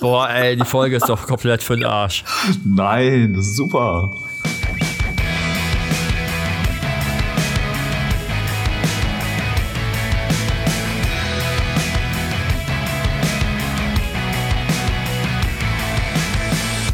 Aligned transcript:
Boah, 0.00 0.30
ey, 0.30 0.56
die 0.56 0.64
Folge 0.64 0.96
ist 0.96 1.10
doch 1.10 1.26
komplett 1.26 1.62
für 1.62 1.76
den 1.76 1.84
Arsch. 1.84 2.24
Nein, 2.64 3.34
das 3.34 3.48
ist 3.48 3.56
super. 3.56 4.16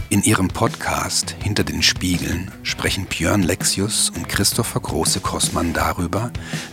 In 0.08 0.22
ihrem 0.22 0.48
Podcast 0.48 1.36
Hinter 1.42 1.62
den 1.62 1.82
Spiegeln 1.82 2.50
sprechen 2.64 3.06
Björn 3.06 3.44
Lexius 3.44 4.10
und 4.10 4.28
Christopher 4.28 4.80
Große-Kossmann 4.80 5.74
darüber, 5.74 6.32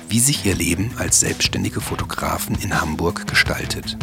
wie 0.10 0.20
sich 0.20 0.46
ihr 0.46 0.56
Leben 0.56 0.92
als 0.98 1.20
selbstständige 1.20 1.82
Fotografen 1.82 2.56
in 2.56 2.82
Hamburg 2.82 3.28
gestaltet. 3.28 3.98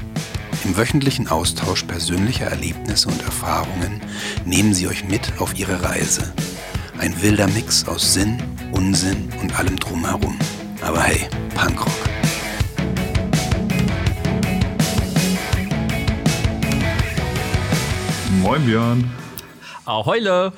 Im 0.65 0.77
wöchentlichen 0.77 1.29
Austausch 1.29 1.85
persönlicher 1.85 2.47
Erlebnisse 2.47 3.09
und 3.09 3.23
Erfahrungen 3.23 4.01
nehmen 4.45 4.75
sie 4.75 4.89
euch 4.89 5.05
mit 5.09 5.33
auf 5.39 5.59
ihre 5.59 5.83
Reise. 5.83 6.35
Ein 6.99 7.21
wilder 7.23 7.49
Mix 7.49 7.89
aus 7.89 8.13
Sinn, 8.13 8.43
Unsinn 8.71 9.31
und 9.41 9.59
allem 9.59 9.79
drumherum. 9.79 10.39
Aber 10.83 11.03
hey, 11.03 11.29
Punkrock. 11.55 11.91
Moin 18.43 18.65
Björn. 18.67 19.11
Ahoile! 19.85 20.53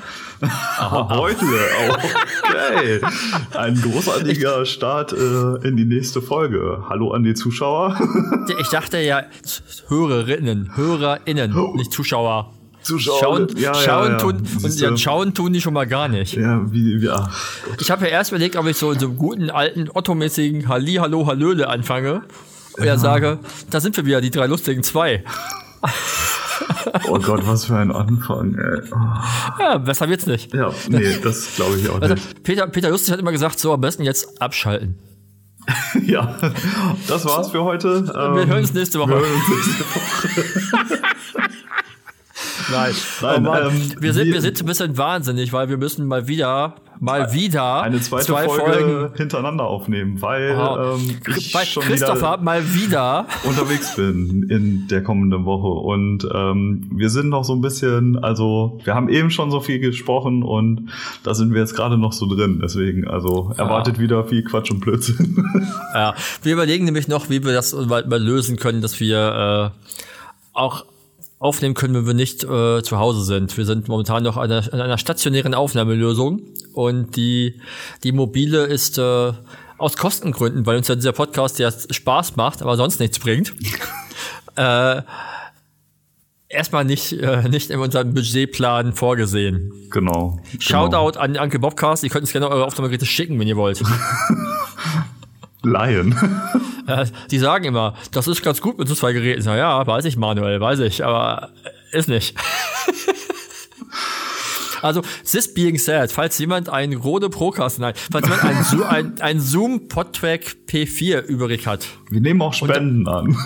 Heute, 0.80 1.44
okay. 1.88 3.00
Ein 3.56 3.80
großartiger 3.80 4.66
Start 4.66 5.12
äh, 5.12 5.66
in 5.66 5.76
die 5.76 5.84
nächste 5.84 6.20
Folge. 6.20 6.84
Hallo 6.88 7.12
an 7.12 7.22
die 7.22 7.34
Zuschauer. 7.34 7.96
Ich 8.58 8.68
dachte 8.68 8.98
ja, 8.98 9.22
Hörerinnen, 9.88 10.76
HörerInnen, 10.76 11.54
nicht 11.76 11.92
Zuschauer. 11.92 12.52
Zuschauer. 12.82 13.20
Schauen, 13.20 13.48
ja, 13.56 13.74
schauen, 13.74 14.06
ja, 14.06 14.10
ja. 14.12 14.18
Tun, 14.18 14.42
und 14.62 14.80
ja, 14.80 14.96
schauen 14.96 15.34
tun 15.34 15.52
die 15.52 15.60
schon 15.60 15.74
mal 15.74 15.86
gar 15.86 16.08
nicht. 16.08 16.34
Ja, 16.34 16.60
wie, 16.72 17.08
ach, 17.08 17.30
Ich 17.78 17.90
habe 17.92 18.06
ja 18.06 18.10
erst 18.10 18.32
überlegt, 18.32 18.56
ob 18.56 18.66
ich 18.66 18.76
so 18.76 18.90
in 18.90 18.98
so 18.98 19.12
guten 19.12 19.50
alten 19.50 19.88
Otto-mäßigen 19.92 20.68
Halli, 20.68 20.94
Hallo, 20.94 21.26
Hallöle 21.26 21.68
anfange. 21.68 22.22
Und 22.76 22.84
ja. 22.84 22.96
sage, 22.98 23.38
da 23.70 23.80
sind 23.80 23.96
wir 23.96 24.04
wieder, 24.04 24.20
die 24.20 24.30
drei 24.30 24.46
lustigen 24.46 24.82
zwei. 24.82 25.22
Oh 27.08 27.18
Gott, 27.18 27.46
was 27.46 27.64
für 27.66 27.76
ein 27.76 27.90
Anfang, 27.92 28.54
ey. 28.56 28.80
Oh. 28.92 29.60
Ja, 29.62 29.78
besser 29.78 30.08
wird's 30.08 30.26
nicht. 30.26 30.52
Ja, 30.54 30.70
nee, 30.88 31.16
das 31.22 31.54
glaube 31.56 31.78
ich 31.78 31.88
auch 31.88 32.00
Also, 32.00 32.14
nicht. 32.14 32.42
Peter, 32.42 32.66
Peter 32.66 32.90
Lustig 32.90 33.12
hat 33.12 33.20
immer 33.20 33.32
gesagt, 33.32 33.58
so 33.58 33.72
am 33.72 33.80
besten 33.80 34.02
jetzt 34.02 34.40
abschalten. 34.40 34.98
Ja, 36.06 36.36
das 37.06 37.24
war's 37.24 37.50
für 37.52 37.62
heute. 37.62 38.04
Wir 38.06 38.14
Ähm, 38.42 38.48
hören 38.48 38.58
uns 38.62 38.74
nächste 38.74 38.98
Woche. 38.98 39.10
wir 39.10 39.16
hören 39.20 39.32
uns 39.34 39.48
nächste 39.48 39.84
Woche. 39.84 41.02
Nein, 42.72 42.94
Nein, 43.20 43.36
oh 43.46 43.50
Mann, 43.50 43.66
ähm, 43.68 43.92
wir, 44.00 44.12
sind, 44.12 44.26
wir- 44.26 44.34
wir 44.34 44.40
sind 44.40 44.60
ein 44.60 44.66
bisschen 44.66 44.96
wahnsinnig, 44.98 45.52
weil 45.52 45.68
wir 45.68 45.76
müssen 45.76 46.06
mal 46.06 46.26
wieder, 46.26 46.74
mal 47.02 47.32
wieder 47.32 47.82
Eine 47.82 48.00
zweite 48.00 48.26
zwei 48.26 48.44
Folge 48.48 48.62
Folgen. 48.72 49.14
hintereinander 49.16 49.64
aufnehmen, 49.64 50.22
weil 50.22 50.56
Wow. 50.56 50.98
ähm, 51.00 51.16
ich 51.36 51.52
Weil 51.54 51.66
schon 51.66 51.82
Christopher 51.82 52.34
wieder 52.34 52.42
mal 52.42 52.74
wieder. 52.74 53.26
unterwegs 53.44 53.96
bin 53.96 54.46
in 54.48 54.86
der 54.88 55.02
kommenden 55.02 55.44
Woche 55.44 55.66
und 55.68 56.26
ähm, 56.32 56.88
wir 56.94 57.10
sind 57.10 57.28
noch 57.28 57.44
so 57.44 57.54
ein 57.54 57.60
bisschen, 57.60 58.22
also 58.22 58.78
wir 58.84 58.94
haben 58.94 59.08
eben 59.08 59.30
schon 59.30 59.50
so 59.50 59.60
viel 59.60 59.80
gesprochen 59.80 60.42
und 60.42 60.90
da 61.24 61.34
sind 61.34 61.52
wir 61.52 61.60
jetzt 61.60 61.74
gerade 61.74 61.98
noch 61.98 62.12
so 62.12 62.26
drin, 62.26 62.60
deswegen 62.62 63.06
also 63.08 63.52
erwartet 63.56 63.98
wieder 63.98 64.24
viel 64.24 64.44
Quatsch 64.44 64.70
und 64.70 64.80
Blödsinn. 64.80 65.44
Ja, 65.94 66.14
wir 66.42 66.52
überlegen 66.54 66.84
nämlich 66.86 67.08
noch, 67.08 67.28
wie 67.28 67.44
wir 67.44 67.52
das 67.52 67.74
mal, 67.74 68.06
mal 68.06 68.22
lösen 68.22 68.56
können, 68.56 68.80
dass 68.80 68.98
wir 69.00 69.72
äh, 69.74 69.88
auch 70.58 70.84
aufnehmen 71.42 71.74
können, 71.74 71.94
wenn 71.94 72.06
wir 72.06 72.14
nicht 72.14 72.44
äh, 72.44 72.82
zu 72.82 72.98
Hause 72.98 73.24
sind. 73.24 73.56
Wir 73.56 73.64
sind 73.64 73.88
momentan 73.88 74.22
noch 74.22 74.36
an 74.36 74.50
einer, 74.50 74.72
an 74.72 74.80
einer 74.80 74.96
stationären 74.96 75.54
Aufnahmelösung 75.54 76.42
und 76.72 77.16
die, 77.16 77.60
die 78.04 78.12
mobile 78.12 78.64
ist 78.64 78.96
äh, 78.98 79.32
aus 79.76 79.96
Kostengründen, 79.96 80.64
weil 80.66 80.76
uns 80.76 80.86
ja 80.86 80.94
dieser 80.94 81.12
Podcast 81.12 81.58
ja 81.58 81.70
Spaß 81.72 82.36
macht, 82.36 82.62
aber 82.62 82.76
sonst 82.76 83.00
nichts 83.00 83.18
bringt. 83.18 83.52
äh, 84.54 85.02
erstmal 86.48 86.84
nicht, 86.84 87.12
äh, 87.12 87.48
nicht 87.48 87.70
in 87.70 87.80
unserem 87.80 88.14
Budgetplan 88.14 88.92
vorgesehen. 88.92 89.72
genau. 89.90 90.38
Shoutout 90.60 91.18
an 91.18 91.36
Anke 91.36 91.58
Bobcast, 91.58 92.04
ihr 92.04 92.10
könnt 92.10 92.22
uns 92.22 92.32
gerne 92.32 92.48
eure 92.48 92.66
Aufnahmegeräte 92.66 93.06
schicken, 93.06 93.40
wenn 93.40 93.48
ihr 93.48 93.56
wollt. 93.56 93.82
Genau. 95.64 96.16
Äh, 96.86 97.06
die 97.30 97.38
sagen 97.38 97.64
immer, 97.64 97.94
das 98.12 98.28
ist 98.28 98.42
ganz 98.42 98.60
gut 98.60 98.78
mit 98.78 98.88
so 98.88 98.94
zwei 98.94 99.12
Geräten. 99.12 99.42
Na 99.46 99.56
ja, 99.56 99.86
weiß 99.86 100.04
ich, 100.06 100.16
Manuel, 100.16 100.60
weiß 100.60 100.80
ich, 100.80 101.04
aber 101.04 101.50
äh, 101.92 101.98
ist 101.98 102.08
nicht. 102.08 102.34
also, 104.82 105.02
this 105.30 105.52
being 105.52 105.78
said, 105.78 106.10
falls 106.10 106.38
jemand 106.38 106.68
ein 106.68 106.92
Rode 106.94 107.30
Procast, 107.30 107.78
nein, 107.78 107.94
falls 108.10 108.26
jemand 108.26 108.44
ein, 108.44 108.64
Zo 108.64 108.82
ein, 108.82 109.20
ein 109.20 109.40
Zoom 109.40 109.88
Podtrack 109.88 110.56
P4 110.68 111.20
übrig 111.22 111.66
hat, 111.66 111.86
Wir 112.10 112.20
nehmen 112.20 112.42
auch 112.42 112.54
Spenden 112.54 113.06
an. 113.06 113.36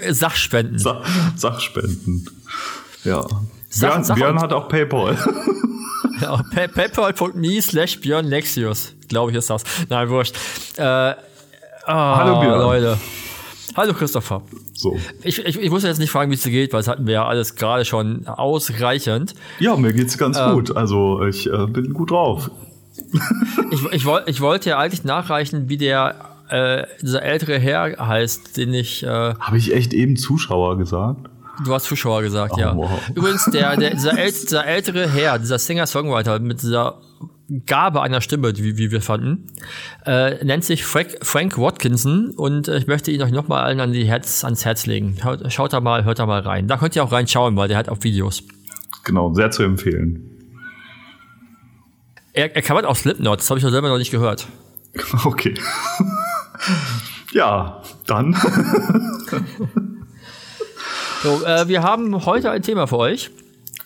äh, 0.00 0.12
Sachspenden. 0.12 0.78
Sa 0.78 1.02
Sachspenden. 1.36 2.28
Ja. 3.04 3.26
Sach- 3.68 4.02
Björn, 4.04 4.14
Björn 4.16 4.40
hat 4.40 4.52
auch 4.52 4.68
Paypal. 4.68 5.16
Ja, 6.20 6.36
pa- 6.54 6.68
Paypal.me 6.68 7.60
slash 7.62 8.00
Björn 8.00 8.26
Lexius, 8.26 8.94
glaube 9.08 9.32
ich 9.32 9.38
ist 9.38 9.50
das. 9.50 9.64
Nein, 9.88 10.08
wurscht. 10.08 10.36
Äh, 10.76 11.14
ah, 11.86 12.16
Hallo, 12.16 12.40
Björn. 12.40 12.60
Leute. 12.60 12.98
Hallo 13.74 13.94
Christopher. 13.94 14.42
So. 14.74 14.98
Ich, 15.22 15.38
ich, 15.44 15.58
ich 15.58 15.70
muss 15.70 15.82
jetzt 15.82 15.98
nicht 15.98 16.10
fragen, 16.10 16.30
wie 16.30 16.34
es 16.34 16.42
dir 16.42 16.50
geht, 16.50 16.72
weil 16.72 16.80
das 16.80 16.88
hatten 16.88 17.06
wir 17.06 17.14
ja 17.14 17.26
alles 17.26 17.54
gerade 17.54 17.84
schon 17.86 18.26
ausreichend. 18.26 19.34
Ja, 19.60 19.76
mir 19.76 19.92
geht's 19.94 20.18
ganz 20.18 20.38
Ähm. 20.38 20.52
gut. 20.52 20.76
Also 20.76 21.24
ich 21.24 21.46
äh, 21.50 21.66
bin 21.66 21.94
gut 21.94 22.10
drauf. 22.10 22.50
Ich, 23.70 23.82
ich, 23.92 24.04
woll, 24.04 24.22
ich 24.26 24.40
wollte 24.42 24.70
ja 24.70 24.78
eigentlich 24.78 25.04
nachreichen, 25.04 25.68
wie 25.70 25.78
der 25.78 26.14
äh, 26.50 26.84
dieser 27.00 27.22
ältere 27.22 27.58
Herr 27.58 27.96
heißt, 28.06 28.58
den 28.58 28.74
ich, 28.74 29.02
äh, 29.04 29.06
Habe 29.08 29.56
ich 29.56 29.72
echt 29.74 29.94
eben 29.94 30.16
Zuschauer 30.16 30.76
gesagt? 30.76 31.28
du 31.64 31.72
hast 31.74 31.84
Zuschauer 31.84 32.22
gesagt, 32.22 32.54
Oh, 32.56 32.60
ja. 32.60 32.76
wow. 32.76 32.90
Übrigens, 33.14 33.44
der, 33.46 33.76
der, 33.76 33.90
dieser, 33.90 34.18
äl, 34.18 34.32
dieser 34.32 34.66
ältere 34.66 35.08
Herr, 35.08 35.38
dieser 35.38 35.58
Singer-Songwriter 35.58 36.38
mit 36.40 36.60
dieser 36.62 36.98
Gabe 37.66 38.02
einer 38.02 38.20
Stimme, 38.20 38.56
wie, 38.56 38.78
wie 38.78 38.90
wir 38.90 39.02
fanden, 39.02 39.46
äh, 40.06 40.42
nennt 40.44 40.64
sich 40.64 40.84
Frank, 40.84 41.18
Frank 41.22 41.58
Watkinson 41.58 42.30
und 42.30 42.68
äh, 42.68 42.78
ich 42.78 42.86
möchte 42.86 43.10
ihn 43.10 43.22
euch 43.22 43.32
nochmal 43.32 43.64
allen 43.64 43.80
an 43.80 43.92
die 43.92 44.04
Herz, 44.04 44.44
ans 44.44 44.64
Herz 44.64 44.86
legen. 44.86 45.16
Schaut, 45.20 45.52
schaut 45.52 45.72
da 45.72 45.80
mal, 45.80 46.04
hört 46.04 46.18
da 46.18 46.26
mal 46.26 46.40
rein. 46.40 46.68
Da 46.68 46.76
könnt 46.76 46.96
ihr 46.96 47.04
auch 47.04 47.12
reinschauen, 47.12 47.56
weil 47.56 47.68
der 47.68 47.76
hat 47.76 47.88
auch 47.88 47.98
Videos. 48.02 48.42
Genau, 49.04 49.34
sehr 49.34 49.50
zu 49.50 49.62
empfehlen. 49.62 50.28
Er, 52.32 52.54
er 52.54 52.62
kann 52.62 52.84
auch 52.84 52.96
Slipknot, 52.96 53.40
das 53.40 53.50
habe 53.50 53.58
ich 53.58 53.64
noch 53.64 53.70
selber 53.70 53.88
noch 53.88 53.98
nicht 53.98 54.10
gehört. 54.10 54.46
Okay. 55.24 55.54
ja, 57.32 57.82
dann. 58.06 58.36
So, 61.22 61.44
äh, 61.44 61.68
wir 61.68 61.84
haben 61.84 62.26
heute 62.26 62.50
ein 62.50 62.62
Thema 62.62 62.88
für 62.88 62.98
euch. 62.98 63.30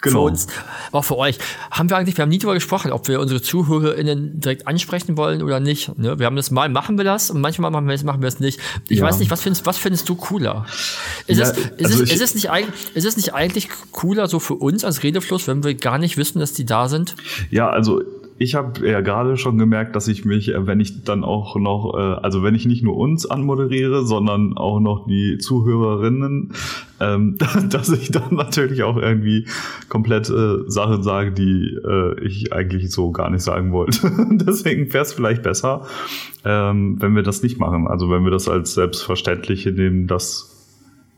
Für 0.02 0.10
Genau. 0.10 0.26
uns, 0.26 0.46
auch 0.92 1.02
für 1.04 1.16
euch. 1.16 1.38
Haben 1.70 1.88
wir 1.90 1.96
eigentlich, 1.96 2.16
wir 2.16 2.22
haben 2.22 2.28
nie 2.28 2.38
darüber 2.38 2.54
gesprochen, 2.54 2.92
ob 2.92 3.08
wir 3.08 3.18
unsere 3.18 3.40
ZuhörerInnen 3.42 4.38
direkt 4.40 4.66
ansprechen 4.68 5.16
wollen 5.16 5.42
oder 5.42 5.58
nicht. 5.58 5.96
Ne? 5.98 6.18
Wir 6.18 6.26
haben 6.26 6.36
das 6.36 6.50
mal, 6.50 6.68
machen 6.68 6.96
wir 6.98 7.04
das 7.04 7.30
und 7.30 7.40
manchmal 7.40 7.70
machen 7.70 7.86
wir 7.88 7.94
es, 7.94 8.04
machen 8.04 8.20
wir 8.20 8.28
es 8.28 8.38
nicht. 8.38 8.60
Ich 8.88 8.98
Ja. 8.98 9.04
weiß 9.06 9.18
nicht, 9.18 9.30
was 9.30 9.40
findest, 9.42 9.66
was 9.66 9.78
findest 9.78 10.08
du 10.08 10.14
cooler? 10.14 10.66
Ist, 11.26 11.38
Ja, 11.38 11.44
es, 11.50 11.56
ist, 11.58 11.84
also 11.84 12.02
es, 12.04 12.10
ich- 12.10 12.14
ist, 12.16 12.20
es 12.22 12.34
nicht, 12.34 12.50
eig- 12.52 12.66
ist 12.94 13.04
es 13.06 13.16
nicht 13.16 13.34
eigentlich 13.34 13.68
cooler 13.92 14.28
so 14.28 14.38
für 14.38 14.54
uns 14.54 14.84
als 14.84 15.02
Redefluss, 15.02 15.48
wenn 15.48 15.64
wir 15.64 15.74
gar 15.74 15.98
nicht 15.98 16.16
wissen, 16.16 16.38
dass 16.40 16.52
die 16.52 16.66
da 16.66 16.88
sind? 16.88 17.16
Ja, 17.50 17.68
also 17.70 18.02
ich 18.38 18.54
habe 18.54 18.86
ja 18.86 19.00
gerade 19.00 19.36
schon 19.36 19.56
gemerkt, 19.56 19.96
dass 19.96 20.08
ich 20.08 20.24
mich, 20.24 20.52
äh, 20.52 20.66
wenn 20.66 20.80
ich 20.80 21.04
dann 21.04 21.24
auch 21.24 21.56
noch, 21.56 21.94
äh, 21.96 22.20
also 22.22 22.42
wenn 22.42 22.54
ich 22.54 22.66
nicht 22.66 22.82
nur 22.82 22.96
uns 22.96 23.26
anmoderiere, 23.26 24.04
sondern 24.04 24.56
auch 24.56 24.80
noch 24.80 25.06
die 25.06 25.38
Zuhörerinnen, 25.38 26.52
ähm, 27.00 27.38
dass 27.70 27.90
ich 27.90 28.10
dann 28.10 28.34
natürlich 28.34 28.82
auch 28.82 28.96
irgendwie 28.96 29.46
komplett 29.88 30.28
äh, 30.28 30.68
Sachen 30.68 31.02
sage, 31.02 31.32
die 31.32 31.76
ich 32.22 32.52
eigentlich 32.52 32.90
so 32.90 33.10
gar 33.10 33.30
nicht 33.30 33.42
sagen 33.42 33.72
wollte. 33.72 34.10
Deswegen 34.30 34.92
wäre 34.92 35.04
es 35.04 35.12
vielleicht 35.12 35.42
besser, 35.42 35.86
ähm, 36.44 36.96
wenn 37.00 37.14
wir 37.14 37.22
das 37.22 37.42
nicht 37.42 37.58
machen. 37.58 37.86
Also 37.86 38.10
wenn 38.10 38.24
wir 38.24 38.30
das 38.30 38.48
als 38.48 38.74
selbstverständlich 38.74 39.66
nehmen, 39.66 40.06
dass 40.06 40.52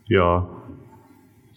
ja 0.07 0.49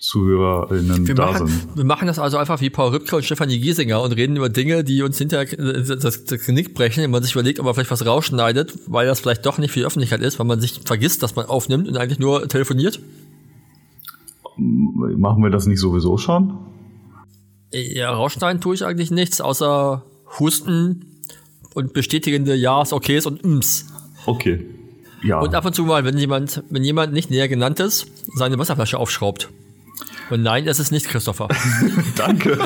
ZuhörerInnen 0.02 1.06
Wir 1.06 1.14
da 1.14 1.26
machen, 1.26 1.46
sind. 1.46 1.76
wir 1.76 1.84
machen 1.84 2.08
das 2.08 2.18
also 2.18 2.36
einfach 2.36 2.60
wie 2.60 2.70
Paul 2.70 2.90
Rübke 2.90 3.14
und 3.14 3.24
Stefanie 3.24 3.60
Giesinger 3.60 4.02
und 4.02 4.10
reden 4.10 4.34
über 4.34 4.48
Dinge, 4.48 4.82
die 4.82 5.00
uns 5.02 5.16
hinterher 5.16 5.46
das, 5.56 6.24
das 6.24 6.44
Genick 6.44 6.74
brechen, 6.74 7.04
wenn 7.04 7.12
man 7.12 7.22
sich 7.22 7.32
überlegt, 7.32 7.60
ob 7.60 7.66
man 7.66 7.74
vielleicht 7.74 7.92
was 7.92 8.04
rausschneidet, 8.04 8.76
weil 8.88 9.06
das 9.06 9.20
vielleicht 9.20 9.46
doch 9.46 9.58
nicht 9.58 9.70
für 9.70 9.78
die 9.78 9.86
Öffentlichkeit 9.86 10.20
ist, 10.20 10.40
weil 10.40 10.46
man 10.46 10.60
sich 10.60 10.80
vergisst, 10.84 11.22
dass 11.22 11.36
man 11.36 11.46
aufnimmt 11.46 11.86
und 11.86 11.96
eigentlich 11.96 12.18
nur 12.18 12.48
telefoniert. 12.48 12.98
Machen 14.56 15.44
wir 15.44 15.50
das 15.50 15.66
nicht 15.66 15.78
sowieso 15.78 16.18
schon? 16.18 16.58
Ja, 17.72 18.10
rausschneiden 18.10 18.60
tue 18.60 18.74
ich 18.74 18.84
eigentlich 18.84 19.12
nichts, 19.12 19.40
außer 19.40 20.04
Husten 20.40 21.20
und 21.74 21.92
bestätigende 21.92 22.56
Ja's, 22.56 22.92
Okays 22.92 23.24
und 23.26 23.44
Ms. 23.44 23.86
Okay. 24.26 24.66
Ja. 25.22 25.38
Und 25.38 25.54
ab 25.54 25.64
und 25.64 25.76
zu 25.76 25.84
mal, 25.84 26.04
wenn 26.04 26.18
jemand, 26.18 26.64
wenn 26.70 26.82
jemand 26.82 27.12
nicht 27.12 27.30
näher 27.30 27.46
genannt 27.46 27.78
ist, 27.78 28.08
seine 28.34 28.58
Wasserflasche 28.58 28.98
aufschraubt. 28.98 29.48
Und 30.30 30.42
nein, 30.42 30.66
es 30.66 30.78
ist 30.78 30.90
nicht 30.92 31.08
Christopher. 31.08 31.48
Danke. 32.16 32.58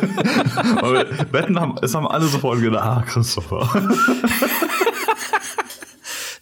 Aber 0.77 1.05
Wetten 1.33 1.59
haben, 1.59 1.77
es 1.83 1.95
haben 1.95 2.07
alle 2.07 2.27
sofort 2.27 2.61
gedacht, 2.61 2.85
ah, 2.85 3.05
Christopher. 3.07 3.69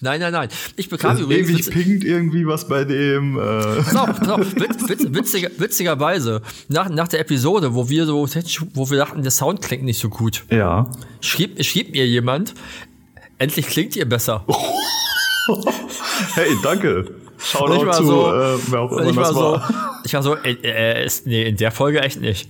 Nein, 0.00 0.20
nein, 0.20 0.32
nein. 0.32 0.48
Ich 0.76 0.90
bekam 0.90 1.12
Das 1.12 1.20
übrigens. 1.20 1.48
ewig 1.50 1.70
pinkt 1.70 2.04
irgendwie 2.04 2.46
was 2.46 2.68
bei 2.68 2.84
dem. 2.84 3.38
Äh, 3.38 3.40
Pass 3.82 3.96
auf, 3.96 4.18
pass 4.18 4.28
auf, 4.28 4.54
witz, 4.56 4.88
witz, 4.88 5.06
witziger, 5.08 5.48
witzigerweise, 5.56 6.42
nach, 6.68 6.90
nach 6.90 7.08
der 7.08 7.20
Episode, 7.20 7.74
wo 7.74 7.88
wir 7.88 8.04
so, 8.04 8.28
wo 8.74 8.90
wir 8.90 8.98
dachten, 8.98 9.22
der 9.22 9.30
Sound 9.30 9.62
klingt 9.62 9.84
nicht 9.84 9.98
so 9.98 10.10
gut, 10.10 10.44
ja. 10.50 10.90
schrieb, 11.22 11.64
schrieb 11.64 11.92
mir 11.92 12.06
jemand, 12.06 12.52
endlich 13.38 13.66
klingt 13.66 13.96
ihr 13.96 14.08
besser. 14.08 14.44
Hey, 16.34 16.48
danke. 16.62 17.14
Ich 17.44 17.50
Shoutout 17.50 17.86
war 17.86 17.92
zu, 17.92 18.06
so, 18.06 18.32
äh, 18.32 18.58
wer 18.68 18.80
auch 18.80 18.92
immer 18.92 19.10
ich 19.10 19.16
war 19.16 19.22
das 19.24 19.34
so, 19.34 19.40
war. 19.40 20.00
ich 20.04 20.14
war 20.14 20.22
so, 20.22 20.36
äh, 20.36 20.56
äh, 20.62 21.04
ist, 21.04 21.26
nee, 21.26 21.42
in 21.42 21.56
der 21.58 21.72
Folge 21.72 22.00
echt 22.00 22.20
nicht. 22.20 22.48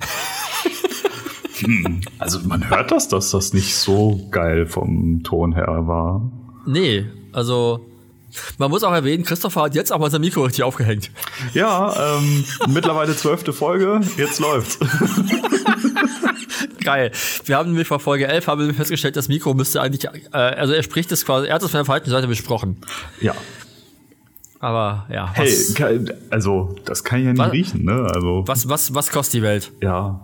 Also 2.18 2.40
man 2.46 2.68
hört 2.68 2.92
das, 2.92 3.08
dass 3.08 3.30
das 3.30 3.52
nicht 3.54 3.74
so 3.74 4.20
geil 4.30 4.66
vom 4.66 5.22
Ton 5.24 5.54
her 5.54 5.86
war. 5.86 6.30
Nee, 6.66 7.06
also, 7.32 7.84
man 8.58 8.70
muss 8.70 8.84
auch 8.84 8.92
erwähnen, 8.92 9.24
Christopher 9.24 9.62
hat 9.62 9.74
jetzt 9.74 9.92
auch 9.92 9.98
mal 9.98 10.10
sein 10.10 10.20
Mikro 10.20 10.44
richtig 10.44 10.62
aufgehängt. 10.62 11.10
Ja, 11.54 12.18
ähm, 12.18 12.44
mittlerweile 12.68 13.16
zwölfte 13.16 13.52
Folge, 13.52 14.00
jetzt 14.16 14.38
läuft's. 14.40 14.78
Geil. 16.84 17.10
Wir 17.46 17.56
haben 17.56 17.70
nämlich 17.70 17.88
vor 17.88 17.98
Folge 17.98 18.28
11 18.28 18.46
haben 18.46 18.66
wir 18.66 18.74
festgestellt, 18.74 19.16
das 19.16 19.28
Mikro 19.28 19.54
müsste 19.54 19.80
eigentlich, 19.80 20.04
äh, 20.04 20.36
also 20.36 20.72
er 20.72 20.82
spricht 20.82 21.10
es 21.12 21.24
quasi, 21.24 21.48
er 21.48 21.54
hat 21.54 21.62
es 21.62 21.70
von 21.70 21.78
der 21.78 21.84
falschen 21.84 22.10
Seite 22.10 22.28
besprochen. 22.28 22.76
Ja. 23.20 23.34
Aber 24.64 25.04
ja, 25.12 25.28
Hey, 25.34 25.52
ke- 25.74 26.16
also 26.30 26.74
das 26.86 27.04
kann 27.04 27.18
ich 27.18 27.26
ja 27.26 27.32
nicht 27.32 27.38
Was? 27.40 27.52
riechen, 27.52 27.84
ne? 27.84 28.06
Also 28.14 28.44
was, 28.46 28.66
was, 28.66 28.94
was 28.94 29.10
kostet 29.10 29.34
die 29.34 29.42
Welt? 29.42 29.70
ja. 29.82 30.20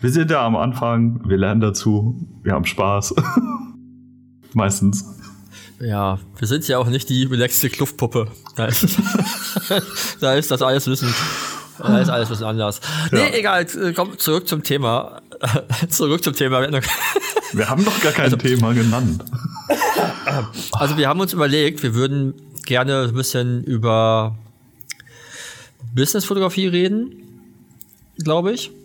Wir 0.00 0.10
sind 0.10 0.30
da 0.30 0.46
am 0.46 0.54
Anfang, 0.56 1.20
wir 1.28 1.36
lernen 1.36 1.60
dazu, 1.60 2.16
wir 2.44 2.52
haben 2.52 2.64
Spaß. 2.64 3.12
Meistens. 4.54 5.04
Ja, 5.80 6.18
wir 6.38 6.48
sind 6.48 6.66
ja 6.68 6.78
auch 6.78 6.86
nicht 6.86 7.08
die 7.10 7.24
relaxte 7.24 7.68
Kluftpuppe. 7.68 8.28
Da 8.54 8.66
ist, 8.66 8.86
da 10.20 10.34
ist 10.34 10.50
das 10.50 10.62
alles 10.62 10.86
ein 10.86 10.92
bisschen, 10.92 11.12
da 11.78 11.98
ist 11.98 12.08
alles 12.08 12.28
ein 12.28 12.30
bisschen 12.30 12.46
anders. 12.46 12.80
Nee, 13.10 13.18
Ja. 13.18 13.34
egal, 13.34 13.62
äh, 13.82 13.92
komm 13.92 14.16
zurück 14.16 14.46
zum 14.48 14.62
Thema. 14.62 15.20
zurück 15.88 16.22
zum 16.22 16.34
Thema. 16.34 16.60
Wir 17.52 17.68
haben 17.68 17.82
noch 17.82 18.00
gar 18.00 18.12
kein 18.12 18.38
Thema 18.38 18.72
genannt. 18.72 19.24
Also 20.72 20.96
wir 20.96 21.08
haben 21.08 21.18
uns 21.20 21.32
überlegt, 21.32 21.82
wir 21.82 21.94
würden 21.94 22.34
gerne 22.66 23.02
ein 23.08 23.14
bisschen 23.14 23.64
über 23.64 24.36
Businessfotografie 25.94 26.66
reden, 26.68 27.14
glaube 28.18 28.52
ich. 28.52 28.70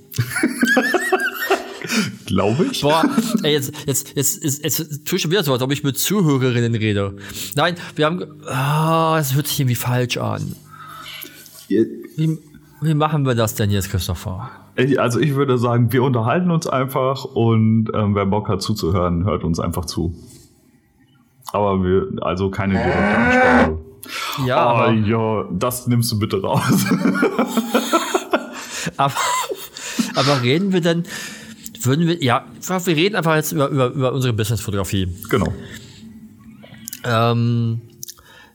Glaube 2.25 2.65
ich. 2.71 2.81
Boah, 2.81 3.03
ey, 3.41 3.53
jetzt, 3.53 3.73
jetzt, 3.87 4.15
jetzt, 4.15 4.43
jetzt, 4.43 4.63
jetzt 4.63 5.05
tue 5.05 5.15
ich 5.15 5.21
schon 5.21 5.31
wieder 5.31 5.43
so, 5.43 5.51
als 5.53 5.61
ob 5.63 5.71
ich 5.71 5.83
mit 5.83 5.97
Zuhörerinnen 5.97 6.75
rede. 6.75 7.15
Nein, 7.55 7.75
wir 7.95 8.05
haben, 8.05 8.23
ah, 8.45 9.17
es 9.19 9.33
hört 9.33 9.47
sich 9.47 9.59
irgendwie 9.59 9.75
falsch 9.75 10.17
an. 10.17 10.55
Wie, 11.67 12.37
wie 12.81 12.93
machen 12.93 13.25
wir 13.25 13.33
das 13.33 13.55
denn 13.55 13.71
jetzt, 13.71 13.89
Christopher? 13.89 14.51
Ich- 14.75 14.99
Also 14.99 15.19
ich 15.19 15.33
würde 15.35 15.57
sagen, 15.57 15.91
wir 15.91 16.03
unterhalten 16.03 16.51
uns 16.51 16.67
einfach 16.67 17.25
und 17.25 17.89
ähm, 17.95 18.13
wer 18.13 18.25
Bock 18.27 18.47
hat 18.49 18.61
zuzuhören, 18.61 19.23
hört 19.25 19.43
uns 19.43 19.59
einfach 19.59 19.85
zu. 19.85 20.13
Aber 21.51 21.83
wir, 21.83 22.07
also 22.21 22.49
keine 22.49 22.73
direkte 22.73 23.17
Ansprache. 23.17 23.77
Ja, 24.45 24.57
aber, 24.57 24.91
ja, 24.93 25.45
das 25.51 25.87
nimmst 25.87 26.11
du 26.11 26.19
bitte 26.19 26.41
raus. 26.41 26.85
aber, 28.97 29.13
aber 30.15 30.41
reden 30.41 30.73
wir 30.73 30.81
denn, 30.81 31.03
würden 31.81 32.07
wir, 32.07 32.23
ja, 32.23 32.45
wir 32.67 32.95
reden 32.95 33.15
einfach 33.15 33.35
jetzt 33.35 33.51
über, 33.51 33.69
über, 33.69 33.87
über 33.87 34.13
unsere 34.13 34.33
Businessfotografie. 34.33 35.07
genau. 35.29 35.53
Ähm, 37.03 37.81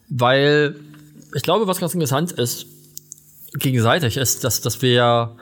weil 0.09 0.77
ich 1.35 1.43
glaube, 1.43 1.67
was 1.67 1.81
ganz 1.81 1.95
interessant 1.95 2.33
ist, 2.33 2.67
gegenseitig 3.55 4.17
ist, 4.17 4.45
dass, 4.45 4.61
dass 4.61 4.83
wir, 4.83 5.37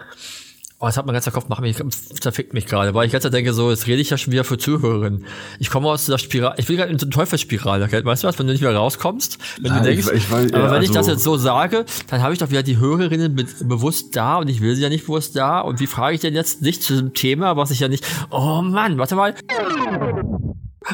oh, 0.82 0.86
jetzt 0.86 0.96
hat 0.96 1.06
mein 1.06 1.12
ganzer 1.12 1.30
Kopf, 1.30 1.48
macht 1.48 1.60
mich, 1.60 1.76
zerfickt 2.20 2.54
mich 2.54 2.66
gerade, 2.66 2.92
weil 2.92 3.06
ich 3.06 3.12
ganz 3.12 3.22
denke, 3.30 3.52
so, 3.52 3.70
jetzt 3.70 3.86
rede 3.86 4.02
ich 4.02 4.10
ja 4.10 4.18
schon 4.18 4.32
wieder 4.32 4.42
für 4.42 4.58
Zuhörerinnen. 4.58 5.24
Ich 5.60 5.70
komme 5.70 5.86
aus 5.88 6.06
der 6.06 6.18
Spirale, 6.18 6.56
ich 6.58 6.68
will 6.68 6.76
gerade 6.76 6.90
in 6.90 6.98
so 6.98 7.06
eine 7.06 7.10
Teufelsspirale, 7.14 7.84
okay? 7.84 8.04
weißt 8.04 8.24
du 8.24 8.26
was, 8.28 8.36
wenn 8.40 8.48
du 8.48 8.52
nicht 8.52 8.62
mehr 8.62 8.74
rauskommst, 8.74 9.38
wenn 9.60 9.70
Nein, 9.72 9.84
du 9.84 9.90
ich- 9.92 10.04
denkst, 10.04 10.24
ich 10.26 10.32
weiß- 10.32 10.52
aber 10.54 10.64
ja, 10.64 10.70
wenn 10.72 10.82
ich 10.82 10.88
das 10.88 10.96
also- 10.98 11.12
jetzt 11.12 11.22
so 11.22 11.36
sage, 11.36 11.84
dann 12.10 12.20
habe 12.22 12.32
ich 12.32 12.40
doch 12.40 12.50
wieder 12.50 12.64
die 12.64 12.78
Hörerinnen 12.78 13.36
be 13.36 13.46
bewusst 13.62 14.16
da 14.16 14.38
und 14.38 14.48
ich 14.48 14.60
will 14.60 14.74
sie 14.74 14.82
ja 14.82 14.88
nicht 14.88 15.06
bewusst 15.06 15.36
da 15.36 15.60
und 15.60 15.78
wie 15.78 15.86
frage 15.86 16.16
ich 16.16 16.20
denn 16.20 16.34
jetzt 16.34 16.62
nicht 16.62 16.82
zu 16.82 16.94
diesem 16.94 17.14
Thema, 17.14 17.56
was 17.56 17.70
ich 17.70 17.78
ja 17.78 17.86
nicht, 17.86 18.04
oh 18.30 18.60
Mann, 18.62 18.98
warte 18.98 19.14
mal. 19.14 19.34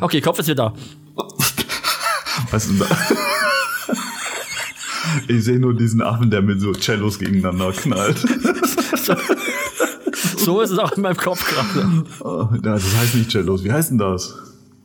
Okay, 0.02 0.20
Kopf 0.20 0.38
ist 0.38 0.48
wieder 0.48 0.74
da. 0.74 0.74
Weißt 2.50 2.68
du, 2.70 2.84
ich 5.28 5.42
sehe 5.44 5.58
nur 5.58 5.74
diesen 5.74 6.02
Arm, 6.02 6.30
der 6.30 6.42
mit 6.42 6.60
so 6.60 6.72
Cellos 6.74 7.18
gegeneinander 7.18 7.72
knallt. 7.72 8.18
So 10.48 10.62
ist 10.62 10.70
es 10.70 10.78
auch 10.78 10.92
in 10.92 11.02
meinem 11.02 11.16
Kopf 11.18 11.44
gerade. 11.46 12.04
Oh, 12.20 12.48
na, 12.62 12.72
das 12.74 12.96
heißt 12.96 13.14
nicht 13.16 13.30
Cellos. 13.30 13.62
Wie 13.64 13.70
heißt 13.70 13.90
denn 13.90 13.98
das? 13.98 14.34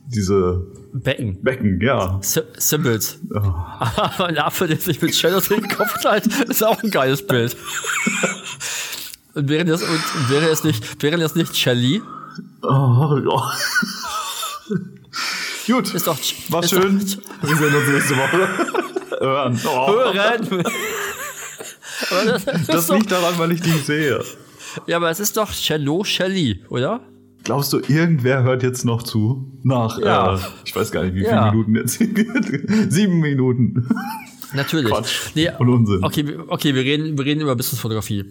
Diese 0.06 0.60
Becken. 0.92 1.42
Becken, 1.42 1.80
ja. 1.80 2.18
Sy- 2.22 2.44
Symbols. 2.58 3.18
Oh. 3.34 3.38
Aber 3.38 4.26
ein 4.26 4.36
Affe, 4.36 4.66
der 4.66 4.76
sich 4.78 5.00
mit 5.00 5.14
Shadows 5.16 5.50
in 5.50 5.62
den 5.62 5.70
Kopf 5.70 6.02
teilt, 6.02 6.26
ist 6.26 6.62
auch 6.62 6.82
ein 6.82 6.90
geiles 6.90 7.26
Bild. 7.26 7.56
Und 9.32 9.48
wäre 9.48 9.64
das, 9.64 9.82
und 9.82 10.00
wäre 10.28 10.50
es 10.50 10.64
nicht, 10.64 11.02
wäre 11.02 11.16
das 11.16 11.34
nicht 11.34 11.56
Shelly? 11.56 12.02
Oh, 12.62 13.18
ja. 13.24 13.52
Gut, 15.66 15.94
Ist 15.94 16.06
doch, 16.06 16.18
war 16.50 16.62
ist 16.62 16.70
schön. 16.70 16.98
Doch, 17.00 17.48
Wir 17.48 17.56
sehen 17.56 17.74
uns 17.74 17.88
nächste 17.88 18.16
Woche. 18.18 18.48
Hören. 19.20 19.58
Oh. 19.66 19.88
hören. 20.12 20.64
Das, 22.26 22.44
das 22.44 22.66
Das 22.66 22.88
liegt 22.90 23.10
daran, 23.10 23.38
weil 23.38 23.52
ich 23.52 23.62
die 23.62 23.70
sehe. 23.78 24.22
Ja, 24.86 24.96
aber 24.96 25.10
es 25.10 25.20
ist 25.20 25.36
doch 25.36 25.50
Cello 25.52 26.04
Shelly, 26.04 26.62
oder? 26.68 27.00
Glaubst 27.44 27.72
du, 27.72 27.78
irgendwer 27.88 28.42
hört 28.42 28.62
jetzt 28.62 28.84
noch 28.84 29.02
zu? 29.02 29.52
Nach, 29.62 29.98
Ja. 29.98 30.36
äh, 30.36 30.38
ich 30.64 30.74
weiß 30.74 30.90
gar 30.90 31.04
nicht, 31.04 31.14
wie 31.14 31.20
viele 31.20 31.30
Ja. 31.32 31.50
Minuten 31.50 31.76
jetzt. 31.76 31.98
Sieben 32.92 33.20
Minuten. 33.20 33.88
Natürlich. 34.54 34.90
Quatsch 34.90 35.30
Nee, 35.34 35.50
und 35.58 35.68
Unsinn. 35.68 36.04
Okay, 36.04 36.26
wir- 36.26 36.44
okay, 36.48 36.74
wir 36.74 36.82
reden, 36.82 37.18
wir 37.18 37.24
reden 37.24 37.40
über 37.40 37.54
Businessfotografie. 37.56 38.24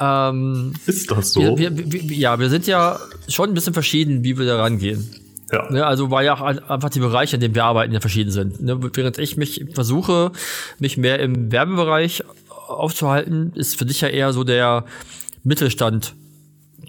Ähm, 0.00 0.72
Ist 0.86 1.10
das 1.10 1.32
so? 1.32 1.40
wir, 1.58 1.76
wir, 1.76 1.92
wir, 1.92 2.02
ja, 2.16 2.38
wir 2.38 2.48
sind 2.48 2.66
ja 2.66 2.98
schon 3.28 3.50
ein 3.50 3.54
bisschen 3.54 3.74
verschieden, 3.74 4.22
wie 4.24 4.38
wir 4.38 4.46
da 4.46 4.56
rangehen. 4.62 5.08
ja. 5.52 5.70
Ne, 5.70 5.84
also 5.84 6.10
weil 6.10 6.24
ja 6.26 6.34
auch 6.34 6.40
ein- 6.42 6.58
einfach 6.60 6.90
die 6.90 7.00
Bereiche, 7.00 7.36
in 7.36 7.40
denen 7.40 7.54
wir 7.54 7.64
arbeiten, 7.64 7.92
ja 7.92 8.00
verschieden 8.00 8.30
sind. 8.30 8.62
Ne, 8.62 8.78
während 8.94 9.18
ich 9.18 9.36
mich 9.36 9.64
versuche, 9.74 10.30
mich 10.78 10.96
mehr 10.96 11.18
im 11.20 11.50
Werbebereich 11.50 12.22
aufzuhalten, 12.68 13.52
ist 13.56 13.76
für 13.78 13.84
dich 13.86 14.00
ja 14.00 14.08
eher 14.08 14.32
so 14.32 14.44
der 14.44 14.84
Mittelstand, 15.42 16.14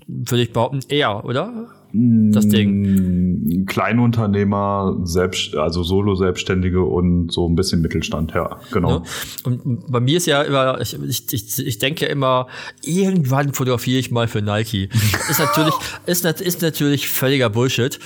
würde 0.08 0.44
ich 0.44 0.54
behaupten, 0.54 0.80
eher, 0.90 1.24
oder? 1.26 1.70
Das 1.92 2.48
Ding. 2.48 3.62
Mm, 3.62 3.66
Kleinunternehmer, 3.66 5.00
selbst, 5.04 5.56
also 5.56 5.82
Solo-Selbstständige 5.82 6.84
und 6.84 7.32
so 7.32 7.48
ein 7.48 7.56
bisschen 7.56 7.82
Mittelstand, 7.82 8.34
ja, 8.34 8.60
genau. 8.72 9.00
Ne? 9.00 9.04
Und 9.44 9.92
bei 9.92 10.00
mir 10.00 10.18
ist 10.18 10.28
ja 10.28 10.44
immer, 10.44 10.80
ich, 10.82 10.96
ich, 11.34 11.66
ich, 11.66 11.80
denke 11.80 12.06
ja 12.06 12.12
immer, 12.12 12.48
irgendwann 12.84 13.54
fotografiere 13.54 14.00
ich 14.00 14.12
mal 14.12 14.28
für 14.28 14.44
Nike. 14.44 14.90
ist 15.30 15.40
natürlich, 15.40 15.74
ist, 16.06 16.26
ist 16.26 16.62
natürlich 16.62 17.10
völliger 17.10 17.50
Bullshit. 17.50 18.00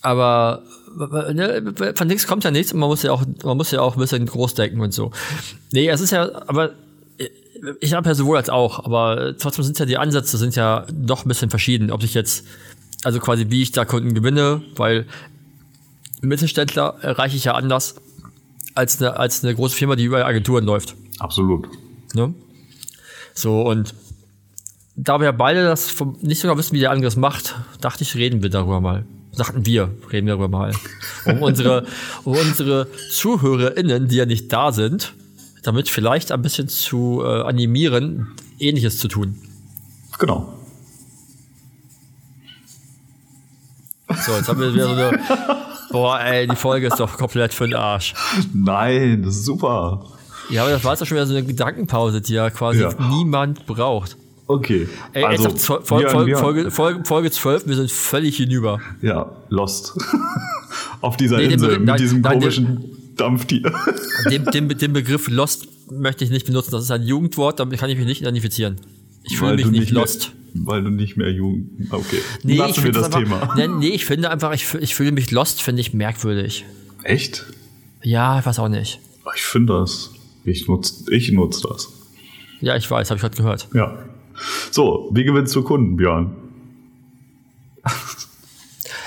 Aber 0.00 0.62
ne, 0.96 1.74
von 1.94 2.06
nichts 2.06 2.26
kommt 2.26 2.44
ja 2.44 2.50
nichts 2.50 2.72
und 2.72 2.80
man 2.80 2.88
muss 2.88 3.02
ja 3.02 3.12
auch, 3.12 3.24
man 3.44 3.56
muss 3.56 3.70
ja 3.70 3.80
auch 3.80 3.96
ein 3.96 4.00
bisschen 4.00 4.24
groß 4.26 4.54
denken 4.54 4.80
und 4.80 4.92
so. 4.92 5.10
Nee, 5.70 5.88
es 5.88 6.00
ist 6.00 6.10
ja, 6.12 6.30
aber 6.46 6.72
ich 7.80 7.92
habe 7.92 8.08
ja 8.08 8.14
sowohl 8.14 8.36
als 8.36 8.50
auch, 8.50 8.84
aber 8.84 9.36
trotzdem 9.38 9.64
sind 9.64 9.78
ja 9.78 9.86
die 9.86 9.98
Ansätze 9.98 10.36
sind 10.36 10.56
ja 10.56 10.86
doch 10.92 11.24
ein 11.24 11.28
bisschen 11.28 11.50
verschieden. 11.50 11.90
Ob 11.90 12.02
ich 12.02 12.14
jetzt, 12.14 12.44
also 13.04 13.20
quasi 13.20 13.50
wie 13.50 13.62
ich 13.62 13.72
da 13.72 13.84
Kunden 13.84 14.14
gewinne, 14.14 14.62
weil 14.76 15.06
Mittelständler 16.20 16.96
erreiche 17.00 17.36
ich 17.36 17.44
ja 17.44 17.54
anders 17.54 17.96
als 18.74 19.00
eine, 19.00 19.16
als 19.16 19.44
eine 19.44 19.54
große 19.54 19.76
Firma, 19.76 19.96
die 19.96 20.04
über 20.04 20.24
Agenturen 20.24 20.64
läuft. 20.64 20.96
Absolut. 21.18 21.68
Ne? 22.14 22.34
So, 23.34 23.62
und 23.62 23.94
da 24.96 25.20
wir 25.20 25.32
beide 25.32 25.64
das 25.64 25.88
vom, 25.88 26.18
nicht 26.20 26.40
sogar 26.40 26.58
wissen, 26.58 26.74
wie 26.74 26.80
der 26.80 26.90
andere 26.90 27.08
es 27.08 27.16
macht, 27.16 27.56
dachte 27.80 28.02
ich, 28.02 28.14
reden 28.14 28.42
wir 28.42 28.50
darüber 28.50 28.80
mal. 28.80 29.04
Sagten 29.32 29.64
wir, 29.64 29.90
reden 30.12 30.26
wir 30.26 30.36
darüber 30.36 30.48
mal. 30.48 30.74
Um 31.24 31.42
unsere, 31.42 31.86
um 32.24 32.36
unsere 32.36 32.88
ZuhörerInnen, 33.10 34.08
die 34.08 34.16
ja 34.16 34.26
nicht 34.26 34.52
da 34.52 34.72
sind, 34.72 35.14
damit 35.62 35.88
vielleicht 35.88 36.32
ein 36.32 36.42
bisschen 36.42 36.68
zu 36.68 37.22
äh, 37.24 37.42
animieren, 37.42 38.28
ähnliches 38.58 38.98
zu 38.98 39.08
tun. 39.08 39.40
Genau. 40.18 40.52
So, 44.24 44.32
jetzt 44.32 44.48
haben 44.48 44.60
wir 44.60 44.74
wieder 44.74 44.88
so 44.88 44.94
eine. 44.94 45.20
Boah, 45.90 46.20
ey, 46.20 46.46
die 46.46 46.56
Folge 46.56 46.86
ist 46.86 46.98
doch 46.98 47.18
komplett 47.18 47.52
für 47.52 47.66
den 47.66 47.74
Arsch. 47.74 48.14
Nein, 48.54 49.22
das 49.22 49.36
ist 49.36 49.44
super. 49.44 50.06
Ja, 50.48 50.62
aber 50.62 50.70
das 50.70 50.84
war 50.84 50.92
jetzt 50.92 51.00
doch 51.00 51.06
schon 51.06 51.16
wieder 51.16 51.26
so 51.26 51.34
eine 51.34 51.44
Gedankenpause, 51.44 52.20
die 52.20 52.34
ja 52.34 52.50
quasi 52.50 52.80
Ja. 52.80 52.92
niemand 53.10 53.66
braucht. 53.66 54.16
Okay. 54.46 54.88
Ey, 55.12 55.24
also, 55.24 55.50
Fol 55.50 55.82
Fol 55.82 56.08
Fol 56.08 56.36
Folge, 56.36 56.70
Folge, 56.70 57.04
Folge 57.04 57.30
12, 57.30 57.66
wir 57.66 57.76
sind 57.76 57.90
völlig 57.90 58.36
hinüber. 58.36 58.80
Ja, 59.00 59.30
lost. 59.48 59.96
Auf 61.00 61.16
dieser 61.16 61.38
nee, 61.38 61.44
Insel 61.44 61.78
mit 61.78 61.84
nein, 61.84 61.96
diesem 61.98 62.20
nein, 62.20 62.40
komischen 62.40 62.80
den, 62.80 62.91
Dampftier. 63.16 63.72
Den, 64.30 64.44
den, 64.46 64.68
den 64.68 64.92
Begriff 64.92 65.28
lost 65.28 65.68
möchte 65.90 66.24
ich 66.24 66.30
nicht 66.30 66.46
benutzen. 66.46 66.70
Das 66.70 66.84
ist 66.84 66.90
ein 66.90 67.02
Jugendwort, 67.02 67.60
damit 67.60 67.78
kann 67.78 67.90
ich 67.90 67.98
mich 67.98 68.06
nicht 68.06 68.20
identifizieren. 68.20 68.80
Ich 69.24 69.38
fühle 69.38 69.56
mich 69.56 69.66
nicht, 69.66 69.80
nicht 69.80 69.90
lost. 69.92 70.32
Mehr, 70.54 70.66
weil 70.66 70.82
du 70.82 70.90
nicht 70.90 71.16
mehr 71.16 71.30
jung. 71.30 71.70
Okay. 71.90 72.18
Nee, 72.42 72.56
Lassen 72.56 72.80
ich 72.80 72.84
wir 72.84 72.92
das 72.92 73.04
einfach, 73.04 73.20
Thema. 73.20 73.54
Nee, 73.56 73.68
nee, 73.68 73.88
ich 73.88 74.04
finde 74.04 74.30
einfach, 74.30 74.52
ich, 74.52 74.74
ich 74.74 74.94
fühle 74.94 75.12
mich 75.12 75.30
lost, 75.30 75.62
finde 75.62 75.80
ich 75.80 75.94
merkwürdig. 75.94 76.64
Echt? 77.02 77.46
Ja, 78.02 78.38
ich 78.38 78.46
weiß 78.46 78.58
auch 78.58 78.68
nicht. 78.68 79.00
Ich 79.34 79.42
finde 79.42 79.74
das. 79.74 80.10
Ich 80.44 80.66
nutze 80.66 81.12
ich 81.14 81.30
nutz 81.30 81.60
das. 81.60 81.92
Ja, 82.60 82.76
ich 82.76 82.90
weiß, 82.90 83.10
habe 83.10 83.16
ich 83.16 83.22
gerade 83.22 83.36
gehört. 83.36 83.68
Ja. 83.74 83.98
So, 84.70 85.10
wie 85.12 85.24
gewinnst 85.24 85.54
du 85.54 85.62
Kunden, 85.62 85.96
Björn? 85.96 86.34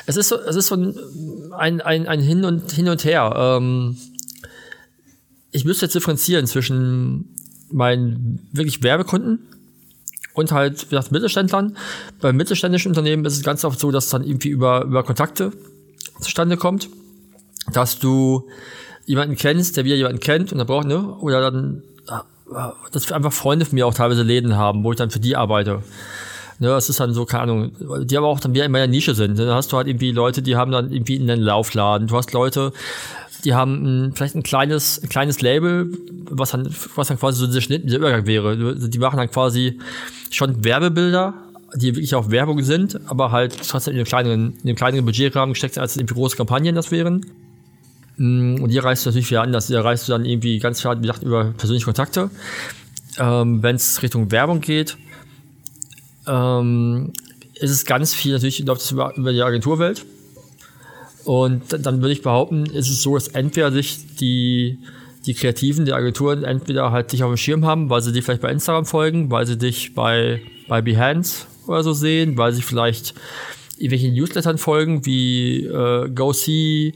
es 0.06 0.18
ist 0.18 0.30
so, 0.30 0.40
es 0.40 0.56
ist 0.56 0.68
so 0.68 0.76
ein, 0.76 1.82
ein, 1.82 2.08
ein 2.08 2.20
Hin 2.20 2.46
und 2.46 2.72
Hin 2.72 2.90
und 2.90 3.04
Her. 3.04 3.34
Ähm, 3.36 3.98
ich 5.52 5.66
müsste 5.66 5.86
jetzt 5.86 5.96
differenzieren 5.96 6.48
zwischen 6.48 7.36
meinen 7.72 8.48
wirklich 8.52 8.84
Werbekunden 8.84 9.40
und 10.34 10.52
halt, 10.52 10.86
wie 10.86 10.96
gesagt, 10.96 11.12
Mittelständlern. 11.12 11.78
Bei 12.22 12.34
mittelständischen 12.34 12.92
Unternehmen 12.92 13.26
ist 13.26 13.38
es 13.38 13.44
ganz 13.44 13.64
oft 13.64 13.80
so, 13.80 13.92
dass 13.92 14.06
es 14.06 14.10
dann 14.12 14.24
irgendwie 14.24 14.50
über, 14.50 14.84
über 14.84 15.04
Kontakte 15.04 15.52
zustande 16.20 16.58
kommt, 16.58 16.90
dass 17.72 18.00
du 18.00 18.48
jemanden 19.06 19.36
kennst, 19.36 19.78
der 19.78 19.86
wieder 19.86 19.96
jemanden 19.96 20.20
kennt 20.20 20.52
und 20.52 20.58
der 20.58 20.66
braucht, 20.66 20.88
ne, 20.88 21.16
oder 21.18 21.40
dann 21.42 21.84
dass 22.92 23.10
wir 23.10 23.16
einfach 23.16 23.34
Freunde 23.34 23.66
von 23.66 23.76
mir 23.76 23.88
auch 23.88 23.94
teilweise 23.94 24.24
Läden 24.24 24.56
haben, 24.56 24.84
wo 24.84 24.92
ich 24.92 24.98
dann 24.98 25.10
für 25.10 25.20
die 25.20 25.36
arbeite. 25.36 25.82
Ne, 26.60 26.70
das 26.70 26.90
ist 26.90 27.00
dann 27.02 27.14
so, 27.14 27.26
keine 27.26 27.44
Ahnung, 27.44 27.72
die 28.06 28.18
aber 28.18 28.28
auch 28.28 28.40
dann 28.40 28.54
wieder 28.54 28.66
in 28.66 28.72
meiner 28.72 28.88
Nische 28.88 29.14
sind. 29.14 29.38
Dann 29.38 29.50
hast 29.50 29.74
du 29.74 29.78
halt 29.78 29.88
irgendwie 29.88 30.12
Leute, 30.12 30.42
die 30.42 30.56
haben 30.56 30.72
dann 30.72 30.92
irgendwie 30.92 31.20
einen 31.20 31.42
Laufladen. 31.42 32.08
Du 32.08 32.16
hast 32.16 32.32
Leute, 32.32 32.72
die 33.44 33.54
haben 33.54 33.84
ein, 33.84 34.14
vielleicht 34.14 34.36
ein 34.36 34.44
kleines, 34.44 35.02
ein 35.04 35.10
kleines 35.10 35.42
Label, 35.42 35.90
was 36.30 36.52
dann, 36.52 36.74
was 36.96 37.10
dann 37.10 37.20
quasi 37.20 37.40
so 37.40 37.48
dieser 37.48 37.62
Schnitt, 37.62 37.84
dieser 37.84 37.98
Übergang 37.98 38.26
wäre. 38.26 38.76
Die 38.76 39.00
machen 39.00 39.18
dann 39.18 39.30
quasi 39.30 39.80
schon 40.32 40.64
Werbebilder, 40.64 41.34
die 41.76 41.94
wirklich 41.96 42.16
auch 42.16 42.32
Werbung 42.32 42.64
sind, 42.64 43.00
aber 43.08 43.32
halt 43.32 43.58
trotzdem 43.68 43.94
in 43.94 44.00
einem 44.00 44.08
kleineren, 44.08 44.54
in 44.64 44.70
einem 44.70 44.76
kleineren 44.76 45.06
Budgetrahmen 45.06 45.54
gesteckt, 45.54 45.78
als 45.78 45.98
irgendwie 45.98 46.16
große 46.16 46.38
Kampagnen 46.38 46.74
das 46.74 46.90
wären. 46.92 47.26
Mm, 48.18 48.62
und 48.64 48.70
hier 48.70 48.84
reißt 48.84 49.06
du 49.06 49.10
natürlich 49.10 49.30
wieder 49.30 49.42
anders. 49.42 49.68
Hier 49.68 49.84
reißt 49.84 50.08
du 50.08 50.14
dann 50.14 50.24
irgendwie 50.24 50.60
ganz 50.60 50.80
klar, 50.80 50.98
wie 50.98 51.02
gesagt, 51.02 51.24
über 51.24 51.54
persönliche 51.58 51.86
Kontakte. 51.86 52.30
Ähm, 53.20 53.62
Wenn 53.62 53.76
es 53.76 54.02
Richtung 54.02 54.32
Werbung 54.32 54.62
geht, 54.62 54.98
ähm, 56.27 57.12
ist 57.55 57.72
es 57.72 57.86
ganz 57.86 58.13
viel, 58.13 58.34
natürlich 58.34 58.60
läuft 58.60 58.82
es 58.82 58.91
über, 58.91 59.15
über 59.15 59.32
die 59.32 59.41
Agenturwelt. 59.41 60.05
Und 61.24 61.63
dann 61.72 62.01
würde 62.01 62.12
ich 62.12 62.22
behaupten, 62.22 62.65
ist 62.67 62.89
es 62.89 63.01
so, 63.01 63.15
dass 63.15 63.29
entweder 63.29 63.72
sich 63.72 64.15
die, 64.17 64.77
die 65.25 65.34
Kreativen 65.34 65.86
der 65.86 65.96
Agenturen 65.96 66.44
entweder 66.44 66.91
halt 66.91 67.12
dich 67.12 67.24
auf 67.24 67.32
dem 67.32 67.38
Schirm 67.38 67.65
haben, 67.65 67.89
weil 67.89 68.01
sie 68.01 68.13
dich 68.13 68.24
vielleicht 68.24 68.41
bei 68.41 68.51
Instagram 68.51 68.86
folgen, 68.86 69.32
weil 69.32 69.48
sie 69.48 69.58
dich 69.58 69.96
bei, 69.96 70.41
bei 70.67 70.82
Behance 70.82 71.48
oder 71.65 71.84
so 71.84 71.94
sehen, 71.94 72.38
weil 72.38 72.53
sie 72.53 72.62
vielleicht 72.62 73.15
irgendwelchen 73.77 74.13
Newslettern 74.13 74.60
folgen, 74.60 75.05
wie 75.05 75.65
äh, 75.65 76.10
GoSee 76.10 76.94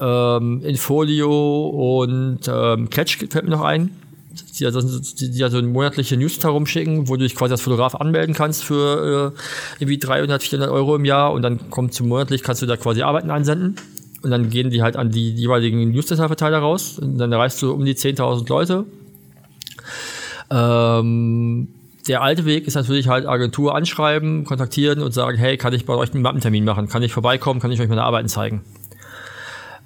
ähm, 0.00 0.62
Infolio 0.64 2.02
und 2.02 2.40
ähm, 2.48 2.90
Catch 2.90 3.18
fällt 3.30 3.44
mir 3.44 3.50
noch 3.50 3.62
ein. 3.62 3.90
Die, 4.58 4.68
die, 5.20 5.30
die 5.30 5.44
also 5.44 5.62
monatliche 5.62 6.16
Newsletter 6.16 6.50
rumschicken, 6.50 7.08
wo 7.08 7.16
du 7.16 7.22
dich 7.22 7.34
quasi 7.34 7.52
als 7.52 7.60
Fotograf 7.60 7.94
anmelden 7.94 8.34
kannst 8.34 8.64
für 8.64 9.34
äh, 9.34 9.80
irgendwie 9.80 9.98
300, 9.98 10.42
400 10.42 10.70
Euro 10.70 10.96
im 10.96 11.04
Jahr 11.04 11.32
und 11.32 11.42
dann 11.42 11.70
kommt 11.70 11.94
zum 11.94 12.08
monatlich, 12.08 12.42
kannst 12.42 12.62
du 12.62 12.66
da 12.66 12.76
quasi 12.76 13.02
Arbeiten 13.02 13.30
einsenden 13.30 13.76
und 14.22 14.30
dann 14.30 14.50
gehen 14.50 14.70
die 14.70 14.82
halt 14.82 14.96
an 14.96 15.10
die 15.10 15.32
jeweiligen 15.32 15.90
Newsletter-Verteiler 15.92 16.58
raus 16.58 16.98
und 16.98 17.18
dann 17.18 17.32
erreichst 17.32 17.62
du 17.62 17.72
um 17.72 17.84
die 17.84 17.94
10.000 17.94 18.48
Leute. 18.48 18.84
Ähm, 20.50 21.68
der 22.08 22.22
alte 22.22 22.44
Weg 22.46 22.66
ist 22.66 22.74
natürlich 22.74 23.08
halt 23.08 23.26
Agentur 23.26 23.74
anschreiben, 23.74 24.44
kontaktieren 24.44 25.02
und 25.02 25.12
sagen, 25.12 25.36
hey, 25.36 25.56
kann 25.56 25.74
ich 25.74 25.84
bei 25.84 25.94
euch 25.94 26.12
einen 26.14 26.22
Mappentermin 26.22 26.64
machen? 26.64 26.88
Kann 26.88 27.02
ich 27.02 27.12
vorbeikommen? 27.12 27.60
Kann 27.60 27.70
ich 27.70 27.80
euch 27.80 27.88
meine 27.88 28.02
Arbeiten 28.02 28.28
zeigen? 28.28 28.62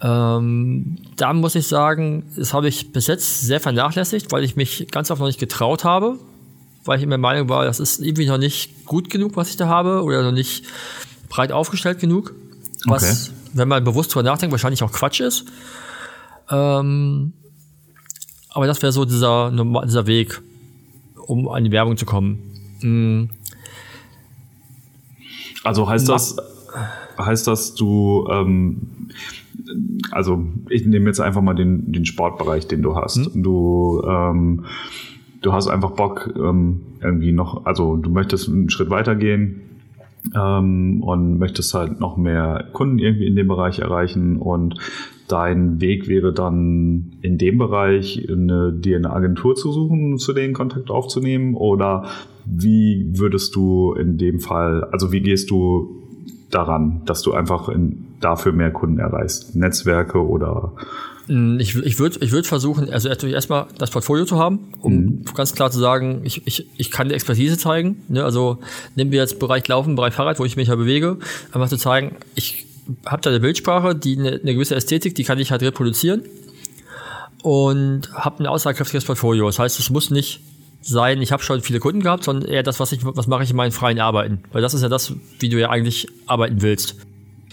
Ähm, 0.05 0.99
da 1.17 1.33
muss 1.33 1.55
ich 1.55 1.69
sagen, 1.69 2.25
das 2.37 2.53
habe 2.53 2.67
ich 2.67 2.93
bis 2.93 3.07
jetzt 3.07 3.43
sehr 3.43 3.61
vernachlässigt, 3.61 4.33
weil 4.33 4.43
ich 4.43 4.57
mich 4.57 4.89
ganz 4.91 5.11
oft 5.13 5.21
noch 5.21 5.29
nicht 5.29 5.39
getraut 5.39 5.85
habe, 5.85 6.19
weil 6.85 6.99
ich 6.99 7.05
immer 7.05 7.13
der 7.13 7.19
Meinung 7.19 7.49
war, 7.49 7.65
das 7.65 7.79
ist 7.79 8.01
irgendwie 8.01 8.27
noch 8.27 8.39
nicht 8.39 8.85
gut 8.85 9.11
genug, 9.11 9.37
was 9.37 9.51
ich 9.51 9.57
da 9.57 9.69
habe, 9.69 10.03
oder 10.03 10.25
noch 10.25 10.33
nicht 10.33 10.65
breit 11.29 11.53
aufgestellt 11.53 12.01
genug, 12.01 12.35
was, 12.85 13.29
okay. 13.29 13.37
wenn 13.53 13.69
man 13.69 13.85
bewusst 13.85 14.13
drüber 14.13 14.25
nachdenkt, 14.25 14.51
wahrscheinlich 14.51 14.83
auch 14.83 14.91
Quatsch 14.91 15.21
ist. 15.21 15.45
Ähm, 16.51 17.33
aber 18.51 18.67
das 18.67 18.83
wäre 18.83 18.91
so 18.91 19.05
dieser, 19.05 19.53
dieser 19.87 20.07
Weg, 20.09 20.43
um 21.27 21.49
an 21.49 21.63
die 21.63 21.71
Werbung 21.71 21.97
zu 21.97 22.07
kommen. 22.07 22.43
Mhm. 22.81 23.31
Also 25.63 25.89
heißt 25.89 26.09
das, 26.09 26.37
heißt 27.17 27.47
das, 27.47 27.75
du 27.75 28.27
ähm, 28.31 29.11
also 30.11 30.45
ich 30.69 30.87
nehme 30.87 31.07
jetzt 31.07 31.21
einfach 31.21 31.43
mal 31.43 31.55
den, 31.55 31.93
den 31.93 32.05
Sportbereich, 32.05 32.67
den 32.67 32.83
du 32.83 32.97
hast. 32.97 33.17
Hm? 33.17 33.43
Du, 33.43 34.03
ähm, 34.07 34.65
du 35.41 35.53
hast 35.53 35.69
einfach 35.69 35.93
Bock, 35.93 36.33
ähm, 36.37 36.81
irgendwie 37.01 37.33
noch, 37.33 37.67
also 37.67 37.97
du 37.97 38.11
möchtest 38.11 38.49
einen 38.49 38.71
Schritt 38.71 38.91
weitergehen 38.91 39.63
ähm, 40.35 41.03
und 41.03 41.39
möchtest 41.39 41.75
halt 41.75 42.01
noch 42.01 42.17
mehr 42.17 42.69
Kunden 42.73 42.99
irgendwie 42.99 43.27
in 43.27 43.37
dem 43.37 43.49
Bereich 43.49 43.81
erreichen 43.81 44.37
und 44.37 44.77
dein 45.29 45.81
Weg 45.81 46.09
wäre 46.09 46.33
dann 46.33 47.17
in 47.23 47.39
dem 47.39 47.59
Bereich 47.59 48.29
eine, 48.31 48.73
dir 48.73 48.97
eine 48.97 49.11
Agentur 49.11 49.55
zu 49.55 49.73
suchen, 49.73 50.19
zu 50.19 50.33
denen 50.33 50.53
Kontakt 50.53 50.91
aufzunehmen 50.91 51.55
oder 51.55 52.07
wie 52.45 53.07
würdest 53.15 53.57
du 53.57 53.95
in 53.95 54.19
dem 54.19 54.41
Fall, 54.41 54.85
also 54.85 55.13
wie 55.13 55.21
gehst 55.21 55.51
du 55.51 56.02
daran, 56.53 57.03
dass 57.07 57.23
du 57.23 57.33
einfach 57.33 57.69
in, 57.69 58.15
dafür 58.21 58.53
mehr 58.53 58.71
Kunden 58.71 58.99
erreichst? 58.99 59.57
Netzwerke 59.57 60.25
oder? 60.25 60.73
Mm, 61.29 61.59
ich, 61.59 61.77
ich 61.77 61.99
würde 61.99 62.19
ich 62.21 62.33
würd 62.33 62.47
versuchen, 62.47 62.91
also 62.91 63.09
erstmal 63.09 63.67
das 63.79 63.91
Portfolio 63.91 64.25
zu 64.25 64.39
haben, 64.39 64.73
um 64.81 64.95
mhm. 64.95 65.25
ganz 65.35 65.55
klar 65.55 65.71
zu 65.71 65.79
sagen, 65.79 66.21
ich, 66.25 66.47
ich, 66.47 66.67
ich 66.77 66.91
kann 66.91 67.09
die 67.09 67.15
Expertise 67.15 67.59
zeigen. 67.59 68.03
Ne? 68.09 68.25
Also 68.25 68.59
nehmen 68.97 69.11
wir 69.13 69.21
jetzt 69.21 69.39
Bereich 69.39 69.67
Laufen, 69.69 69.97
Bereich 69.97 70.15
Fahrrad, 70.15 70.39
wo 70.39 70.45
ich 70.45 70.57
mich 70.57 70.69
ja 70.69 70.77
bewege, 70.77 71.19
einfach 71.53 71.69
zu 71.69 71.77
zeigen, 71.77 72.17
ich 72.35 72.67
habe 73.07 73.23
da 73.23 73.31
eine 73.31 73.41
Bildsprache, 73.41 73.95
die 73.95 74.19
eine, 74.19 74.41
eine 74.41 74.55
gewisse 74.55 74.75
Ästhetik, 74.75 75.15
die 75.15 75.25
kann 75.25 75.39
ich 75.39 75.51
halt 75.51 75.63
reproduzieren 75.63 76.23
und 77.43 78.13
habe 78.15 78.43
ein 78.43 78.47
aussagekräftiges 78.47 79.05
Portfolio. 79.05 79.47
Das 79.47 79.59
heißt, 79.59 79.79
es 79.79 79.91
muss 79.91 80.11
nicht 80.11 80.41
sein, 80.83 81.23
ich 81.23 81.33
habe 81.33 81.43
schon 81.43 81.61
viele 81.63 81.81
Kunden 81.81 82.03
gehabt, 82.03 82.25
sondern 82.25 82.51
eher 82.51 82.63
das, 82.63 82.81
was 82.81 82.93
was 83.03 83.27
mache 83.27 83.45
ich 83.45 83.51
in 83.51 83.57
meinen 83.57 83.73
freien 83.73 84.01
Arbeiten. 84.01 84.43
Weil 84.53 84.63
das 84.63 84.75
ist 84.75 84.83
ja 84.83 84.89
das, 84.89 85.15
wie 85.39 85.49
du 85.49 85.59
ja 85.59 85.71
eigentlich 85.71 86.09
arbeiten 86.27 86.61
willst. 86.61 86.97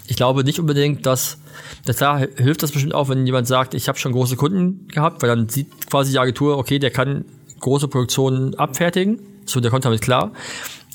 Ich 0.08 0.16
glaube 0.16 0.44
nicht 0.44 0.60
unbedingt, 0.60 1.06
dass, 1.06 1.38
dass 1.86 1.98
klar 1.98 2.26
hilft 2.36 2.64
das 2.64 2.72
bestimmt 2.72 2.96
auch, 2.96 3.10
wenn 3.10 3.26
jemand 3.26 3.48
sagt, 3.48 3.76
ich 3.76 3.88
habe 3.88 4.00
schon 4.00 4.12
große 4.12 4.36
Kunden 4.36 4.88
gehabt, 4.88 5.22
weil 5.22 5.30
dann 5.30 5.50
sieht 5.50 5.88
quasi 5.88 6.12
die 6.12 6.20
Agentur, 6.20 6.58
okay, 6.58 6.80
der 6.80 6.90
kann 6.90 7.26
große 7.60 7.88
Produktionen 7.88 8.56
abfertigen, 8.56 9.20
so 9.46 9.60
der 9.60 9.70
kommt 9.70 9.86
damit 9.86 10.02
klar. 10.02 10.32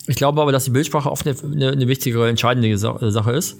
Ich 0.06 0.16
glaube 0.16 0.42
aber, 0.42 0.52
dass 0.52 0.64
die 0.64 0.70
Bildsprache 0.70 1.10
oft 1.10 1.26
eine, 1.26 1.36
eine, 1.42 1.70
eine 1.70 1.88
wichtigere, 1.88 2.28
entscheidende 2.28 2.76
Sache 2.76 3.32
ist. 3.32 3.56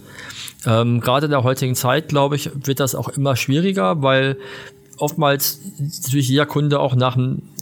Ähm, 0.66 1.00
Gerade 1.00 1.26
in 1.26 1.30
der 1.30 1.42
heutigen 1.42 1.74
Zeit, 1.74 2.08
glaube 2.08 2.36
ich, 2.36 2.50
wird 2.54 2.80
das 2.80 2.94
auch 2.94 3.08
immer 3.08 3.36
schwieriger, 3.36 4.02
weil 4.02 4.36
oftmals 4.98 5.60
natürlich 5.78 6.28
jeder 6.28 6.46
Kunde 6.46 6.80
auch 6.80 6.94
nach, 6.94 7.16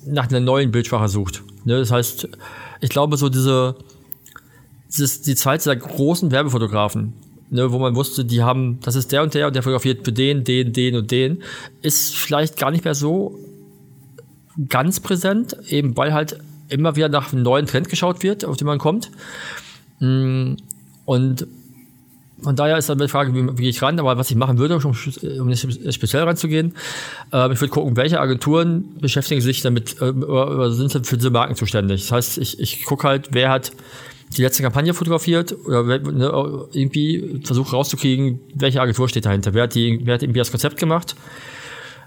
nach 0.06 0.28
einer 0.28 0.40
neuen 0.40 0.70
Bildsprache 0.70 1.08
sucht. 1.08 1.42
Ne? 1.64 1.78
Das 1.78 1.90
heißt, 1.90 2.28
ich 2.80 2.90
glaube, 2.90 3.16
so 3.16 3.28
diese, 3.28 3.76
dieses, 4.88 5.22
die 5.22 5.34
Zeit 5.34 5.64
der 5.66 5.76
großen 5.76 6.30
Werbefotografen, 6.30 7.12
ne, 7.50 7.70
wo 7.72 7.78
man 7.78 7.94
wusste, 7.94 8.24
die 8.24 8.42
haben, 8.42 8.80
das 8.82 8.96
ist 8.96 9.12
der 9.12 9.22
und 9.22 9.34
der 9.34 9.46
und 9.46 9.54
der 9.54 9.62
fotografiert 9.62 10.04
für 10.04 10.12
den, 10.12 10.44
den, 10.44 10.72
den 10.72 10.96
und 10.96 11.10
den, 11.10 11.42
ist 11.82 12.16
vielleicht 12.16 12.58
gar 12.58 12.70
nicht 12.70 12.84
mehr 12.84 12.94
so 12.94 13.38
ganz 14.68 15.00
präsent, 15.00 15.56
eben 15.68 15.96
weil 15.96 16.12
halt 16.12 16.38
immer 16.68 16.96
wieder 16.96 17.08
nach 17.08 17.32
einem 17.32 17.42
neuen 17.42 17.66
Trend 17.66 17.88
geschaut 17.88 18.22
wird, 18.22 18.44
auf 18.44 18.56
den 18.56 18.66
man 18.66 18.78
kommt. 18.78 19.10
Mm, 20.00 20.54
und 21.04 21.46
von 22.42 22.56
daher 22.56 22.76
ist 22.76 22.88
dann 22.88 22.98
die 22.98 23.08
Frage, 23.08 23.34
wie, 23.34 23.46
wie 23.56 23.62
gehe 23.62 23.70
ich 23.70 23.82
ran, 23.82 23.98
aber 23.98 24.16
was 24.16 24.30
ich 24.30 24.36
machen 24.36 24.58
würde, 24.58 24.76
um, 24.76 24.96
um 25.40 25.46
nicht 25.46 25.94
speziell 25.94 26.22
ranzugehen, 26.24 26.74
äh, 27.32 27.52
ich 27.52 27.60
würde 27.60 27.72
gucken, 27.72 27.96
welche 27.96 28.20
Agenturen 28.20 28.96
beschäftigen 29.00 29.40
sich 29.40 29.62
damit 29.62 30.00
äh, 30.00 30.10
oder 30.10 30.70
sind 30.72 31.06
für 31.06 31.16
diese 31.16 31.30
Marken 31.30 31.54
zuständig. 31.54 32.02
Das 32.02 32.12
heißt, 32.12 32.38
ich, 32.38 32.58
ich 32.58 32.84
gucke 32.84 33.06
halt, 33.06 33.28
wer 33.32 33.50
hat 33.50 33.72
die 34.36 34.42
letzte 34.42 34.62
Kampagne 34.62 34.94
fotografiert 34.94 35.54
oder 35.66 35.84
ne, 35.84 36.66
irgendwie 36.72 37.40
versuche 37.44 37.76
rauszukriegen, 37.76 38.40
welche 38.54 38.80
Agentur 38.80 39.08
steht 39.08 39.26
dahinter, 39.26 39.54
wer 39.54 39.64
hat, 39.64 39.74
die, 39.74 40.00
wer 40.04 40.14
hat 40.14 40.22
irgendwie 40.22 40.38
das 40.38 40.50
Konzept 40.50 40.78
gemacht. 40.78 41.14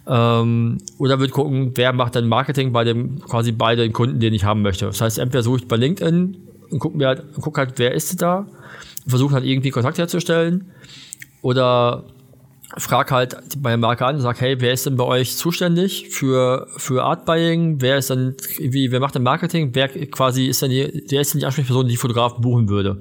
Ähm, 0.08 0.78
oder 0.98 1.20
würde 1.20 1.34
gucken, 1.34 1.72
wer 1.76 1.94
macht 1.94 2.16
dann 2.16 2.28
Marketing 2.28 2.72
bei 2.72 2.84
dem, 2.84 3.20
quasi 3.22 3.52
bei 3.52 3.76
den 3.76 3.92
Kunden, 3.92 4.20
den 4.20 4.34
ich 4.34 4.44
haben 4.44 4.62
möchte. 4.62 4.86
Das 4.86 5.02
heißt, 5.02 5.18
entweder 5.18 5.44
suche 5.44 5.58
ich 5.60 5.68
bei 5.68 5.78
LinkedIn 5.78 6.38
und 6.76 6.80
gucke 6.80 6.98
mir 6.98 7.08
halt, 7.08 7.24
guck 7.40 7.58
halt, 7.58 7.74
wer 7.78 7.94
ist 7.94 8.22
da, 8.22 8.46
versuche 9.08 9.36
halt 9.36 9.46
irgendwie 9.46 9.72
Kontakt 9.72 9.98
herzustellen. 9.98 10.72
Oder 11.42 12.04
frag 12.78 13.12
halt 13.12 13.38
meine 13.62 13.78
Marke 13.78 14.06
an 14.06 14.16
und 14.16 14.22
sag, 14.22 14.42
hey, 14.42 14.60
wer 14.60 14.74
ist 14.74 14.86
denn 14.86 14.98
bei 14.98 15.06
euch 15.06 15.38
zuständig 15.38 16.10
für, 16.10 16.68
für 16.76 17.04
Art 17.04 17.26
Buying? 17.26 17.80
Wer 17.80 17.98
ist 17.98 18.10
dann, 18.10 18.36
wie, 18.60 18.92
wer 18.92 19.00
macht 19.00 19.16
denn 19.16 19.24
Marketing? 19.24 19.70
Wer 19.74 19.88
quasi 19.88 20.48
ist 20.48 20.62
denn 20.62 20.72
die, 20.72 21.04
wer 21.08 21.22
ist 21.22 21.34
denn 21.34 21.40
die 21.40 21.46
Ansprechperson, 21.46 21.86
die 21.86 21.94
die 21.94 21.98
Fotografen 21.98 22.42
buchen 22.42 22.68
würde? 22.68 23.00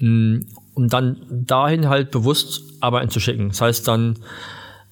Mm, 0.00 0.40
um 0.74 0.88
dann 0.88 1.22
dahin 1.30 1.88
halt 1.88 2.10
bewusst 2.10 2.62
Arbeiten 2.80 3.08
zu 3.08 3.18
schicken. 3.18 3.48
Das 3.48 3.62
heißt 3.62 3.88
dann, 3.88 4.18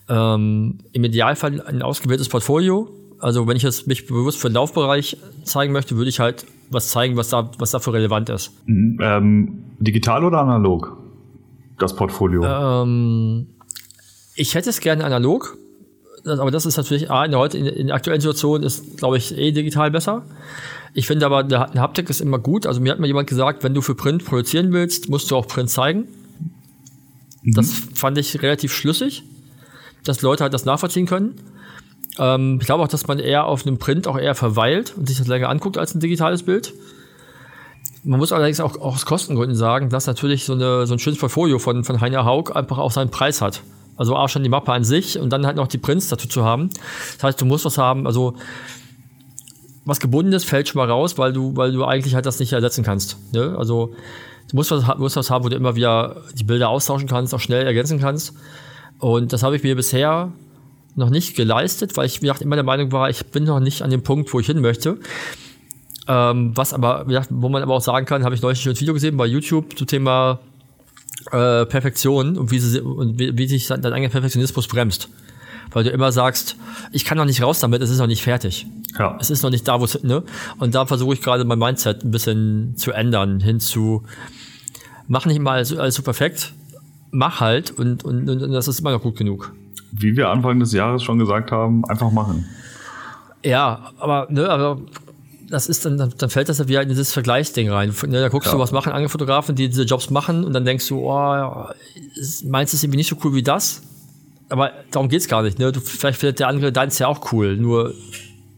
ähm, 0.09 0.78
im 0.92 1.04
Idealfall 1.04 1.61
ein 1.61 1.83
ausgewähltes 1.83 2.30
Portfolio. 2.30 2.88
Also 3.18 3.46
wenn 3.46 3.56
ich 3.56 3.62
jetzt 3.62 3.87
mich 3.87 4.06
bewusst 4.06 4.38
für 4.38 4.49
den 4.49 4.54
Laufbereich 4.54 5.16
zeigen 5.44 5.73
möchte, 5.73 5.96
würde 5.96 6.11
ich 6.11 6.20
halt 6.20 6.44
was 6.70 6.88
zeigen, 6.88 7.16
was 7.16 7.30
da, 7.30 7.50
was 7.58 7.70
dafür 7.70 7.94
relevant 7.94 8.28
ist. 8.28 8.52
Mhm, 8.66 8.99
ähm, 9.00 9.64
digital 9.78 10.25
oder 10.25 10.40
analog? 10.40 10.96
Das 11.78 11.94
Portfolio. 11.94 12.44
Ähm, 12.44 13.46
ich 14.35 14.54
hätte 14.54 14.70
es 14.70 14.80
gerne 14.80 15.04
analog, 15.04 15.56
aber 16.25 16.50
das 16.50 16.66
ist 16.66 16.76
natürlich 16.76 17.11
A, 17.11 17.25
in 17.25 17.30
der, 17.30 17.40
heute, 17.40 17.58
in, 17.58 17.66
in 17.66 17.87
der 17.88 17.96
aktuellen 17.96 18.20
Situation 18.20 18.62
ist, 18.62 18.96
glaube 18.99 19.16
ich, 19.18 19.37
eh 19.37 19.52
digital 19.52 19.90
besser. 19.90 20.25
Ich 20.94 21.06
finde 21.06 21.26
aber, 21.26 21.40
eine 21.40 21.80
Haptik 21.80 22.08
ist 22.08 22.20
immer 22.20 22.38
gut. 22.38 22.66
Also 22.66 22.80
mir 22.80 22.92
hat 22.92 22.99
mal 22.99 23.06
jemand 23.06 23.28
gesagt, 23.28 23.62
wenn 23.62 23.75
du 23.75 23.82
für 23.82 23.94
Print 23.94 24.25
produzieren 24.25 24.73
willst, 24.73 25.11
musst 25.11 25.30
du 25.30 25.37
auch 25.37 25.46
Print 25.46 25.68
zeigen. 25.68 26.08
Mhm. 27.42 27.52
Das 27.52 27.70
fand 27.94 28.16
ich 28.18 28.42
relativ 28.42 28.73
schlüssig, 28.73 29.23
dass 30.04 30.23
Leute 30.23 30.44
halt 30.44 30.54
das 30.54 30.64
nachvollziehen 30.64 31.06
können. 31.06 31.35
Ähm, 32.18 32.58
ich 32.61 32.66
glaube 32.66 32.82
auch, 32.82 32.88
dass 32.88 33.06
man 33.06 33.18
eher 33.18 33.46
auf 33.46 33.66
einem 33.66 33.78
Print 33.78 34.08
auch 34.08 34.18
eher 34.18 34.35
verweilt 34.35 34.94
und 34.96 35.08
sich 35.08 35.18
das 35.18 35.26
länger 35.26 35.49
anguckt 35.49 35.78
als 35.78 35.94
ein 35.94 36.00
digitales 36.00 36.42
Bild. 36.42 36.73
Man 38.04 38.20
muss 38.20 38.32
allerdings 38.32 38.61
auch, 38.61 38.76
auch 38.76 38.94
aus 38.94 39.04
Kostengründen 39.04 39.56
sagen, 39.56 39.90
dass 39.90 40.06
natürlich 40.06 40.44
so, 40.44 40.52
eine, 40.52 40.87
so 40.87 40.94
ein 40.94 40.99
schönes 40.99 41.18
Portfolio 41.18 41.58
von, 41.58 41.82
von 41.85 42.00
Heiner 42.00 42.25
Haug 42.25 42.54
einfach 42.54 42.78
auch 42.78 42.92
seinen 42.92 43.11
Preis 43.11 43.40
hat. 43.40 43.62
Also 43.96 44.14
auch 44.14 44.28
schon 44.28 44.42
die 44.42 44.49
Mappe 44.49 44.73
an 44.73 44.85
sich 44.85 45.18
und 45.18 45.30
dann 45.30 45.46
halt 45.46 45.56
noch 45.56 45.68
die 45.68 45.78
Prints 45.78 46.08
dazu 46.08 46.28
zu 46.28 46.44
haben. 46.44 46.70
Das 47.14 47.25
heißt, 47.25 47.40
du 47.40 47.46
musst 47.46 47.64
was 47.64 47.78
haben, 47.78 48.06
also 48.06 48.35
was 49.85 50.00
gebundenes 50.00 50.44
fällt 50.44 50.68
schon 50.68 50.80
mal 50.80 50.90
raus, 50.90 51.16
weil 51.16 51.32
du, 51.32 51.56
weil 51.56 51.73
du 51.73 51.85
eigentlich 51.85 52.14
halt 52.14 52.26
das 52.26 52.38
nicht 52.38 52.52
ersetzen 52.52 52.85
kannst. 52.85 53.16
Ne? 53.32 53.54
Also 53.56 53.94
du 54.50 54.56
musst 54.56 54.70
was, 54.70 54.85
musst 54.99 55.16
was 55.16 55.30
haben, 55.30 55.44
wo 55.44 55.49
du 55.49 55.56
immer 55.56 55.76
wieder 55.76 56.23
die 56.35 56.44
Bilder 56.44 56.68
austauschen 56.68 57.08
kannst, 57.08 57.35
auch 57.35 57.40
schnell 57.40 57.66
ergänzen 57.66 57.99
kannst. 57.99 58.35
Und 58.99 59.32
das 59.32 59.42
habe 59.42 59.56
ich 59.56 59.62
mir 59.62 59.76
bisher 59.76 60.32
noch 60.97 61.11
nicht 61.11 61.37
geleistet, 61.37 61.97
weil 61.97 62.07
ich 62.07 62.23
wie 62.23 62.26
gesagt, 62.26 62.43
immer 62.43 62.57
der 62.57 62.65
Meinung 62.65 62.91
war, 62.91 63.09
ich 63.11 63.26
bin 63.26 63.45
noch 63.45 63.61
nicht 63.61 63.83
an 63.83 63.91
dem 63.91 64.03
Punkt, 64.03 64.33
wo 64.33 64.41
ich 64.41 64.47
hin 64.47 64.61
möchte. 64.61 64.99
Ähm, 66.09 66.53
was 66.57 66.73
aber, 66.73 67.05
wie 67.07 67.11
gesagt, 67.11 67.29
wo 67.31 67.49
man 67.49 67.62
aber 67.62 67.75
auch 67.75 67.81
sagen 67.81 68.07
kann, 68.07 68.25
habe 68.25 68.35
ich 68.35 68.43
neulich 68.43 68.67
ein 68.67 68.81
Video 68.81 68.95
gesehen 68.95 69.17
bei 69.17 69.26
YouTube 69.26 69.76
zum 69.76 69.87
Thema 69.87 70.41
äh, 71.33 71.67
Perfektion 71.67 72.38
und 72.38 72.50
wie, 72.50 72.59
sie, 72.59 72.81
und 72.81 73.19
wie, 73.19 73.37
wie 73.37 73.47
sich 73.47 73.67
dein 73.67 73.85
eigener 73.85 74.09
Perfektionismus 74.09 74.69
bremst. 74.69 75.09
Weil 75.73 75.85
du 75.85 75.91
immer 75.91 76.12
sagst, 76.12 76.57
ich 76.93 77.05
kann 77.05 77.19
noch 77.19 77.25
nicht 77.25 77.43
raus 77.43 77.59
damit, 77.59 77.83
es 77.83 77.91
ist 77.91 77.99
noch 77.99 78.07
nicht 78.07 78.23
fertig. 78.23 78.67
Ja. 78.99 79.19
Es 79.21 79.31
ist 79.31 79.43
noch 79.43 79.50
nicht 79.50 79.67
da, 79.67 79.81
wo 79.81 79.85
es, 79.85 80.03
ne? 80.03 80.23
Und 80.59 80.75
da 80.75 80.87
versuche 80.87 81.15
ich 81.15 81.21
gerade 81.21 81.45
mein 81.45 81.59
Mindset 81.59 82.05
ein 82.05 82.12
bisschen 82.12 82.76
zu 82.76 82.93
ändern, 82.93 83.41
hin 83.41 83.61
zu, 83.61 84.05
mach 85.09 85.26
nicht 85.26 85.41
mal 85.41 85.57
alles, 85.57 85.76
alles 85.76 85.97
so 85.97 86.03
perfekt, 86.03 86.55
mach 87.11 87.41
halt 87.41 87.73
und, 87.73 88.05
und, 88.05 88.29
und 88.29 88.53
das 88.53 88.69
ist 88.69 88.81
immer 88.81 88.93
noch 88.93 89.03
gut 89.03 89.17
genug. 89.17 89.53
Wie 89.93 90.16
wir 90.16 90.28
Anfang 90.28 90.61
des 90.61 90.73
Jahres 90.73 91.02
schon 91.02 91.19
gesagt 91.19 91.52
haben, 91.52 91.85
einfach 91.87 92.11
machen. 92.11 92.47
Ja, 93.43 93.93
aber, 93.99 94.26
ne, 94.31 94.49
aber 94.49 94.81
das 95.49 95.69
ist 95.69 95.85
dann, 95.85 96.12
dann 96.16 96.31
fällt 96.31 96.49
das 96.49 96.59
ja 96.59 96.69
wieder 96.69 96.83
in 96.83 96.88
dieses 96.88 97.12
Vergleichsding 97.12 97.71
rein. 97.71 97.95
Ne, 98.07 98.21
da 98.21 98.28
guckst 98.28 98.49
ja. 98.49 98.52
du, 98.55 98.59
was 98.59 98.73
machen 98.73 98.93
andere 98.93 99.09
Fotografen, 99.09 99.55
die 99.55 99.69
diese 99.69 99.85
Jobs 99.85 100.11
machen, 100.11 100.45
und 100.45 100.52
dann 100.52 100.64
denkst 100.64 100.88
du, 100.88 101.09
oh, 101.09 101.67
meinst 102.45 102.73
du 102.73 102.76
es 102.76 102.82
irgendwie 102.82 102.97
nicht 102.97 103.08
so 103.08 103.17
cool 103.25 103.34
wie 103.34 103.43
das? 103.43 103.82
Aber 104.49 104.73
darum 104.91 105.08
geht's 105.08 105.28
gar 105.28 105.43
nicht, 105.43 105.58
ne? 105.58 105.73
Du, 105.73 105.80
vielleicht 105.80 106.21
findet 106.21 106.41
der 106.41 106.49
andere 106.49 106.73
deins 106.73 106.99
ja 106.99 107.08
auch 107.08 107.32
cool, 107.32 107.56
nur 107.56 107.95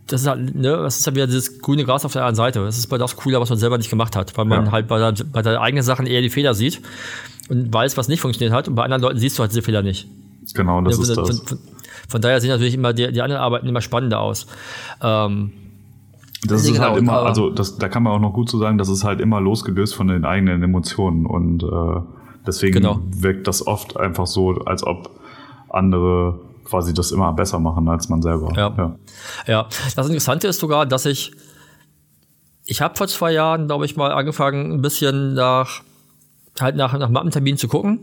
das 0.06 0.22
ist 0.22 0.26
halt, 0.26 0.54
ne, 0.54 0.76
das 0.76 0.98
ist 0.98 1.06
ja 1.06 1.14
wieder 1.14 1.26
dieses 1.26 1.60
grüne 1.60 1.84
Gras 1.84 2.04
auf 2.04 2.12
der 2.12 2.22
anderen 2.22 2.36
Seite. 2.36 2.60
Das 2.60 2.78
ist 2.78 2.86
bei 2.86 2.96
das 2.96 3.16
cooler, 3.16 3.40
was 3.40 3.50
man 3.50 3.58
selber 3.58 3.76
nicht 3.76 3.90
gemacht 3.90 4.16
hat, 4.16 4.36
weil 4.38 4.46
man 4.46 4.66
ja. 4.66 4.72
halt 4.72 4.88
bei, 4.88 4.98
der, 4.98 5.24
bei 5.24 5.42
der 5.42 5.60
eigenen 5.60 5.84
Sachen 5.84 6.06
eher 6.06 6.22
die 6.22 6.30
Fehler 6.30 6.54
sieht 6.54 6.80
und 7.50 7.72
weiß, 7.72 7.96
was 7.96 8.08
nicht 8.08 8.20
funktioniert 8.20 8.54
hat, 8.54 8.68
und 8.68 8.74
bei 8.74 8.84
anderen 8.84 9.02
Leuten 9.02 9.18
siehst 9.18 9.38
du 9.38 9.42
halt 9.42 9.50
diese 9.50 9.62
Fehler 9.62 9.82
nicht. 9.82 10.08
Genau, 10.54 10.80
das 10.82 10.96
ja, 10.96 11.02
ist 11.02 11.14
von, 11.14 11.26
das. 11.26 11.40
Von, 11.40 11.58
von, 12.08 12.20
daher 12.20 12.40
sehen 12.40 12.50
natürlich 12.50 12.74
immer 12.74 12.92
die, 12.92 13.10
die 13.12 13.22
anderen 13.22 13.42
Arbeiten 13.42 13.66
immer 13.66 13.80
spannender 13.80 14.20
aus. 14.20 14.46
Ähm, 15.02 15.52
das 16.46 16.62
ist 16.62 16.72
genau, 16.72 16.90
halt 16.90 16.98
immer, 16.98 17.22
also 17.22 17.50
das, 17.50 17.78
da 17.78 17.88
kann 17.88 18.04
man 18.04 18.12
auch 18.12 18.20
noch 18.20 18.32
gut 18.32 18.48
zu 18.48 18.58
so 18.58 18.62
sagen, 18.62 18.78
das 18.78 18.88
ist 18.88 19.02
halt 19.04 19.20
immer 19.20 19.40
losgelöst 19.40 19.94
von 19.94 20.08
den 20.08 20.24
eigenen 20.24 20.62
Emotionen 20.62 21.26
und 21.26 21.64
äh, 21.64 22.00
deswegen 22.46 22.74
genau. 22.74 23.00
wirkt 23.10 23.48
das 23.48 23.66
oft 23.66 23.96
einfach 23.96 24.26
so, 24.26 24.52
als 24.64 24.84
ob 24.84 25.10
andere 25.68 26.38
quasi 26.64 26.94
das 26.94 27.10
immer 27.10 27.32
besser 27.32 27.58
machen 27.58 27.88
als 27.88 28.08
man 28.08 28.22
selber. 28.22 28.52
Ja. 28.54 28.72
ja. 28.76 28.96
ja. 29.46 29.68
Das 29.96 30.06
Interessante 30.06 30.48
ist 30.48 30.60
sogar, 30.60 30.86
dass 30.86 31.06
ich 31.06 31.32
ich 32.70 32.82
habe 32.82 32.96
vor 32.96 33.08
zwei 33.08 33.32
Jahren, 33.32 33.66
glaube 33.66 33.86
ich, 33.86 33.96
mal 33.96 34.12
angefangen, 34.12 34.72
ein 34.72 34.82
bisschen 34.82 35.34
nach 35.34 35.80
halt 36.60 36.76
nach 36.76 36.96
nach 36.96 37.08
Mappenterminen 37.08 37.58
zu 37.58 37.66
gucken 37.66 38.00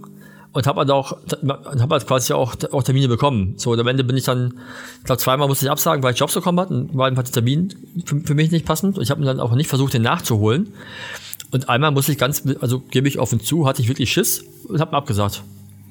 und 0.55 0.67
habe 0.67 0.79
halt 0.79 0.91
auch 0.91 1.11
habe 1.11 1.95
halt 1.95 2.07
quasi 2.07 2.33
auch, 2.33 2.55
auch 2.71 2.81
Termine 2.81 3.09
bekommen. 3.09 3.55
So, 3.57 3.71
und 3.71 3.79
am 3.79 3.87
Ende 3.87 4.05
bin 4.05 4.15
ich 4.15 4.23
dann, 4.23 4.53
ich 4.99 5.03
glaube 5.03 5.21
zweimal 5.21 5.49
musste 5.49 5.65
ich 5.65 5.71
absagen, 5.71 6.01
weil 6.01 6.13
ich 6.13 6.19
Jobs 6.19 6.33
bekommen 6.33 6.59
hatte 6.61 6.73
und 6.73 6.97
war 6.97 7.07
einfach 7.07 7.23
der 7.23 7.33
Termin 7.33 7.73
für, 8.05 8.21
für 8.21 8.35
mich 8.35 8.51
nicht 8.51 8.65
passend 8.65 8.97
und 8.97 9.03
ich 9.03 9.11
habe 9.11 9.23
dann 9.25 9.41
auch 9.41 9.53
nicht 9.53 9.67
versucht, 9.67 9.93
den 9.93 10.03
nachzuholen. 10.03 10.69
Und 11.51 11.67
einmal 11.67 11.91
musste 11.91 12.13
ich 12.13 12.17
ganz, 12.17 12.43
also 12.61 12.79
gebe 12.79 13.07
ich 13.07 13.19
offen 13.19 13.41
zu, 13.41 13.67
hatte 13.67 13.81
ich 13.81 13.89
wirklich 13.89 14.11
Schiss 14.11 14.45
und 14.67 14.79
habe 14.79 14.95
abgesagt. 14.95 15.43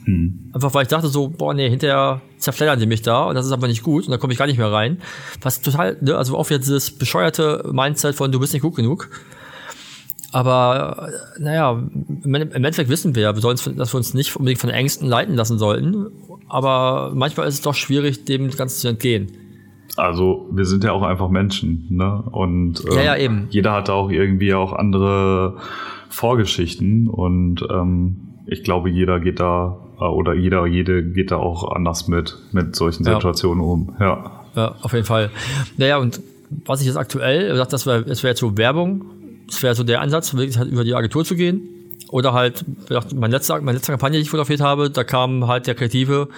Hm. 0.05 0.51
Einfach 0.55 0.73
weil 0.73 0.85
ich 0.85 0.89
dachte 0.89 1.09
so, 1.09 1.29
boah, 1.29 1.53
nee, 1.53 1.69
hinterher 1.69 2.23
zerfleddern 2.39 2.79
die 2.81 2.87
mich 2.87 3.03
da 3.03 3.25
und 3.25 3.35
das 3.35 3.45
ist 3.45 3.53
aber 3.53 3.69
nicht 3.69 3.83
gut 3.83 4.07
und 4.07 4.13
dann 4.13 4.21
komme 4.21 4.33
ich 4.33 4.39
gar 4.39 4.47
nicht 4.47 4.59
mehr 4.59 4.73
rein. 4.73 5.03
Was 5.43 5.61
total, 5.61 5.99
ne, 6.01 6.17
also 6.17 6.39
auch 6.39 6.49
jetzt 6.49 6.65
dieses 6.65 6.91
bescheuerte 6.91 7.69
Mindset 7.71 8.15
von 8.15 8.33
du 8.33 8.41
bist 8.41 8.55
nicht 8.55 8.63
gut 8.63 8.77
genug. 8.77 9.11
Aber 10.35 11.11
naja, 11.39 11.81
im 12.25 12.35
Endeffekt 12.35 12.91
wissen 12.91 13.15
wir 13.15 13.23
ja, 13.23 13.37
wir 13.37 13.41
dass 13.41 13.95
wir 13.95 13.97
uns 13.97 14.15
nicht 14.15 14.35
unbedingt 14.35 14.61
von 14.61 14.69
Ängsten 14.69 15.07
leiten 15.07 15.37
lassen 15.37 15.61
sollten. 15.61 16.09
Aber 16.49 17.13
manchmal 17.15 17.47
ist 17.47 17.55
es 17.55 17.61
doch 17.61 17.75
schwierig, 17.75 18.25
dem 18.25 18.51
Ganzen 18.51 18.81
zu 18.81 18.89
entgehen. 18.89 19.31
Also 19.95 20.49
wir 20.51 20.65
sind 20.65 20.83
ja 20.83 20.91
auch 20.91 21.03
einfach 21.03 21.29
Menschen, 21.29 21.87
ne? 21.91 22.25
Und 22.33 22.81
ähm, 22.85 22.97
ja, 22.97 23.03
ja, 23.05 23.17
eben. 23.17 23.47
jeder 23.51 23.75
hat 23.75 23.91
auch 23.91 24.11
irgendwie 24.11 24.55
auch 24.55 24.73
andere 24.73 25.59
Vorgeschichten 26.09 27.07
und 27.07 27.65
ähm, 27.71 28.17
ich 28.47 28.65
glaube, 28.65 28.91
jeder 28.91 29.21
geht 29.21 29.39
da 29.39 29.79
äh, 30.01 30.05
oder 30.05 30.35
jeder, 30.35 30.67
jede 30.67 31.05
geht 31.05 31.31
da 31.31 31.37
auch 31.37 31.71
anders 31.71 32.09
mit, 32.09 32.39
mit 32.51 32.75
solchen 32.75 33.05
Situationen 33.05 33.63
ja. 33.63 33.71
um. 33.71 33.97
Ja. 34.01 34.31
ja, 34.57 34.75
auf 34.83 34.93
jeden 34.95 35.07
Fall. 35.07 35.31
Naja, 35.77 35.99
und 35.99 36.21
was 36.67 36.81
ich 36.81 36.89
jetzt 36.89 36.97
aktuell, 36.97 37.57
das 37.57 37.87
wäre 37.87 38.03
das 38.03 38.25
wär 38.25 38.31
jetzt 38.33 38.41
so 38.41 38.57
Werbung, 38.59 39.05
das 39.47 39.63
wäre 39.63 39.75
so 39.75 39.85
der 39.85 40.01
Ansatz, 40.01 40.35
wirklich 40.35 40.59
halt 40.59 40.71
über 40.71 40.85
die 40.85 40.95
Agentur 40.95 41.25
zu 41.25 41.37
gehen. 41.37 41.69
Oder 42.09 42.33
halt, 42.33 42.65
meine 43.15 43.35
letzte, 43.35 43.61
meine 43.61 43.79
letzte 43.79 43.93
Kampagne, 43.93 44.19
die 44.19 44.23
ich 44.23 44.31
fotografiert 44.31 44.61
habe, 44.61 44.91
da 44.91 45.05
kam 45.05 45.47
halt 45.47 45.67
der 45.67 45.75
Kreative 45.75 46.29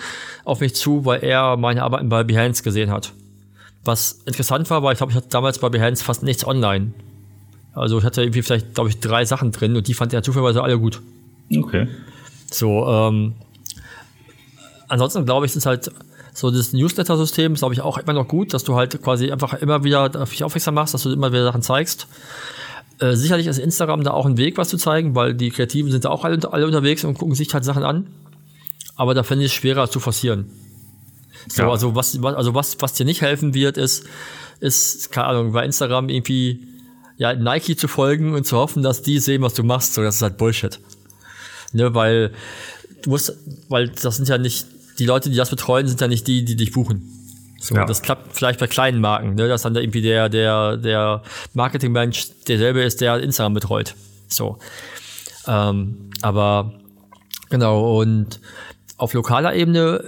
auf 0.44 0.60
mich 0.60 0.74
zu, 0.74 1.04
weil 1.04 1.22
er 1.22 1.56
meine 1.56 1.82
Arbeiten 1.82 2.08
bei 2.08 2.24
Behance 2.24 2.62
gesehen 2.62 2.90
hat. 2.90 3.12
Was 3.84 4.20
interessant 4.24 4.70
war, 4.70 4.82
weil 4.82 4.92
ich 4.92 4.98
glaube, 4.98 5.12
ich 5.12 5.16
hatte 5.16 5.28
damals 5.28 5.58
bei 5.58 5.68
Behance 5.68 6.02
fast 6.02 6.22
nichts 6.22 6.46
online. 6.46 6.92
Also 7.74 7.98
ich 7.98 8.04
hatte 8.04 8.22
irgendwie 8.22 8.42
vielleicht, 8.42 8.74
glaube 8.74 8.88
ich, 8.88 9.00
drei 9.00 9.24
Sachen 9.26 9.52
drin 9.52 9.76
und 9.76 9.86
die 9.86 9.94
fand 9.94 10.14
er 10.14 10.22
zufälligerweise 10.22 10.62
alle 10.62 10.78
gut. 10.78 11.02
Okay. 11.54 11.88
So, 12.50 12.86
ähm, 12.86 13.34
ansonsten 14.88 15.26
glaube 15.26 15.46
ich, 15.46 15.54
ist 15.54 15.66
halt 15.66 15.90
so 16.32 16.50
das 16.50 16.72
Newsletter-System, 16.72 17.52
ist 17.52 17.60
glaube 17.60 17.74
ich 17.74 17.82
auch 17.82 17.98
immer 17.98 18.12
noch 18.12 18.28
gut, 18.28 18.54
dass 18.54 18.64
du 18.64 18.76
halt 18.76 19.02
quasi 19.02 19.30
einfach 19.30 19.54
immer 19.54 19.84
wieder 19.84 20.10
auf 20.20 20.30
dich 20.30 20.42
aufmerksam 20.42 20.74
machst, 20.74 20.94
dass 20.94 21.02
du 21.02 21.12
immer 21.12 21.32
wieder 21.32 21.44
Sachen 21.44 21.62
zeigst. 21.62 22.06
Äh, 22.98 23.14
sicherlich 23.14 23.46
ist 23.46 23.58
Instagram 23.58 24.04
da 24.04 24.12
auch 24.12 24.26
ein 24.26 24.38
Weg, 24.38 24.56
was 24.56 24.68
zu 24.68 24.78
zeigen, 24.78 25.14
weil 25.14 25.34
die 25.34 25.50
Kreativen 25.50 25.90
sind 25.90 26.04
da 26.04 26.10
auch 26.10 26.24
alle, 26.24 26.40
alle 26.50 26.66
unterwegs 26.66 27.04
und 27.04 27.18
gucken 27.18 27.34
sich 27.34 27.52
halt 27.52 27.64
Sachen 27.64 27.82
an. 27.82 28.06
Aber 28.96 29.14
da 29.14 29.22
finde 29.22 29.44
ich 29.44 29.52
es 29.52 29.56
schwerer 29.56 29.90
zu 29.90 30.00
forcieren. 30.00 30.50
So, 31.48 31.62
ja. 31.62 31.70
also 31.70 31.94
was, 31.94 32.22
was, 32.22 32.34
also 32.34 32.54
was, 32.54 32.76
was 32.80 32.94
dir 32.94 33.04
nicht 33.04 33.20
helfen 33.20 33.54
wird, 33.54 33.76
ist, 33.76 34.06
ist, 34.60 35.12
keine 35.12 35.28
Ahnung, 35.28 35.52
bei 35.52 35.64
Instagram 35.64 36.08
irgendwie, 36.08 36.66
ja, 37.18 37.34
Nike 37.34 37.76
zu 37.76 37.88
folgen 37.88 38.34
und 38.34 38.46
zu 38.46 38.56
hoffen, 38.56 38.82
dass 38.82 39.02
die 39.02 39.18
sehen, 39.18 39.42
was 39.42 39.54
du 39.54 39.62
machst. 39.62 39.94
So, 39.94 40.02
das 40.02 40.16
ist 40.16 40.22
halt 40.22 40.38
Bullshit. 40.38 40.80
Ne, 41.72 41.94
weil, 41.94 42.32
du 43.02 43.10
musst, 43.10 43.36
weil 43.68 43.88
das 43.88 44.16
sind 44.16 44.28
ja 44.28 44.38
nicht, 44.38 44.66
die 44.98 45.04
Leute, 45.04 45.28
die 45.28 45.36
das 45.36 45.50
betreuen, 45.50 45.86
sind 45.86 46.00
ja 46.00 46.08
nicht 46.08 46.26
die, 46.26 46.44
die 46.44 46.56
dich 46.56 46.72
buchen. 46.72 47.15
So, 47.58 47.74
ja. 47.74 47.84
Das 47.84 48.02
klappt 48.02 48.34
vielleicht 48.34 48.60
bei 48.60 48.66
kleinen 48.66 49.00
Marken, 49.00 49.34
ne, 49.34 49.48
dass 49.48 49.62
dann 49.62 49.74
da 49.74 49.80
irgendwie 49.80 50.02
der, 50.02 50.28
der, 50.28 50.76
der 50.76 51.22
Marketingmensch 51.54 52.28
derselbe 52.46 52.82
ist, 52.82 53.00
der 53.00 53.18
Instagram 53.20 53.54
betreut. 53.54 53.94
So. 54.28 54.58
Ähm, 55.46 56.10
aber 56.22 56.74
genau, 57.48 58.00
und 58.00 58.40
auf 58.96 59.14
lokaler 59.14 59.54
Ebene 59.54 60.04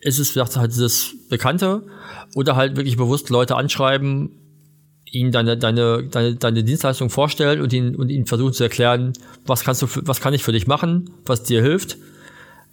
ist 0.00 0.18
es 0.18 0.30
vielleicht 0.30 0.56
halt 0.56 0.72
dieses 0.72 1.14
Bekannte 1.28 1.82
oder 2.34 2.56
halt 2.56 2.76
wirklich 2.76 2.96
bewusst 2.96 3.30
Leute 3.30 3.56
anschreiben, 3.56 4.30
ihnen 5.04 5.32
deine, 5.32 5.56
deine, 5.56 6.04
deine, 6.04 6.34
deine 6.36 6.64
Dienstleistung 6.64 7.10
vorstellen 7.10 7.60
und 7.60 7.72
ihnen, 7.72 7.94
und 7.94 8.08
ihnen 8.08 8.26
versuchen 8.26 8.52
zu 8.52 8.62
erklären, 8.62 9.12
was 9.46 9.64
kannst 9.64 9.82
du, 9.82 9.88
was 10.02 10.20
kann 10.20 10.34
ich 10.34 10.42
für 10.42 10.52
dich 10.52 10.66
machen, 10.66 11.10
was 11.24 11.42
dir 11.42 11.62
hilft, 11.62 11.96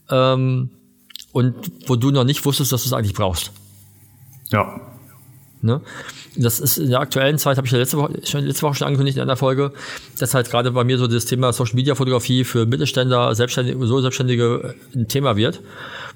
ähm, 0.09 0.69
und 1.31 1.55
wo 1.87 1.95
du 1.95 2.11
noch 2.11 2.23
nicht 2.23 2.45
wusstest, 2.45 2.71
dass 2.71 2.83
du 2.83 2.89
es 2.89 2.93
eigentlich 2.93 3.15
brauchst. 3.15 3.51
Ja. 4.53 4.79
Ne? 5.61 5.81
Das 6.35 6.59
ist 6.59 6.77
in 6.77 6.89
der 6.89 6.99
aktuellen 6.99 7.37
Zeit, 7.37 7.57
habe 7.57 7.65
ich 7.65 7.71
ja 7.71 7.79
letzte 7.79 7.97
Woche, 7.97 8.13
schon, 8.25 8.43
letzte 8.43 8.63
Woche 8.63 8.75
schon 8.75 8.87
angekündigt 8.87 9.17
in 9.17 9.23
einer 9.23 9.37
Folge, 9.37 9.71
dass 10.19 10.33
halt 10.33 10.49
gerade 10.49 10.71
bei 10.71 10.83
mir 10.83 10.97
so 10.97 11.07
das 11.07 11.25
Thema 11.25 11.53
Social 11.53 11.75
Media 11.75 11.95
Fotografie 11.95 12.43
für 12.43 12.65
Mittelständler, 12.65 13.33
Selbstständige, 13.33 13.85
so 13.85 14.01
Selbstständige 14.01 14.75
ein 14.93 15.07
Thema 15.07 15.37
wird, 15.37 15.61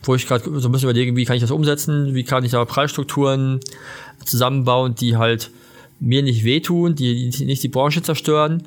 wo 0.03 0.15
ich 0.15 0.27
gerade 0.27 0.43
so 0.59 0.67
ein 0.67 0.71
bisschen 0.71 0.89
überlege, 0.89 1.15
wie 1.15 1.25
kann 1.25 1.35
ich 1.35 1.41
das 1.41 1.51
umsetzen, 1.51 2.13
wie 2.13 2.23
kann 2.23 2.43
ich 2.43 2.51
da 2.51 2.65
Preisstrukturen 2.65 3.59
zusammenbauen, 4.25 4.95
die 4.95 5.17
halt 5.17 5.49
mir 5.99 6.23
nicht 6.23 6.43
wehtun, 6.43 6.95
die, 6.95 7.29
nicht 7.45 7.63
die 7.63 7.69
Branche 7.69 8.01
zerstören, 8.01 8.63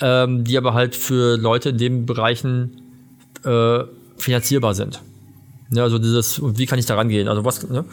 ähm, 0.00 0.44
die 0.44 0.58
aber 0.58 0.74
halt 0.74 0.96
für 0.96 1.36
Leute 1.36 1.70
in 1.70 1.78
den 1.78 2.06
Bereichen 2.06 2.82
äh, 3.44 3.80
finanzierbar 4.16 4.74
sind. 4.74 5.00
Ne, 5.70 5.82
also 5.82 5.98
dieses, 5.98 6.40
wie 6.42 6.66
kann 6.66 6.78
ich 6.80 6.86
da 6.86 6.96
rangehen? 6.96 7.28
Also 7.28 7.44
was, 7.44 7.68
ne? 7.68 7.84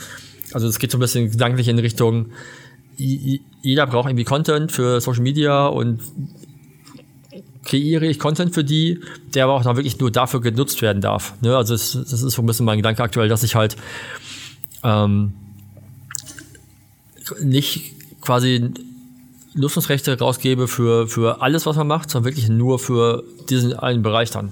Also 0.54 0.68
es 0.68 0.80
geht 0.80 0.92
so 0.92 0.98
ein 0.98 1.02
bisschen 1.02 1.32
gedanklich 1.32 1.68
in 1.68 1.80
Richtung, 1.80 2.32
jeder 2.98 3.86
braucht 3.86 4.10
irgendwie 4.10 4.24
Content 4.24 4.72
für 4.72 5.00
Social 5.02 5.22
Media 5.22 5.68
und 5.68 6.02
kreiere 7.64 8.06
ich 8.06 8.18
Content 8.18 8.54
für 8.54 8.64
die, 8.64 9.02
der 9.34 9.44
aber 9.44 9.54
auch 9.54 9.64
dann 9.64 9.76
wirklich 9.76 10.00
nur 10.00 10.10
dafür 10.10 10.42
genutzt 10.42 10.82
werden 10.82 11.02
darf. 11.02 11.34
Ne? 11.42 11.56
Also 11.56 11.74
das, 11.74 11.92
das 11.92 12.24
ist 12.24 12.34
so 12.34 12.42
ein 12.42 12.46
bisschen 12.46 12.66
mein 12.66 12.78
Gedanke 12.78 13.04
aktuell, 13.04 13.28
dass 13.28 13.44
ich 13.44 13.56
halt 13.56 13.76
ähm, 14.84 15.34
nicht 17.42 17.94
quasi 18.22 18.72
Nutzungsrechte 19.54 20.18
rausgebe 20.18 20.68
für, 20.68 21.08
für 21.08 21.42
alles, 21.42 21.66
was 21.66 21.76
man 21.76 21.88
macht, 21.88 22.10
sondern 22.10 22.32
wirklich 22.32 22.50
nur 22.50 22.80
für 22.80 23.24
diesen 23.50 23.74
einen 23.74 24.02
Bereich 24.02 24.32
dann. 24.32 24.52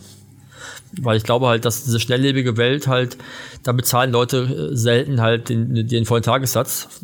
Weil 1.02 1.18
ich 1.18 1.24
glaube 1.24 1.48
halt, 1.48 1.66
dass 1.66 1.84
diese 1.84 2.00
schnelllebige 2.00 2.58
Welt 2.58 2.88
halt, 2.88 3.18
da 3.64 3.72
bezahlen 3.72 4.12
Leute 4.12 4.72
äh, 4.72 4.76
selten 4.76 5.22
halt 5.22 5.50
den, 5.50 5.88
den 5.88 6.06
vollen 6.06 6.24
Tagessatz. 6.24 7.02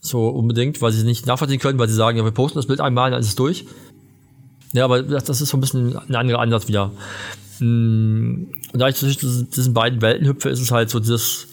So 0.00 0.28
unbedingt, 0.28 0.80
weil 0.80 0.92
sie 0.92 1.04
nicht 1.04 1.26
nachvollziehen 1.26 1.60
können, 1.60 1.78
weil 1.78 1.88
sie 1.88 1.94
sagen, 1.94 2.16
ja, 2.16 2.24
wir 2.24 2.30
posten 2.30 2.58
das 2.58 2.66
Bild 2.66 2.80
einmal, 2.80 3.10
dann 3.10 3.20
ist 3.20 3.28
es 3.28 3.34
durch. 3.34 3.66
Ja, 4.72 4.84
aber 4.84 5.02
das, 5.02 5.24
das 5.24 5.40
ist 5.40 5.50
so 5.50 5.56
ein 5.56 5.60
bisschen 5.60 5.96
ein 5.96 6.14
anderer 6.14 6.40
Ansatz 6.40 6.68
wieder. 6.68 6.92
Mm, 7.58 8.46
und 8.72 8.78
da 8.78 8.88
ich 8.88 8.96
zwischen 8.96 9.50
diesen 9.50 9.74
beiden 9.74 10.00
Welten 10.00 10.26
hüpfe, 10.26 10.48
ist 10.48 10.60
es 10.60 10.70
halt 10.70 10.90
so 10.90 11.00
dieses 11.00 11.48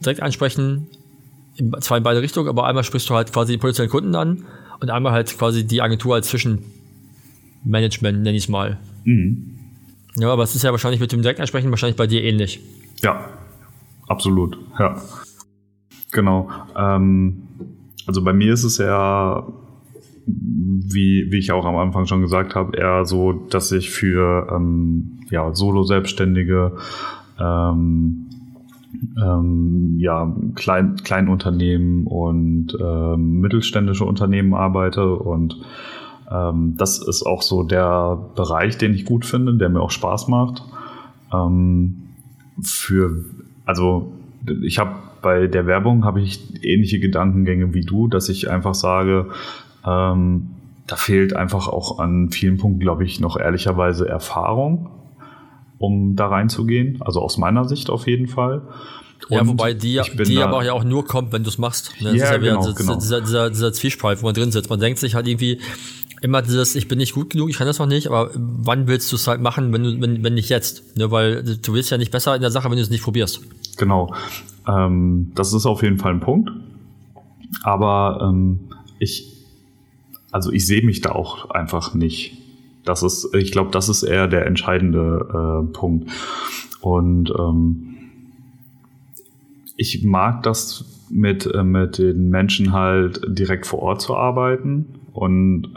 direkt 0.00 0.22
ansprechen, 0.22 0.86
zwar 1.80 1.98
in 1.98 2.04
beide 2.04 2.22
Richtungen, 2.22 2.48
aber 2.48 2.66
einmal 2.66 2.84
sprichst 2.84 3.10
du 3.10 3.14
halt 3.14 3.32
quasi 3.32 3.52
die 3.52 3.58
potenziellen 3.58 3.90
Kunden 3.90 4.14
an 4.14 4.44
und 4.80 4.90
einmal 4.90 5.12
halt 5.12 5.36
quasi 5.36 5.66
die 5.66 5.82
Agentur 5.82 6.14
als 6.14 6.28
Zwischenmanagement, 6.28 8.22
nenne 8.22 8.36
ich 8.36 8.44
es 8.44 8.48
mal. 8.48 8.78
Mhm. 9.04 9.57
Ja, 10.16 10.32
aber 10.32 10.42
es 10.42 10.54
ist 10.54 10.62
ja 10.62 10.70
wahrscheinlich 10.70 11.00
mit 11.00 11.12
dem 11.12 11.22
Direktansprechen 11.22 11.70
wahrscheinlich 11.70 11.96
bei 11.96 12.06
dir 12.06 12.22
ähnlich. 12.22 12.60
Ja, 13.02 13.28
absolut, 14.08 14.58
ja. 14.78 14.96
Genau. 16.12 16.50
Ähm, 16.76 17.42
also 18.06 18.24
bei 18.24 18.32
mir 18.32 18.54
ist 18.54 18.64
es 18.64 18.78
ja, 18.78 19.46
wie, 20.26 21.30
wie 21.30 21.38
ich 21.38 21.52
auch 21.52 21.66
am 21.66 21.76
Anfang 21.76 22.06
schon 22.06 22.22
gesagt 22.22 22.54
habe, 22.54 22.76
eher 22.76 23.04
so, 23.04 23.32
dass 23.32 23.70
ich 23.72 23.90
für 23.90 24.48
ähm, 24.54 25.20
ja, 25.30 25.54
Solo-Selbstständige 25.54 26.72
ähm, 27.38 28.26
ähm, 29.22 29.96
ja, 29.98 30.34
Klein, 30.54 30.96
Kleinunternehmen 30.96 32.06
und 32.06 32.76
ähm, 32.80 33.40
mittelständische 33.40 34.04
Unternehmen 34.04 34.54
arbeite 34.54 35.14
und 35.14 35.60
ähm, 36.30 36.74
das 36.76 36.98
ist 36.98 37.24
auch 37.24 37.42
so 37.42 37.62
der 37.62 38.18
Bereich, 38.34 38.78
den 38.78 38.94
ich 38.94 39.04
gut 39.04 39.24
finde, 39.24 39.54
der 39.56 39.68
mir 39.68 39.80
auch 39.80 39.90
Spaß 39.90 40.28
macht. 40.28 40.62
Ähm, 41.32 42.02
für, 42.62 43.24
also 43.64 44.12
ich 44.62 44.78
habe 44.78 44.96
bei 45.22 45.46
der 45.46 45.66
Werbung 45.66 46.04
habe 46.04 46.20
ich 46.20 46.64
ähnliche 46.64 47.00
Gedankengänge 47.00 47.74
wie 47.74 47.82
du, 47.82 48.08
dass 48.08 48.28
ich 48.28 48.50
einfach 48.50 48.74
sage, 48.74 49.26
ähm, 49.86 50.50
da 50.86 50.96
fehlt 50.96 51.34
einfach 51.34 51.68
auch 51.68 51.98
an 51.98 52.30
vielen 52.30 52.56
Punkten, 52.56 52.80
glaube 52.80 53.04
ich, 53.04 53.20
noch 53.20 53.36
ehrlicherweise 53.36 54.08
Erfahrung, 54.08 54.90
um 55.78 56.16
da 56.16 56.28
reinzugehen. 56.28 57.00
Also 57.00 57.20
aus 57.20 57.36
meiner 57.36 57.66
Sicht 57.66 57.90
auf 57.90 58.06
jeden 58.06 58.26
Fall. 58.26 58.62
Und 59.28 59.36
ja, 59.36 59.46
wobei 59.46 59.74
die, 59.74 60.00
die 60.26 60.38
aber 60.38 60.64
ja 60.64 60.72
auch 60.72 60.84
nur 60.84 61.04
kommt, 61.04 61.32
wenn 61.32 61.42
du 61.42 61.50
es 61.50 61.58
machst. 61.58 61.94
Ne? 62.00 62.12
Das 62.12 62.16
ja, 62.16 62.24
ist 62.24 62.30
ja 62.30 62.38
genau, 62.38 62.60
dieser, 62.60 62.74
genau. 62.74 62.94
Dieser, 62.94 63.20
dieser, 63.20 63.50
dieser 63.50 63.72
Zwiespalt, 63.72 64.22
wo 64.22 64.26
man 64.26 64.34
drin 64.34 64.50
sitzt. 64.50 64.70
Man 64.70 64.80
denkt 64.80 64.98
sich 64.98 65.14
halt 65.14 65.26
irgendwie, 65.26 65.60
immer 66.20 66.42
dieses, 66.42 66.74
ich 66.74 66.88
bin 66.88 66.98
nicht 66.98 67.14
gut 67.14 67.30
genug, 67.30 67.50
ich 67.50 67.58
kann 67.58 67.66
das 67.66 67.78
noch 67.78 67.86
nicht, 67.86 68.06
aber 68.08 68.30
wann 68.34 68.86
willst 68.86 69.10
du 69.12 69.16
es 69.16 69.26
halt 69.26 69.40
machen, 69.40 69.72
wenn 69.72 70.02
wenn, 70.02 70.22
wenn 70.22 70.34
nicht 70.34 70.48
jetzt? 70.48 70.96
Ne, 70.96 71.10
weil 71.10 71.42
du 71.42 71.72
willst 71.72 71.90
ja 71.90 71.98
nicht 71.98 72.10
besser 72.10 72.34
in 72.34 72.40
der 72.40 72.50
Sache, 72.50 72.68
wenn 72.70 72.76
du 72.76 72.82
es 72.82 72.90
nicht 72.90 73.02
probierst. 73.02 73.40
Genau. 73.76 74.14
Ähm, 74.66 75.32
das 75.34 75.52
ist 75.52 75.66
auf 75.66 75.82
jeden 75.82 75.98
Fall 75.98 76.12
ein 76.12 76.20
Punkt. 76.20 76.50
Aber 77.62 78.28
ähm, 78.28 78.60
ich, 78.98 79.44
also 80.30 80.52
ich 80.52 80.66
sehe 80.66 80.84
mich 80.84 81.00
da 81.00 81.12
auch 81.12 81.50
einfach 81.50 81.94
nicht. 81.94 82.36
Das 82.84 83.02
ist, 83.02 83.34
ich 83.34 83.52
glaube, 83.52 83.70
das 83.70 83.88
ist 83.88 84.02
eher 84.02 84.28
der 84.28 84.46
entscheidende 84.46 85.64
äh, 85.68 85.72
Punkt. 85.72 86.10
Und 86.80 87.30
ähm, 87.38 87.96
ich 89.76 90.04
mag 90.04 90.42
das 90.42 90.84
mit, 91.10 91.46
äh, 91.46 91.62
mit 91.62 91.98
den 91.98 92.30
Menschen 92.30 92.72
halt 92.72 93.20
direkt 93.28 93.66
vor 93.66 93.80
Ort 93.80 94.00
zu 94.00 94.16
arbeiten 94.16 94.86
und 95.12 95.68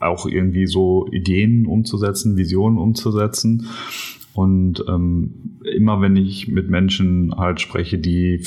auch 0.00 0.26
irgendwie 0.26 0.66
so 0.66 1.06
Ideen 1.12 1.66
umzusetzen, 1.66 2.36
Visionen 2.36 2.78
umzusetzen. 2.78 3.66
Und 4.32 4.84
ähm, 4.88 5.58
immer 5.64 6.00
wenn 6.00 6.16
ich 6.16 6.48
mit 6.48 6.70
Menschen 6.70 7.34
halt 7.36 7.60
spreche, 7.60 7.98
die 7.98 8.44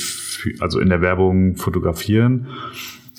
also 0.60 0.80
in 0.80 0.88
der 0.88 1.00
Werbung 1.00 1.56
fotografieren, 1.56 2.48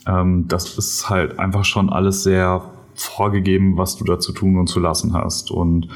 ähm, 0.07 0.47
das 0.47 0.77
ist 0.77 1.09
halt 1.09 1.39
einfach 1.39 1.65
schon 1.65 1.89
alles 1.89 2.23
sehr 2.23 2.69
vorgegeben, 2.95 3.77
was 3.77 3.97
du 3.97 4.05
da 4.05 4.19
zu 4.19 4.31
tun 4.31 4.57
und 4.57 4.67
zu 4.67 4.79
lassen 4.79 5.13
hast. 5.13 5.51
Und 5.51 5.87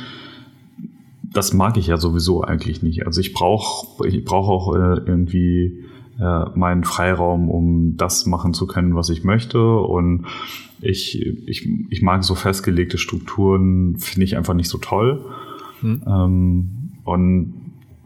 das 1.23 1.53
mag 1.53 1.77
ich 1.77 1.87
ja 1.87 1.97
sowieso 1.97 2.43
eigentlich 2.43 2.81
nicht. 2.81 3.05
Also 3.05 3.21
ich 3.21 3.33
brauche 3.33 4.07
ich 4.07 4.23
brauche 4.25 4.51
auch 4.51 4.75
äh, 4.75 5.01
irgendwie 5.05 5.85
äh, 6.19 6.45
meinen 6.55 6.83
Freiraum, 6.83 7.49
um 7.49 7.97
das 7.97 8.25
machen 8.25 8.53
zu 8.53 8.67
können, 8.67 8.95
was 8.95 9.09
ich 9.09 9.23
möchte. 9.23 9.77
Und 9.79 10.25
ich, 10.81 11.21
ich, 11.47 11.69
ich 11.89 12.01
mag 12.01 12.23
so 12.23 12.35
festgelegte 12.35 12.97
Strukturen, 12.97 13.97
finde 13.97 14.25
ich 14.25 14.37
einfach 14.37 14.53
nicht 14.53 14.69
so 14.69 14.77
toll. 14.77 15.25
Hm. 15.81 16.01
Ähm, 16.05 16.69
und 17.03 17.53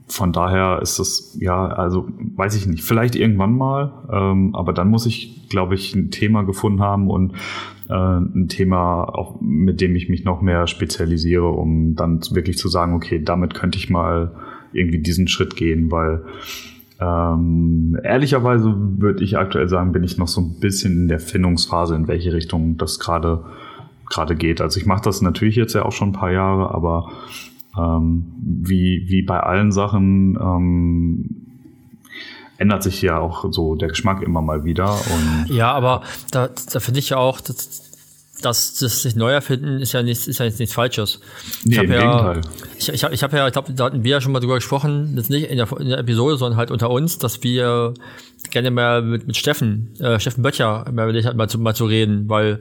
von 0.08 0.32
daher 0.32 0.80
ist 0.82 0.99
es, 0.99 1.38
ja, 1.39 1.65
also 1.65 2.08
weiß 2.36 2.56
ich 2.56 2.67
nicht, 2.67 2.84
vielleicht 2.84 3.15
irgendwann 3.15 3.58
mal, 3.58 3.91
ähm, 4.12 4.56
aber 4.56 4.73
dann 4.73 4.89
muss 4.89 5.06
ich, 5.06 5.49
glaube 5.49 5.76
ich, 5.76 5.95
ein 5.95 6.12
Thema 6.12 6.43
gefunden 6.43 6.82
haben 6.82 7.10
und 7.10 7.34
äh, 7.89 7.93
ein 7.93 8.47
Thema, 8.47 9.04
auch, 9.04 9.41
mit 9.41 9.82
dem 9.82 9.95
ich 9.95 10.10
mich 10.10 10.23
noch 10.23 10.41
mehr 10.41 10.67
spezialisiere, 10.67 11.47
um 11.47 11.95
dann 11.95 12.21
wirklich 12.32 12.58
zu 12.58 12.69
sagen, 12.69 12.93
okay, 12.93 13.23
damit 13.23 13.54
könnte 13.54 13.78
ich 13.78 13.89
mal 13.89 14.36
irgendwie 14.71 14.99
diesen 14.99 15.28
Schritt 15.28 15.56
gehen, 15.56 15.91
weil 15.91 16.23
ähm, 17.03 17.99
ehrlicherweise 18.01 18.73
würde 18.75 19.23
ich 19.23 19.37
aktuell 19.37 19.67
sagen, 19.67 19.91
bin 19.91 20.03
ich 20.03 20.17
noch 20.17 20.27
so 20.27 20.41
ein 20.41 20.59
bisschen 20.59 20.93
in 20.93 21.07
der 21.09 21.19
Findungsphase, 21.19 21.95
in 21.95 22.07
welche 22.07 22.33
Richtung 22.33 22.77
das 22.77 22.99
gerade 22.99 23.43
gerade 24.09 24.35
geht. 24.35 24.61
Also 24.61 24.79
ich 24.79 24.85
mache 24.85 25.01
das 25.03 25.21
natürlich 25.21 25.55
jetzt 25.55 25.73
ja 25.73 25.83
auch 25.83 25.91
schon 25.91 26.09
ein 26.09 26.13
paar 26.13 26.31
Jahre, 26.31 26.73
aber 26.73 27.11
ähm, 27.77 28.25
wie, 28.37 29.05
wie 29.07 29.23
bei 29.23 29.39
allen 29.39 29.71
Sachen 29.71 30.37
ähm, 30.39 31.29
ändert 32.57 32.83
sich 32.83 33.01
ja 33.01 33.19
auch 33.19 33.45
so 33.51 33.75
der 33.75 33.89
Geschmack 33.89 34.21
immer 34.21 34.41
mal 34.41 34.63
wieder. 34.63 34.97
Ja, 35.47 35.71
aber 35.71 36.03
da, 36.31 36.49
da 36.71 36.79
finde 36.79 36.99
ich 36.99 37.09
ja 37.09 37.17
auch, 37.17 37.41
dass, 37.41 37.91
dass 38.45 38.75
das 38.75 39.01
sich 39.01 39.15
neu 39.15 39.32
erfinden 39.32 39.79
ist 39.79 39.93
ja 39.93 40.03
nichts, 40.03 40.27
ist 40.27 40.39
ja 40.39 40.45
nichts 40.45 40.73
Falsches. 40.73 41.19
Nee, 41.63 41.75
ich 41.75 41.84
im 41.84 41.91
ja, 41.91 41.99
Gegenteil. 41.99 42.41
Ich, 42.77 42.89
ich 42.89 43.03
habe 43.03 43.13
ich 43.13 43.23
hab 43.23 43.34
ja, 43.34 43.47
ich 43.47 43.53
glaube, 43.53 43.73
da 43.73 43.86
hatten 43.86 44.03
wir 44.03 44.12
ja 44.12 44.21
schon 44.21 44.32
mal 44.32 44.39
drüber 44.39 44.56
gesprochen, 44.56 45.13
jetzt 45.15 45.29
nicht 45.29 45.49
in 45.49 45.58
der, 45.58 45.71
in 45.79 45.89
der 45.89 45.99
Episode, 45.99 46.38
sondern 46.38 46.58
halt 46.58 46.71
unter 46.71 46.89
uns, 46.89 47.17
dass 47.17 47.43
wir 47.43 47.93
gerne 48.51 48.71
mal 48.71 49.01
mit, 49.01 49.27
mit 49.27 49.38
Steffen, 49.38 49.95
äh, 49.99 50.19
Steffen 50.19 50.43
Böttcher, 50.43 50.86
mal, 50.91 51.13
halt 51.23 51.38
mal, 51.38 51.49
zu, 51.49 51.60
mal 51.60 51.75
zu 51.75 51.86
reden, 51.86 52.29
weil 52.29 52.60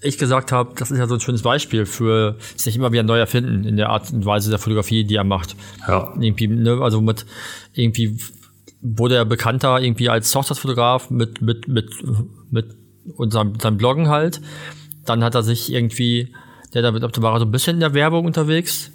ich 0.00 0.18
gesagt 0.18 0.52
habe, 0.52 0.74
das 0.76 0.90
ist 0.90 0.98
ja 0.98 1.06
so 1.06 1.14
ein 1.14 1.20
schönes 1.20 1.42
Beispiel 1.42 1.86
für 1.86 2.36
sich 2.56 2.76
immer 2.76 2.92
wieder 2.92 3.02
neu 3.02 3.18
erfinden 3.18 3.64
in 3.64 3.76
der 3.76 3.88
Art 3.88 4.12
und 4.12 4.24
Weise 4.24 4.50
der 4.50 4.58
Fotografie, 4.58 5.04
die 5.04 5.16
er 5.16 5.24
macht. 5.24 5.56
Ja. 5.88 6.12
Irgendwie, 6.20 6.48
ne, 6.48 6.78
also 6.80 7.00
mit 7.00 7.26
irgendwie 7.72 8.18
wurde 8.82 9.16
er 9.16 9.24
bekannter 9.24 9.80
irgendwie 9.80 10.08
als 10.08 10.34
Hochzeitsfotograf 10.34 11.10
mit, 11.10 11.40
mit, 11.40 11.66
mit, 11.66 11.90
mit 12.50 12.76
unserem, 13.16 13.58
seinem 13.58 13.78
Bloggen 13.78 14.08
halt. 14.08 14.40
Dann 15.06 15.24
hat 15.24 15.34
er 15.34 15.42
sich 15.42 15.72
irgendwie, 15.72 16.32
der 16.74 16.82
da 16.82 16.92
war 17.22 17.38
so 17.40 17.44
ein 17.46 17.50
bisschen 17.50 17.74
in 17.74 17.80
der 17.80 17.94
Werbung 17.94 18.26
unterwegs, 18.26 18.90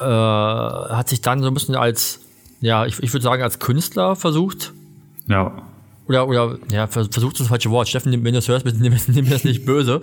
äh, 0.00 0.04
hat 0.04 1.08
sich 1.08 1.20
dann 1.20 1.40
so 1.42 1.48
ein 1.48 1.54
bisschen 1.54 1.76
als 1.76 2.20
ja, 2.60 2.86
ich, 2.86 3.02
ich 3.02 3.12
würde 3.12 3.22
sagen, 3.24 3.42
als 3.42 3.58
Künstler 3.58 4.16
versucht, 4.16 4.72
Ja. 5.28 5.52
oder, 6.08 6.26
oder, 6.28 6.56
ja, 6.72 6.86
vers- 6.86 7.08
versucht 7.10 7.34
ist 7.34 7.40
das 7.40 7.48
falsche 7.48 7.70
Wort. 7.70 7.88
Steffen, 7.88 8.10
wenn 8.12 8.24
du 8.24 8.32
das 8.32 8.48
hörst, 8.48 8.64
nimm, 8.80 8.94
nimm 9.08 9.24
mir 9.24 9.30
das 9.32 9.44
nicht 9.44 9.66
böse. 9.66 10.00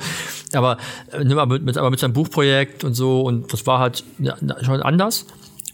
Aber, 0.54 0.78
äh, 1.12 1.24
nimm 1.24 1.38
mal 1.38 1.48
mit, 1.48 1.76
aber 1.78 1.90
mit 1.90 2.00
seinem 2.00 2.14
Buchprojekt 2.14 2.84
und 2.84 2.94
so, 2.94 3.22
und 3.22 3.52
das 3.52 3.66
war 3.66 3.80
halt 3.80 4.04
ja, 4.20 4.36
schon 4.62 4.80
anders. 4.84 5.26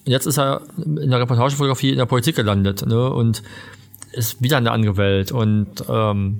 Und 0.05 0.11
jetzt 0.13 0.27
ist 0.27 0.37
er 0.39 0.61
in 0.77 1.09
der 1.09 1.19
Reportagefotografie 1.19 1.89
in 1.91 1.97
der 1.97 2.05
Politik 2.05 2.37
gelandet, 2.37 2.85
ne, 2.85 3.09
und 3.09 3.43
ist 4.13 4.41
wieder 4.41 4.55
eine 4.57 4.71
andere 4.71 4.95
Welt. 4.95 5.33
Und, 5.33 5.83
ähm, 5.89 6.39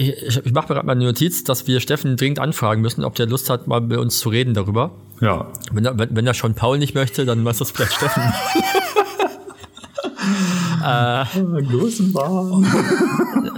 ich, 0.00 0.36
ich, 0.44 0.52
mache 0.52 0.68
mir 0.68 0.74
gerade 0.74 0.86
mal 0.86 0.92
eine 0.92 1.04
Notiz, 1.04 1.44
dass 1.44 1.66
wir 1.66 1.80
Steffen 1.80 2.16
dringend 2.16 2.38
anfragen 2.38 2.80
müssen, 2.80 3.04
ob 3.04 3.14
der 3.16 3.26
Lust 3.26 3.50
hat, 3.50 3.66
mal 3.66 3.80
mit 3.80 3.98
uns 3.98 4.18
zu 4.18 4.30
reden 4.30 4.54
darüber. 4.54 4.92
Ja. 5.20 5.48
Wenn 5.72 5.84
er, 5.84 5.98
wenn, 5.98 6.16
wenn 6.16 6.26
er 6.26 6.34
schon 6.34 6.54
Paul 6.54 6.78
nicht 6.78 6.94
möchte, 6.94 7.26
dann 7.26 7.44
weiß 7.44 7.58
das 7.58 7.70
vielleicht 7.70 7.92
Steffen. 7.92 8.22
Größenwahn. 10.80 12.66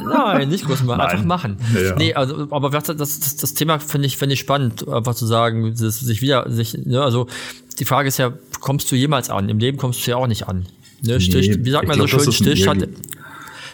Nein, 0.08 0.48
nicht 0.48 0.66
groß 0.66 0.82
machen, 0.82 1.00
einfach 1.00 1.18
Nein. 1.18 1.26
machen. 1.26 1.56
Ja. 1.74 1.94
Nee, 1.96 2.14
also, 2.14 2.48
aber 2.50 2.70
das, 2.70 2.84
das, 2.96 3.36
das 3.36 3.54
Thema 3.54 3.78
finde 3.78 4.06
ich, 4.06 4.16
finde 4.16 4.34
ich 4.34 4.40
spannend, 4.40 4.88
einfach 4.88 5.14
zu 5.14 5.26
sagen, 5.26 5.74
sich 5.74 6.22
wieder, 6.22 6.50
sich, 6.50 6.76
ne, 6.84 7.02
also 7.02 7.28
die 7.78 7.84
Frage 7.84 8.08
ist 8.08 8.18
ja, 8.18 8.32
kommst 8.60 8.90
du 8.90 8.96
jemals 8.96 9.30
an? 9.30 9.48
Im 9.48 9.58
Leben 9.58 9.78
kommst 9.78 10.04
du 10.06 10.10
ja 10.10 10.16
auch 10.16 10.26
nicht 10.26 10.48
an. 10.48 10.66
Ne, 11.02 11.20
Still, 11.20 11.64
wie 11.64 11.70
sagt 11.70 11.86
man 11.86 11.98
so 11.98 12.06
schön, 12.06 12.32
Stillstand, 12.32 12.88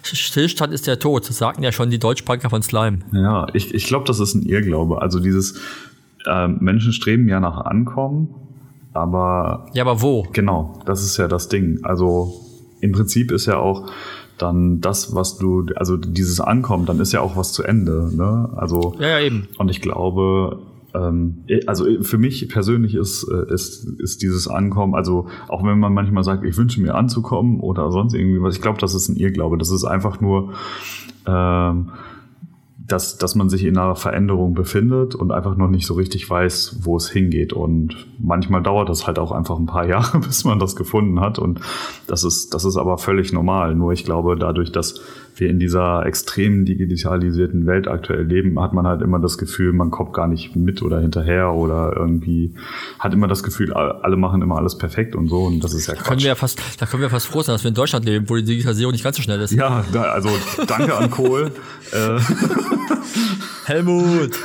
Stillstand 0.03 0.73
ist 0.73 0.87
der 0.87 0.99
Tod. 0.99 1.29
Das 1.29 1.39
sagten 1.39 1.63
ja 1.63 1.73
schon 1.73 1.91
die 1.91 1.99
Deutschpranker 1.99 2.51
von 2.51 2.63
Slime. 2.63 3.01
Ja, 3.13 3.47
ich, 3.55 3.75
ich 3.75 3.87
glaube, 3.87 4.05
das 4.07 4.21
ist 4.21 4.35
ein 4.35 4.43
Irrglaube. 4.43 5.01
Also 5.03 5.21
dieses 5.21 5.61
ähm, 6.27 6.59
Menschen 6.61 6.93
streben 6.93 7.29
ja 7.29 7.41
nach 7.41 7.65
Ankommen, 7.65 8.35
aber 8.93 9.67
Ja, 9.75 9.85
aber 9.85 10.03
wo? 10.03 10.27
Genau, 10.33 10.81
das 10.87 11.03
ist 11.03 11.17
ja 11.17 11.29
das 11.29 11.49
Ding. 11.49 11.81
Also 11.85 12.35
im 12.81 12.93
Prinzip 12.93 13.33
ist 13.33 13.47
ja 13.47 13.59
auch 13.59 13.91
dann 14.39 14.81
das, 14.81 15.15
was 15.15 15.37
du, 15.39 15.67
also 15.75 15.97
dieses 15.97 16.41
Ankommen, 16.41 16.87
dann 16.87 17.01
ist 17.01 17.13
ja 17.13 17.21
auch 17.21 17.37
was 17.37 17.53
zu 17.53 17.65
Ende. 17.65 18.09
Ne? 18.15 18.49
Also 18.57 18.95
Ja, 19.01 19.09
ja, 19.09 19.21
eben. 19.21 19.49
und 19.59 19.69
ich 19.69 19.81
glaube, 19.81 20.61
also 21.67 22.03
für 22.03 22.19
mich 22.19 22.49
persönlich 22.49 22.95
ist, 22.95 23.25
äh, 23.25 23.53
ist, 23.53 23.85
ist 24.01 24.23
dieses 24.23 24.49
Ankommen, 24.49 24.95
also 24.95 25.27
auch 25.49 25.65
wenn 25.65 25.79
man 25.79 25.93
manchmal 25.93 26.25
sagt, 26.25 26.45
ich 26.45 26.57
wünsche 26.57 26.81
mir 26.81 26.95
anzukommen 26.95 27.61
oder 27.61 27.93
sonst 27.93 28.15
irgendwie 28.15 28.41
was, 28.43 28.57
ich 28.57 28.63
glaube, 28.63 28.79
das 28.79 28.95
ist 28.95 29.09
ein 29.09 29.17
Irrglaube. 29.17 29.59
Das 29.59 29.71
ist 29.71 29.85
einfach 29.85 30.21
nur, 30.21 30.55
ähm, 31.27 31.91
dass, 32.89 33.19
dass 33.19 33.35
man 33.35 33.51
sich 33.51 33.65
in 33.65 33.77
einer 33.77 33.97
Veränderung 33.97 34.55
befindet 34.55 35.15
und 35.15 35.31
einfach 35.31 35.57
noch 35.57 35.69
nicht 35.69 35.87
so 35.87 35.93
richtig 35.93 36.29
weiß, 36.29 36.81
wo 36.85 36.97
es 36.97 37.11
hingeht. 37.11 37.53
Und 37.53 38.07
manchmal 38.19 38.63
dauert 38.63 38.89
das 38.89 39.07
halt 39.07 39.19
auch 39.19 39.31
einfach 39.31 39.59
ein 39.59 39.67
paar 39.67 39.87
Jahre, 39.89 40.21
bis 40.21 40.45
man 40.45 40.59
das 40.59 40.75
gefunden 40.75 41.21
hat. 41.21 41.39
Und 41.39 41.61
das 42.07 42.25
ist, 42.25 42.55
das 42.55 42.65
ist 42.65 42.79
aber 42.79 42.97
völlig 42.97 43.33
normal. 43.33 43.75
Nur 43.75 43.93
ich 43.93 44.05
glaube, 44.05 44.37
dadurch, 44.37 44.73
dass 44.73 45.03
wir 45.41 45.51
in 45.51 45.59
dieser 45.59 46.05
extrem 46.07 46.65
digitalisierten 46.65 47.67
Welt 47.67 47.89
aktuell 47.89 48.25
leben, 48.25 48.61
hat 48.61 48.73
man 48.73 48.87
halt 48.87 49.03
immer 49.03 49.19
das 49.19 49.39
Gefühl, 49.39 49.73
man 49.73 49.91
kommt 49.91 50.13
gar 50.13 50.29
nicht 50.29 50.57
mit 50.57 50.83
oder 50.83 51.01
hinterher 51.01 51.53
oder 51.53 51.95
irgendwie 51.97 52.55
hat 52.99 53.13
immer 53.13 53.29
das 53.29 53.43
Gefühl, 53.43 53.73
alle 53.73 54.17
machen 54.17 54.43
immer 54.43 54.57
alles 54.57 54.79
perfekt 54.79 55.15
und 55.17 55.29
so. 55.29 55.45
Und 55.45 55.63
das 55.63 55.75
ist 55.75 55.87
ja 55.87 55.95
Da 55.95 56.03
können 56.03 56.21
wir 56.21 56.29
ja 56.29 56.35
fast, 56.35 56.61
da 56.79 56.87
können 56.87 57.03
wir 57.03 57.11
fast 57.11 57.27
froh 57.27 57.43
sein, 57.43 57.55
dass 57.55 57.65
wir 57.65 57.69
in 57.69 57.75
Deutschland 57.75 58.05
leben, 58.05 58.29
wo 58.29 58.37
die 58.37 58.45
Digitalisierung 58.45 58.93
nicht 58.93 59.05
ganz 59.05 59.17
so 59.17 59.23
schnell 59.23 59.41
ist. 59.41 59.53
Ja, 59.53 59.85
da, 59.93 60.03
also 60.03 60.31
danke 60.67 60.97
an 60.97 61.11
Kohl. 61.11 61.51
äh, 61.93 62.21
Helmut! 63.65 64.39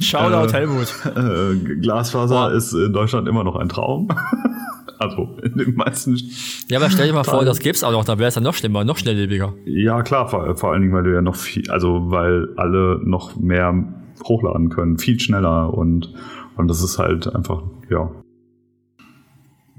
Shoutout, 0.00 0.52
Helmut. 0.52 0.94
Äh, 1.04 1.74
Glasfaser 1.80 2.48
Boah. 2.48 2.52
ist 2.52 2.72
in 2.72 2.92
Deutschland 2.92 3.28
immer 3.28 3.44
noch 3.44 3.56
ein 3.56 3.68
Traum. 3.68 4.08
also 5.00 5.34
in 5.42 5.56
den 5.56 5.74
meisten. 5.76 6.20
Ja, 6.68 6.78
aber 6.78 6.90
stell 6.90 7.06
dir 7.06 7.14
mal 7.14 7.24
vor, 7.24 7.42
das 7.44 7.58
gäb's 7.58 7.82
auch 7.82 7.90
noch, 7.90 8.04
dann 8.04 8.18
wäre 8.18 8.28
es 8.28 8.34
ja 8.34 8.42
noch 8.42 8.52
schlimmer, 8.52 8.84
noch 8.84 8.98
schnelllebiger. 8.98 9.54
Ja, 9.64 10.02
klar, 10.02 10.28
vor, 10.28 10.54
vor 10.56 10.72
allen 10.72 10.82
Dingen, 10.82 10.92
weil 10.92 11.04
du 11.04 11.14
ja 11.14 11.22
noch 11.22 11.36
viel, 11.36 11.70
also 11.70 12.10
weil 12.10 12.48
alle 12.56 13.00
noch 13.02 13.34
mehr 13.36 13.82
hochladen 14.24 14.68
können, 14.68 14.98
viel 14.98 15.18
schneller 15.18 15.72
und, 15.72 16.12
und 16.56 16.68
das 16.68 16.82
ist 16.82 16.98
halt 16.98 17.34
einfach, 17.34 17.62
ja. 17.88 18.10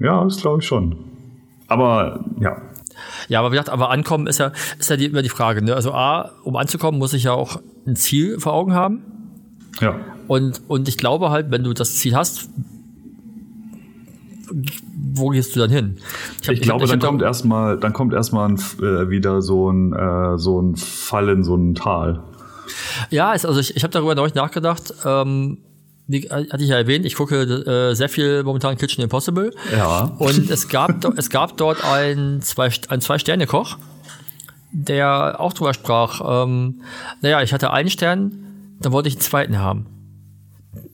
Ja, 0.00 0.24
das 0.24 0.40
glaube 0.40 0.60
ich 0.60 0.66
schon. 0.66 0.96
Aber 1.68 2.24
ja, 2.40 2.60
Ja, 3.28 3.38
aber 3.38 3.52
wie 3.52 3.54
gesagt, 3.54 3.70
aber 3.70 3.90
ankommen 3.90 4.26
ist 4.26 4.38
ja, 4.38 4.50
ist 4.80 4.90
ja 4.90 4.96
die, 4.96 5.06
immer 5.06 5.22
die 5.22 5.28
Frage, 5.28 5.62
ne? 5.62 5.76
Also 5.76 5.92
A, 5.92 6.32
um 6.42 6.56
anzukommen, 6.56 6.98
muss 6.98 7.12
ich 7.12 7.22
ja 7.24 7.32
auch 7.32 7.60
ein 7.86 7.94
Ziel 7.94 8.40
vor 8.40 8.54
Augen 8.54 8.74
haben. 8.74 9.02
ja. 9.80 9.94
Und, 10.26 10.62
und 10.68 10.88
ich 10.88 10.98
glaube 10.98 11.30
halt, 11.30 11.50
wenn 11.50 11.62
du 11.62 11.72
das 11.74 11.96
Ziel 11.96 12.16
hast, 12.16 12.48
wo 15.14 15.28
gehst 15.30 15.54
du 15.54 15.60
dann 15.60 15.70
hin? 15.70 15.96
hab- 16.46 16.54
Ich, 16.54 16.60
glaube, 16.60 16.84
hab- 16.84 16.90
dann 16.90 17.00
kommt 17.00 17.22
erstmal, 17.22 17.78
dann 17.78 17.92
kommt 17.92 18.12
erstmal 18.14 18.52
äh, 18.52 19.08
wieder 19.10 19.42
so 19.42 19.70
ein, 19.70 19.92
äh, 19.92 20.38
so 20.38 20.60
ein 20.60 20.76
Fall 20.76 21.28
in 21.28 21.44
so 21.44 21.54
ein 21.56 21.74
Tal. 21.74 22.22
Ja, 23.10 23.32
ist, 23.32 23.44
also 23.44 23.60
ich, 23.60 23.76
ich 23.76 23.82
habe 23.82 23.92
darüber 23.92 24.14
neulich 24.14 24.34
nachgedacht. 24.34 24.92
Ähm, 25.04 25.58
wie 26.08 26.24
äh, 26.26 26.48
hatte 26.50 26.62
ich 26.62 26.70
ja 26.70 26.76
erwähnt, 26.76 27.04
ich 27.06 27.14
gucke 27.14 27.42
äh, 27.42 27.94
sehr 27.94 28.08
viel 28.08 28.42
momentan 28.42 28.76
Kitchen 28.76 29.02
Impossible. 29.02 29.52
Ja. 29.72 30.12
Und 30.18 30.50
es 30.50 30.68
gab, 30.68 31.04
es 31.16 31.30
gab 31.30 31.56
dort 31.56 31.84
einen 31.84 32.42
zwei, 32.42 32.70
ein 32.88 33.00
Zwei-Sterne-Koch, 33.00 33.76
der 34.72 35.36
auch 35.40 35.52
drüber 35.52 35.74
sprach. 35.74 36.44
Ähm, 36.44 36.82
naja, 37.20 37.42
ich 37.42 37.52
hatte 37.52 37.70
einen 37.72 37.90
Stern, 37.90 38.32
dann 38.80 38.92
wollte 38.92 39.08
ich 39.08 39.14
einen 39.16 39.22
zweiten 39.22 39.58
haben. 39.58 39.86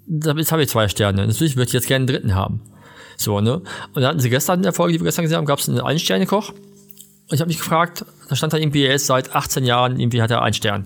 Jetzt 0.09 0.52
habe 0.52 0.62
ich 0.62 0.68
zwei 0.68 0.88
Sterne. 0.88 1.26
Natürlich 1.26 1.57
würde 1.57 1.68
ich 1.68 1.72
jetzt 1.74 1.87
gerne 1.87 2.02
einen 2.02 2.07
dritten 2.09 2.35
haben. 2.35 2.61
So, 3.18 3.40
ne? 3.40 3.57
Und 3.57 3.64
dann 3.96 4.07
hatten 4.07 4.20
sie 4.20 4.31
gestern 4.31 4.61
in 4.61 4.62
der 4.62 4.72
Folge, 4.72 4.94
die 4.94 5.00
wir 5.00 5.04
gestern 5.04 5.24
gesehen 5.24 5.38
haben, 5.38 5.44
gab 5.44 5.59
es 5.59 5.68
einen 5.68 5.81
Ein-Sterne-Koch. 5.81 6.50
Und 6.50 7.35
ich 7.35 7.40
habe 7.40 7.48
mich 7.48 7.59
gefragt, 7.59 8.04
da 8.28 8.37
stand 8.37 8.52
da 8.52 8.57
irgendwie, 8.57 8.85
er 8.85 8.94
ist 8.94 9.07
seit 9.07 9.35
18 9.35 9.64
Jahren, 9.64 10.00
irgendwie 10.00 10.22
hat 10.22 10.31
er 10.31 10.40
einen 10.40 10.54
Stern. 10.54 10.85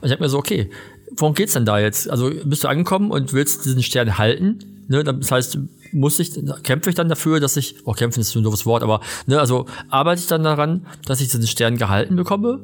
Und 0.00 0.06
ich 0.06 0.12
habe 0.12 0.22
mir 0.22 0.28
so, 0.28 0.38
okay, 0.38 0.70
worum 1.16 1.34
geht's 1.34 1.54
denn 1.54 1.64
da 1.64 1.78
jetzt? 1.78 2.08
Also 2.08 2.30
bist 2.44 2.64
du 2.64 2.68
angekommen 2.68 3.10
und 3.10 3.32
willst 3.32 3.64
diesen 3.64 3.82
Stern 3.82 4.18
halten? 4.18 4.58
Ne, 4.86 5.02
das 5.02 5.32
heißt, 5.32 5.58
muss 5.92 6.20
ich, 6.20 6.32
kämpfe 6.62 6.90
ich 6.90 6.96
dann 6.96 7.08
dafür, 7.08 7.40
dass 7.40 7.56
ich, 7.56 7.76
oh, 7.86 7.92
kämpfen 7.92 8.20
ist 8.20 8.30
so 8.30 8.40
ein 8.40 8.42
doofes 8.42 8.66
Wort, 8.66 8.82
aber, 8.82 9.00
ne, 9.26 9.40
also 9.40 9.66
arbeite 9.88 10.20
ich 10.20 10.26
dann 10.26 10.44
daran, 10.44 10.86
dass 11.06 11.22
ich 11.22 11.28
diesen 11.28 11.46
Stern 11.46 11.78
gehalten 11.78 12.16
bekomme? 12.16 12.60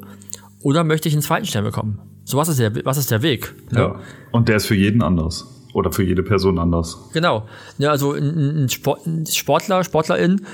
Oder 0.61 0.83
möchte 0.83 1.09
ich 1.09 1.15
einen 1.15 1.23
zweiten 1.23 1.47
Stern 1.47 1.63
bekommen? 1.63 1.99
So, 2.23 2.37
was 2.37 2.47
ist 2.47 2.59
der, 2.59 2.85
was 2.85 2.97
ist 2.97 3.09
der 3.09 3.23
Weg? 3.23 3.55
Ne? 3.71 3.79
Ja. 3.79 3.99
Und 4.31 4.47
der 4.47 4.57
ist 4.57 4.67
für 4.67 4.75
jeden 4.75 5.01
anders. 5.01 5.47
Oder 5.73 5.91
für 5.91 6.03
jede 6.03 6.23
Person 6.23 6.59
anders. 6.59 6.97
Genau. 7.13 7.47
Ja, 7.77 7.91
also 7.91 8.13
ein, 8.13 8.63
ein, 8.63 8.69
Sport, 8.69 9.05
ein 9.07 9.25
Sportler, 9.25 9.83
Sportlerin, 9.83 10.45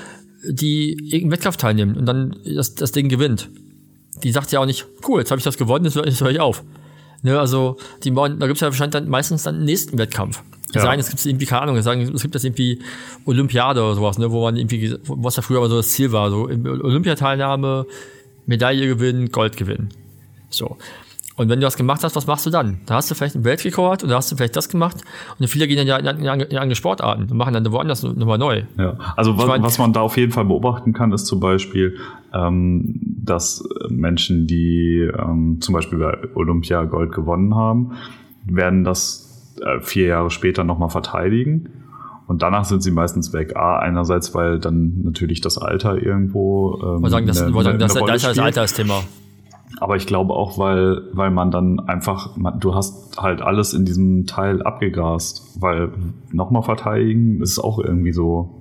die 0.48 0.92
irgendeinen 0.92 1.32
Wettkampf 1.32 1.56
teilnimmt 1.56 1.96
und 1.96 2.06
dann 2.06 2.36
das, 2.44 2.74
das 2.74 2.92
Ding 2.92 3.08
gewinnt. 3.08 3.50
Die 4.22 4.30
sagt 4.32 4.52
ja 4.52 4.60
auch 4.60 4.66
nicht, 4.66 4.86
cool, 5.08 5.20
jetzt 5.20 5.30
habe 5.30 5.38
ich 5.38 5.44
das 5.44 5.56
gewonnen, 5.58 5.84
jetzt, 5.84 5.96
höre 5.96 6.30
ich 6.30 6.40
auf. 6.40 6.62
Ne, 7.22 7.38
also 7.38 7.76
die, 8.04 8.14
wollen- 8.14 8.38
da 8.38 8.46
gibt 8.46 8.58
es 8.58 8.60
ja 8.60 8.68
wahrscheinlich 8.68 8.92
dann 8.92 9.08
meistens 9.08 9.42
dann 9.42 9.56
einen 9.56 9.64
nächsten 9.64 9.98
Wettkampf. 9.98 10.42
Ja. 10.74 10.82
sagen, 10.82 11.00
es 11.00 11.08
gibt 11.08 11.24
irgendwie, 11.24 11.46
keine 11.46 11.62
Ahnung, 11.62 11.80
sagen, 11.82 12.02
es 12.02 12.22
gibt 12.22 12.34
das 12.34 12.44
irgendwie 12.44 12.80
Olympiade 13.24 13.82
oder 13.82 13.94
sowas, 13.94 14.18
ne, 14.18 14.30
wo 14.30 14.42
man 14.42 14.56
irgendwie, 14.56 14.94
was 15.06 15.36
ja 15.36 15.42
früher 15.42 15.58
aber 15.58 15.68
so 15.70 15.78
das 15.78 15.88
Ziel 15.88 16.12
war, 16.12 16.30
so 16.30 16.42
Olympiateilnahme, 16.44 17.86
Medaille 18.46 18.86
gewinnen, 18.86 19.30
Gold 19.32 19.56
gewinnen. 19.56 19.88
So. 20.50 20.76
Und 21.38 21.48
wenn 21.48 21.60
du 21.60 21.66
das 21.66 21.76
gemacht 21.76 22.02
hast, 22.04 22.14
was 22.16 22.26
machst 22.26 22.44
du 22.46 22.50
dann? 22.50 22.80
Da 22.84 22.96
hast 22.96 23.10
du 23.10 23.14
vielleicht 23.14 23.34
einen 23.36 23.44
Weltrekord 23.44 24.04
oder 24.04 24.16
hast 24.16 24.30
du 24.30 24.36
vielleicht 24.36 24.56
das 24.56 24.68
gemacht 24.68 24.96
und 25.38 25.46
viele 25.48 25.66
gehen 25.68 25.76
dann 25.78 25.86
ja 25.86 25.96
in, 25.96 26.06
in, 26.24 26.40
in 26.50 26.58
andere 26.58 26.74
Sportarten 26.74 27.22
und 27.30 27.34
machen 27.34 27.54
dann 27.54 27.70
woanders 27.72 28.02
nochmal 28.02 28.38
neu. 28.38 28.64
Ja, 28.76 28.98
also 29.16 29.38
was, 29.38 29.46
mein- 29.46 29.62
was 29.62 29.78
man 29.78 29.92
da 29.92 30.00
auf 30.00 30.16
jeden 30.16 30.32
Fall 30.32 30.44
beobachten 30.44 30.92
kann, 30.92 31.12
ist 31.12 31.26
zum 31.26 31.40
Beispiel, 31.40 31.96
ähm, 32.34 33.00
dass 33.24 33.62
Menschen, 33.88 34.46
die 34.46 35.08
ähm, 35.18 35.58
zum 35.60 35.74
Beispiel 35.74 35.98
bei 35.98 36.18
Olympia 36.34 36.84
Gold 36.84 37.12
gewonnen 37.12 37.54
haben, 37.54 37.92
werden 38.44 38.84
das 38.84 39.54
äh, 39.64 39.80
vier 39.80 40.08
Jahre 40.08 40.30
später 40.30 40.64
nochmal 40.64 40.90
verteidigen. 40.90 41.68
Und 42.26 42.42
danach 42.42 42.64
sind 42.66 42.82
sie 42.82 42.90
meistens 42.90 43.32
weg. 43.32 43.56
A, 43.56 43.78
einerseits, 43.78 44.34
weil 44.34 44.58
dann 44.58 45.02
natürlich 45.02 45.40
das 45.40 45.56
Alter 45.56 45.96
irgendwo. 46.02 46.78
Ähm, 46.82 47.04
Und 47.04 47.10
sagen, 47.10 47.26
das, 47.26 47.40
eine- 47.40 47.52
sagen, 47.54 47.68
eine 47.68 47.78
das, 47.78 47.96
Rolle 47.96 48.12
das 48.12 48.16
ist 48.22 48.26
das 48.28 48.32
spielt. 48.36 48.44
Altersthema. 48.46 49.00
Aber 49.80 49.96
ich 49.96 50.06
glaube 50.06 50.34
auch, 50.34 50.58
weil, 50.58 51.02
weil 51.12 51.30
man 51.30 51.50
dann 51.50 51.80
einfach, 51.80 52.36
man, 52.36 52.58
du 52.58 52.74
hast 52.74 53.16
halt 53.20 53.42
alles 53.42 53.74
in 53.74 53.84
diesem 53.84 54.26
Teil 54.26 54.62
abgegrast. 54.62 55.60
Weil 55.60 55.92
nochmal 56.32 56.62
verteidigen 56.62 57.40
ist 57.40 57.58
auch 57.58 57.78
irgendwie 57.78 58.12
so. 58.12 58.54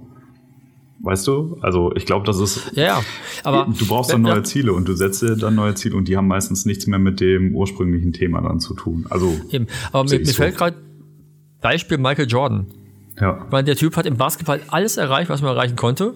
Weißt 1.00 1.28
du? 1.28 1.58
Also 1.62 1.94
ich 1.96 2.06
glaube, 2.06 2.26
das 2.26 2.40
ist. 2.40 2.72
Ja, 2.76 2.84
ja. 2.84 3.02
Aber 3.44 3.68
du 3.68 3.88
brauchst 3.88 4.12
dann 4.12 4.24
neue 4.24 4.44
Ziele 4.44 4.74
und 4.74 4.88
du 4.88 4.94
setzt 4.96 5.22
dir 5.22 5.36
dann 5.36 5.56
neue 5.56 5.76
Ziele 5.76 5.96
und 5.96 6.08
die 6.08 6.18
haben 6.18 6.28
meistens 6.28 6.66
nichts 6.66 6.88
mehr 6.88 7.00
mit 7.00 7.20
dem 7.20 7.56
ursprünglichen 7.56 8.14
Thema 8.14 8.42
dann 8.42 8.60
zu 8.60 8.74
tun. 8.74 9.06
Also, 9.10 9.32
Eben. 9.52 9.68
Aber 9.92 10.04
mir, 10.10 10.20
mir 10.20 10.26
so. 10.26 10.34
fällt 10.34 10.58
gerade 10.58 10.76
Beispiel 11.62 11.98
Michael 11.98 12.28
Jordan. 12.28 12.68
ja. 13.20 13.46
Weil 13.50 13.64
der 13.64 13.76
Typ 13.76 13.96
hat 13.96 14.06
im 14.06 14.18
Basketball 14.18 14.60
alles 14.70 14.98
erreicht, 14.98 15.30
was 15.30 15.42
man 15.42 15.56
erreichen 15.56 15.76
konnte. 15.76 16.14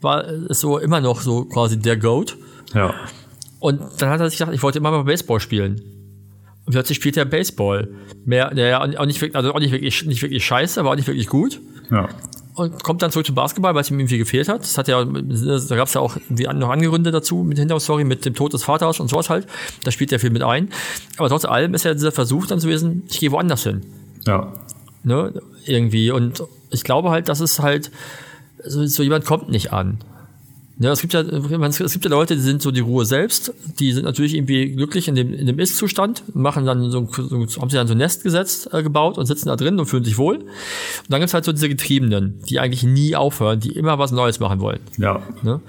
War 0.00 0.24
so 0.48 0.78
immer 0.78 1.00
noch 1.00 1.20
so 1.20 1.44
quasi 1.44 1.78
der 1.78 1.96
Goat. 1.96 2.36
Ja. 2.74 2.94
Und 3.62 3.80
dann 3.98 4.10
hat 4.10 4.18
er 4.18 4.28
sich 4.28 4.40
gedacht, 4.40 4.52
ich 4.52 4.62
wollte 4.64 4.78
immer 4.78 4.90
mal 4.90 5.04
Baseball 5.04 5.38
spielen. 5.38 5.80
Und 6.66 6.72
plötzlich 6.72 6.96
spielt 6.96 7.16
er 7.16 7.24
Baseball. 7.24 7.88
Mehr, 8.24 8.52
naja, 8.52 8.80
auch 8.80 9.06
nicht 9.06 9.20
wirklich, 9.20 9.36
also 9.36 9.54
auch 9.54 9.60
nicht 9.60 9.70
wirklich, 9.70 10.04
nicht 10.04 10.20
wirklich 10.20 10.44
scheiße, 10.44 10.80
aber 10.80 10.90
auch 10.90 10.96
nicht 10.96 11.06
wirklich 11.06 11.28
gut. 11.28 11.60
Ja. 11.88 12.08
und 12.54 12.82
kommt 12.82 13.02
dann 13.02 13.12
zurück 13.12 13.24
zum 13.24 13.36
Basketball, 13.36 13.72
weil 13.74 13.82
es 13.82 13.90
ihm 13.90 14.00
irgendwie 14.00 14.18
gefehlt 14.18 14.48
hat. 14.48 14.62
Das 14.62 14.76
hat 14.78 14.88
ja, 14.88 15.04
da 15.04 15.76
gab 15.76 15.86
es 15.86 15.94
ja 15.94 16.00
auch 16.00 16.16
irgendwie 16.16 16.44
noch 16.44 16.70
Angeründe 16.70 17.12
dazu 17.12 17.44
mit 17.44 17.56
Hintergrundstory, 17.56 18.02
mit 18.02 18.24
dem 18.24 18.34
Tod 18.34 18.52
des 18.52 18.64
Vaters 18.64 18.98
und 18.98 19.08
sowas 19.08 19.30
halt. 19.30 19.46
Da 19.84 19.92
spielt 19.92 20.10
ja 20.10 20.18
viel 20.18 20.30
mit 20.30 20.42
ein. 20.42 20.68
Aber 21.16 21.28
trotz 21.28 21.44
allem 21.44 21.72
ist 21.74 21.84
ja 21.84 21.92
dieser 21.94 22.10
Versuch 22.10 22.46
dann 22.46 22.58
zu 22.58 22.66
gewesen, 22.66 23.04
ich 23.08 23.20
gehe 23.20 23.30
woanders 23.30 23.62
hin. 23.62 23.82
Ja. 24.26 24.52
Ne, 25.04 25.40
irgendwie. 25.66 26.10
Und 26.10 26.42
ich 26.70 26.82
glaube 26.82 27.10
halt, 27.10 27.28
dass 27.28 27.38
es 27.38 27.60
halt, 27.60 27.92
so, 28.64 28.84
so 28.86 29.04
jemand 29.04 29.24
kommt 29.24 29.50
nicht 29.50 29.72
an. 29.72 29.98
Ja, 30.78 30.90
es 30.90 31.00
gibt 31.00 31.12
ja, 31.12 31.20
es 31.20 31.92
gibt 31.92 32.04
ja 32.04 32.10
Leute, 32.10 32.34
die 32.34 32.40
sind 32.40 32.62
so 32.62 32.70
die 32.70 32.80
Ruhe 32.80 33.04
selbst, 33.04 33.52
die 33.78 33.92
sind 33.92 34.04
natürlich 34.04 34.34
irgendwie 34.34 34.72
glücklich 34.72 35.06
in 35.06 35.14
dem, 35.14 35.32
in 35.32 35.46
dem 35.46 35.58
Ist-Zustand, 35.58 36.34
machen 36.34 36.64
dann 36.64 36.90
so, 36.90 37.06
so, 37.12 37.60
haben 37.60 37.70
sie 37.70 37.76
dann 37.76 37.86
so 37.86 37.94
ein 37.94 37.98
Nest 37.98 38.22
gesetzt, 38.22 38.70
äh, 38.72 38.82
gebaut 38.82 39.18
und 39.18 39.26
sitzen 39.26 39.48
da 39.48 39.56
drin 39.56 39.78
und 39.78 39.86
fühlen 39.86 40.04
sich 40.04 40.18
wohl. 40.18 40.36
Und 40.38 40.46
dann 41.08 41.20
gibt's 41.20 41.34
halt 41.34 41.44
so 41.44 41.52
diese 41.52 41.68
Getriebenen, 41.68 42.40
die 42.48 42.58
eigentlich 42.58 42.82
nie 42.84 43.14
aufhören, 43.14 43.60
die 43.60 43.72
immer 43.72 43.98
was 43.98 44.12
Neues 44.12 44.40
machen 44.40 44.60
wollen. 44.60 44.80
Ja. 44.96 45.22
Ne? 45.42 45.60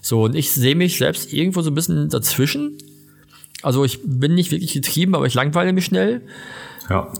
So, 0.00 0.22
und 0.22 0.34
ich 0.34 0.52
sehe 0.52 0.76
mich 0.76 0.98
selbst 0.98 1.32
irgendwo 1.32 1.60
so 1.62 1.70
ein 1.70 1.74
bisschen 1.74 2.08
dazwischen. 2.08 2.78
Also 3.62 3.84
ich 3.84 4.00
bin 4.04 4.34
nicht 4.34 4.52
wirklich 4.52 4.72
getrieben, 4.72 5.14
aber 5.14 5.26
ich 5.26 5.34
langweile 5.34 5.72
mich 5.72 5.84
schnell. 5.84 6.22
Ja. 6.88 7.12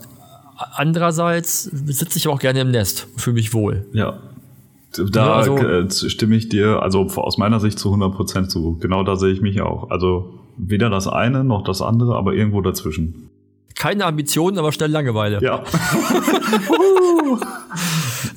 Andererseits 0.57 1.65
sitze 1.65 2.19
ich 2.19 2.29
auch 2.29 2.39
gerne 2.39 2.61
im 2.61 2.71
Nest, 2.71 3.07
fühle 3.17 3.35
mich 3.35 3.53
wohl. 3.53 3.87
Ja. 3.93 4.21
Da 4.93 5.35
also- 5.35 5.57
äh, 5.57 5.91
stimme 5.91 6.37
ich 6.37 6.49
dir, 6.49 6.83
also 6.83 7.03
aus 7.03 7.39
meiner 7.39 7.61
Sicht 7.61 7.79
zu 7.79 7.91
100% 7.91 8.49
zu. 8.49 8.79
Genau 8.81 9.03
da 9.03 9.17
sehe 9.17 9.33
ich 9.33 9.41
mich 9.41 9.61
auch. 9.61 9.91
Also 9.91 10.35
weder 10.57 10.91
das 10.91 11.07
eine 11.07 11.45
noch 11.45 11.63
das 11.63 11.83
andere, 11.83 12.17
aber 12.17 12.35
irgendwo 12.35 12.61
dazwischen. 12.61 13.29
Keine 13.77 14.07
Ambitionen, 14.07 14.59
aber 14.59 14.73
schnell 14.73 14.91
Langeweile. 14.91 15.41
Ja. 15.41 15.63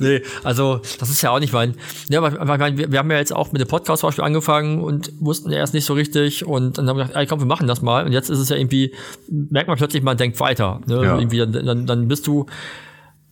Nee, 0.02 0.24
also 0.44 0.82
das 1.00 1.10
ist 1.10 1.22
ja 1.22 1.30
auch 1.30 1.40
nicht 1.40 1.54
mein. 1.54 1.76
Ja, 2.10 2.22
aber, 2.24 2.58
meine, 2.58 2.78
wir, 2.78 2.92
wir 2.92 3.00
haben 3.00 3.12
ja 3.12 3.18
jetzt 3.18 3.36
auch 3.36 3.52
mit 3.52 3.62
dem 3.62 3.68
Podcast 3.68 4.02
zum 4.02 4.08
Beispiel 4.08 4.24
angefangen 4.24 4.82
und 4.82 5.12
wussten 5.20 5.52
erst 5.52 5.76
nicht 5.76 5.86
so 5.86 5.94
richtig 5.94 6.46
und 6.46 6.78
dann 6.78 6.90
haben 6.90 6.98
wir 6.98 7.04
gedacht, 7.06 7.20
ey, 7.20 7.28
komm, 7.28 7.40
wir 7.40 7.46
machen 7.46 7.68
das 7.68 7.84
mal. 7.84 8.06
Und 8.06 8.12
jetzt 8.12 8.30
ist 8.30 8.40
es 8.40 8.50
ja 8.50 8.56
irgendwie, 8.56 8.94
merkt 9.30 9.68
man 9.68 9.78
plötzlich, 9.78 10.02
man 10.02 10.18
denkt 10.18 10.40
weiter. 10.40 10.82
Ne? 10.88 11.04
Ja. 11.04 11.18
Irgendwie, 11.20 11.38
dann, 11.38 11.52
dann, 11.52 11.86
dann 11.86 12.08
bist 12.08 12.26
du, 12.26 12.48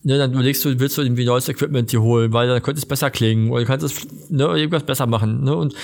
ne, 0.02 0.18
dann 0.18 0.32
überlegst 0.32 0.64
du, 0.64 0.78
willst 0.78 0.96
du 0.98 1.02
irgendwie 1.02 1.24
neues 1.24 1.48
Equipment 1.48 1.92
dir 1.92 2.02
holen, 2.02 2.32
weil 2.32 2.48
dann 2.48 2.62
könnte 2.62 2.78
es 2.78 2.86
besser 2.86 3.10
klingen 3.10 3.50
oder 3.50 3.60
du 3.60 3.66
kannst 3.66 3.84
es 3.84 4.06
ne, 4.30 4.44
irgendwas 4.44 4.84
besser 4.84 5.06
machen. 5.06 5.44
Ne? 5.44 5.54
Und 5.54 5.74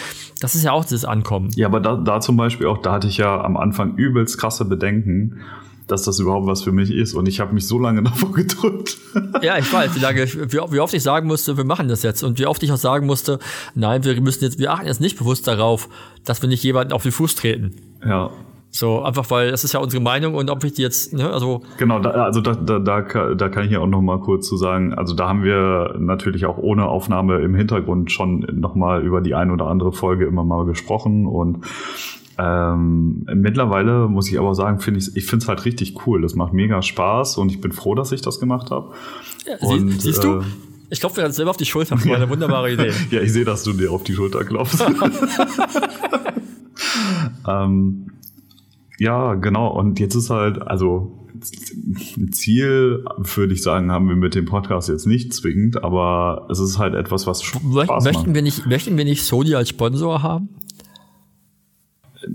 das 0.41 0.55
ist 0.55 0.65
ja 0.65 0.73
auch 0.73 0.85
dieses 0.85 1.05
Ankommen. 1.05 1.51
Ja, 1.57 1.67
aber 1.67 1.81
da, 1.81 1.97
da 1.97 2.21
zum 2.21 2.37
Beispiel 2.37 2.67
auch, 2.67 2.79
da 2.79 2.93
hatte 2.93 3.09
ich 3.09 3.19
ja 3.19 3.43
am 3.43 3.57
Anfang 3.57 3.97
übelst 3.97 4.39
krasse 4.39 4.65
Bedenken, 4.65 5.41
dass 5.87 6.03
das 6.03 6.19
überhaupt 6.19 6.47
was 6.47 6.63
für 6.63 6.73
mich 6.73 6.91
ist. 6.91 7.15
Und 7.15 7.29
ich 7.29 7.41
habe 7.41 7.55
mich 7.55 7.67
so 7.67 7.79
lange 7.79 8.03
davor 8.05 8.33
gedrückt. 8.33 8.99
Ja, 9.43 9.59
ich 9.59 9.73
weiß, 9.73 9.95
wie 9.95 10.01
lange, 10.01 10.27
wie, 10.27 10.73
wie 10.73 10.81
oft 10.81 10.95
ich 10.95 11.03
sagen 11.03 11.27
musste, 11.27 11.57
wir 11.57 11.65
machen 11.65 11.89
das 11.89 12.03
jetzt. 12.03 12.23
Und 12.23 12.39
wie 12.39 12.47
oft 12.47 12.63
ich 12.63 12.73
auch 12.73 12.77
sagen 12.77 13.07
musste, 13.07 13.39
nein, 13.75 14.05
wir 14.05 14.21
müssen 14.21 14.45
jetzt, 14.45 14.59
wir 14.59 14.73
achten 14.73 14.87
jetzt 14.87 15.01
nicht 15.01 15.19
bewusst 15.19 15.47
darauf, 15.47 15.89
dass 16.25 16.43
wir 16.43 16.49
nicht 16.49 16.65
jemanden 16.65 16.93
auf 16.93 17.03
den 17.03 17.13
Fuß 17.13 17.35
treten. 17.35 17.75
ja. 18.05 18.31
So, 18.77 19.03
einfach 19.03 19.31
weil 19.31 19.53
das 19.53 19.65
ist 19.65 19.73
ja 19.73 19.81
unsere 19.81 20.03
Meinung 20.03 20.35
und 20.35 20.51
ob 20.51 20.63
ich 20.63 20.75
die 20.75 20.83
jetzt, 20.83 21.15
ne, 21.15 21.33
also, 21.33 21.63
Genau, 21.79 21.99
da, 21.99 22.11
also 22.11 22.43
da, 22.43 22.55
da, 22.55 22.79
da, 22.79 23.35
da 23.35 23.49
kann 23.49 23.65
ich 23.65 23.71
ja 23.71 23.81
auch 23.81 23.87
noch 23.87 24.03
mal 24.03 24.21
kurz 24.21 24.47
zu 24.47 24.59
sagen, 24.59 24.93
also 24.93 25.15
da 25.15 25.29
haben 25.29 25.43
wir 25.43 25.95
natürlich 25.99 26.45
auch 26.45 26.59
ohne 26.59 26.87
Aufnahme 26.87 27.39
im 27.39 27.55
Hintergrund 27.55 28.13
schon 28.13 28.47
noch 28.53 28.75
mal 28.75 29.03
über 29.03 29.23
die 29.23 29.35
ein 29.35 29.51
oder 29.51 29.69
andere 29.69 29.93
Folge 29.93 30.27
immer 30.27 30.45
mal 30.45 30.67
gesprochen 30.67 31.27
und 31.27 31.65
ähm, 32.37 33.27
mittlerweile 33.35 34.09
muss 34.09 34.31
ich 34.31 34.39
aber 34.39 34.55
sagen, 34.55 34.81
finde 34.81 35.01
ich, 35.01 35.17
ich 35.17 35.25
finde 35.25 35.45
es 35.45 35.49
halt 35.49 35.65
richtig 35.65 36.07
cool. 36.07 36.21
Das 36.21 36.35
macht 36.35 36.53
mega 36.53 36.83
Spaß 36.83 37.39
und 37.39 37.51
ich 37.51 37.63
bin 37.63 37.73
froh, 37.73 37.95
dass 37.95 38.13
ich 38.13 38.21
das 38.21 38.41
gemacht 38.41 38.71
habe. 38.71 38.93
ja, 39.47 39.55
Und, 39.67 39.93
sie, 39.93 40.09
siehst 40.09 40.23
du, 40.23 40.41
äh, 40.41 40.43
ich 40.91 41.01
klopfe 41.01 41.21
mir 41.21 41.25
ganz 41.25 41.37
selber 41.37 41.51
auf 41.51 41.57
die 41.57 41.65
Schulter, 41.65 41.95
das 41.95 42.07
war 42.07 42.17
eine 42.17 42.29
wunderbare 42.29 42.71
Idee. 42.71 42.93
Ja, 43.11 43.23
ich 43.23 43.33
sehe, 43.33 43.47
dass 43.47 43.63
du 43.63 43.73
dir 43.73 43.91
auf 43.91 44.05
die 44.05 44.13
Schulter 44.13 44.45
klopfst. 44.45 44.81
ähm, 47.49 48.11
ja, 48.99 49.35
genau. 49.35 49.69
Und 49.69 49.99
jetzt 50.01 50.15
ist 50.15 50.31
halt, 50.31 50.61
also 50.63 51.27
ein 52.17 52.33
Ziel, 52.33 53.05
würde 53.19 53.53
ich 53.53 53.63
sagen, 53.63 53.91
haben 53.93 54.09
wir 54.09 54.17
mit 54.17 54.35
dem 54.35 54.47
Podcast 54.47 54.89
jetzt 54.89 55.07
nicht 55.07 55.35
zwingend, 55.35 55.85
aber 55.85 56.47
es 56.51 56.59
ist 56.59 56.79
halt 56.79 56.95
etwas, 56.95 57.27
was 57.27 57.43
Spaß 57.43 57.63
Mö- 57.63 57.87
macht. 57.87 58.05
Möchten 58.05 58.35
wir, 58.35 58.43
nicht, 58.43 58.67
möchten 58.67 58.97
wir 58.97 59.05
nicht 59.05 59.23
Sony 59.23 59.55
als 59.55 59.69
Sponsor 59.69 60.23
haben? 60.23 60.49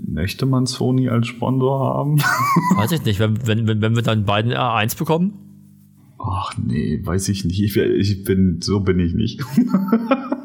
Möchte 0.06 0.46
man 0.46 0.66
Sony 0.66 1.08
als 1.08 1.26
Sponsor 1.26 1.80
haben? 1.80 2.18
Weiß 2.76 2.92
ich 2.92 3.04
nicht, 3.04 3.18
wenn, 3.18 3.46
wenn, 3.46 3.66
wenn 3.66 3.82
wenn 3.82 3.94
wir 3.96 4.02
dann 4.02 4.24
beiden 4.24 4.52
R1 4.52 4.96
bekommen? 4.96 5.32
Ach 6.24 6.52
nee, 6.56 7.00
weiß 7.04 7.28
ich 7.30 7.44
nicht. 7.44 7.60
Ich, 7.60 7.76
ich 7.76 8.22
bin, 8.22 8.60
so 8.62 8.78
bin 8.78 9.00
ich 9.00 9.12
nicht. 9.12 9.42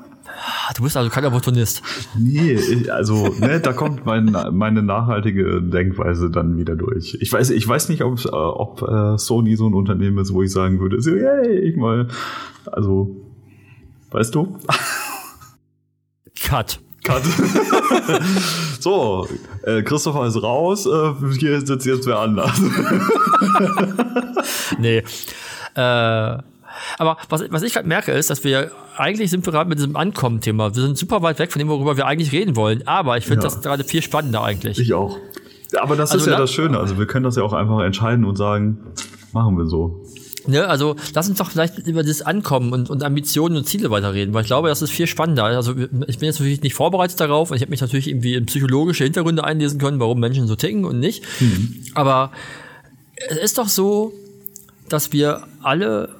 Ah, 0.69 0.73
Du 0.75 0.83
bist 0.83 0.97
also 0.97 1.09
kein 1.09 1.23
Opportunist. 1.23 1.81
Nee, 2.17 2.59
also 2.89 3.29
ne, 3.39 3.61
da 3.61 3.71
kommt 3.71 4.05
mein, 4.05 4.35
meine 4.51 4.83
nachhaltige 4.83 5.61
Denkweise 5.61 6.29
dann 6.29 6.57
wieder 6.57 6.75
durch. 6.75 7.17
Ich 7.21 7.31
weiß, 7.31 7.51
ich 7.51 7.65
weiß 7.65 7.87
nicht, 7.87 8.03
ob, 8.03 8.25
äh, 8.25 8.29
ob 8.29 8.81
äh, 8.81 9.17
Sony 9.17 9.55
so 9.55 9.67
ein 9.67 9.73
Unternehmen 9.73 10.17
ist, 10.17 10.33
wo 10.33 10.43
ich 10.43 10.51
sagen 10.51 10.81
würde, 10.81 11.01
so, 11.01 11.11
yay, 11.11 11.57
ich 11.59 11.77
mal, 11.77 12.09
also, 12.65 13.15
weißt 14.11 14.35
du? 14.35 14.57
Cut. 16.43 16.81
Cut. 17.05 17.23
so, 18.81 19.25
äh, 19.63 19.83
Christopher 19.83 20.25
ist 20.27 20.43
raus, 20.43 20.85
äh, 20.85 21.13
hier 21.39 21.65
sitzt 21.65 21.85
jetzt 21.85 22.07
wer 22.07 22.19
anders. 22.19 22.61
Nee. 24.79 24.97
Äh, 25.75 25.81
aber 26.97 27.17
was, 27.29 27.43
was 27.49 27.63
ich 27.63 27.73
gerade 27.73 27.87
merke, 27.87 28.11
ist, 28.11 28.29
dass 28.29 28.43
wir 28.43 28.71
eigentlich 28.99 29.29
sind 29.31 29.45
wir 29.45 29.53
gerade 29.53 29.69
mit 29.69 29.77
diesem 29.77 29.95
Ankommen-Thema. 29.95 30.75
Wir 30.75 30.81
sind 30.81 30.97
super 30.97 31.21
weit 31.21 31.39
weg 31.39 31.51
von 31.51 31.59
dem, 31.59 31.67
worüber 31.69 31.97
wir 31.97 32.05
eigentlich 32.07 32.31
reden 32.31 32.55
wollen. 32.55 32.85
Aber 32.87 33.17
ich 33.17 33.25
finde 33.25 33.43
Ja. 33.43 33.49
das 33.49 33.61
gerade 33.61 33.83
viel 33.83 34.01
spannender 34.01 34.43
eigentlich. 34.43 34.79
Ich 34.79 34.93
auch. 34.93 35.17
Aber 35.77 35.95
das 35.95 36.11
Also 36.11 36.25
ist 36.25 36.31
ja 36.31 36.37
das 36.37 36.51
Schöne. 36.51 36.79
Also 36.79 36.97
wir 36.97 37.05
können 37.07 37.23
das 37.23 37.35
ja 37.35 37.43
auch 37.43 37.53
einfach 37.53 37.81
entscheiden 37.81 38.25
und 38.25 38.35
sagen, 38.37 38.77
machen 39.33 39.57
wir 39.57 39.65
so. 39.67 40.03
Ne, 40.49 40.65
also 40.65 40.95
lass 41.13 41.27
uns 41.27 41.39
doch 41.39 41.51
vielleicht 41.51 41.77
über 41.87 42.03
das 42.03 42.21
Ankommen 42.21 42.71
und, 42.71 42.89
und 42.89 43.03
Ambitionen 43.03 43.57
und 43.57 43.65
Ziele 43.67 43.89
weiterreden, 43.91 44.33
weil 44.33 44.43
ich 44.43 44.47
glaube, 44.47 44.69
das 44.69 44.81
ist 44.81 44.91
viel 44.91 45.05
spannender. 45.05 45.43
Also 45.43 45.71
ich 45.75 46.19
bin 46.19 46.25
jetzt 46.27 46.39
natürlich 46.39 46.61
nicht 46.61 46.73
vorbereitet 46.73 47.19
darauf 47.19 47.51
und 47.51 47.57
ich 47.57 47.61
habe 47.61 47.69
mich 47.69 47.81
natürlich 47.81 48.07
irgendwie 48.07 48.35
in 48.35 48.45
psychologische 48.45 49.03
Hintergründe 49.03 49.43
einlesen 49.43 49.77
können, 49.77 49.99
warum 49.99 50.21
Menschen 50.21 50.47
so 50.47 50.55
ticken 50.55 50.85
und 50.85 50.99
nicht. 51.01 51.21
Aber 51.95 52.31
es 53.29 53.35
ist 53.37 53.57
doch 53.57 53.67
so, 53.67 54.13
dass 54.87 55.11
wir 55.11 55.43
alle, 55.61 56.15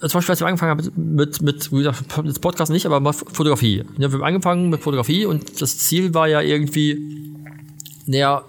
zum 0.00 0.18
Beispiel 0.18 0.32
als 0.32 0.40
wir 0.40 0.46
angefangen 0.46 0.70
haben 0.70 1.14
mit, 1.14 1.42
mit, 1.42 1.72
wie 1.72 1.78
gesagt, 1.78 2.04
das 2.24 2.38
Podcast 2.38 2.70
nicht, 2.70 2.86
aber 2.86 3.00
mal 3.00 3.12
Fotografie. 3.12 3.84
Wir 3.96 4.10
haben 4.10 4.22
angefangen 4.22 4.68
mit 4.70 4.80
Fotografie 4.80 5.26
und 5.26 5.60
das 5.60 5.78
Ziel 5.78 6.14
war 6.14 6.28
ja 6.28 6.40
irgendwie, 6.40 7.34
naja, 8.06 8.42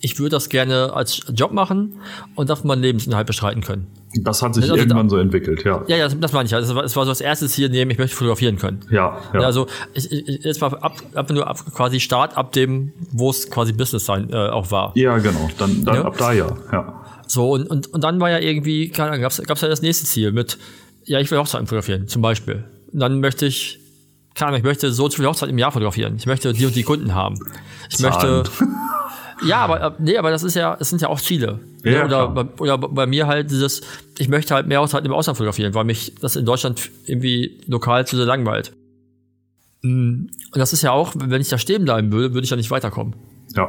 ich 0.00 0.18
würde 0.18 0.30
das 0.30 0.48
gerne 0.48 0.92
als 0.92 1.22
Job 1.32 1.52
machen 1.52 1.94
und 2.34 2.50
davon 2.50 2.68
meinen 2.68 2.82
Lebensinhalt 2.82 3.26
bestreiten 3.26 3.62
können. 3.62 3.86
Das 4.22 4.42
hat 4.42 4.54
sich 4.54 4.64
Also 4.64 4.76
irgendwann 4.76 5.08
so 5.08 5.16
entwickelt, 5.16 5.64
ja. 5.64 5.82
Ja, 5.88 5.96
ja, 5.96 6.04
das, 6.04 6.18
das 6.18 6.32
meine 6.32 6.46
ich. 6.46 6.54
Also, 6.54 6.70
es 6.70 6.76
war, 6.76 6.84
es 6.84 6.96
war 6.96 7.04
so 7.04 7.10
das 7.10 7.20
erste 7.20 7.48
Ziel 7.48 7.68
neben, 7.68 7.90
ich 7.90 7.98
möchte 7.98 8.16
fotografieren 8.16 8.56
können. 8.56 8.80
Ja, 8.90 9.18
ja. 9.34 9.40
Also 9.40 9.66
ich, 9.94 10.10
ich, 10.10 10.44
jetzt 10.44 10.60
mal 10.60 10.74
ab, 10.78 11.02
ab 11.14 11.30
nur 11.30 11.46
ab, 11.46 11.58
quasi 11.74 12.00
Start 12.00 12.36
ab 12.36 12.52
dem, 12.52 12.92
wo 13.12 13.30
es 13.30 13.50
quasi 13.50 13.72
Business 13.72 14.06
sein 14.06 14.30
äh, 14.30 14.36
auch 14.36 14.70
war. 14.70 14.92
Ja, 14.96 15.18
genau. 15.18 15.50
Dann, 15.58 15.84
dann 15.84 15.96
Ja. 15.96 16.04
ab 16.04 16.16
da 16.18 16.32
ja. 16.32 16.46
ja. 16.72 17.04
So 17.26 17.50
und, 17.50 17.66
und, 17.68 17.92
und 17.92 18.04
dann 18.04 18.20
war 18.20 18.30
ja 18.30 18.38
irgendwie, 18.38 18.88
keine 18.88 19.10
Ahnung, 19.10 19.22
gab's 19.22 19.42
gab's 19.42 19.60
ja 19.60 19.68
das 19.68 19.82
nächste 19.82 20.06
Ziel 20.06 20.32
mit, 20.32 20.58
ja, 21.06 21.20
ich 21.20 21.30
will 21.30 21.38
Hochzeiten 21.38 21.66
fotografieren, 21.66 22.08
zum 22.08 22.22
Beispiel. 22.22 22.64
Und 22.92 22.98
dann 23.00 23.20
möchte 23.20 23.46
ich, 23.46 23.78
keine 24.34 24.48
Ahnung, 24.48 24.58
ich 24.58 24.64
möchte 24.64 24.90
so 24.92 25.08
so 25.08 25.16
viele 25.16 25.28
Hochzeiten 25.28 25.52
im 25.52 25.58
Jahr 25.58 25.72
fotografieren. 25.72 26.16
Ich 26.16 26.26
möchte 26.26 26.52
die 26.52 26.66
und 26.66 26.74
die 26.76 26.82
Kunden 26.82 27.14
haben. 27.14 27.38
Ich 27.90 27.96
Zahlen. 27.98 28.38
möchte, 28.42 28.50
ja, 29.46 29.58
aber 29.58 29.80
äh, 29.82 29.90
nee, 29.98 30.16
aber 30.18 30.30
das 30.30 30.42
ist 30.42 30.54
ja, 30.54 30.76
es 30.80 30.90
sind 30.90 31.00
ja 31.02 31.08
auch 31.08 31.20
Ziele. 31.20 31.60
Ja, 31.84 31.90
Ne? 31.90 31.96
ja, 31.98 32.04
oder, 32.04 32.28
bei, 32.28 32.44
oder 32.62 32.78
bei 32.78 33.06
mir 33.06 33.26
halt 33.26 33.50
dieses, 33.50 33.82
ich 34.18 34.28
möchte 34.28 34.54
halt 34.54 34.66
mehr 34.66 34.80
Hochzeiten 34.80 35.06
im 35.06 35.12
Ausland 35.12 35.36
fotografieren, 35.36 35.74
weil 35.74 35.84
mich 35.84 36.14
das 36.20 36.34
in 36.36 36.44
Deutschland 36.44 36.90
irgendwie 37.06 37.60
lokal 37.66 38.06
zu 38.06 38.16
sehr 38.16 38.26
langweilt. 38.26 38.72
Mm, 39.82 40.26
Und 40.50 40.58
das 40.58 40.72
ist 40.72 40.82
ja 40.82 40.90
auch, 40.92 41.12
wenn 41.14 41.40
ich 41.40 41.48
da 41.48 41.58
stehen 41.58 41.84
bleiben 41.84 42.10
würde, 42.10 42.34
würde 42.34 42.44
ich 42.44 42.50
ja 42.50 42.56
nicht 42.56 42.70
weiterkommen. 42.70 43.14
Ja. 43.54 43.68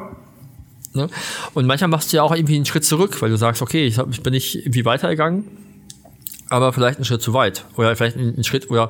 Ne? 0.94 1.10
Und 1.54 1.66
manchmal 1.68 1.90
machst 1.90 2.12
du 2.12 2.18
ja 2.18 2.24
auch 2.24 2.34
irgendwie 2.34 2.56
einen 2.56 2.66
Schritt 2.66 2.86
zurück, 2.86 3.22
weil 3.22 3.30
du 3.30 3.38
sagst, 3.38 3.62
okay, 3.62 3.86
ich, 3.86 4.00
hab, 4.00 4.10
ich 4.10 4.24
bin 4.24 4.34
nicht 4.34 4.56
irgendwie 4.56 4.84
weitergegangen, 4.86 5.44
aber 6.50 6.74
vielleicht 6.74 6.98
einen 6.98 7.06
Schritt 7.06 7.22
zu 7.22 7.34
weit. 7.34 7.66
Oder 7.76 7.96
vielleicht 7.96 8.18
einen, 8.18 8.44
Schritt 8.44 8.70
oder 8.70 8.90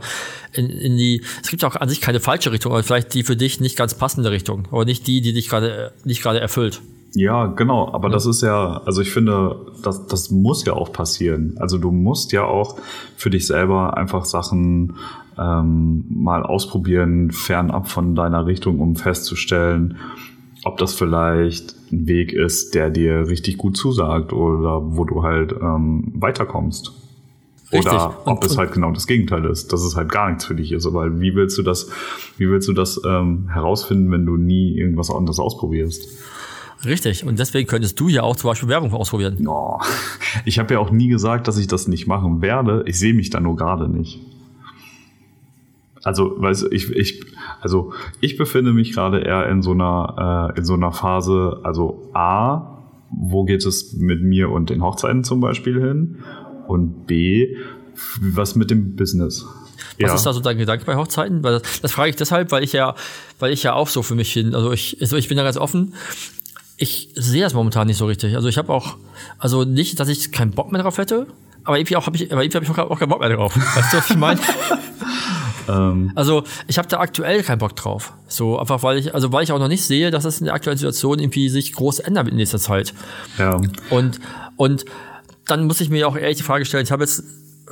in, 0.53 0.69
in 0.69 0.97
die, 0.97 1.23
es 1.41 1.49
gibt 1.49 1.61
ja 1.61 1.69
auch 1.69 1.75
an 1.75 1.89
sich 1.89 2.01
keine 2.01 2.19
falsche 2.19 2.51
Richtung, 2.51 2.71
aber 2.71 2.83
vielleicht 2.83 3.13
die 3.13 3.23
für 3.23 3.35
dich 3.35 3.59
nicht 3.59 3.77
ganz 3.77 3.95
passende 3.95 4.31
Richtung. 4.31 4.67
Oder 4.71 4.85
nicht 4.85 5.07
die, 5.07 5.21
die 5.21 5.33
dich 5.33 5.49
gerade 5.49 5.93
nicht 6.03 6.21
gerade 6.21 6.39
erfüllt. 6.39 6.81
Ja, 7.13 7.47
genau. 7.47 7.91
Aber 7.93 8.09
das 8.09 8.25
ist 8.25 8.41
ja, 8.41 8.81
also 8.85 9.01
ich 9.01 9.11
finde, 9.11 9.55
das, 9.83 10.07
das 10.07 10.29
muss 10.29 10.65
ja 10.65 10.73
auch 10.73 10.91
passieren. 10.91 11.55
Also 11.57 11.77
du 11.77 11.91
musst 11.91 12.31
ja 12.31 12.43
auch 12.43 12.77
für 13.15 13.29
dich 13.29 13.47
selber 13.47 13.97
einfach 13.97 14.25
Sachen 14.25 14.95
ähm, 15.39 16.05
mal 16.09 16.43
ausprobieren, 16.43 17.31
fernab 17.31 17.87
von 17.87 18.15
deiner 18.15 18.45
Richtung, 18.45 18.79
um 18.79 18.95
festzustellen, 18.95 19.97
ob 20.63 20.77
das 20.77 20.93
vielleicht 20.93 21.75
ein 21.91 22.07
Weg 22.07 22.33
ist, 22.33 22.75
der 22.75 22.89
dir 22.89 23.27
richtig 23.27 23.57
gut 23.57 23.77
zusagt 23.77 24.33
oder 24.33 24.97
wo 24.97 25.05
du 25.05 25.23
halt 25.23 25.53
ähm, 25.53 26.11
weiterkommst. 26.15 27.06
Richtig. 27.71 27.91
Oder 27.91 28.21
ob 28.25 28.43
und, 28.43 28.45
es 28.45 28.57
halt 28.57 28.71
genau 28.71 28.91
das 28.91 29.07
Gegenteil 29.07 29.45
ist, 29.45 29.73
dass 29.73 29.83
es 29.83 29.95
halt 29.95 30.09
gar 30.09 30.29
nichts 30.29 30.45
für 30.45 30.55
dich 30.55 30.71
ist. 30.71 30.85
Aber 30.85 31.19
wie 31.19 31.35
willst 31.35 31.57
du 31.57 31.63
das, 31.63 31.89
wie 32.37 32.49
willst 32.49 32.67
du 32.69 32.73
das 32.73 33.01
ähm, 33.05 33.49
herausfinden, 33.51 34.09
wenn 34.11 34.25
du 34.25 34.37
nie 34.37 34.77
irgendwas 34.77 35.11
anderes 35.11 35.39
ausprobierst? 35.39 36.07
Richtig. 36.85 37.25
Und 37.25 37.39
deswegen 37.39 37.67
könntest 37.67 37.99
du 37.99 38.07
ja 38.07 38.23
auch 38.23 38.35
zum 38.35 38.49
Beispiel 38.49 38.69
Werbung 38.69 38.93
ausprobieren. 38.93 39.45
Oh. 39.47 39.79
Ich 40.45 40.59
habe 40.59 40.75
ja 40.75 40.79
auch 40.79 40.91
nie 40.91 41.07
gesagt, 41.07 41.47
dass 41.47 41.57
ich 41.57 41.67
das 41.67 41.87
nicht 41.87 42.07
machen 42.07 42.41
werde. 42.41 42.83
Ich 42.85 42.99
sehe 42.99 43.13
mich 43.13 43.29
da 43.29 43.39
nur 43.39 43.55
gerade 43.55 43.89
nicht. 43.89 44.21
Also, 46.03 46.39
weißt 46.41 46.63
du, 46.63 46.67
ich, 46.69 46.89
ich, 46.91 47.25
also 47.59 47.91
ich 48.21 48.37
befinde 48.37 48.71
mich 48.71 48.93
gerade 48.93 49.19
eher 49.19 49.49
in 49.49 49.61
so 49.61 49.71
einer, 49.71 50.53
äh, 50.55 50.59
in 50.59 50.63
so 50.63 50.75
einer 50.75 50.93
Phase, 50.93 51.59
also 51.63 52.09
A, 52.13 52.77
wo 53.09 53.43
geht 53.43 53.65
es 53.65 53.93
mit 53.93 54.21
mir 54.21 54.51
und 54.51 54.69
den 54.69 54.83
Hochzeiten 54.83 55.23
zum 55.23 55.41
Beispiel 55.41 55.81
hin? 55.81 56.17
Und 56.67 57.07
B, 57.07 57.55
was 58.19 58.55
mit 58.55 58.69
dem 58.69 58.95
Business? 58.95 59.45
Was 59.99 60.09
ja. 60.09 60.15
ist 60.15 60.25
da 60.25 60.33
so 60.33 60.39
dein 60.39 60.57
Gedanke 60.57 60.85
bei 60.85 60.95
Hochzeiten? 60.95 61.43
Weil 61.43 61.59
das, 61.59 61.81
das, 61.81 61.91
frage 61.91 62.09
ich 62.09 62.15
deshalb, 62.15 62.51
weil 62.51 62.63
ich 62.63 62.73
ja, 62.73 62.95
weil 63.39 63.51
ich 63.51 63.63
ja 63.63 63.73
auch 63.73 63.87
so 63.87 64.03
für 64.03 64.15
mich 64.15 64.31
hin, 64.31 64.53
also 64.53 64.71
ich, 64.71 64.97
also 65.01 65.17
ich 65.17 65.27
bin 65.27 65.37
da 65.37 65.43
ganz 65.43 65.57
offen. 65.57 65.93
Ich 66.77 67.09
sehe 67.15 67.41
das 67.41 67.53
momentan 67.53 67.87
nicht 67.87 67.97
so 67.97 68.05
richtig. 68.05 68.35
Also 68.35 68.47
ich 68.47 68.57
habe 68.59 68.71
auch, 68.71 68.97
also 69.39 69.63
nicht, 69.63 69.99
dass 69.99 70.09
ich 70.09 70.31
keinen 70.31 70.51
Bock 70.51 70.71
mehr 70.71 70.83
drauf 70.83 70.99
hätte, 70.99 71.25
aber 71.63 71.79
irgendwie 71.79 71.95
auch 71.95 72.05
habe 72.05 72.15
ich, 72.15 72.31
aber 72.31 72.43
irgendwie 72.43 72.57
habe 72.57 72.65
ich 72.65 72.71
auch, 72.71 72.91
auch 72.91 72.99
keinen 72.99 73.09
Bock 73.09 73.19
mehr 73.19 73.29
drauf. 73.29 73.55
Weißt 73.75 73.93
du, 73.93 73.97
was 73.97 74.09
ich 74.09 74.17
meine? 74.17 74.39
Ähm. 75.67 76.11
Also 76.15 76.43
ich 76.67 76.77
habe 76.77 76.87
da 76.87 76.99
aktuell 76.99 77.43
keinen 77.43 77.59
Bock 77.59 77.75
drauf. 77.75 78.13
So 78.27 78.59
einfach 78.59 78.83
weil 78.83 78.97
ich, 78.97 79.13
also 79.13 79.31
weil 79.31 79.43
ich 79.43 79.51
auch 79.51 79.59
noch 79.59 79.67
nicht 79.67 79.83
sehe, 79.83 80.11
dass 80.11 80.25
es 80.25 80.39
in 80.39 80.45
der 80.45 80.53
aktuellen 80.53 80.77
Situation 80.77 81.19
irgendwie 81.19 81.49
sich 81.49 81.73
groß 81.73 81.99
ändert 81.99 82.27
in 82.27 82.35
nächster 82.35 82.59
Zeit. 82.59 82.93
Ja. 83.37 83.59
Und 83.89 84.19
und 84.55 84.85
dann 85.47 85.65
muss 85.65 85.81
ich 85.81 85.89
mir 85.89 86.07
auch 86.07 86.15
ehrlich 86.15 86.37
die 86.37 86.43
Frage 86.43 86.65
stellen, 86.65 86.83
ich 86.83 86.91
habe 86.91 87.03
jetzt 87.03 87.23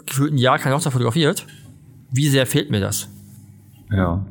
gefühlt 0.05 0.33
ein 0.33 0.37
Jahr 0.37 0.59
keine 0.59 0.75
Hochzeit 0.75 0.93
fotografiert. 0.93 1.45
Wie 2.11 2.27
sehr 2.27 2.45
fehlt 2.45 2.71
mir 2.71 2.79
das? 2.79 3.09
Ja, 3.91 4.25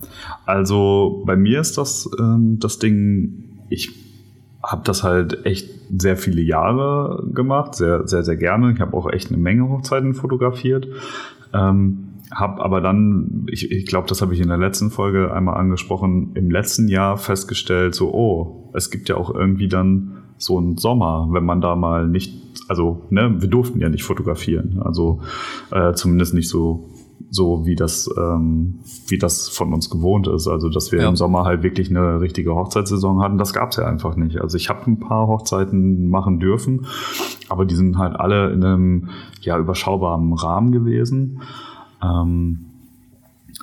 also 0.46 1.22
bei 1.26 1.36
mir 1.36 1.60
ist 1.60 1.78
das 1.78 2.08
ähm, 2.18 2.58
das 2.58 2.78
Ding, 2.78 3.60
ich 3.68 3.92
habe 4.62 4.82
das 4.84 5.02
halt 5.02 5.44
echt 5.46 5.68
sehr 5.96 6.16
viele 6.16 6.40
Jahre 6.40 7.24
gemacht, 7.32 7.74
sehr, 7.74 8.08
sehr, 8.08 8.24
sehr 8.24 8.36
gerne. 8.36 8.72
Ich 8.72 8.80
habe 8.80 8.96
auch 8.96 9.10
echt 9.10 9.28
eine 9.28 9.38
Menge 9.38 9.68
Hochzeiten 9.68 10.14
fotografiert. 10.14 10.88
Ähm, 11.52 12.08
habe 12.32 12.64
aber 12.64 12.80
dann, 12.80 13.46
ich, 13.50 13.70
ich 13.70 13.86
glaube, 13.86 14.08
das 14.08 14.22
habe 14.22 14.34
ich 14.34 14.40
in 14.40 14.48
der 14.48 14.56
letzten 14.56 14.90
Folge 14.90 15.32
einmal 15.32 15.56
angesprochen, 15.56 16.30
im 16.34 16.50
letzten 16.50 16.88
Jahr 16.88 17.16
festgestellt, 17.16 17.94
so, 17.94 18.12
oh, 18.12 18.70
es 18.74 18.90
gibt 18.90 19.08
ja 19.08 19.16
auch 19.16 19.32
irgendwie 19.32 19.68
dann 19.68 20.23
so 20.38 20.58
einen 20.58 20.76
Sommer, 20.76 21.28
wenn 21.30 21.44
man 21.44 21.60
da 21.60 21.76
mal 21.76 22.08
nicht, 22.08 22.34
also, 22.68 23.02
ne, 23.10 23.40
wir 23.40 23.48
durften 23.48 23.80
ja 23.80 23.88
nicht 23.88 24.04
fotografieren, 24.04 24.80
also 24.82 25.20
äh, 25.70 25.92
zumindest 25.94 26.34
nicht 26.34 26.48
so 26.48 26.88
so 27.30 27.66
wie 27.66 27.74
das 27.74 28.08
ähm, 28.16 28.78
wie 29.08 29.18
das 29.18 29.48
von 29.48 29.72
uns 29.72 29.90
gewohnt 29.90 30.28
ist. 30.28 30.46
Also 30.46 30.68
dass 30.68 30.92
wir 30.92 31.00
ja. 31.00 31.08
im 31.08 31.16
Sommer 31.16 31.44
halt 31.44 31.62
wirklich 31.62 31.90
eine 31.90 32.20
richtige 32.20 32.54
Hochzeitssaison 32.54 33.20
hatten, 33.20 33.38
das 33.38 33.52
gab 33.52 33.70
es 33.70 33.76
ja 33.76 33.86
einfach 33.86 34.16
nicht. 34.16 34.40
Also 34.40 34.56
ich 34.56 34.68
habe 34.68 34.88
ein 34.90 35.00
paar 35.00 35.26
Hochzeiten 35.26 36.08
machen 36.08 36.38
dürfen, 36.38 36.86
aber 37.48 37.64
die 37.64 37.74
sind 37.74 37.98
halt 37.98 38.14
alle 38.14 38.52
in 38.52 38.64
einem 38.64 39.08
ja 39.40 39.58
überschaubaren 39.58 40.32
Rahmen 40.32 40.70
gewesen. 40.70 41.40
Ähm, 42.02 42.66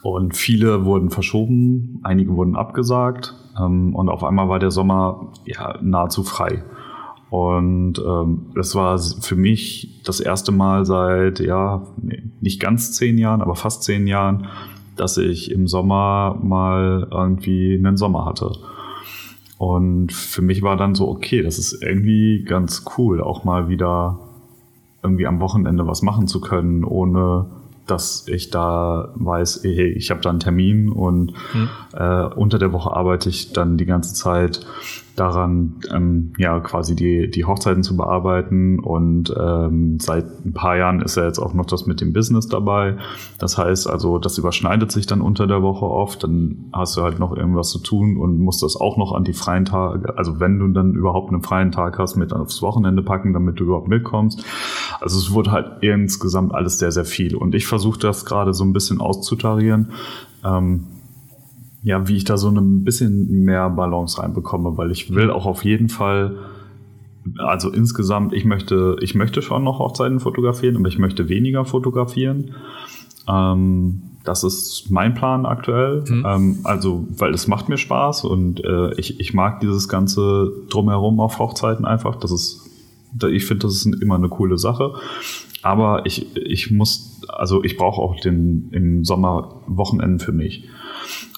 und 0.04 0.36
viele 0.36 0.86
wurden 0.86 1.10
verschoben, 1.10 2.00
einige 2.04 2.36
wurden 2.36 2.56
abgesagt 2.56 3.36
ähm, 3.62 3.96
und 3.96 4.10
auf 4.10 4.24
einmal 4.24 4.50
war 4.50 4.60
der 4.60 4.72
Sommer 4.72 5.28
ja 5.46 5.78
nahezu 5.82 6.24
frei. 6.24 6.64
Und 7.30 7.94
ähm, 8.00 8.48
das 8.56 8.76
war 8.76 8.98
für 9.00 9.38
mich 9.38 10.02
das 10.04 10.20
erste 10.20 10.52
Mal 10.52 10.86
seit, 10.86 11.40
ja, 11.40 11.88
nicht 12.42 12.60
ganz 12.60 12.92
zehn 12.92 13.18
Jahren, 13.18 13.42
aber 13.42 13.56
fast 13.56 13.84
zehn 13.84 14.06
Jahren, 14.06 14.48
dass 14.98 15.18
ich 15.18 15.50
im 15.50 15.68
Sommer 15.68 16.38
mal 16.42 17.08
irgendwie 17.10 17.76
einen 17.78 17.96
Sommer 17.96 18.26
hatte. 18.26 18.52
Und 19.58 20.12
für 20.12 20.42
mich 20.42 20.62
war 20.62 20.76
dann 20.76 20.94
so, 20.96 21.08
okay, 21.08 21.42
das 21.42 21.58
ist 21.58 21.82
irgendwie 21.82 22.44
ganz 22.44 22.84
cool, 22.98 23.22
auch 23.22 23.44
mal 23.44 23.70
wieder 23.70 24.20
irgendwie 25.04 25.28
am 25.28 25.40
Wochenende 25.40 25.88
was 25.88 26.02
machen 26.02 26.28
zu 26.28 26.42
können, 26.42 26.84
ohne 26.84 27.46
dass 27.88 28.28
ich 28.28 28.50
da 28.50 29.12
weiß, 29.16 29.62
hey, 29.64 29.90
ich 29.90 30.12
habe 30.12 30.22
da 30.22 30.30
einen 30.30 30.40
Termin 30.40 30.90
und 30.90 31.34
hm. 31.52 31.70
äh, 31.94 32.26
unter 32.36 32.60
der 32.60 32.72
Woche 32.74 32.92
arbeite 32.92 33.30
ich 33.30 33.54
dann 33.54 33.78
die 33.78 33.86
ganze 33.86 34.14
Zeit 34.14 34.66
daran, 35.16 35.76
ähm, 35.94 36.34
ja, 36.38 36.60
quasi 36.60 36.96
die, 36.96 37.30
die 37.30 37.46
Hochzeiten 37.46 37.84
zu 37.84 37.98
bearbeiten. 37.98 38.80
Und 38.80 39.34
ähm, 39.38 40.00
seit 40.00 40.26
ein 40.46 40.54
paar 40.54 40.78
Jahren 40.78 41.02
ist 41.02 41.18
ja 41.18 41.26
jetzt 41.26 41.40
auch 41.40 41.54
noch 41.54 41.66
das 41.66 41.86
mit 41.86 42.02
dem 42.02 42.14
Business 42.14 42.48
dabei. 42.48 42.98
Das 43.38 43.58
heißt 43.58 43.90
also, 43.90 44.18
das 44.20 44.38
überschneidet 44.38 44.92
sich 44.92 45.06
dann 45.06 45.22
unter 45.22 45.48
der 45.48 45.62
Woche 45.62 45.86
oft. 45.86 46.24
Dann 46.24 46.70
hast 46.74 46.98
du 46.98 47.02
halt 47.02 47.20
noch 47.20 47.36
irgendwas 47.36 47.70
zu 47.70 47.80
tun 47.80 48.18
und 48.18 48.40
musst 48.40 48.64
das 48.64 48.76
auch 48.76 48.98
noch 48.98 49.14
an 49.14 49.24
die 49.24 49.34
freien 49.34 49.66
Tage, 49.66 50.18
also 50.18 50.40
wenn 50.40 50.60
du 50.60 50.68
dann 50.70 50.94
überhaupt 50.94 51.32
einen 51.32 51.44
freien 51.44 51.72
Tag 51.72 52.00
hast, 52.00 52.16
mit 52.16 52.34
aufs 52.34 52.62
Wochenende 52.62 53.04
packen, 53.04 53.34
damit 53.34 53.60
du 53.60 53.66
überhaupt 53.66 53.88
mitkommst. 53.88 54.44
Also 55.00 55.20
es 55.20 55.32
wurde 55.34 55.52
halt 55.52 55.84
insgesamt 55.84 56.54
alles 56.54 56.80
sehr, 56.80 56.92
sehr 56.92 57.06
viel. 57.06 57.36
Und 57.36 57.56
ich 57.56 57.68
versuche 57.68 58.00
das 58.00 58.26
gerade 58.26 58.54
so 58.54 58.64
ein 58.64 58.74
bisschen 58.74 59.02
auszutarieren. 59.02 59.92
Ähm, 60.44 60.86
ja, 61.84 62.08
wie 62.08 62.18
ich 62.18 62.24
da 62.26 62.38
so 62.38 62.50
ein 62.50 62.84
bisschen 62.84 63.44
mehr 63.44 63.70
Balance 63.70 64.22
reinbekomme, 64.22 64.78
weil 64.78 64.92
ich 64.92 65.14
will 65.14 65.32
auch 65.32 65.46
auf 65.46 65.66
jeden 65.66 65.90
Fall, 65.90 66.38
also 67.38 67.72
insgesamt, 67.72 68.34
ich 68.34 68.46
möchte, 68.46 68.98
ich 69.02 69.16
möchte 69.16 69.42
schon 69.42 69.64
noch 69.64 69.80
Hochzeiten 69.80 70.20
fotografieren, 70.20 70.78
aber 70.78 70.88
ich 70.88 71.00
möchte 71.00 71.28
weniger 71.28 71.66
fotografieren. 71.66 72.52
Ähm, 73.28 74.04
das 74.24 74.44
ist 74.44 74.92
mein 74.92 75.16
Plan 75.16 75.46
aktuell. 75.46 76.04
Mhm. 76.08 76.26
Ähm, 76.28 76.60
also, 76.64 77.08
weil 77.18 77.34
es 77.34 77.48
macht 77.48 77.70
mir 77.70 77.78
Spaß 77.78 78.26
und 78.26 78.64
äh, 78.64 78.94
ich, 78.96 79.20
ich 79.20 79.34
mag 79.34 79.60
dieses 79.62 79.88
ganze 79.88 80.52
Drumherum 80.70 81.20
auf 81.20 81.40
Hochzeiten 81.40 81.86
einfach. 81.86 82.18
Das 82.18 82.32
ist, 82.32 82.70
ich 83.30 83.46
finde, 83.46 83.66
das 83.66 83.76
ist 83.76 83.86
immer 84.02 84.16
eine 84.16 84.30
coole 84.30 84.58
Sache. 84.60 84.94
Aber 85.64 86.06
ich, 86.06 86.36
ich 86.36 86.72
muss, 86.72 87.22
also 87.28 87.64
ich 87.64 87.78
brauche 87.78 88.02
auch 88.02 88.20
den 88.20 88.70
im 88.72 89.04
Sommer 89.04 89.62
Wochenenden 89.68 90.20
für 90.20 90.32
mich. 90.32 90.68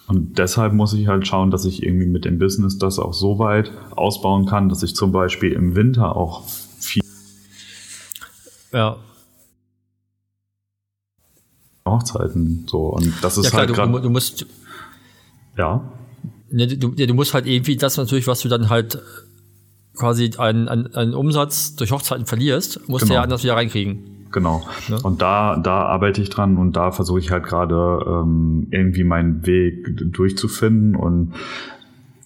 Und 0.07 0.37
deshalb 0.37 0.73
muss 0.73 0.93
ich 0.93 1.07
halt 1.07 1.25
schauen, 1.25 1.49
dass 1.49 1.65
ich 1.65 1.81
irgendwie 1.81 2.07
mit 2.07 2.25
dem 2.25 2.37
Business 2.37 2.77
das 2.77 2.99
auch 2.99 3.13
so 3.13 3.39
weit 3.39 3.71
ausbauen 3.91 4.45
kann, 4.45 4.69
dass 4.69 4.83
ich 4.83 4.95
zum 4.95 5.11
Beispiel 5.11 5.53
im 5.53 5.75
Winter 5.75 6.15
auch 6.15 6.45
viel 6.79 7.01
ja. 8.73 8.97
Hochzeiten 11.85 12.65
so 12.69 12.87
und 12.87 13.13
das 13.21 13.37
ist 13.37 13.45
ja, 13.45 13.49
klar, 13.49 13.61
halt 13.61 13.73
gerade. 13.73 13.91
Du, 13.91 13.99
du, 13.99 14.09
musst 14.09 14.45
ja. 15.57 15.91
Ne, 16.49 16.67
du, 16.67 16.89
du 16.89 17.13
musst 17.13 17.33
halt 17.33 17.45
irgendwie 17.45 17.77
das 17.77 17.97
natürlich, 17.97 18.27
was 18.27 18.41
du 18.41 18.49
dann 18.49 18.69
halt 18.69 18.99
quasi 19.95 20.31
einen, 20.37 20.67
einen, 20.67 20.93
einen 20.95 21.13
Umsatz 21.13 21.75
durch 21.75 21.91
Hochzeiten 21.91 22.25
verlierst, 22.25 22.87
musst 22.87 23.03
genau. 23.03 23.13
du 23.13 23.15
ja 23.15 23.21
anders 23.23 23.43
wieder 23.43 23.55
reinkriegen. 23.55 24.27
Genau. 24.31 24.63
Ja. 24.89 24.97
Und 25.03 25.21
da, 25.21 25.57
da 25.57 25.83
arbeite 25.83 26.21
ich 26.21 26.29
dran 26.29 26.57
und 26.57 26.75
da 26.75 26.91
versuche 26.91 27.19
ich 27.19 27.31
halt 27.31 27.43
gerade 27.45 28.03
ähm, 28.07 28.67
irgendwie 28.71 29.03
meinen 29.03 29.45
Weg 29.45 29.95
durchzufinden. 30.11 30.95
Und 30.95 31.33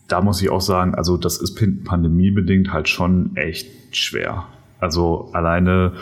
da 0.07 0.21
muss 0.21 0.41
ich 0.41 0.49
auch 0.49 0.61
sagen, 0.61 0.95
also 0.95 1.17
das 1.17 1.37
ist 1.37 1.59
pandemiebedingt 1.83 2.71
halt 2.71 2.87
schon 2.87 3.35
echt 3.35 3.67
schwer. 3.95 4.45
Also 4.79 5.29
alleine. 5.33 5.93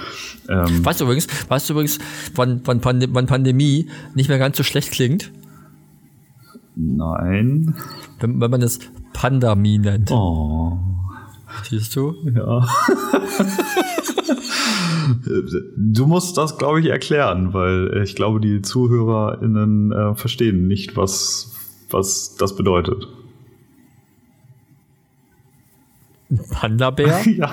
Ähm 0.47 0.86
weißt 0.86 0.99
du 0.99 1.05
übrigens, 1.05 1.28
weißt 1.49 1.70
du 1.70 1.74
übrigens, 1.74 1.97
wann, 2.36 2.61
wann, 2.66 2.82
Pand 2.82 3.07
wann 3.11 3.26
Pandemie 3.26 3.89
nicht 4.13 4.30
mehr 4.30 4.38
ganz 4.38 4.57
so 4.57 4.63
schlecht 4.63 4.91
klingt? 4.91 5.32
Nein. 6.76 7.76
Wenn, 8.20 8.39
wenn 8.39 8.51
man 8.51 8.61
es 8.61 8.80
Pandemie 9.13 9.80
nennt. 9.80 10.11
Oh. 10.11 10.78
Siehst 11.70 11.95
du? 11.95 12.16
Ja. 12.36 12.68
du 15.76 16.05
musst 16.05 16.38
das, 16.38 16.57
glaube 16.57 16.80
ich, 16.80 16.88
erklären, 16.88 17.53
weil 17.53 18.01
ich 18.03 18.16
glaube, 18.16 18.39
die 18.39 18.61
ZuhörerInnen 18.61 19.91
äh, 19.91 20.16
verstehen 20.16 20.68
nicht, 20.68 20.95
was, 20.95 21.53
was 21.89 22.36
das 22.36 22.55
bedeutet. 22.55 23.07
Panda-Bär? 26.51 27.28
ja. 27.38 27.51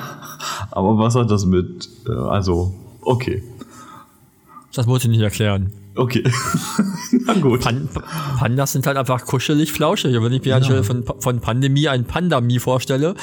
Aber 0.70 0.98
was 0.98 1.14
hat 1.14 1.30
das 1.30 1.46
mit. 1.46 1.88
Äh, 2.06 2.12
also, 2.12 2.74
okay. 3.00 3.42
Das 4.74 4.86
muss 4.86 5.04
ich 5.04 5.10
nicht 5.10 5.20
erklären. 5.20 5.72
Okay. 5.94 6.24
Na 7.26 7.34
gut. 7.34 7.60
Pan 7.60 7.88
Pandas 8.38 8.72
sind 8.72 8.86
halt 8.86 8.96
einfach 8.96 9.26
kuschelig 9.26 9.72
flauschig. 9.72 10.14
wenn 10.14 10.32
ich 10.32 10.42
mir 10.42 10.58
ja. 10.58 10.82
von, 10.82 11.04
von 11.18 11.40
Pandemie 11.40 11.88
ein 11.88 12.06
Pandemie 12.06 12.58
vorstelle, 12.58 13.14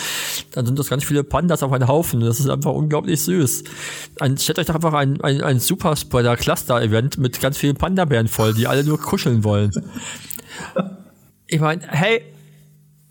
dann 0.52 0.68
sind 0.68 0.78
das 0.78 0.90
ganz 0.90 1.04
viele 1.04 1.24
Pandas 1.24 1.64
auf 1.64 1.72
einen 1.72 1.88
Haufen. 1.88 2.20
Das 2.20 2.40
ist 2.40 2.50
einfach 2.50 2.72
unglaublich 2.72 3.22
süß. 3.22 3.64
Ein, 4.20 4.38
stellt 4.38 4.60
euch 4.60 4.68
doch 4.68 4.76
einfach 4.76 4.94
ein, 4.94 5.20
ein, 5.22 5.42
ein 5.42 5.60
Superspreader-Cluster-Event 5.60 7.18
mit 7.18 7.42
ganz 7.42 7.58
vielen 7.58 7.76
Panda-Bären 7.76 8.28
voll, 8.28 8.54
die 8.54 8.68
alle 8.68 8.84
nur 8.84 9.00
kuscheln 9.00 9.44
wollen. 9.44 9.72
Ich 11.52 11.60
meine, 11.60 11.82
hey, 11.88 12.22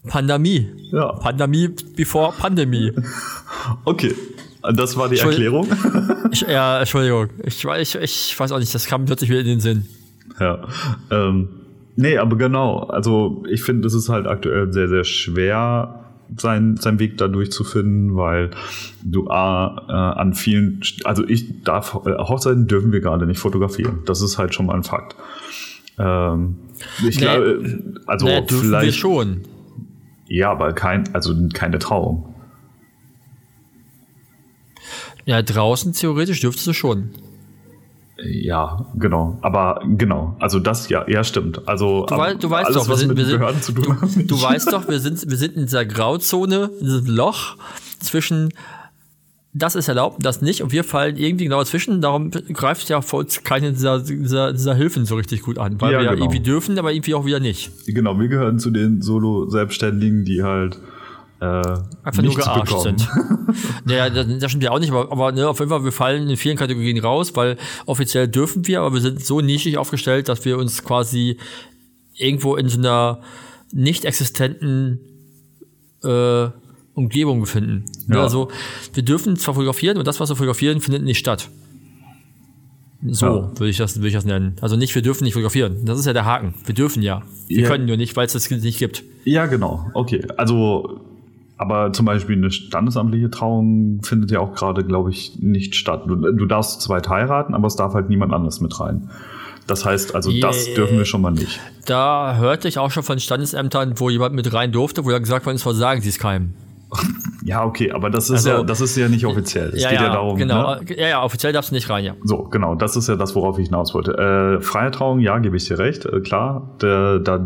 Pandemie. 0.06 0.68
Ja. 0.92 1.10
Pandemie 1.14 1.74
before 1.96 2.32
Pandemie. 2.38 2.92
Okay. 3.84 4.14
Das 4.62 4.96
war 4.96 5.08
die 5.08 5.18
Erklärung. 5.18 5.66
Ich, 6.32 6.40
ja, 6.42 6.78
Entschuldigung. 6.80 7.28
Ich, 7.44 7.64
ich, 7.64 7.94
ich 7.96 8.38
weiß 8.40 8.52
auch 8.52 8.58
nicht, 8.58 8.74
das 8.74 8.86
kam 8.86 9.04
plötzlich 9.04 9.30
wieder 9.30 9.40
in 9.40 9.46
den 9.46 9.60
Sinn. 9.60 9.86
Ja. 10.40 10.66
Ähm, 11.10 11.48
nee, 11.96 12.16
aber 12.18 12.36
genau. 12.36 12.80
Also 12.84 13.44
ich 13.48 13.62
finde, 13.62 13.86
es 13.88 13.94
ist 13.94 14.08
halt 14.08 14.26
aktuell 14.26 14.72
sehr, 14.72 14.88
sehr 14.88 15.04
schwer, 15.04 16.04
seinen, 16.36 16.76
seinen 16.76 16.98
Weg 16.98 17.16
da 17.18 17.28
durchzufinden, 17.28 18.16
weil 18.16 18.50
du 19.02 19.28
A, 19.30 19.84
äh, 19.88 19.92
an 20.20 20.34
vielen, 20.34 20.82
also 21.04 21.26
ich 21.26 21.62
darf, 21.64 21.94
Hochzeiten 21.94 22.66
dürfen 22.66 22.92
wir 22.92 23.00
gerade 23.00 23.26
nicht 23.26 23.40
fotografieren. 23.40 24.00
Das 24.06 24.20
ist 24.20 24.38
halt 24.38 24.54
schon 24.54 24.66
mal 24.66 24.74
ein 24.74 24.82
Fakt. 24.84 25.16
Ähm, 25.98 26.56
ich 27.08 27.16
Nee. 27.18 27.22
glaube, 27.22 27.82
also 28.06 28.26
dürfen 28.26 28.60
vielleicht. 28.60 28.84
wir 28.86 28.92
schon. 28.92 29.40
Ja, 30.28 30.50
aber 30.50 30.72
kein, 30.74 31.04
also 31.14 31.34
keine 31.54 31.78
Trauung. 31.78 32.34
Ja, 35.28 35.42
draußen 35.42 35.92
theoretisch 35.92 36.40
dürftest 36.40 36.66
du 36.68 36.72
schon. 36.72 37.10
Ja, 38.24 38.86
genau. 38.98 39.38
Aber 39.42 39.82
genau, 39.86 40.34
also 40.40 40.58
das 40.58 40.88
ja, 40.88 41.06
ja 41.06 41.22
stimmt. 41.22 41.68
Also 41.68 42.06
Du, 42.06 42.16
wei 42.16 42.32
du 42.32 42.48
weißt 42.48 42.68
alles, 42.68 42.76
doch, 42.78 42.86
wir 42.88 42.92
was 42.94 43.00
sind, 43.00 43.08
mit 43.08 43.18
wir 43.18 43.24
sind, 43.26 43.38
Behörden 43.38 43.60
zu 43.60 43.72
tun 43.72 43.98
du, 44.16 44.22
du 44.22 44.42
weißt 44.42 44.72
doch, 44.72 44.88
wir 44.88 45.00
sind, 45.00 45.28
wir 45.28 45.36
sind 45.36 45.54
in 45.56 45.66
dieser 45.66 45.84
Grauzone, 45.84 46.70
in 46.80 46.86
diesem 46.86 47.14
Loch 47.14 47.58
zwischen 48.00 48.54
das 49.52 49.74
ist 49.74 49.88
erlaubt, 49.88 50.24
das 50.24 50.40
nicht 50.40 50.62
und 50.62 50.72
wir 50.72 50.82
fallen 50.82 51.18
irgendwie 51.18 51.44
genau 51.44 51.58
dazwischen. 51.58 52.00
Darum 52.00 52.30
greift 52.30 52.88
ja 52.88 53.02
vor 53.02 53.20
uns 53.20 53.44
keine 53.44 53.72
dieser, 53.72 54.00
dieser, 54.00 54.54
dieser 54.54 54.74
Hilfen 54.74 55.04
so 55.04 55.16
richtig 55.16 55.42
gut 55.42 55.58
an, 55.58 55.78
weil 55.78 55.92
Ja, 55.92 55.98
wir 55.98 56.04
ja 56.06 56.12
genau. 56.12 56.24
irgendwie 56.24 56.40
dürfen, 56.40 56.78
aber 56.78 56.94
irgendwie 56.94 57.14
auch 57.14 57.26
wieder 57.26 57.40
nicht. 57.40 57.70
Genau, 57.86 58.18
wir 58.18 58.28
gehören 58.28 58.58
zu 58.58 58.70
den 58.70 59.02
Solo-Selbstständigen, 59.02 60.24
die 60.24 60.42
halt 60.42 60.78
äh, 61.40 61.44
Einfach 62.02 62.22
nur 62.22 62.34
gearscht 62.34 62.80
sind. 62.80 63.08
naja, 63.84 64.10
das, 64.10 64.26
das 64.40 64.50
stimmt 64.50 64.64
ja 64.64 64.70
auch 64.72 64.78
nicht, 64.80 64.90
aber, 64.90 65.10
aber 65.12 65.32
ne, 65.32 65.48
auf 65.48 65.58
jeden 65.60 65.70
Fall, 65.70 65.84
wir 65.84 65.92
fallen 65.92 66.28
in 66.28 66.36
vielen 66.36 66.56
Kategorien 66.56 66.98
raus, 66.98 67.36
weil 67.36 67.56
offiziell 67.86 68.26
dürfen 68.28 68.66
wir, 68.66 68.80
aber 68.80 68.94
wir 68.94 69.00
sind 69.00 69.24
so 69.24 69.40
nischig 69.40 69.78
aufgestellt, 69.78 70.28
dass 70.28 70.44
wir 70.44 70.58
uns 70.58 70.82
quasi 70.84 71.36
irgendwo 72.14 72.56
in 72.56 72.68
so 72.68 72.78
einer 72.78 73.20
nicht 73.72 74.04
existenten 74.04 74.98
äh, 76.02 76.48
Umgebung 76.94 77.40
befinden. 77.40 77.84
Ne, 78.08 78.16
Ja. 78.16 78.22
Also 78.22 78.48
wir 78.94 79.04
dürfen 79.04 79.36
zwar 79.36 79.54
fotografieren 79.54 79.98
und 79.98 80.06
das, 80.06 80.18
was 80.18 80.28
wir 80.30 80.36
fotografieren, 80.36 80.80
findet 80.80 81.04
nicht 81.04 81.18
statt. 81.18 81.48
So 83.06 83.26
Ja. 83.26 83.32
würde 83.52 83.68
ich 83.68 83.76
das 83.76 83.94
würde 83.96 84.08
ich 84.08 84.14
das 84.14 84.24
nennen. 84.24 84.56
Also 84.60 84.74
nicht, 84.74 84.92
wir 84.96 85.02
dürfen 85.02 85.22
nicht 85.22 85.34
fotografieren. 85.34 85.84
Das 85.84 86.00
ist 86.00 86.06
ja 86.06 86.12
der 86.12 86.24
Haken. 86.24 86.54
Wir 86.66 86.74
dürfen 86.74 87.00
ja. 87.02 87.22
Wir 87.46 87.62
Ja. 87.62 87.68
können 87.68 87.86
nur 87.86 87.96
nicht, 87.96 88.16
weil 88.16 88.26
es 88.26 88.32
das 88.32 88.50
nicht 88.50 88.78
gibt. 88.80 89.04
Ja, 89.24 89.46
genau. 89.46 89.88
Okay. 89.94 90.26
Also, 90.36 91.00
aber 91.58 91.92
zum 91.92 92.06
Beispiel 92.06 92.36
eine 92.36 92.50
standesamtliche 92.50 93.30
Trauung 93.30 94.00
findet 94.02 94.30
ja 94.30 94.38
auch 94.40 94.54
gerade, 94.54 94.84
glaube 94.84 95.10
ich, 95.10 95.38
nicht 95.40 95.74
statt. 95.74 96.04
Du, 96.06 96.14
du 96.14 96.46
darfst 96.46 96.80
zweit 96.80 97.08
heiraten, 97.08 97.54
aber 97.54 97.66
es 97.66 97.76
darf 97.76 97.94
halt 97.94 98.08
niemand 98.08 98.32
anders 98.32 98.60
mit 98.60 98.78
rein. 98.80 99.10
Das 99.66 99.84
heißt, 99.84 100.14
also 100.14 100.32
das 100.40 100.66
Yeah. 100.66 100.76
dürfen 100.76 100.96
wir 100.96 101.04
schon 101.04 101.20
mal 101.20 101.32
nicht. 101.32 101.60
Da 101.84 102.36
hörte 102.36 102.68
ich 102.68 102.78
auch 102.78 102.90
schon 102.90 103.02
von 103.02 103.18
Standesämtern, 103.20 104.00
wo 104.00 104.08
jemand 104.08 104.34
mit 104.34 104.50
rein 104.54 104.72
durfte, 104.72 105.04
wo 105.04 105.10
dann 105.10 105.22
gesagt 105.22 105.44
worden 105.44 105.56
ist, 105.56 105.66
was 105.66 105.76
sagen 105.76 106.00
Sie 106.00 106.08
es 106.08 106.18
keinem. 106.18 106.54
Ja, 107.48 107.64
okay, 107.64 107.92
aber 107.92 108.10
das 108.10 108.24
ist 108.26 108.46
Also- 108.46 108.50
ja, 108.50 108.62
das 108.62 108.80
ist 108.82 108.94
ja 108.96 109.08
nicht 109.08 109.24
offiziell. 109.24 109.68
Es 109.70 109.82
geht 109.88 109.92
ja 110.00 110.10
darum. 110.10 110.36
genau. 110.36 110.74
Ne? 110.74 110.80
Ja, 110.96 111.08
ja, 111.08 111.22
offiziell 111.24 111.52
darfst 111.54 111.70
du 111.70 111.74
nicht 111.74 111.88
rein, 111.88 112.04
ja. 112.04 112.14
So, 112.22 112.42
genau, 112.44 112.74
das 112.74 112.94
ist 112.94 113.08
ja 113.08 113.16
das, 113.16 113.34
worauf 113.34 113.58
ich 113.58 113.66
hinaus 113.68 113.94
wollte. 113.94 114.12
Äh, 114.58 114.60
freie 114.62 114.90
Trauung, 114.90 115.20
ja, 115.20 115.38
gebe 115.38 115.56
ich 115.56 115.66
dir 115.66 115.78
recht, 115.78 116.04
äh, 116.04 116.20
klar, 116.20 116.76
der, 116.82 117.18
da, 117.20 117.40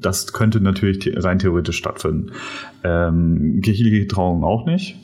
das 0.00 0.34
könnte 0.34 0.60
natürlich 0.60 1.10
rein 1.24 1.38
theoretisch 1.38 1.78
stattfinden. 1.78 2.32
Ähm, 2.84 3.60
kirchliche 3.64 4.06
Trauung 4.06 4.44
auch 4.44 4.66
nicht. 4.66 4.96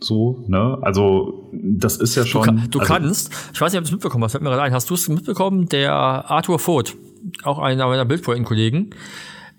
So, 0.00 0.44
ne? 0.46 0.78
Also, 0.82 1.48
das 1.52 1.96
ist 1.96 2.14
ja 2.14 2.22
Du, 2.22 2.28
schon. 2.28 2.42
ka- 2.44 2.52
du 2.70 2.78
also, 2.80 2.92
kannst, 2.92 3.32
ich 3.52 3.60
weiß 3.60 3.72
nicht, 3.72 3.78
ob 3.78 3.84
du 3.84 3.88
es 3.88 3.92
mitbekommen 3.92 4.24
hast, 4.24 4.32
fällt 4.32 4.44
mir 4.44 4.50
gerade 4.50 4.62
ein, 4.62 4.72
hast 4.72 4.88
du 4.90 4.94
es 4.94 5.08
mitbekommen? 5.08 5.68
Der 5.70 5.92
Arthur 5.92 6.58
Voth, 6.58 6.94
auch 7.42 7.58
einer 7.58 7.86
meiner 7.88 8.04
Bildpoeten-Kollegen, 8.04 8.90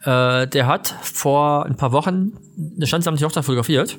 äh, 0.04 0.48
der 0.48 0.68
hat 0.68 0.96
vor 1.02 1.66
ein 1.66 1.76
paar 1.76 1.92
Wochen 1.92 2.34
eine 2.76 2.88
standesamtliche 2.88 3.26
Hochzeit 3.26 3.46
fotografiert. 3.46 3.98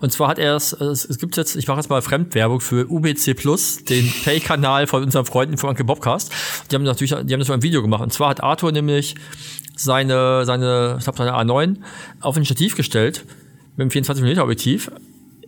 Und 0.00 0.12
zwar 0.12 0.28
hat 0.28 0.38
er 0.38 0.56
es, 0.56 0.72
es, 0.72 1.04
es 1.04 1.18
gibt 1.18 1.36
jetzt, 1.36 1.56
ich 1.56 1.66
mache 1.66 1.78
jetzt 1.78 1.90
mal 1.90 2.00
Fremdwerbung 2.02 2.60
für 2.60 2.90
UBC 2.90 3.34
Plus, 3.34 3.84
den 3.84 4.12
Pay-Kanal 4.24 4.86
von 4.86 5.02
unseren 5.02 5.24
Freunden 5.24 5.56
von 5.56 5.70
Anke 5.70 5.84
Bobcast. 5.84 6.32
Die 6.70 6.76
haben 6.76 6.84
natürlich, 6.84 7.10
die 7.10 7.32
haben 7.32 7.40
das 7.40 7.48
mal 7.48 7.54
ein 7.54 7.62
Video 7.62 7.82
gemacht. 7.82 8.02
Und 8.02 8.12
zwar 8.12 8.30
hat 8.30 8.42
Arthur 8.42 8.72
nämlich 8.72 9.16
seine, 9.76 10.44
seine, 10.44 10.96
ich 10.98 11.04
glaube 11.04 11.18
seine 11.18 11.32
A9 11.32 11.76
auf 12.20 12.36
ein 12.36 12.44
Stativ 12.44 12.76
gestellt 12.76 13.24
mit 13.76 13.82
einem 13.82 13.90
24 13.90 14.24
mm 14.24 14.40
Objektiv. 14.40 14.90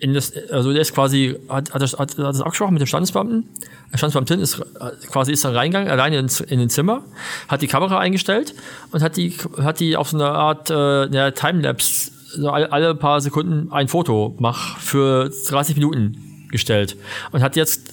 In 0.01 0.15
das, 0.15 0.33
also 0.51 0.73
der 0.73 0.83
ist 0.83 0.95
quasi, 0.95 1.37
hat, 1.49 1.73
hat, 1.73 1.81
das, 1.83 1.99
hat, 1.99 2.19
das 2.19 2.41
abgesprochen 2.41 2.75
mit 2.75 2.81
dem 2.81 2.87
Standesbeamten. 2.87 3.49
Der 3.93 3.99
Standesbeamtin 3.99 4.41
ist 4.41 4.59
äh, 4.59 4.65
quasi 5.11 5.33
ist 5.33 5.45
dann 5.45 5.55
reingegangen, 5.55 5.91
alleine 5.91 6.19
ins, 6.19 6.41
in 6.41 6.59
den 6.59 6.69
Zimmer, 6.69 7.03
hat 7.49 7.63
die 7.63 7.67
Kamera 7.67 7.99
eingestellt 7.99 8.55
und 8.93 9.03
hat 9.03 9.17
die, 9.17 9.37
hat 9.59 9.81
die 9.81 9.97
auf 9.97 10.11
so 10.11 10.19
eine 10.19 10.31
Art 10.31 10.71
äh, 10.71 11.09
ja, 11.09 11.31
Timelapse, 11.31 12.11
so 12.37 12.51
alle, 12.51 12.73
alle 12.73 12.95
paar 12.95 13.21
Sekunden 13.21 13.73
ein 13.73 13.89
Foto 13.89 14.37
mach 14.39 14.79
für 14.79 15.31
30 15.49 15.77
Minuten 15.77 16.49
gestellt. 16.51 16.97
Und 17.33 17.43
hat 17.43 17.57
jetzt 17.57 17.93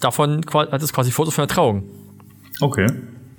davon 0.00 0.44
hat 0.52 0.82
es 0.82 0.92
quasi 0.92 1.10
Fotos 1.10 1.34
von 1.34 1.46
der 1.46 1.54
Trauung. 1.54 1.84
Okay. 2.60 2.86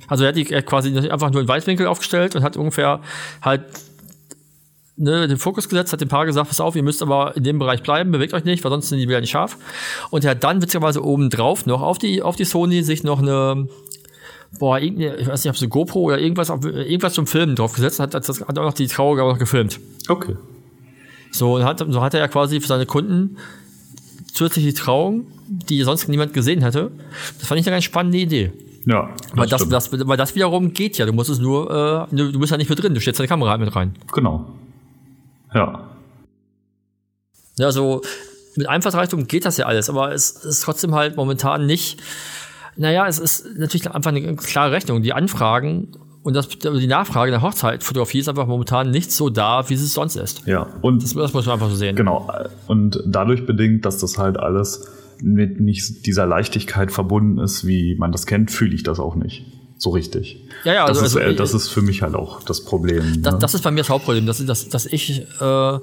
Also 0.08 0.24
er 0.24 0.30
hat 0.30 0.36
die 0.36 0.50
er 0.52 0.60
hat 0.60 0.66
quasi 0.66 0.96
einfach 1.10 1.32
nur 1.32 1.42
einen 1.42 1.48
Weitwinkel 1.48 1.88
aufgestellt 1.88 2.36
und 2.36 2.44
hat 2.44 2.58
ungefähr 2.58 3.02
halt 3.42 3.64
ne, 4.98 5.28
den 5.28 5.38
Fokus 5.38 5.70
gesetzt, 5.70 5.94
hat 5.94 6.02
dem 6.02 6.10
Paar 6.10 6.26
gesagt, 6.26 6.48
pass 6.48 6.60
auf, 6.60 6.76
ihr 6.76 6.84
müsst 6.84 7.02
aber 7.02 7.36
in 7.36 7.44
dem 7.44 7.60
Bereich 7.60 7.84
bleiben, 7.84 8.12
bewegt 8.12 8.34
euch 8.34 8.44
nicht, 8.46 8.64
weil 8.64 8.72
sonst 8.72 8.90
sind 8.90 9.00
die 9.00 9.06
Bilder 9.06 9.22
nicht 9.22 9.32
scharf. 9.32 9.58
Und 10.10 10.24
er 10.26 10.32
hat 10.32 10.44
dann 10.44 10.62
witzigerweise 10.62 11.04
oben 11.04 11.30
drauf 11.30 11.66
noch 11.66 11.82
auf 11.82 11.98
die, 11.98 12.22
auf 12.22 12.36
die 12.36 12.46
Sony 12.46 12.84
sich 12.84 13.04
noch 13.04 13.20
eine, 13.20 13.68
boah, 14.60 14.80
irgendeine, 14.80 15.16
ich 15.18 15.28
weiß 15.28 15.44
nicht, 15.44 15.50
ob 15.50 15.56
es 15.56 15.62
eine 15.62 15.70
GoPro 15.70 16.02
oder 16.02 16.20
irgendwas, 16.20 16.50
auf- 16.50 16.64
irgendwas 16.66 17.14
zum 17.14 17.28
Filmen 17.28 17.56
draufgesetzt 17.56 18.00
und 18.00 18.04
hat, 18.04 18.16
hat, 18.16 18.28
das, 18.30 18.42
hat 18.42 18.58
auch 18.60 18.64
noch 18.64 18.74
die 18.74 18.88
Trauung 18.88 19.20
auch 19.20 19.32
noch 19.32 19.40
gefilmt. 19.40 19.80
Okay. 20.08 20.36
So, 21.32 21.56
und 21.56 21.64
hat, 21.64 21.84
so 21.88 22.02
hat 22.02 22.14
er 22.14 22.20
ja 22.20 22.28
quasi 22.28 22.62
für 22.62 22.68
seine 22.68 22.86
Kunden 22.86 23.38
zusätzlich 24.32 24.66
die 24.66 24.74
Trauung, 24.74 25.26
die 25.48 25.82
sonst 25.84 26.08
niemand 26.08 26.34
gesehen 26.34 26.62
hätte. 26.62 26.92
Das 27.40 27.48
fand 27.48 27.60
ich 27.60 27.68
eine 27.68 27.76
ganz 27.76 27.84
spannende 27.84 28.18
Idee. 28.20 28.52
Ja. 28.86 29.10
Weil 29.34 29.48
das, 29.48 29.62
stimmt. 29.62 29.74
das, 29.74 30.08
weil 30.08 30.18
das 30.18 30.36
wiederum 30.36 30.74
geht 30.74 30.98
ja. 30.98 31.06
Du 31.06 31.14
musst 31.14 31.30
es 31.30 31.40
nur, 31.40 32.08
äh, 32.12 32.16
du, 32.16 32.32
du 32.32 32.40
bist 32.40 32.52
ja 32.52 32.58
nicht 32.58 32.70
mit 32.70 32.82
drin, 32.82 32.94
du 32.94 33.00
stellst 33.00 33.20
deine 33.20 33.28
Kamera 33.28 33.52
halt 33.52 33.62
mit 33.62 33.76
rein. 33.76 33.94
Genau. 34.12 34.46
Ja. 35.54 35.90
Ja, 37.58 37.66
also 37.68 38.02
mit 38.56 38.68
Einfallsreichtum 38.68 39.28
geht 39.28 39.46
das 39.46 39.58
ja 39.58 39.66
alles, 39.66 39.90
aber 39.90 40.14
es 40.14 40.32
ist 40.32 40.62
trotzdem 40.62 40.94
halt 40.96 41.16
momentan 41.16 41.66
nicht. 41.66 42.02
Naja, 42.76 43.08
es 43.08 43.20
ist 43.20 43.46
natürlich 43.58 43.90
einfach 43.92 44.12
eine 44.12 44.36
klare 44.36 44.72
Rechnung. 44.72 45.02
Die 45.02 45.14
Anfragen 45.14 45.92
und 46.24 46.36
das, 46.36 46.48
die 46.50 46.88
Nachfrage 46.88 47.32
nach 47.32 47.42
Hochzeitfotografie 47.42 48.20
ist 48.20 48.30
einfach 48.30 48.48
momentan 48.48 48.90
nicht 48.90 49.12
so 49.12 49.30
da, 49.30 49.70
wie 49.70 49.76
es 49.76 49.94
sonst 49.94 50.16
ist. 50.16 50.48
Ja. 50.48 50.68
Und 50.82 51.04
Das, 51.04 51.14
das 51.14 51.34
muss 51.34 51.46
man 51.46 51.54
einfach 51.54 51.70
so 51.70 51.76
sehen. 51.76 51.96
Genau. 51.96 52.32
Und 52.68 53.04
dadurch 53.06 53.46
bedingt, 53.46 53.86
dass 53.86 54.00
das 54.00 54.18
halt 54.18 54.38
alles 54.38 54.88
mit 55.22 55.60
nicht 55.60 56.06
dieser 56.06 56.26
Leichtigkeit 56.26 56.92
verbunden 56.92 57.40
ist, 57.40 57.68
wie 57.68 57.96
man 57.96 58.12
das 58.12 58.26
kennt, 58.26 58.52
fühle 58.52 58.74
ich 58.74 58.84
das 58.84 59.00
auch 59.00 59.16
nicht 59.16 59.46
so 59.84 59.90
richtig. 59.90 60.38
Ja, 60.64 60.74
ja, 60.74 60.88
das, 60.88 61.00
also- 61.00 61.18
ist, 61.20 61.24
also- 61.24 61.34
äh, 61.34 61.36
das 61.36 61.54
ist 61.54 61.68
für 61.68 61.82
mich 61.82 62.02
halt 62.02 62.16
auch 62.16 62.42
das 62.44 62.64
Problem. 62.64 63.22
Das, 63.22 63.34
ne? 63.34 63.40
das 63.40 63.54
ist 63.54 63.64
bei 63.64 63.72
mir 63.72 63.80
das 63.82 63.90
Hauptproblem, 63.90 64.26
dass, 64.26 64.44
dass, 64.46 64.70
dass 64.70 64.86
ich 64.86 65.24
äh, 65.42 65.80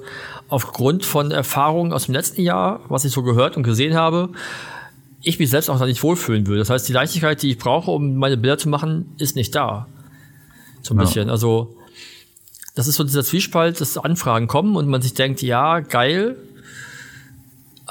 aufgrund 0.49 1.05
von 1.05 1.29
Erfahrungen 1.29 1.93
aus 1.93 2.05
dem 2.07 2.15
letzten 2.15 2.41
Jahr, 2.41 2.81
was 2.89 3.05
ich 3.05 3.11
so 3.13 3.21
gehört 3.21 3.57
und 3.57 3.63
gesehen 3.63 3.93
habe, 3.95 4.29
ich 5.21 5.37
mich 5.37 5.51
selbst 5.51 5.69
auch 5.69 5.77
da 5.77 5.85
nicht 5.85 6.01
wohlfühlen 6.01 6.47
will. 6.47 6.57
Das 6.57 6.71
heißt, 6.71 6.89
die 6.89 6.93
Leichtigkeit, 6.93 7.43
die 7.43 7.51
ich 7.51 7.59
brauche, 7.59 7.91
um 7.91 8.15
meine 8.15 8.37
Bilder 8.37 8.57
zu 8.57 8.69
machen, 8.69 9.13
ist 9.19 9.35
nicht 9.35 9.53
da. 9.53 9.85
So 10.81 10.95
ein 10.95 10.97
Ja. 10.97 11.03
bisschen. 11.03 11.29
Also, 11.29 11.77
das 12.73 12.87
ist 12.87 12.95
so 12.95 13.03
dieser 13.03 13.23
Zwiespalt, 13.23 13.79
dass 13.81 13.99
Anfragen 13.99 14.47
kommen 14.47 14.75
und 14.75 14.87
man 14.87 15.03
sich 15.03 15.13
denkt, 15.13 15.43
ja, 15.43 15.79
geil, 15.81 16.37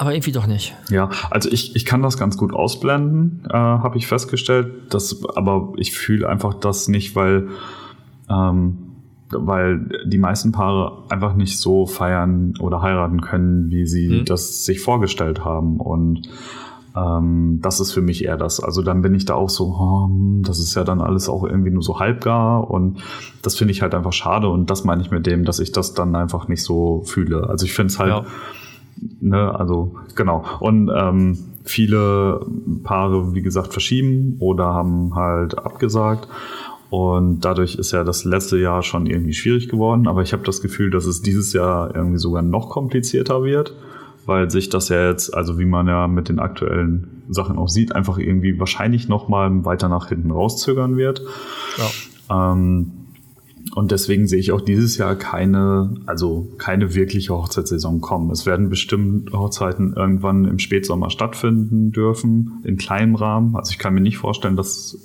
aber 0.01 0.15
irgendwie 0.15 0.31
doch 0.31 0.47
nicht. 0.47 0.75
Ja, 0.89 1.09
also 1.29 1.47
ich, 1.51 1.75
ich 1.75 1.85
kann 1.85 2.01
das 2.01 2.17
ganz 2.17 2.35
gut 2.35 2.53
ausblenden, 2.53 3.43
äh, 3.47 3.53
habe 3.53 3.97
ich 3.99 4.07
festgestellt. 4.07 4.71
Das, 4.89 5.23
aber 5.35 5.73
ich 5.77 5.91
fühle 5.95 6.27
einfach 6.27 6.55
das 6.55 6.87
nicht, 6.87 7.15
weil, 7.15 7.49
ähm, 8.27 8.77
weil 9.29 9.87
die 10.07 10.17
meisten 10.17 10.51
Paare 10.51 11.03
einfach 11.09 11.35
nicht 11.35 11.59
so 11.59 11.85
feiern 11.85 12.55
oder 12.59 12.81
heiraten 12.81 13.21
können, 13.21 13.69
wie 13.69 13.85
sie 13.85 14.09
Mhm. 14.21 14.25
das 14.25 14.65
sich 14.65 14.79
vorgestellt 14.81 15.45
haben. 15.45 15.77
Und 15.79 16.23
ähm, 16.95 17.59
das 17.61 17.79
ist 17.79 17.91
für 17.93 18.01
mich 18.01 18.25
eher 18.25 18.37
das. 18.37 18.59
Also 18.59 18.81
dann 18.81 19.03
bin 19.03 19.13
ich 19.13 19.25
da 19.25 19.35
auch 19.35 19.49
so, 19.51 19.65
oh, 19.67 20.09
das 20.41 20.57
ist 20.57 20.73
ja 20.73 20.83
dann 20.83 20.99
alles 20.99 21.29
auch 21.29 21.43
irgendwie 21.43 21.69
nur 21.69 21.83
so 21.83 21.99
halbgar 21.99 22.71
und 22.71 23.01
das 23.43 23.55
finde 23.55 23.71
ich 23.71 23.83
halt 23.83 23.93
einfach 23.93 24.13
schade 24.13 24.49
und 24.49 24.71
das 24.71 24.83
meine 24.83 25.03
ich 25.03 25.11
mit 25.11 25.27
dem, 25.27 25.45
dass 25.45 25.59
ich 25.59 25.71
das 25.71 25.93
dann 25.93 26.15
einfach 26.15 26.47
nicht 26.47 26.63
so 26.63 27.03
fühle. 27.05 27.47
Also 27.47 27.65
ich 27.67 27.73
finde 27.73 27.93
es 27.93 27.99
halt, 27.99 28.09
Ja. 28.09 28.25
Ne, 29.19 29.53
also 29.57 29.95
genau. 30.15 30.43
Und 30.59 30.89
ähm, 30.95 31.37
viele 31.63 32.45
Paare, 32.83 33.33
wie 33.33 33.41
gesagt, 33.41 33.71
verschieben 33.73 34.37
oder 34.39 34.65
haben 34.65 35.15
halt 35.15 35.57
abgesagt. 35.57 36.27
Und 36.89 37.41
dadurch 37.45 37.75
ist 37.75 37.91
ja 37.93 38.03
das 38.03 38.25
letzte 38.25 38.57
Jahr 38.57 38.83
schon 38.83 39.05
irgendwie 39.05 39.33
schwierig 39.33 39.69
geworden. 39.69 40.07
Aber 40.07 40.21
ich 40.23 40.33
habe 40.33 40.43
das 40.43 40.61
Gefühl, 40.61 40.89
dass 40.91 41.05
es 41.05 41.21
dieses 41.21 41.53
Jahr 41.53 41.95
irgendwie 41.95 42.17
sogar 42.17 42.41
noch 42.41 42.69
komplizierter 42.69 43.43
wird. 43.43 43.73
weil 44.25 44.49
sich 44.49 44.69
das 44.69 44.89
ja 44.89 45.07
jetzt, 45.07 45.33
also 45.35 45.59
wie 45.59 45.65
man 45.65 45.87
ja 45.87 46.07
mit 46.07 46.29
den 46.29 46.39
aktuellen 46.39 47.23
Sachen 47.29 47.57
auch 47.57 47.69
sieht, 47.69 47.95
einfach 47.95 48.17
irgendwie 48.17 48.59
wahrscheinlich 48.59 49.07
nochmal 49.07 49.65
weiter 49.65 49.89
nach 49.89 50.09
hinten 50.09 50.31
rauszögern 50.31 50.97
wird. 50.97 51.21
Ja. 51.77 52.51
Ähm, 52.53 52.91
und 53.73 53.91
deswegen 53.91 54.27
sehe 54.27 54.39
ich 54.39 54.51
auch 54.51 54.61
dieses 54.61 54.97
Jahr 54.97 55.15
keine, 55.15 55.93
also 56.05 56.49
keine 56.57 56.93
wirkliche 56.93 57.33
Hochzeitssaison 57.33 58.01
kommen. 58.01 58.29
Es 58.31 58.45
werden 58.45 58.69
bestimmt 58.69 59.31
Hochzeiten 59.31 59.93
irgendwann 59.93 60.45
im 60.45 60.59
Spätsommer 60.59 61.09
stattfinden 61.09 61.91
dürfen, 61.91 62.61
in 62.63 62.77
kleinem 62.77 63.15
Rahmen. 63.15 63.55
Also 63.55 63.71
ich 63.71 63.77
kann 63.77 63.93
mir 63.93 64.01
nicht 64.01 64.17
vorstellen, 64.17 64.57
dass 64.57 64.97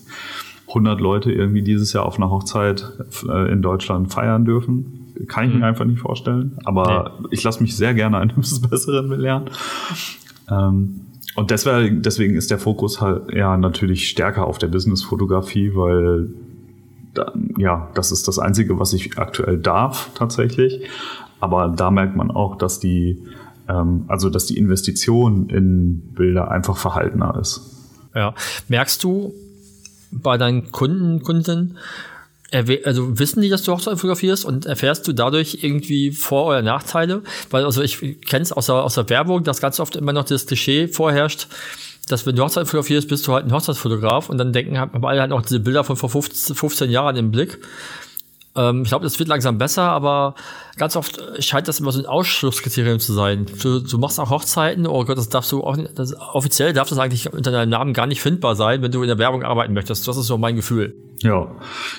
100 0.69 1.01
Leute 1.01 1.31
irgendwie 1.31 1.63
dieses 1.63 1.93
Jahr 1.93 2.07
auf 2.07 2.17
einer 2.17 2.31
Hochzeit 2.31 2.93
äh, 3.29 3.53
in 3.53 3.63
Deutschland 3.63 4.13
feiern 4.13 4.45
dürfen. 4.45 5.13
Kann 5.29 5.47
ich 5.47 5.55
mhm. 5.55 5.61
mir 5.61 5.67
einfach 5.67 5.85
nicht 5.85 6.01
vorstellen. 6.01 6.59
Aber 6.65 7.19
nee. 7.21 7.29
ich 7.31 7.45
lasse 7.45 7.63
mich 7.63 7.77
sehr 7.77 7.95
gerne 7.95 8.19
eines 8.19 8.61
Besseren 8.69 9.09
belehren. 9.09 9.45
Ähm, 10.51 11.03
und 11.37 11.51
deswegen, 11.53 12.03
deswegen 12.03 12.35
ist 12.35 12.51
der 12.51 12.59
Fokus 12.59 13.01
halt 13.01 13.33
ja 13.33 13.57
natürlich 13.57 14.09
stärker 14.09 14.47
auf 14.47 14.59
der 14.59 14.69
Businessfotografie, 14.69 15.73
weil 15.75 16.31
ja, 17.59 17.91
das 17.95 18.13
ist 18.13 18.29
das 18.29 18.39
Einzige, 18.39 18.79
was 18.79 18.93
ich 18.93 19.19
aktuell 19.19 19.59
darf 19.59 20.11
tatsächlich. 20.15 20.89
Aber 21.41 21.69
da 21.69 21.91
merkt 21.91 22.17
man 22.17 22.31
auch, 22.31 22.57
dass 22.57 22.81
die, 22.81 23.23
ähm, 23.69 24.05
also 24.09 24.31
dass 24.31 24.47
die 24.47 24.57
Investition 24.57 25.49
in 25.51 26.15
Bilder 26.15 26.51
einfach 26.51 26.77
verhaltener 26.77 27.39
ist. 27.41 27.61
Ja. 28.15 28.35
Merkst 28.69 29.05
du 29.05 29.35
bei 30.11 30.39
deinen 30.39 30.73
Kunden, 30.73 31.23
Kunden, 31.23 31.77
also 32.53 33.19
wissen 33.19 33.43
die, 33.43 33.49
dass 33.49 33.65
du 33.65 33.73
Hochzeit 33.73 33.95
fotografierst 33.99 34.45
und 34.45 34.67
erfährst 34.67 35.07
du 35.09 35.13
dadurch 35.13 35.59
irgendwie 35.63 36.13
Vor- 36.13 36.47
oder 36.47 36.63
Nachteile? 36.63 37.23
Weil 37.51 37.65
also 37.65 37.83
ich 37.83 38.21
kenne 38.23 38.43
es 38.43 38.53
aus 38.53 38.67
der, 38.67 38.77
aus 38.77 38.95
der 38.95 39.09
Werbung, 39.11 39.45
dass 39.45 39.61
ganz 39.61 39.81
oft 39.81 39.97
immer 39.97 40.13
noch 40.13 40.25
das 40.25 40.47
Klischee 40.47 40.89
vorherrscht, 40.89 41.49
dass 42.09 42.27
wenn 42.27 42.37
du 42.37 42.43
Hochzeit 42.43 42.67
fotografierst, 42.67 43.09
bist 43.09 43.27
du 43.27 43.33
halt 43.33 43.47
ein 43.47 43.53
Hochzeitsfotograf 43.53 44.31
und 44.31 44.39
dann 44.39 44.53
denken 44.53 44.79
haben 44.79 45.05
alle 45.05 45.21
halt 45.21 45.31
noch 45.31 45.43
diese 45.43 45.61
Bilder 45.61 45.85
von 45.85 45.97
vor 45.97 46.09
15, 46.09 46.55
15 46.55 46.91
Jahren 46.91 47.17
im 47.17 47.31
Blick. 47.31 47.59
Ähm, 48.57 48.83
ich 48.83 48.89
glaube, 48.89 49.05
das 49.05 49.19
wird 49.19 49.29
langsam 49.29 49.59
besser, 49.59 49.83
aber 49.83 50.35
ganz 50.77 50.97
oft 50.97 51.21
scheint 51.45 51.69
das 51.69 51.81
immer 51.81 51.93
so 51.93 52.01
ein 52.01 52.07
Ausschlusskriterium 52.07 52.99
zu 52.99 53.13
sein. 53.13 53.47
Du, 53.63 53.81
du 53.81 53.99
machst 53.99 54.19
auch 54.19 54.31
Hochzeiten, 54.31 54.87
oh 54.87 55.05
Gott, 55.05 55.19
das 55.19 55.29
darfst 55.29 55.53
du 55.53 55.63
auch, 55.63 55.77
das, 55.95 56.15
offiziell 56.19 56.73
darf 56.73 56.89
das 56.89 56.99
eigentlich 56.99 57.33
unter 57.33 57.51
deinem 57.51 57.71
Namen 57.71 57.93
gar 57.93 58.07
nicht 58.07 58.23
findbar 58.23 58.57
sein, 58.57 58.83
wenn 58.83 58.93
du 58.93 59.03
in 59.03 59.09
der 59.09 59.19
Werbung 59.19 59.43
arbeiten 59.43 59.75
möchtest. 59.75 60.09
Das 60.09 60.17
ist 60.17 60.27
so 60.27 60.39
mein 60.39 60.57
Gefühl. 60.57 60.95
Ja, 61.23 61.49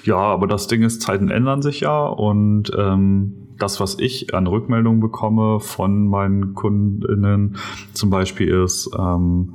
ja, 0.04 0.18
aber 0.18 0.48
das 0.48 0.68
Ding 0.68 0.84
ist, 0.84 1.02
Zeiten 1.02 1.30
ändern 1.30 1.62
sich 1.62 1.82
ja 1.82 2.06
und 2.06 2.72
ähm, 2.78 3.48
das, 3.58 3.80
was 3.80 3.98
ich 4.00 4.34
an 4.36 4.48
Rückmeldungen 4.48 5.00
bekomme 5.00 5.60
von 5.60 6.08
meinen 6.08 6.54
Kundinnen 6.54 7.58
zum 7.94 8.10
Beispiel 8.10 8.50
ist, 8.64 8.90
ähm, 8.98 9.54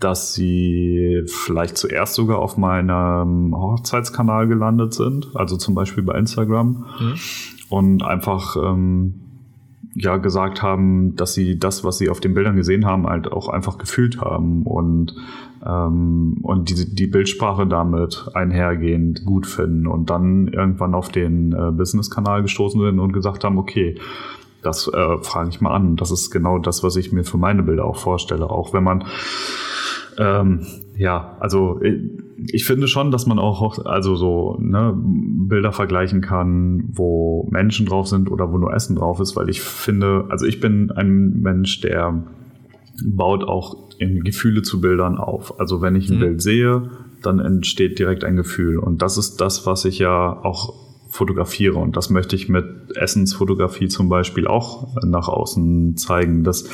dass 0.00 0.32
sie 0.32 1.22
vielleicht 1.26 1.76
zuerst 1.76 2.14
sogar 2.14 2.38
auf 2.38 2.56
meinem 2.56 3.54
Hochzeitskanal 3.54 4.48
gelandet 4.48 4.94
sind, 4.94 5.28
also 5.34 5.56
zum 5.56 5.74
Beispiel 5.74 6.02
bei 6.02 6.18
Instagram 6.18 6.86
mhm. 6.98 7.14
und 7.68 8.02
einfach 8.02 8.56
ähm, 8.56 9.20
ja 9.94 10.16
gesagt 10.16 10.62
haben, 10.62 11.16
dass 11.16 11.34
sie 11.34 11.58
das, 11.58 11.84
was 11.84 11.98
sie 11.98 12.08
auf 12.08 12.20
den 12.20 12.32
Bildern 12.32 12.56
gesehen 12.56 12.86
haben, 12.86 13.06
halt 13.06 13.30
auch 13.30 13.48
einfach 13.48 13.76
gefühlt 13.76 14.20
haben 14.20 14.62
und 14.64 15.14
ähm, 15.64 16.38
und 16.42 16.70
die, 16.70 16.94
die 16.94 17.06
Bildsprache 17.06 17.66
damit 17.66 18.28
einhergehend 18.32 19.26
gut 19.26 19.46
finden 19.46 19.86
und 19.86 20.08
dann 20.08 20.48
irgendwann 20.48 20.94
auf 20.94 21.10
den 21.10 21.52
äh, 21.52 21.70
Business-Kanal 21.72 22.42
gestoßen 22.42 22.80
sind 22.80 22.98
und 22.98 23.12
gesagt 23.12 23.44
haben, 23.44 23.58
okay, 23.58 23.96
das 24.62 24.88
äh, 24.88 25.18
frage 25.22 25.50
ich 25.50 25.60
mal 25.60 25.74
an. 25.74 25.96
Das 25.96 26.10
ist 26.10 26.30
genau 26.30 26.58
das, 26.58 26.82
was 26.82 26.96
ich 26.96 27.12
mir 27.12 27.24
für 27.24 27.38
meine 27.38 27.62
Bilder 27.62 27.84
auch 27.84 27.96
vorstelle. 27.96 28.48
Auch 28.48 28.72
wenn 28.72 28.84
man 28.84 29.04
ähm, 30.18 30.66
ja, 30.96 31.36
also 31.40 31.80
äh, 31.82 31.98
ich 32.52 32.64
finde 32.64 32.88
schon, 32.88 33.10
dass 33.10 33.26
man 33.26 33.38
auch 33.38 33.84
also 33.84 34.16
so 34.16 34.56
ne, 34.60 34.94
Bilder 34.96 35.72
vergleichen 35.72 36.20
kann, 36.20 36.84
wo 36.92 37.48
Menschen 37.50 37.86
drauf 37.86 38.06
sind 38.06 38.30
oder 38.30 38.52
wo 38.52 38.58
nur 38.58 38.72
Essen 38.74 38.96
drauf 38.96 39.20
ist, 39.20 39.36
weil 39.36 39.48
ich 39.48 39.62
finde, 39.62 40.26
also 40.28 40.46
ich 40.46 40.60
bin 40.60 40.90
ein 40.90 41.40
Mensch, 41.40 41.80
der 41.80 42.22
baut 43.02 43.44
auch 43.44 43.88
Gefühle 43.98 44.62
zu 44.62 44.80
Bildern 44.80 45.18
auf. 45.18 45.58
Also 45.60 45.80
wenn 45.80 45.96
ich 45.96 46.08
ein 46.10 46.16
mhm. 46.16 46.20
Bild 46.20 46.42
sehe, 46.42 46.90
dann 47.22 47.38
entsteht 47.38 47.98
direkt 47.98 48.24
ein 48.24 48.36
Gefühl. 48.36 48.78
Und 48.78 49.02
das 49.02 49.18
ist 49.18 49.40
das, 49.40 49.66
was 49.66 49.84
ich 49.84 49.98
ja 49.98 50.38
auch 50.42 50.74
fotografiere. 51.08 51.78
Und 51.78 51.96
das 51.96 52.08
möchte 52.10 52.36
ich 52.36 52.48
mit 52.48 52.64
Essensfotografie 52.96 53.88
zum 53.88 54.08
Beispiel 54.08 54.46
auch 54.46 54.88
nach 55.04 55.28
außen 55.28 55.96
zeigen, 55.96 56.44
dass, 56.44 56.68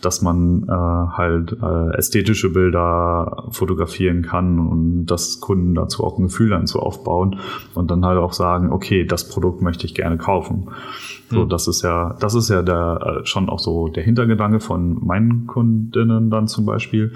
dass 0.00 0.22
man 0.22 0.64
äh, 0.64 0.72
halt 0.72 1.56
äh, 1.62 1.96
ästhetische 1.96 2.50
Bilder 2.50 3.48
fotografieren 3.50 4.22
kann 4.22 4.58
und 4.58 5.06
dass 5.06 5.40
Kunden 5.40 5.74
dazu 5.74 6.04
auch 6.04 6.18
ein 6.18 6.24
Gefühl 6.24 6.50
dann 6.50 6.66
zu 6.66 6.80
aufbauen 6.80 7.40
und 7.74 7.90
dann 7.90 8.04
halt 8.04 8.18
auch 8.18 8.32
sagen, 8.32 8.72
okay, 8.72 9.04
das 9.04 9.28
Produkt 9.28 9.62
möchte 9.62 9.86
ich 9.86 9.94
gerne 9.94 10.18
kaufen. 10.18 10.68
So, 11.30 11.42
hm. 11.42 11.48
das 11.48 11.68
ist 11.68 11.82
ja, 11.82 12.16
das 12.20 12.34
ist 12.34 12.50
ja 12.50 12.62
der, 12.62 13.20
äh, 13.22 13.26
schon 13.26 13.48
auch 13.48 13.60
so 13.60 13.88
der 13.88 14.02
Hintergedanke 14.02 14.60
von 14.60 15.04
meinen 15.04 15.46
Kundinnen 15.46 16.30
dann 16.30 16.48
zum 16.48 16.66
Beispiel. 16.66 17.12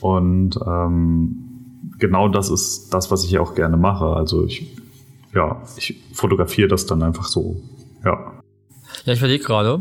Und 0.00 0.58
ähm, 0.66 1.38
genau 1.98 2.28
das 2.28 2.50
ist 2.50 2.94
das, 2.94 3.10
was 3.10 3.24
ich 3.24 3.38
auch 3.38 3.54
gerne 3.54 3.76
mache. 3.76 4.06
Also 4.06 4.44
ich 4.44 4.76
ja, 5.34 5.62
ich 5.76 5.96
fotografiere 6.12 6.68
das 6.68 6.86
dann 6.86 7.02
einfach 7.02 7.26
so. 7.26 7.56
Ja. 8.04 8.42
Ja, 9.04 9.12
ich 9.12 9.18
überlege 9.18 9.44
gerade. 9.44 9.80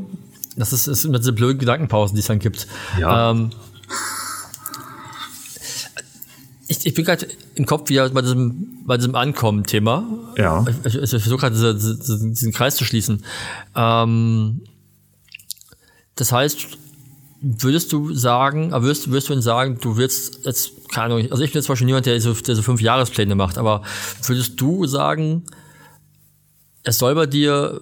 Das 0.55 0.73
ist, 0.73 0.87
ist 0.87 1.05
immer 1.05 1.19
diese 1.19 1.33
blöden 1.33 1.59
Gedankenpausen, 1.59 2.15
die 2.15 2.21
es 2.21 2.27
dann 2.27 2.39
gibt. 2.39 2.67
Ja. 2.99 3.31
Ähm, 3.31 3.51
ich, 6.67 6.85
ich 6.85 6.93
bin 6.93 7.05
gerade 7.05 7.27
im 7.55 7.65
Kopf 7.65 7.89
wieder 7.89 8.09
bei 8.09 8.21
diesem, 8.21 8.83
bei 8.85 8.97
diesem 8.97 9.15
Ankommen-Thema. 9.15 10.03
Ja. 10.35 10.65
Ich, 10.83 10.95
ich, 10.95 11.01
ich 11.01 11.09
versuche 11.09 11.41
gerade 11.41 11.55
diese, 11.55 11.75
diese, 11.75 12.29
diesen 12.29 12.51
Kreis 12.51 12.75
zu 12.75 12.85
schließen. 12.85 13.23
Ähm, 13.75 14.61
das 16.15 16.31
heißt, 16.31 16.67
würdest 17.41 17.93
du 17.93 18.13
sagen, 18.13 18.71
würdest, 18.71 19.09
würdest 19.09 19.29
du 19.29 19.33
denn 19.33 19.41
sagen, 19.41 19.77
du 19.79 19.95
willst 19.97 20.45
jetzt 20.45 20.71
keine 20.89 21.13
Ahnung, 21.13 21.31
also 21.31 21.43
ich 21.43 21.51
bin 21.51 21.59
jetzt 21.59 21.65
zum 21.65 21.73
Beispiel 21.73 21.85
niemand, 21.85 22.05
der 22.05 22.19
so, 22.19 22.33
der 22.33 22.55
so 22.55 22.61
fünf 22.61 22.81
Jahrespläne 22.81 23.35
macht, 23.35 23.57
aber 23.57 23.83
würdest 24.23 24.59
du 24.59 24.85
sagen, 24.87 25.43
es 26.83 26.97
soll 26.97 27.13
bei 27.15 27.25
dir 27.25 27.81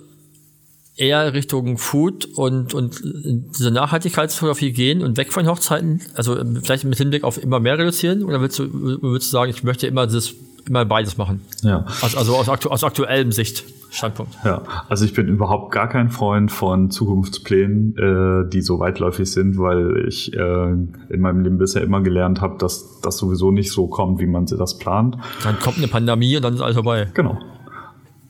eher 0.97 1.33
Richtung 1.33 1.77
Food 1.77 2.25
und, 2.35 2.73
und 2.73 3.01
diese 3.03 3.71
Nachhaltigkeitsfotografie 3.71 4.71
gehen 4.71 5.01
und 5.01 5.17
weg 5.17 5.33
von 5.33 5.47
Hochzeiten? 5.47 6.01
Also 6.15 6.37
vielleicht 6.63 6.83
mit 6.85 6.97
Hinblick 6.97 7.23
auf 7.23 7.41
immer 7.41 7.59
mehr 7.59 7.77
reduzieren? 7.77 8.23
Oder 8.23 8.41
willst 8.41 8.59
du, 8.59 9.01
würdest 9.01 9.31
du 9.31 9.31
sagen, 9.31 9.51
ich 9.51 9.63
möchte 9.63 9.87
immer 9.87 10.07
das, 10.07 10.33
immer 10.67 10.85
beides 10.85 11.17
machen? 11.17 11.41
Ja. 11.61 11.85
Also, 12.01 12.17
also 12.17 12.35
aus, 12.35 12.49
aktu 12.49 12.69
aus 12.69 12.83
aktuellem 12.83 13.31
Sicht. 13.31 13.63
Standpunkt. 13.91 14.33
Ja, 14.43 14.63
also 14.89 15.05
ich 15.05 15.13
bin 15.13 15.27
überhaupt 15.29 15.71
gar 15.71 15.87
kein 15.87 16.09
Freund 16.09 16.51
von 16.51 16.91
Zukunftsplänen, 16.91 17.95
äh, 17.97 18.49
die 18.49 18.61
so 18.61 18.79
weitläufig 18.79 19.31
sind, 19.31 19.57
weil 19.57 20.05
ich 20.07 20.33
äh, 20.33 20.71
in 20.71 21.19
meinem 21.21 21.41
Leben 21.41 21.57
bisher 21.57 21.81
immer 21.81 22.01
gelernt 22.01 22.41
habe, 22.41 22.57
dass 22.57 22.99
das 23.01 23.17
sowieso 23.17 23.51
nicht 23.51 23.71
so 23.71 23.87
kommt, 23.87 24.19
wie 24.19 24.25
man 24.25 24.45
das 24.45 24.77
plant. 24.77 25.17
Dann 25.43 25.59
kommt 25.59 25.77
eine 25.77 25.87
Pandemie 25.87 26.35
und 26.35 26.43
dann 26.43 26.55
ist 26.55 26.61
alles 26.61 26.75
vorbei. 26.75 27.07
Genau. 27.13 27.37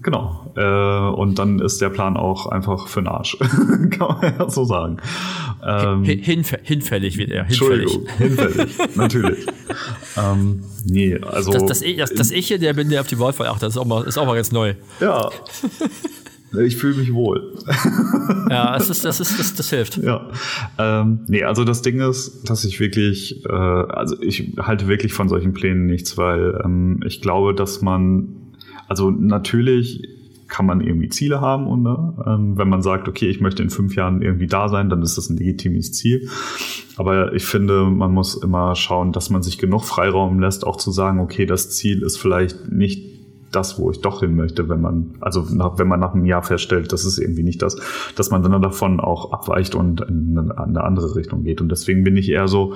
Genau. 0.06 0.54
Äh, 0.56 1.16
und 1.16 1.40
dann 1.40 1.58
ist 1.58 1.82
der 1.82 1.90
Plan 1.90 2.16
auch 2.16 2.46
einfach 2.46 2.88
für 2.88 3.02
den 3.02 3.08
Arsch. 3.08 3.38
Kann 3.40 4.20
man 4.22 4.36
ja 4.38 4.48
so 4.52 4.64
sagen. 4.64 4.98
Ähm, 5.66 6.04
Hinfä 6.04 6.60
hinfällig 6.62 7.18
wird 7.18 7.32
er. 7.32 7.46
Hinfällig. 7.46 7.92
Entschuldigung, 7.92 8.18
hinfällig. 8.20 8.78
Natürlich. 8.96 9.46
ähm, 10.18 10.64
nee, 10.86 11.20
also. 11.20 11.52
Das, 11.52 11.66
das, 11.66 11.80
das, 11.80 12.14
das 12.14 12.30
ich 12.30 12.48
hier, 12.48 12.60
der 12.60 12.74
bin, 12.74 12.90
der 12.90 13.02
auf 13.02 13.08
die 13.08 13.18
Wahl 13.18 13.30
achtet, 13.32 13.64
das 13.64 13.70
ist 13.74 13.78
auch 13.80 13.86
mal, 13.86 14.04
ist 14.04 14.20
auch 14.20 14.28
mal 14.28 14.36
ganz 14.36 14.52
neu. 14.52 14.76
Ja. 15.00 15.32
Ich 16.64 16.78
fühle 16.78 16.98
mich 16.98 17.12
wohl. 17.12 17.56
ja, 18.52 18.78
das, 18.78 18.92
ist, 18.92 19.04
das, 19.04 19.20
ist, 19.20 19.40
das, 19.40 19.56
das 19.56 19.70
hilft. 19.72 19.98
Ja. 19.98 20.30
Ähm, 20.78 21.22
nee, 21.28 21.44
also 21.44 21.64
das 21.64 21.82
Ding 21.82 22.00
ist, 22.00 22.48
dass 22.48 22.64
ich 22.64 22.80
wirklich, 22.80 23.44
äh, 23.46 23.52
also 23.52 24.22
ich 24.22 24.54
halte 24.60 24.88
wirklich 24.88 25.14
von 25.14 25.30
solchen 25.30 25.54
Plänen 25.54 25.88
nichts, 25.88 26.16
weil 26.16 26.62
ähm, 26.64 27.02
ich 27.06 27.22
glaube, 27.22 27.56
dass 27.56 27.82
man 27.82 28.45
also 28.88 29.12
natürlich 29.12 30.08
kann 30.48 30.66
man 30.66 30.82
irgendwie 30.82 31.10
Ziele 31.10 31.42
haben 31.42 31.68
und 31.68 31.84
ne? 31.84 32.14
ähm, 32.26 32.58
wenn 32.58 32.70
man 32.70 32.82
sagt, 32.82 33.08
okay, 33.08 33.28
ich 33.28 33.42
möchte 33.42 33.64
in 33.64 33.70
fünf 33.70 33.96
Jahren 33.96 34.22
irgendwie 34.22 34.48
da 34.48 34.70
sein, 34.70 34.90
dann 34.90 35.02
ist 35.02 35.18
das 35.18 35.30
ein 35.30 35.38
legitimes 35.38 35.92
Ziel. 35.92 36.30
Aber 36.98 37.34
ich 37.34 37.46
finde, 37.46 37.86
man 37.86 38.12
muss 38.12 38.36
immer 38.36 38.76
schauen, 38.76 39.12
dass 39.12 39.30
man 39.30 39.42
sich 39.42 39.58
genug 39.58 39.84
Freiraum 39.84 40.40
lässt, 40.40 40.66
auch 40.66 40.78
zu 40.78 40.92
sagen, 40.92 41.20
okay, 41.20 41.46
das 41.46 41.72
Ziel 41.72 42.04
ist 42.04 42.18
vielleicht 42.18 42.72
nicht 42.72 43.16
das, 43.52 43.80
wo 43.80 43.90
ich 43.90 44.02
doch 44.02 44.20
hin 44.20 44.36
möchte, 44.36 44.70
wenn 44.70 44.82
man, 44.82 45.16
also 45.22 45.46
nach, 45.52 45.78
wenn 45.78 45.88
man 45.88 46.00
nach 46.00 46.14
einem 46.14 46.26
Jahr 46.26 46.44
feststellt, 46.44 46.92
das 46.92 47.06
ist 47.06 47.18
irgendwie 47.18 47.44
nicht 47.44 47.62
das, 47.62 47.78
dass 48.16 48.30
man 48.30 48.44
dann 48.44 48.62
davon 48.62 49.00
auch 49.00 49.32
abweicht 49.32 49.76
und 49.76 50.02
in 50.02 50.38
eine, 50.38 50.52
in 50.52 50.52
eine 50.52 50.84
andere 50.84 51.16
Richtung 51.16 51.44
geht. 51.44 51.62
Und 51.62 51.70
deswegen 51.70 52.04
bin 52.04 52.18
ich 52.18 52.30
eher 52.30 52.48
so, 52.48 52.74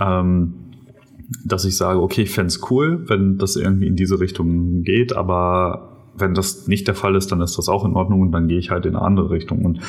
ähm, 0.00 0.54
dass 1.44 1.64
ich 1.64 1.76
sage, 1.76 2.00
okay, 2.00 2.22
ich 2.22 2.30
fände 2.30 2.54
cool, 2.70 3.04
wenn 3.08 3.38
das 3.38 3.56
irgendwie 3.56 3.86
in 3.86 3.96
diese 3.96 4.20
Richtung 4.20 4.82
geht, 4.82 5.14
aber 5.14 5.90
wenn 6.16 6.34
das 6.34 6.68
nicht 6.68 6.86
der 6.86 6.94
Fall 6.94 7.16
ist, 7.16 7.32
dann 7.32 7.40
ist 7.40 7.58
das 7.58 7.68
auch 7.68 7.84
in 7.84 7.94
Ordnung 7.94 8.20
und 8.20 8.32
dann 8.32 8.48
gehe 8.48 8.58
ich 8.58 8.70
halt 8.70 8.86
in 8.86 8.96
eine 8.96 9.04
andere 9.04 9.30
Richtung. 9.30 9.64
Und 9.64 9.80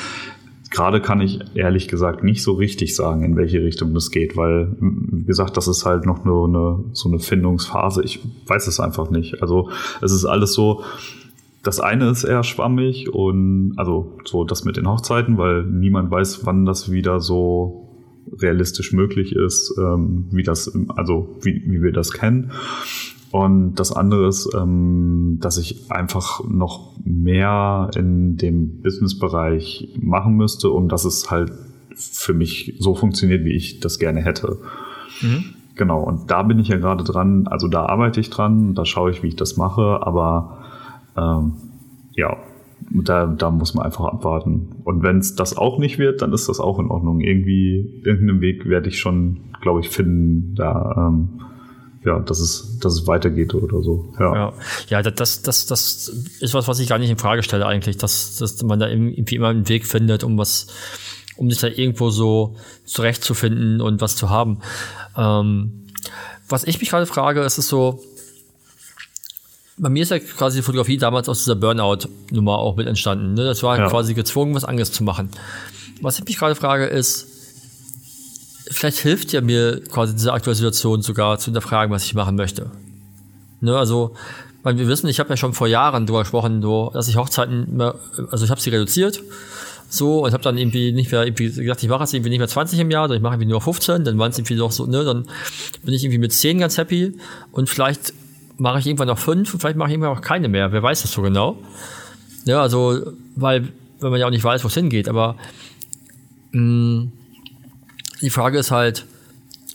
gerade 0.70 1.00
kann 1.00 1.20
ich 1.20 1.40
ehrlich 1.54 1.88
gesagt 1.88 2.24
nicht 2.24 2.42
so 2.42 2.52
richtig 2.52 2.96
sagen, 2.96 3.22
in 3.22 3.36
welche 3.36 3.62
Richtung 3.62 3.94
das 3.94 4.10
geht, 4.10 4.36
weil, 4.36 4.76
wie 4.80 5.24
gesagt, 5.24 5.56
das 5.56 5.68
ist 5.68 5.84
halt 5.84 6.06
noch 6.06 6.24
nur 6.24 6.48
eine, 6.48 6.84
so 6.92 7.08
eine 7.08 7.18
Findungsphase. 7.18 8.02
Ich 8.02 8.20
weiß 8.46 8.66
es 8.66 8.80
einfach 8.80 9.10
nicht. 9.10 9.42
Also 9.42 9.70
es 10.00 10.12
ist 10.12 10.24
alles 10.24 10.52
so, 10.52 10.82
das 11.62 11.80
eine 11.80 12.10
ist 12.10 12.24
eher 12.24 12.44
schwammig 12.44 13.12
und 13.12 13.74
also 13.76 14.18
so 14.24 14.44
das 14.44 14.64
mit 14.64 14.76
den 14.76 14.88
Hochzeiten, 14.88 15.38
weil 15.38 15.64
niemand 15.64 16.10
weiß, 16.10 16.46
wann 16.46 16.64
das 16.64 16.90
wieder 16.90 17.20
so 17.20 17.85
realistisch 18.32 18.92
möglich 18.92 19.34
ist, 19.34 19.74
ähm, 19.78 20.26
wie 20.30 20.42
das, 20.42 20.72
also 20.96 21.36
wie, 21.42 21.62
wie 21.66 21.82
wir 21.82 21.92
das 21.92 22.12
kennen. 22.12 22.52
Und 23.30 23.74
das 23.74 23.92
andere 23.92 24.28
ist, 24.28 24.48
ähm, 24.56 25.38
dass 25.40 25.58
ich 25.58 25.90
einfach 25.90 26.42
noch 26.48 26.94
mehr 27.04 27.90
in 27.96 28.36
dem 28.36 28.82
Business-Bereich 28.82 29.96
machen 30.00 30.36
müsste, 30.36 30.70
um 30.70 30.88
dass 30.88 31.04
es 31.04 31.30
halt 31.30 31.52
für 31.94 32.34
mich 32.34 32.76
so 32.78 32.94
funktioniert, 32.94 33.44
wie 33.44 33.54
ich 33.54 33.80
das 33.80 33.98
gerne 33.98 34.22
hätte. 34.22 34.58
Mhm. 35.20 35.44
Genau, 35.74 36.02
und 36.02 36.30
da 36.30 36.42
bin 36.42 36.58
ich 36.58 36.68
ja 36.68 36.78
gerade 36.78 37.04
dran, 37.04 37.46
also 37.48 37.68
da 37.68 37.84
arbeite 37.86 38.20
ich 38.20 38.30
dran, 38.30 38.74
da 38.74 38.84
schaue 38.84 39.10
ich, 39.10 39.22
wie 39.22 39.28
ich 39.28 39.36
das 39.36 39.56
mache, 39.58 40.00
aber 40.02 40.58
ähm, 41.16 41.52
ja, 42.12 42.36
da, 42.80 43.26
da 43.26 43.50
muss 43.50 43.74
man 43.74 43.84
einfach 43.84 44.04
abwarten. 44.04 44.76
Und 44.84 45.02
wenn 45.02 45.18
es 45.18 45.34
das 45.34 45.56
auch 45.56 45.78
nicht 45.78 45.98
wird, 45.98 46.22
dann 46.22 46.32
ist 46.32 46.48
das 46.48 46.60
auch 46.60 46.78
in 46.78 46.88
Ordnung. 46.88 47.20
Irgendwie, 47.20 48.02
irgendeinen 48.04 48.40
Weg 48.40 48.66
werde 48.68 48.88
ich 48.88 48.98
schon, 49.00 49.40
glaube 49.60 49.80
ich, 49.80 49.88
finden, 49.88 50.54
da, 50.54 51.08
ähm, 51.08 51.40
ja, 52.04 52.20
dass 52.20 52.38
es, 52.38 52.78
dass 52.78 52.94
es 52.94 53.06
weitergeht 53.06 53.54
oder 53.54 53.82
so. 53.82 54.12
Ja, 54.20 54.34
ja, 54.34 54.52
ja 54.88 55.02
das, 55.02 55.42
das, 55.42 55.66
das 55.66 56.08
ist 56.40 56.54
was, 56.54 56.68
was 56.68 56.78
ich 56.78 56.88
gar 56.88 56.98
nicht 56.98 57.10
in 57.10 57.18
Frage 57.18 57.42
stelle 57.42 57.66
eigentlich, 57.66 57.96
dass, 57.96 58.36
dass 58.36 58.62
man 58.62 58.78
da 58.78 58.88
irgendwie 58.88 59.34
immer 59.34 59.48
einen 59.48 59.68
Weg 59.68 59.86
findet, 59.86 60.22
um 60.22 60.38
was, 60.38 60.68
um 61.36 61.50
sich 61.50 61.60
da 61.60 61.66
irgendwo 61.66 62.10
so 62.10 62.54
zurechtzufinden 62.84 63.80
und 63.80 64.00
was 64.00 64.14
zu 64.14 64.30
haben. 64.30 64.60
Ähm, 65.16 65.86
was 66.48 66.62
ich 66.62 66.78
mich 66.78 66.90
gerade 66.90 67.06
frage, 67.06 67.40
ist 67.40 67.58
es 67.58 67.68
so, 67.68 68.00
bei 69.78 69.88
mir 69.88 70.02
ist 70.02 70.10
ja 70.10 70.18
quasi 70.18 70.58
die 70.58 70.62
Fotografie 70.62 70.96
damals 70.96 71.28
aus 71.28 71.40
dieser 71.40 71.54
Burnout-Nummer 71.54 72.58
auch 72.58 72.76
mit 72.76 72.86
entstanden. 72.86 73.34
Ne? 73.34 73.44
Das 73.44 73.62
war 73.62 73.78
ja. 73.78 73.88
quasi 73.88 74.14
gezwungen, 74.14 74.54
was 74.54 74.64
anderes 74.64 74.92
zu 74.92 75.04
machen. 75.04 75.30
Was 76.00 76.18
ich 76.18 76.24
mich 76.24 76.38
gerade 76.38 76.54
frage, 76.54 76.86
ist, 76.86 77.26
vielleicht 78.70 78.98
hilft 78.98 79.32
ja 79.32 79.40
mir 79.40 79.82
quasi 79.84 80.14
diese 80.14 80.32
aktuelle 80.32 80.56
Situation 80.56 81.02
sogar 81.02 81.38
zu 81.38 81.46
hinterfragen, 81.46 81.92
was 81.92 82.04
ich 82.04 82.14
machen 82.14 82.36
möchte. 82.36 82.70
Ne? 83.60 83.76
Also, 83.76 84.14
weil 84.62 84.78
wir 84.78 84.88
wissen, 84.88 85.08
ich 85.08 85.20
habe 85.20 85.30
ja 85.30 85.36
schon 85.36 85.52
vor 85.52 85.68
Jahren 85.68 86.06
darüber 86.06 86.22
gesprochen, 86.22 86.62
so, 86.62 86.90
dass 86.94 87.08
ich 87.08 87.16
Hochzeiten, 87.16 87.68
immer, 87.68 87.96
also 88.30 88.44
ich 88.44 88.50
habe 88.50 88.60
sie 88.60 88.70
reduziert, 88.70 89.22
so 89.88 90.24
und 90.24 90.32
habe 90.32 90.42
dann 90.42 90.58
irgendwie 90.58 90.92
nicht 90.92 91.12
mehr 91.12 91.24
irgendwie 91.24 91.52
gesagt, 91.52 91.82
ich 91.82 91.88
mache 91.88 92.02
jetzt 92.02 92.14
irgendwie 92.14 92.30
nicht 92.30 92.40
mehr 92.40 92.48
20 92.48 92.78
im 92.80 92.90
Jahr, 92.90 93.04
sondern 93.04 93.18
ich 93.18 93.22
mache 93.22 93.34
irgendwie 93.34 93.50
nur 93.50 93.60
15, 93.60 94.04
dann 94.04 94.18
waren 94.18 94.30
es 94.32 94.38
irgendwie 94.38 94.56
noch 94.56 94.72
so, 94.72 94.86
ne, 94.86 95.04
dann 95.04 95.26
bin 95.84 95.94
ich 95.94 96.02
irgendwie 96.02 96.18
mit 96.18 96.32
10 96.32 96.58
ganz 96.58 96.78
happy 96.78 97.12
und 97.52 97.68
vielleicht 97.68 98.12
mache 98.58 98.78
ich 98.78 98.86
irgendwann 98.86 99.08
noch 99.08 99.18
fünf 99.18 99.52
und 99.52 99.60
vielleicht 99.60 99.76
mache 99.76 99.88
ich 99.88 99.94
irgendwann 99.94 100.16
auch 100.16 100.22
keine 100.22 100.48
mehr. 100.48 100.72
Wer 100.72 100.82
weiß 100.82 101.02
das 101.02 101.12
so 101.12 101.22
genau? 101.22 101.58
Ja, 102.44 102.62
also, 102.62 103.12
weil, 103.34 103.68
wenn 104.00 104.10
man 104.10 104.20
ja 104.20 104.26
auch 104.26 104.30
nicht 104.30 104.44
weiß, 104.44 104.64
wo 104.64 104.68
es 104.68 104.74
hingeht, 104.74 105.08
aber 105.08 105.36
mh, 106.52 106.60
mm, 106.60 107.12
die 108.22 108.30
Frage 108.30 108.58
ist 108.58 108.70
halt, 108.70 109.04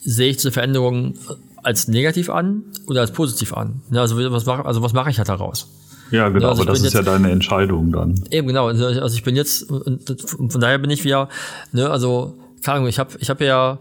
sehe 0.04 0.30
ich 0.30 0.38
diese 0.38 0.52
Veränderung 0.52 1.16
als 1.64 1.88
negativ 1.88 2.30
an 2.30 2.64
oder 2.88 3.02
als 3.02 3.12
positiv 3.12 3.54
an? 3.54 3.82
Ja, 3.92 4.02
also, 4.02 4.18
was 4.32 4.46
mache, 4.46 4.66
also 4.66 4.82
was 4.82 4.94
mache 4.94 5.12
ich 5.12 5.18
halt 5.18 5.30
daraus? 5.30 5.70
Ja, 6.12 6.30
genau, 6.30 6.50
also 6.50 6.64
aber 6.64 6.72
das 6.72 6.80
ist 6.80 6.86
jetzt, 6.86 6.94
ja 6.94 7.04
deine 7.04 7.32
Entscheidung 7.32 7.92
dann. 7.92 8.22
Eben, 8.32 8.48
genau. 8.48 8.68
Also, 8.68 8.86
also 8.86 9.16
ich 9.16 9.24
bin 9.24 9.36
jetzt, 9.36 9.68
von 9.68 10.60
daher 10.60 10.78
bin 10.78 10.90
ich 10.90 11.04
wieder, 11.04 11.30
ne, 11.72 11.90
also, 11.90 12.38
keine 12.64 12.78
Ahnung, 12.78 12.90
ich 12.90 13.00
habe 13.00 13.12
ich 13.20 13.30
hab 13.30 13.40
ja 13.42 13.80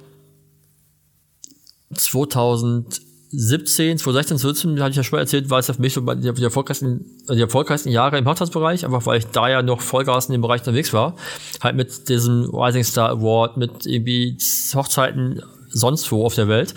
2000 1.94 3.00
17, 3.32 3.98
2016, 3.98 4.38
2017, 4.38 4.80
hatte 4.80 4.90
ich 4.90 4.96
ja 4.96 5.04
schon 5.04 5.16
mal 5.16 5.20
erzählt, 5.20 5.50
war 5.50 5.60
es 5.60 5.66
für 5.66 5.80
mich 5.80 5.94
so 5.94 6.00
die, 6.00 6.32
die, 6.32 6.42
erfolgreichsten, 6.42 7.04
die 7.28 7.40
erfolgreichsten 7.40 7.90
Jahre 7.90 8.18
im 8.18 8.26
Hochzeitsbereich, 8.26 8.84
einfach 8.84 9.06
weil 9.06 9.18
ich 9.18 9.26
da 9.26 9.48
ja 9.48 9.62
noch 9.62 9.80
Vollgas 9.80 10.26
in 10.26 10.32
dem 10.32 10.40
Bereich 10.40 10.62
unterwegs 10.62 10.92
war. 10.92 11.14
Halt 11.62 11.76
mit 11.76 12.08
diesem 12.08 12.50
Rising 12.52 12.82
Star 12.82 13.10
Award, 13.10 13.56
mit 13.56 13.86
irgendwie 13.86 14.36
Hochzeiten 14.74 15.42
sonst 15.68 16.10
wo 16.10 16.26
auf 16.26 16.34
der 16.34 16.48
Welt. 16.48 16.74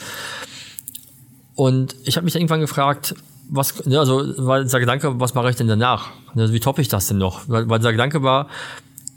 Und 1.56 1.96
ich 2.04 2.18
habe 2.18 2.26
mich 2.26 2.36
irgendwann 2.36 2.62
gefragt, 2.62 3.16
was, 3.50 3.86
ne, 3.86 4.00
also 4.00 4.24
war 4.38 4.64
dieser 4.64 4.80
Gedanke, 4.80 5.20
was 5.20 5.34
mache 5.34 5.50
ich 5.50 5.56
denn 5.56 5.68
danach? 5.68 6.12
Also, 6.36 6.54
wie 6.54 6.60
toppe 6.60 6.82
ich 6.82 6.88
das 6.88 7.08
denn 7.08 7.18
noch? 7.18 7.48
Weil, 7.48 7.70
weil 7.70 7.80
dieser 7.80 7.92
Gedanke 7.92 8.24
war, 8.24 8.48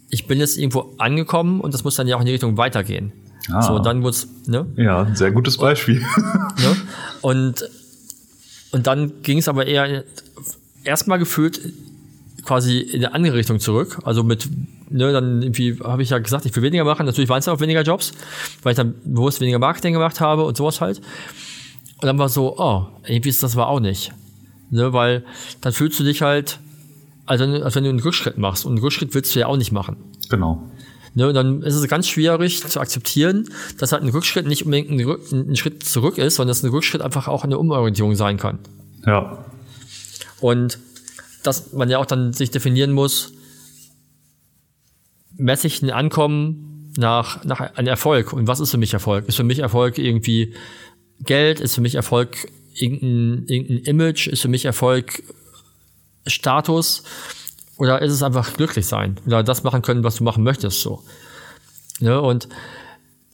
ich 0.09 0.27
bin 0.27 0.39
jetzt 0.39 0.57
irgendwo 0.57 0.95
angekommen 0.99 1.61
und 1.61 1.75
das 1.75 1.85
muss 1.85 1.97
dann 1.97 2.09
ja 2.09 2.17
auch 2.17 2.21
in 2.21 2.27
die 2.27 2.33
Richtung 2.33 2.57
weitergehen. 2.57 3.13
Ah. 3.51 3.63
So, 3.63 3.79
dann 3.79 4.01
muss, 4.01 4.29
ne? 4.47 4.67
Ja, 4.77 5.03
ein 5.03 5.17
sehr 5.17 5.31
gutes 5.31 5.57
Beispiel. 5.59 6.01
ne? 6.59 6.77
Und, 7.21 7.65
und 8.73 8.87
dann 8.87 9.23
ging 9.23 9.39
es 9.39 9.49
aber 9.49 9.67
eher 9.67 10.05
erstmal 10.85 11.19
gefühlt 11.19 11.61
quasi 12.45 12.79
in 12.79 13.05
eine 13.05 13.15
andere 13.15 13.37
Richtung 13.37 13.61
zurück. 13.61 13.99
Also 14.05 14.23
mit, 14.23 14.49
ne, 14.89 15.13
dann 15.13 15.43
irgendwie 15.43 15.79
habe 15.83 16.03
ich 16.03 16.11
ja 16.11 16.19
gesagt, 16.19 16.47
ich 16.47 16.55
will 16.57 16.63
weniger 16.63 16.85
machen. 16.85 17.05
Natürlich 17.05 17.29
waren 17.29 17.41
es 17.41 17.49
auch 17.49 17.61
weniger 17.61 17.83
Jobs, 17.83 18.13
weil 18.63 18.73
ich 18.73 18.77
dann 18.77 18.95
bewusst 19.05 19.41
weniger 19.41 19.59
Marketing 19.59 19.93
gemacht 19.93 20.21
habe 20.21 20.45
und 20.45 20.57
sowas 20.57 20.81
halt. 20.81 21.01
Und 22.01 22.07
dann 22.07 22.19
war 22.19 22.29
so, 22.29 22.59
oh, 22.59 22.87
irgendwie 23.07 23.29
ist 23.29 23.43
das 23.43 23.55
aber 23.57 23.69
auch 23.69 23.81
nicht. 23.81 24.13
Ne, 24.71 24.93
weil 24.93 25.25
dann 25.61 25.73
fühlst 25.73 25.99
du 26.01 26.05
dich 26.05 26.23
halt, 26.23 26.59
also 27.25 27.45
als 27.45 27.75
wenn 27.75 27.85
du 27.85 27.91
einen 27.91 28.01
Rückschritt 28.01 28.39
machst. 28.39 28.65
Und 28.65 28.73
einen 28.73 28.81
Rückschritt 28.81 29.15
willst 29.15 29.35
du 29.35 29.41
ja 29.41 29.47
auch 29.47 29.57
nicht 29.57 29.73
machen. 29.73 29.97
Genau. 30.29 30.63
Ne, 31.17 31.29
und 31.29 31.35
dann 31.35 31.63
ist 31.63 31.75
es 31.75 31.89
ganz 31.89 32.07
schwierig 32.07 32.63
zu 32.63 32.79
akzeptieren, 32.79 33.49
dass 33.79 33.93
halt 33.93 34.03
ein 34.03 34.11
Rückschritt 34.11 34.47
nicht 34.47 34.67
unbedingt 34.67 34.91
ein, 34.91 35.01
Rück, 35.01 35.33
ein 35.33 35.57
Schritt 35.57 35.83
zurück 35.83 36.19
ist, 36.19 36.35
sondern 36.35 36.51
dass 36.51 36.63
ein 36.63 36.69
Rückschritt 36.69 37.01
einfach 37.01 37.27
auch 37.27 37.43
eine 37.43 37.59
Umorientierung 37.59 38.15
sein 38.15 38.37
kann. 38.37 38.59
Ja. 39.07 39.47
Und 40.43 40.79
dass 41.43 41.73
man 41.73 41.89
ja 41.89 41.97
auch 41.97 42.05
dann 42.05 42.35
sich 42.35 42.51
definieren 42.51 42.93
muss, 42.93 43.33
messe 45.39 45.69
ich 45.69 45.81
ein 45.81 45.91
Ankommen 45.91 46.93
nach, 46.99 47.43
nach 47.45 47.61
einem 47.61 47.89
Erfolg. 47.89 48.35
Und 48.35 48.47
was 48.47 48.61
ist 48.61 48.71
für 48.71 48.77
mich 48.77 48.93
Erfolg? 48.93 49.27
Ist 49.27 49.37
für 49.37 49.43
mich 49.43 49.61
Erfolg 49.61 49.97
irgendwie 49.97 50.53
Geld? 51.21 51.61
Ist 51.61 51.77
für 51.77 51.81
mich 51.81 51.95
Erfolg 51.95 52.47
irgendein, 52.75 53.47
irgendein 53.49 53.85
Image? 53.85 54.27
Ist 54.27 54.43
für 54.43 54.49
mich 54.49 54.67
Erfolg 54.67 55.23
Status? 56.27 57.05
Oder 57.79 58.01
ist 58.01 58.13
es 58.13 58.23
einfach 58.23 58.55
glücklich 58.55 58.87
sein? 58.87 59.17
Oder 59.27 59.43
das 59.43 59.63
machen 59.63 59.83
können, 59.83 60.03
was 60.03 60.17
du 60.17 60.25
machen 60.25 60.43
möchtest, 60.43 60.81
so. 60.81 61.03
Ne? 62.01 62.21
Und 62.21 62.49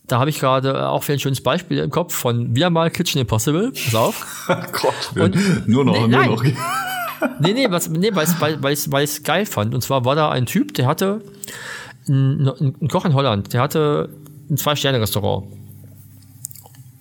da 0.07 0.19
habe 0.19 0.31
ich 0.31 0.41
gerade 0.41 0.89
auch 0.89 1.03
für 1.03 1.13
ein 1.13 1.19
schönes 1.19 1.41
Beispiel 1.43 1.79
im 1.79 1.91
Kopf 1.91 2.15
von 2.15 2.55
wieder 2.55 2.71
mal 2.71 2.91
Kitchen 2.91 3.21
Impossible. 3.21 3.73
Pass 3.73 3.95
auf. 3.95 4.47
Gott, 4.47 5.23
und, 5.23 5.69
nur 5.69 5.85
noch, 5.85 6.07
nee, 6.07 6.17
nur 6.17 6.27
noch. 6.27 6.45
nee, 7.41 7.53
nee, 7.53 7.71
was, 7.71 7.89
nee 7.89 8.15
weil 8.15 8.27
ich 8.73 8.91
weil 8.91 9.05
es 9.05 9.23
geil 9.23 9.47
fand. 9.47 9.75
Und 9.75 9.83
zwar 9.83 10.05
war 10.05 10.15
da 10.17 10.31
ein 10.31 10.47
Typ, 10.47 10.75
der 10.75 10.87
hatte 10.87 11.23
einen, 12.09 12.49
einen 12.49 12.89
Koch 12.89 13.05
in 13.05 13.15
Holland, 13.15 13.53
der 13.53 13.61
hatte 13.61 14.11
ein 14.51 14.57
Zwei-Sterne-Restaurant. 14.57 15.47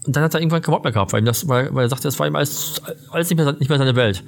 Und 0.05 0.15
dann 0.15 0.23
hat 0.23 0.33
er 0.33 0.39
irgendwann 0.39 0.61
keinen 0.61 0.73
Bock 0.73 0.83
mehr 0.83 0.93
gehabt, 0.93 1.13
weil, 1.13 1.21
das, 1.21 1.47
weil, 1.47 1.73
weil 1.73 1.85
er 1.85 1.89
sagte, 1.89 2.07
das 2.07 2.17
war 2.17 2.27
ihm 2.27 2.35
alles, 2.35 2.81
alles 3.11 3.29
nicht, 3.29 3.37
mehr, 3.37 3.51
nicht 3.53 3.69
mehr 3.69 3.77
seine 3.77 3.95
Welt. 3.95 4.23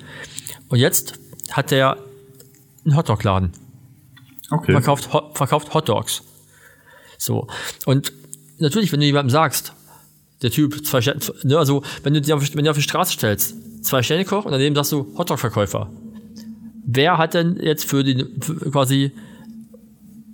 Und 0.70 0.78
jetzt 0.78 1.20
hat 1.52 1.72
er 1.72 1.98
ein 2.86 2.96
Hotdog-Laden. 2.96 3.52
Okay. 4.50 4.72
Verkauft, 4.72 5.10
verkauft 5.34 5.74
Hotdogs. 5.74 6.24
So. 7.18 7.48
Und 7.86 8.14
natürlich, 8.60 8.92
wenn 8.92 9.00
du 9.00 9.06
jemandem 9.06 9.30
sagst, 9.30 9.74
der 10.42 10.52
Typ, 10.52 10.86
zwei 10.86 11.02
Sterne, 11.02 11.22
ne, 11.44 11.58
also 11.58 11.84
wenn 12.04 12.14
du 12.14 12.22
dir 12.22 12.36
auf, 12.36 12.56
wenn 12.56 12.66
du 12.66 12.70
auf 12.70 12.78
die 12.78 12.84
Straße 12.84 13.14
stellst, 13.14 13.84
zwei 13.84 14.04
Sterne 14.04 14.26
Koch 14.26 14.46
und 14.46 14.52
daneben 14.52 14.76
sagst 14.76 14.92
du 14.92 15.14
Hotdog-Verkäufer. 15.18 15.90
Wer 16.86 17.18
hat 17.18 17.34
denn 17.34 17.58
jetzt 17.62 17.86
für 17.86 18.04
die 18.04 18.26
für 18.42 18.56
quasi, 18.72 19.12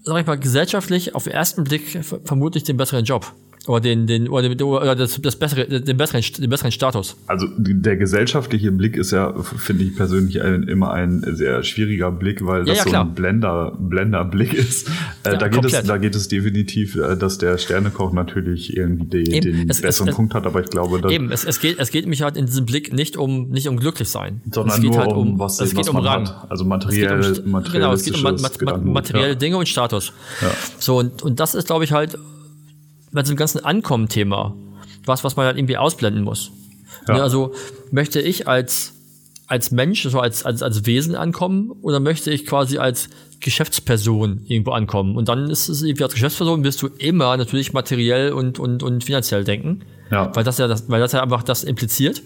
sag 0.04 0.22
ich 0.22 0.26
mal, 0.26 0.39
gesellschaftlich 0.39 1.14
auf 1.14 1.26
den 1.26 1.34
ersten 1.34 1.64
Blick 1.64 2.04
vermutlich 2.26 2.64
den 2.64 2.78
besseren 2.78 3.06
Job? 3.06 3.32
Oder 3.70 3.82
den, 3.82 4.07
den, 4.07 4.30
oder, 4.30 4.49
den, 4.49 4.63
oder 4.63 4.95
das, 4.95 5.22
das 5.22 5.36
bessere, 5.36 5.67
den 5.67 5.95
besseren, 5.95 6.24
den 6.39 6.49
besseren 6.49 6.72
Status. 6.72 7.15
Also 7.28 7.45
der 7.55 7.97
gesellschaftliche 7.97 8.72
Blick 8.72 8.97
ist 8.97 9.11
ja, 9.11 9.32
finde 9.43 9.84
ich 9.84 9.95
persönlich, 9.95 10.41
ein, 10.41 10.63
immer 10.63 10.91
ein 10.91 11.24
sehr 11.36 11.61
schwieriger 11.61 12.11
Blick, 12.11 12.43
weil 12.43 12.65
das 12.65 12.80
ja, 12.80 12.86
ja, 12.86 12.89
so 12.89 12.97
ein 12.97 13.13
Blender, 13.13 13.78
Blender-Blick 13.80 14.55
ist. 14.55 14.89
Äh, 15.24 15.38
da, 15.38 15.49
geht 15.49 15.65
es, 15.65 15.84
da 15.84 15.97
geht 15.97 16.15
es 16.15 16.28
definitiv, 16.30 16.95
äh, 16.95 17.15
dass 17.15 17.38
der 17.38 17.59
Sternekoch 17.59 18.11
natürlich 18.11 18.76
irgendwie 18.76 19.26
den 19.26 19.70
es, 19.70 19.82
besseren 19.82 20.09
es, 20.09 20.15
Punkt 20.15 20.34
hat, 20.34 20.47
aber 20.47 20.61
ich 20.63 20.72
glaube, 20.72 20.99
dass 20.99 21.11
Eben, 21.11 21.32
es, 21.32 21.43
es, 21.43 21.59
geht, 21.59 21.78
es 21.78 21.91
geht 21.91 22.07
mich 22.07 22.24
halt 22.24 22.38
in 22.38 22.47
diesem 22.47 22.65
Blick 22.65 22.91
nicht 22.91 23.17
um, 23.17 23.49
nicht 23.49 23.67
um 23.67 23.78
glücklich 23.78 24.09
sein. 24.09 24.41
Sondern 24.51 24.78
es 24.78 24.82
geht 24.82 24.93
nur 24.93 24.99
halt 24.99 25.11
um, 25.11 25.38
was, 25.38 25.59
es 25.59 25.76
geht 25.76 25.88
um 25.89 25.97
Rang. 25.97 26.28
Hat. 26.28 26.49
Also 26.49 26.65
materiell, 26.65 27.20
es 27.20 27.43
geht 27.43 27.45
um, 27.45 27.63
genau, 27.72 27.93
es 27.93 28.03
geht 28.03 28.15
um 28.15 28.24
ma 28.24 28.32
ma 28.32 28.78
materielle 28.78 29.36
Dinge 29.36 29.57
und 29.57 29.70
Status. 29.70 30.11
So, 30.80 30.97
und, 30.97 31.22
und 31.22 31.39
das 31.39 31.53
ist, 31.53 31.67
glaube 31.67 31.84
ich, 31.84 31.91
halt 31.91 32.17
bei 33.12 33.22
diesem 33.22 33.38
ganzen 33.38 33.64
Ankommen-Thema 33.64 34.55
was, 35.10 35.24
was 35.26 35.36
man 35.36 35.45
halt 35.45 35.57
irgendwie 35.57 35.78
ausblenden 35.78 36.24
muss. 36.24 36.51
Ja. 37.07 37.16
Ne, 37.16 37.24
also 37.24 37.53
möchte 37.91 38.22
ich 38.22 38.47
als, 38.47 38.93
als 39.47 39.72
Mensch, 39.72 40.03
so 40.03 40.20
als, 40.20 40.45
als, 40.45 40.64
als 40.64 40.86
Wesen 40.86 41.16
ankommen 41.16 41.72
oder 41.82 41.99
möchte 41.99 42.32
ich 42.32 42.45
quasi 42.45 42.78
als 42.78 43.10
Geschäftsperson 43.41 44.41
irgendwo 44.47 44.72
ankommen? 44.72 45.18
Und 45.18 45.28
dann 45.28 45.49
ist 45.49 45.68
es 45.68 45.82
irgendwie 45.82 46.03
als 46.03 46.14
Geschäftsperson 46.14 46.64
wirst 46.64 46.82
du 46.82 46.88
immer 46.97 47.36
natürlich 47.36 47.74
materiell 47.74 48.32
und, 48.32 48.60
und, 48.60 48.84
und 48.84 49.03
finanziell 49.03 49.43
denken. 49.43 49.82
Ja. 50.12 50.34
Weil 50.36 50.43
das 50.43 50.57
ja 50.57 50.68
das, 50.68 50.89
weil 50.89 50.99
das 50.99 51.12
ja 51.12 51.22
einfach 51.22 51.43
das 51.43 51.64
impliziert. 51.64 52.22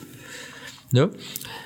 Ne? 0.93 1.09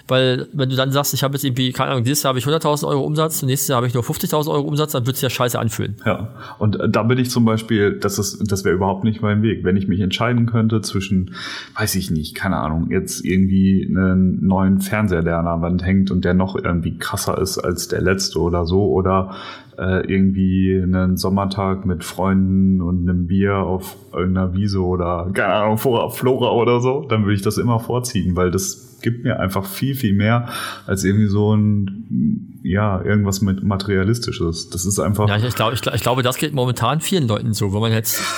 Weil, 0.08 0.48
wenn 0.54 0.70
du 0.70 0.78
dann 0.78 0.92
sagst, 0.92 1.14
ich 1.14 1.22
habe 1.22 1.34
jetzt 1.34 1.44
irgendwie, 1.44 1.74
keine 1.74 1.92
Ahnung, 1.92 2.06
dieses 2.06 2.24
Jahr 2.24 2.30
habe 2.30 2.40
ich 2.40 2.46
100.000 2.46 2.88
Euro 2.88 3.04
Umsatz, 3.04 3.44
nächstes 3.44 3.68
Jahr 3.68 3.78
habe 3.78 3.88
ich 3.88 3.94
nur 3.94 4.04
50.000 4.04 4.50
Euro 4.50 4.66
Umsatz, 4.66 4.94
dann 4.94 5.06
wird 5.06 5.18
es 5.18 5.22
ja 5.22 5.30
scheiße 5.30 5.60
anfühlen. 5.60 5.98
Ja, 6.06 6.30
und 6.60 6.80
da 6.88 7.04
bin 7.04 7.18
ich 7.18 7.30
zum 7.30 7.44
Beispiel, 7.44 8.00
das 8.00 8.16
das 8.18 8.64
wäre 8.64 8.74
überhaupt 8.74 9.04
nicht 9.04 9.22
mein 9.22 9.42
Weg. 9.42 9.66
Wenn 9.66 9.76
ich 9.76 9.90
mich 9.90 10.00
entscheiden 10.00 10.46
könnte 10.46 10.80
zwischen, 10.80 11.36
weiß 11.78 11.96
ich 11.96 12.10
nicht, 12.10 12.36
keine 12.36 12.56
Ahnung, 12.56 12.88
jetzt 12.90 13.26
irgendwie 13.26 13.86
einen 13.90 14.48
neuen 14.48 14.80
Fernseher, 14.80 15.24
der 15.24 15.40
an 15.40 15.46
der 15.46 15.62
Wand 15.62 15.86
hängt 15.86 16.10
und 16.10 16.24
der 16.24 16.34
noch 16.34 16.56
irgendwie 16.56 16.98
krasser 16.98 17.38
ist 17.42 17.58
als 17.58 17.90
der 17.90 18.00
letzte 18.00 18.40
oder 18.40 18.66
so, 18.66 18.90
oder 18.90 19.36
äh, 19.78 20.12
irgendwie 20.12 20.80
einen 20.82 21.18
Sommertag 21.18 21.86
mit 21.86 22.04
Freunden 22.04 22.82
und 22.82 23.08
einem 23.08 23.28
Bier 23.28 23.58
auf 23.58 23.98
irgendeiner 24.14 24.54
Wiese 24.54 24.84
oder, 24.84 25.30
keine 25.34 25.54
Ahnung, 25.54 25.78
Flora 25.78 26.52
oder 26.52 26.80
so, 26.80 27.06
dann 27.08 27.24
würde 27.24 27.36
ich 27.36 27.42
das 27.42 27.58
immer 27.58 27.80
vorziehen, 27.80 28.36
weil 28.36 28.52
das 28.52 28.87
gibt 29.02 29.24
mir 29.24 29.40
einfach 29.40 29.66
viel, 29.66 29.96
viel 29.96 30.14
mehr 30.14 30.50
als 30.86 31.04
irgendwie 31.04 31.28
so 31.28 31.56
ein, 31.56 32.60
ja, 32.64 33.02
irgendwas 33.04 33.42
mit 33.42 33.64
Materialistisches. 33.64 34.70
Das 34.70 34.86
ist 34.86 35.00
einfach. 35.00 35.28
Ja, 35.30 35.38
ich, 35.38 35.56
glaube, 35.56 35.76
ich, 35.76 35.86
ich, 35.86 36.02
glaube, 36.02 36.24
das 36.24 36.38
geht 36.38 36.54
momentan 36.54 37.02
vielen 37.02 37.28
Leuten 37.28 37.54
so, 37.54 37.74
wenn 37.74 37.82
man 37.82 37.92
jetzt. 37.92 38.22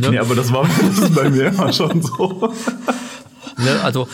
Ne? 0.00 0.10
nee, 0.10 0.18
aber 0.18 0.34
das 0.34 0.52
war 0.52 0.68
das 0.98 1.10
bei 1.14 1.30
mir 1.30 1.46
immer 1.46 1.72
schon 1.72 2.00
so. 2.00 2.52
ne, 3.58 3.80
also, 3.82 4.06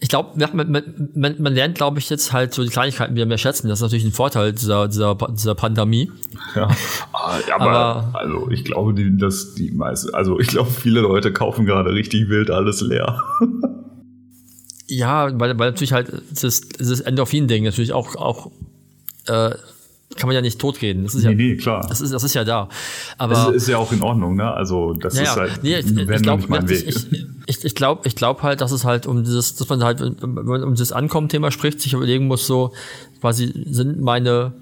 ich 0.00 0.08
glaube, 0.08 0.30
man, 0.52 0.70
man, 1.14 1.34
man, 1.38 1.54
lernt, 1.54 1.76
glaube 1.76 1.98
ich, 1.98 2.10
jetzt 2.10 2.32
halt 2.32 2.52
so 2.52 2.62
die 2.62 2.68
Kleinigkeiten 2.68 3.14
wieder 3.14 3.26
mehr 3.26 3.38
schätzen. 3.38 3.68
Das 3.68 3.78
ist 3.78 3.82
natürlich 3.82 4.04
ein 4.04 4.12
Vorteil 4.12 4.52
dieser, 4.52 4.88
dieser, 4.88 5.16
dieser 5.30 5.54
Pandemie. 5.54 6.10
Ja, 6.54 6.68
ah, 7.12 7.38
aber, 7.54 7.70
aber 7.70 8.18
also 8.18 8.50
ich 8.50 8.64
glaube, 8.64 8.92
die, 8.92 9.16
dass 9.16 9.54
die 9.54 9.70
meisten, 9.70 10.14
also 10.14 10.38
ich 10.40 10.48
glaube, 10.48 10.70
viele 10.70 11.00
Leute 11.00 11.32
kaufen 11.32 11.64
gerade 11.64 11.92
richtig 11.92 12.28
wild 12.28 12.50
alles 12.50 12.80
leer. 12.80 13.22
Ja, 14.86 15.38
weil, 15.38 15.58
weil 15.58 15.70
natürlich 15.70 15.92
halt 15.92 16.12
das, 16.30 16.60
das 16.78 17.00
Endorphin-Ding 17.00 17.64
natürlich 17.64 17.92
auch, 17.92 18.16
auch 18.16 18.50
äh, 19.26 19.50
kann 20.16 20.28
man 20.28 20.34
ja 20.34 20.42
nicht 20.42 20.58
totgehen. 20.60 21.04
Das 21.04 21.14
ist 21.14 21.24
nee, 21.24 21.30
ja, 21.30 21.34
nee, 21.34 21.56
klar. 21.56 21.86
Das 21.88 22.00
ist, 22.00 22.12
das 22.12 22.22
ist 22.22 22.34
ja 22.34 22.44
da. 22.44 22.68
Aber 23.18 23.34
das 23.34 23.54
ist 23.54 23.68
ja 23.68 23.78
auch 23.78 23.92
in 23.92 24.02
Ordnung, 24.02 24.36
ne? 24.36 24.52
Also 24.52 24.92
das 24.92 25.16
ja, 25.16 25.22
ist 25.22 25.36
halt 25.36 25.62
nee, 25.62 25.76
ich, 25.76 25.86
ich 25.96 26.22
glaube 26.22 26.72
ich, 26.72 27.06
ich, 27.46 27.64
ich 27.64 27.74
glaube 27.74 28.06
ich 28.06 28.14
glaub 28.14 28.42
halt, 28.42 28.60
dass 28.60 28.72
es 28.72 28.84
halt 28.84 29.06
um 29.06 29.24
dieses, 29.24 29.56
dass 29.56 29.68
man 29.68 29.82
halt 29.82 30.00
wenn 30.00 30.34
man 30.34 30.62
um 30.62 30.74
dieses 30.74 30.92
Ankommen-Thema 30.92 31.50
spricht, 31.50 31.80
sich 31.80 31.94
überlegen 31.94 32.26
muss, 32.26 32.46
so 32.46 32.72
quasi 33.20 33.52
sind 33.66 34.00
meine 34.00 34.52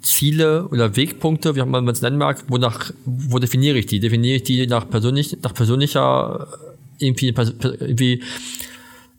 Ziele 0.00 0.68
oder 0.68 0.96
Wegpunkte, 0.96 1.56
wie 1.56 1.64
man 1.64 1.88
es 1.88 2.02
nennen 2.02 2.18
mag, 2.18 2.44
wonach, 2.48 2.92
wo 3.04 3.38
definiere 3.38 3.78
ich 3.78 3.86
die? 3.86 4.00
Definiere 4.00 4.36
ich 4.36 4.42
die 4.44 4.66
nach 4.66 4.88
persönlich, 4.88 5.36
nach 5.42 5.54
persönlicher 5.54 6.48
irgendwie, 6.98 7.34
irgendwie 7.80 8.22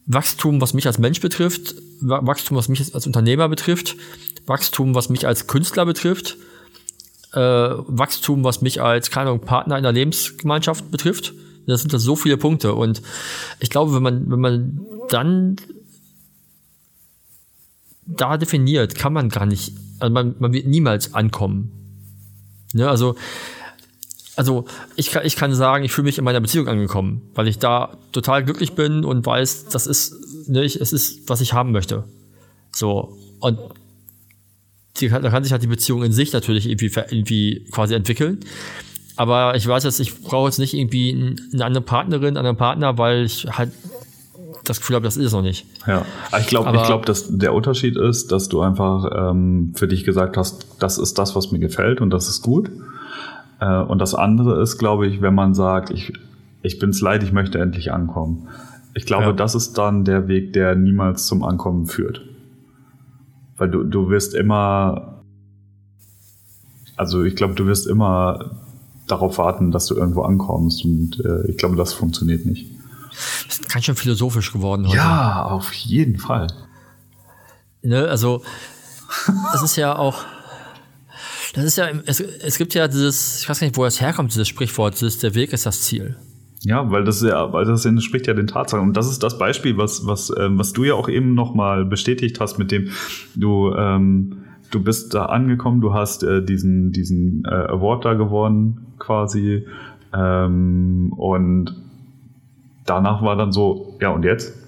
Wachstum, 0.06 0.62
was 0.62 0.74
mich 0.74 0.88
als 0.88 1.00
Mensch 1.00 1.20
betrifft, 1.20 1.76
Wachstum, 2.02 2.58
was 2.58 2.68
mich 2.68 2.94
als 2.94 3.08
Unternehmer 3.08 3.50
betrifft, 3.50 3.96
Wachstum, 4.46 4.94
was 4.94 5.10
mich 5.10 5.26
als 5.26 5.48
Künstler 5.48 5.86
betrifft, 5.86 6.38
äh, 7.34 7.40
Wachstum, 7.40 8.44
was 8.44 8.62
mich 8.62 8.82
als, 8.82 9.10
keine 9.10 9.30
Ahnung, 9.30 9.42
Partner 9.42 9.78
in 9.78 9.84
der 9.84 9.92
Lebensgemeinschaft 9.92 10.92
betrifft. 10.92 11.34
Das 11.68 11.82
sind 11.82 11.94
das 11.94 12.04
so 12.04 12.16
viele 12.16 12.38
Punkte. 12.38 12.76
Und 12.76 13.02
ich 13.60 13.72
glaube, 13.72 13.96
wenn 13.96 14.04
man, 14.04 14.30
wenn 14.30 14.40
man 14.40 14.86
dann 15.10 15.56
da 18.06 18.38
definiert, 18.38 18.94
kann 18.96 19.14
man 19.14 19.30
gar 19.30 19.48
nicht, 19.48 19.74
also 20.00 20.14
man, 20.14 20.36
man 20.38 20.54
wird 20.54 20.68
niemals 20.68 21.16
ankommen. 21.16 21.72
Ne, 22.74 22.88
also 22.88 23.16
also 24.36 24.66
ich 24.96 25.12
kann, 25.12 25.26
ich 25.26 25.36
kann 25.36 25.54
sagen, 25.54 25.84
ich 25.84 25.92
fühle 25.92 26.06
mich 26.06 26.18
in 26.18 26.24
meiner 26.24 26.42
Beziehung 26.42 26.68
angekommen, 26.68 27.22
weil 27.36 27.48
ich 27.48 27.60
da 27.60 27.98
total 28.12 28.44
glücklich 28.44 28.74
bin 28.74 29.06
und 29.06 29.26
weiß, 29.26 29.68
das 29.68 29.88
ist, 29.88 30.50
ne, 30.50 30.64
ich, 30.64 30.80
es 30.80 30.94
ist, 30.94 31.30
was 31.30 31.42
ich 31.42 31.54
haben 31.54 31.72
möchte. 31.72 32.04
So. 32.72 33.18
Und 33.40 33.60
die, 35.00 35.10
da 35.10 35.30
kann 35.30 35.44
sich 35.44 35.52
halt 35.52 35.64
die 35.64 35.68
Beziehung 35.68 36.04
in 36.04 36.12
sich 36.12 36.34
natürlich 36.34 36.68
irgendwie, 36.68 36.92
irgendwie 37.10 37.66
quasi 37.72 37.94
entwickeln. 37.94 38.40
Aber 39.18 39.56
ich 39.56 39.66
weiß 39.66 39.84
jetzt, 39.86 40.00
ich 40.00 40.22
brauche 40.22 40.48
jetzt 40.48 40.60
nicht 40.60 40.74
irgendwie 40.74 41.38
eine 41.54 41.66
andere 41.66 41.84
Partnerin, 41.84 42.30
einen 42.30 42.38
anderen 42.38 42.58
Partner, 42.58 42.98
weil 42.98 43.26
ich 43.26 43.46
halt 43.50 43.72
das 44.66 44.80
Gefühl 44.80 44.96
habe, 44.96 45.06
das 45.06 45.16
ist 45.16 45.28
es 45.28 45.32
noch 45.32 45.42
nicht. 45.42 45.66
Ja, 45.88 46.06
ich 46.40 46.48
glaube, 46.48 46.76
ich 46.76 46.84
glaube, 46.84 47.06
dass 47.06 47.26
der 47.30 47.54
Unterschied 47.54 47.98
ist, 47.98 48.32
dass 48.32 48.50
du 48.50 48.62
einfach 48.62 49.32
ähm, 49.32 49.74
für 49.76 49.88
dich 49.88 50.04
gesagt 50.04 50.38
hast, 50.38 50.68
das 50.80 50.98
ist 50.98 51.18
das, 51.18 51.36
was 51.36 51.52
mir 51.52 51.60
gefällt 51.60 52.02
und 52.02 52.10
das 52.10 52.28
ist 52.28 52.42
gut. 52.42 52.70
Äh, 53.60 53.82
und 53.82 54.00
das 54.00 54.16
andere 54.16 54.62
ist, 54.62 54.78
glaube 54.78 55.08
ich, 55.08 55.22
wenn 55.22 55.36
man 55.36 55.54
sagt, 55.54 55.90
ich, 55.90 56.14
ich 56.62 56.80
bin 56.80 56.90
es 56.90 57.02
leid, 57.02 57.24
ich 57.24 57.32
möchte 57.32 57.60
endlich 57.60 57.92
ankommen. 57.92 58.48
Ich 58.94 59.06
glaube, 59.06 59.26
ja. 59.26 59.34
das 59.34 59.56
ist 59.56 59.78
dann 59.78 60.06
der 60.06 60.28
Weg, 60.28 60.54
der 60.54 60.76
niemals 60.76 61.26
zum 61.28 61.44
Ankommen 61.44 61.88
führt. 61.88 62.22
Weil 63.58 63.70
du, 63.70 63.84
du 63.84 64.10
wirst 64.10 64.34
immer, 64.34 65.22
also 66.96 67.24
ich 67.24 67.36
glaube, 67.36 67.56
du 67.56 67.66
wirst 67.66 67.88
immer 67.88 68.52
darauf 69.08 69.38
warten, 69.38 69.72
dass 69.72 69.88
du 69.88 69.96
irgendwo 69.96 70.22
ankommst. 70.24 70.86
Und 70.86 71.24
äh, 71.24 71.50
ich 71.50 71.58
glaube, 71.58 71.76
das 71.76 71.94
funktioniert 71.94 72.46
nicht. 72.46 72.72
Das 73.48 73.60
ist 73.60 73.70
ganz 73.70 73.86
schön 73.86 73.96
philosophisch 73.96 74.52
geworden 74.52 74.88
heute. 74.88 74.98
Ja, 74.98 75.46
auf 75.46 75.72
jeden 75.74 76.18
Fall. 76.18 76.48
Ne, 77.82 78.08
also, 78.08 78.42
das 79.52 79.62
ist 79.62 79.76
ja 79.76 79.96
auch, 79.96 80.26
das 81.56 81.64
ist 81.64 81.78
ja, 81.78 81.88
es, 82.06 82.20
es 82.20 82.58
gibt 82.58 82.74
ja 82.74 82.88
dieses, 82.88 83.42
ich 83.42 83.50
weiß 83.50 83.62
nicht, 83.62 83.78
wo 83.78 83.84
das 83.84 84.02
herkommt, 84.02 84.32
dieses 84.32 84.48
Sprichwort, 84.48 84.96
dieses, 84.96 85.20
der 85.20 85.36
Weg 85.36 85.54
ist 85.54 85.66
das 85.66 85.82
Ziel. 85.84 86.18
Ja, 86.62 86.90
weil 86.92 87.04
das 87.04 87.22
ja, 87.22 87.54
weil 87.54 87.66
das 87.66 87.86
entspricht 87.86 88.28
ja 88.28 88.34
den 88.34 88.48
Tatsachen. 88.48 88.88
Und 88.88 88.98
das 88.98 89.10
ist 89.10 89.22
das 89.24 89.38
Beispiel, 89.38 89.78
was, 89.78 90.06
was, 90.06 90.34
ähm, 90.38 90.58
was 90.58 90.74
du 90.74 90.84
ja 90.84 90.96
auch 90.96 91.08
eben 91.08 91.34
nochmal 91.34 91.86
bestätigt 91.86 92.40
hast, 92.40 92.58
mit 92.58 92.72
dem 92.72 92.90
du, 93.36 93.74
ähm, 93.74 94.38
du 94.72 94.84
bist 94.84 95.14
da 95.14 95.26
angekommen, 95.28 95.80
du 95.80 95.94
hast 95.94 96.24
äh, 96.24 96.44
diesen, 96.44 96.92
diesen 96.92 97.46
äh, 97.46 97.50
Award 97.50 98.06
da 98.06 98.14
gewonnen, 98.16 98.88
quasi. 99.00 99.66
Ähm, 100.14 101.14
und 101.16 101.76
danach 102.86 103.22
war 103.22 103.36
dann 103.36 103.52
so, 103.52 103.96
ja, 104.02 104.10
und 104.10 104.24
jetzt? 104.24 104.65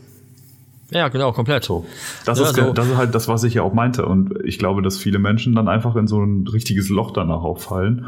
Ja, 0.91 1.09
genau, 1.09 1.33
komplett. 1.33 1.65
So. 1.65 1.85
Das, 2.25 2.39
ja, 2.39 2.45
ist, 2.45 2.55
so. 2.55 2.71
das 2.71 2.87
ist 2.87 2.97
halt 2.97 3.13
das, 3.13 3.27
was 3.27 3.43
ich 3.43 3.55
ja 3.55 3.63
auch 3.63 3.73
meinte. 3.73 4.05
Und 4.05 4.33
ich 4.45 4.57
glaube, 4.57 4.81
dass 4.81 4.97
viele 4.97 5.19
Menschen 5.19 5.53
dann 5.53 5.67
einfach 5.67 5.95
in 5.95 6.07
so 6.07 6.23
ein 6.23 6.47
richtiges 6.47 6.89
Loch 6.89 7.11
danach 7.11 7.41
auffallen, 7.41 8.05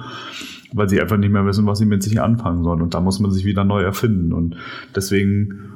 weil 0.72 0.88
sie 0.88 1.02
einfach 1.02 1.18
nicht 1.18 1.32
mehr 1.32 1.46
wissen, 1.46 1.66
was 1.66 1.80
sie 1.80 1.86
mit 1.86 2.04
sich 2.04 2.22
anfangen 2.22 2.64
sollen. 2.64 2.82
Und 2.82 2.94
da 2.94 3.02
muss 3.02 3.20
man 3.20 3.32
sich 3.32 3.44
wieder 3.44 3.66
neu 3.66 3.82
erfinden. 3.82 4.32
Und 4.32 4.56
deswegen, 4.96 5.72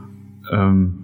ähm, 0.52 1.04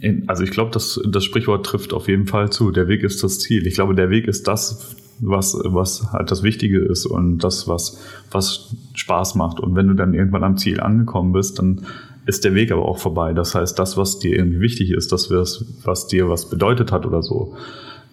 in, 0.00 0.28
also 0.28 0.42
ich 0.42 0.52
glaube, 0.52 0.70
das, 0.70 1.00
das 1.06 1.24
Sprichwort 1.24 1.66
trifft 1.66 1.92
auf 1.92 2.08
jeden 2.08 2.26
Fall 2.26 2.50
zu. 2.50 2.70
Der 2.70 2.88
Weg 2.88 3.02
ist 3.02 3.22
das 3.22 3.40
Ziel. 3.40 3.66
Ich 3.66 3.74
glaube, 3.74 3.94
der 3.94 4.08
Weg 4.08 4.26
ist 4.26 4.48
das, 4.48 4.96
was, 5.20 5.58
was 5.64 6.12
halt 6.12 6.30
das 6.30 6.42
Wichtige 6.42 6.78
ist 6.78 7.04
und 7.04 7.38
das, 7.44 7.68
was, 7.68 8.02
was 8.30 8.74
Spaß 8.94 9.34
macht. 9.34 9.60
Und 9.60 9.74
wenn 9.74 9.88
du 9.88 9.94
dann 9.94 10.14
irgendwann 10.14 10.44
am 10.44 10.56
Ziel 10.56 10.80
angekommen 10.80 11.32
bist, 11.32 11.58
dann 11.58 11.82
ist 12.30 12.44
der 12.44 12.54
Weg 12.54 12.70
aber 12.70 12.86
auch 12.86 12.98
vorbei. 12.98 13.32
Das 13.34 13.54
heißt, 13.54 13.78
das, 13.78 13.96
was 13.96 14.20
dir 14.20 14.36
irgendwie 14.36 14.60
wichtig 14.60 14.92
ist, 14.92 15.10
das, 15.12 15.30
was 15.30 16.06
dir 16.06 16.28
was 16.28 16.48
bedeutet 16.48 16.92
hat 16.92 17.04
oder 17.04 17.22
so, 17.22 17.56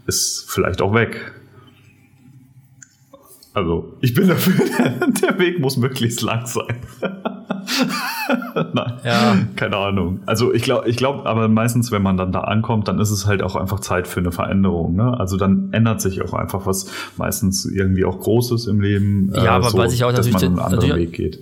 ist 0.07 0.45
vielleicht 0.49 0.81
auch 0.81 0.93
weg. 0.93 1.33
Also, 3.53 3.93
ich 4.01 4.13
bin 4.13 4.27
dafür, 4.27 4.53
der 5.21 5.39
Weg 5.39 5.59
muss 5.59 5.77
möglichst 5.77 6.21
lang 6.21 6.45
sein. 6.45 6.75
Nein, 8.73 8.93
ja. 9.03 9.37
keine 9.55 9.77
Ahnung. 9.77 10.21
Also 10.25 10.53
ich 10.53 10.63
glaube, 10.63 10.89
ich 10.89 10.97
glaube, 10.97 11.27
aber 11.27 11.47
meistens, 11.47 11.91
wenn 11.91 12.01
man 12.01 12.17
dann 12.17 12.31
da 12.31 12.41
ankommt, 12.41 12.87
dann 12.87 12.99
ist 12.99 13.11
es 13.11 13.27
halt 13.27 13.43
auch 13.43 13.55
einfach 13.55 13.79
Zeit 13.79 14.07
für 14.07 14.19
eine 14.19 14.31
Veränderung. 14.31 14.95
Ne? 14.95 15.17
Also 15.19 15.37
dann 15.37 15.69
ändert 15.73 16.01
sich 16.01 16.23
auch 16.23 16.33
einfach 16.33 16.65
was 16.65 16.89
meistens 17.17 17.65
irgendwie 17.65 18.05
auch 18.05 18.19
Großes 18.19 18.67
im 18.67 18.81
Leben. 18.81 19.31
Ja, 19.35 19.43
äh, 19.43 19.47
aber 19.49 19.69
so, 19.69 19.77
weil 19.77 19.89
sich 19.89 20.03
auch 20.03 20.11
dass 20.11 20.29
man 20.31 20.43
einen 20.43 20.59
anderen 20.59 20.95
Weg 20.95 21.13
geht. 21.13 21.39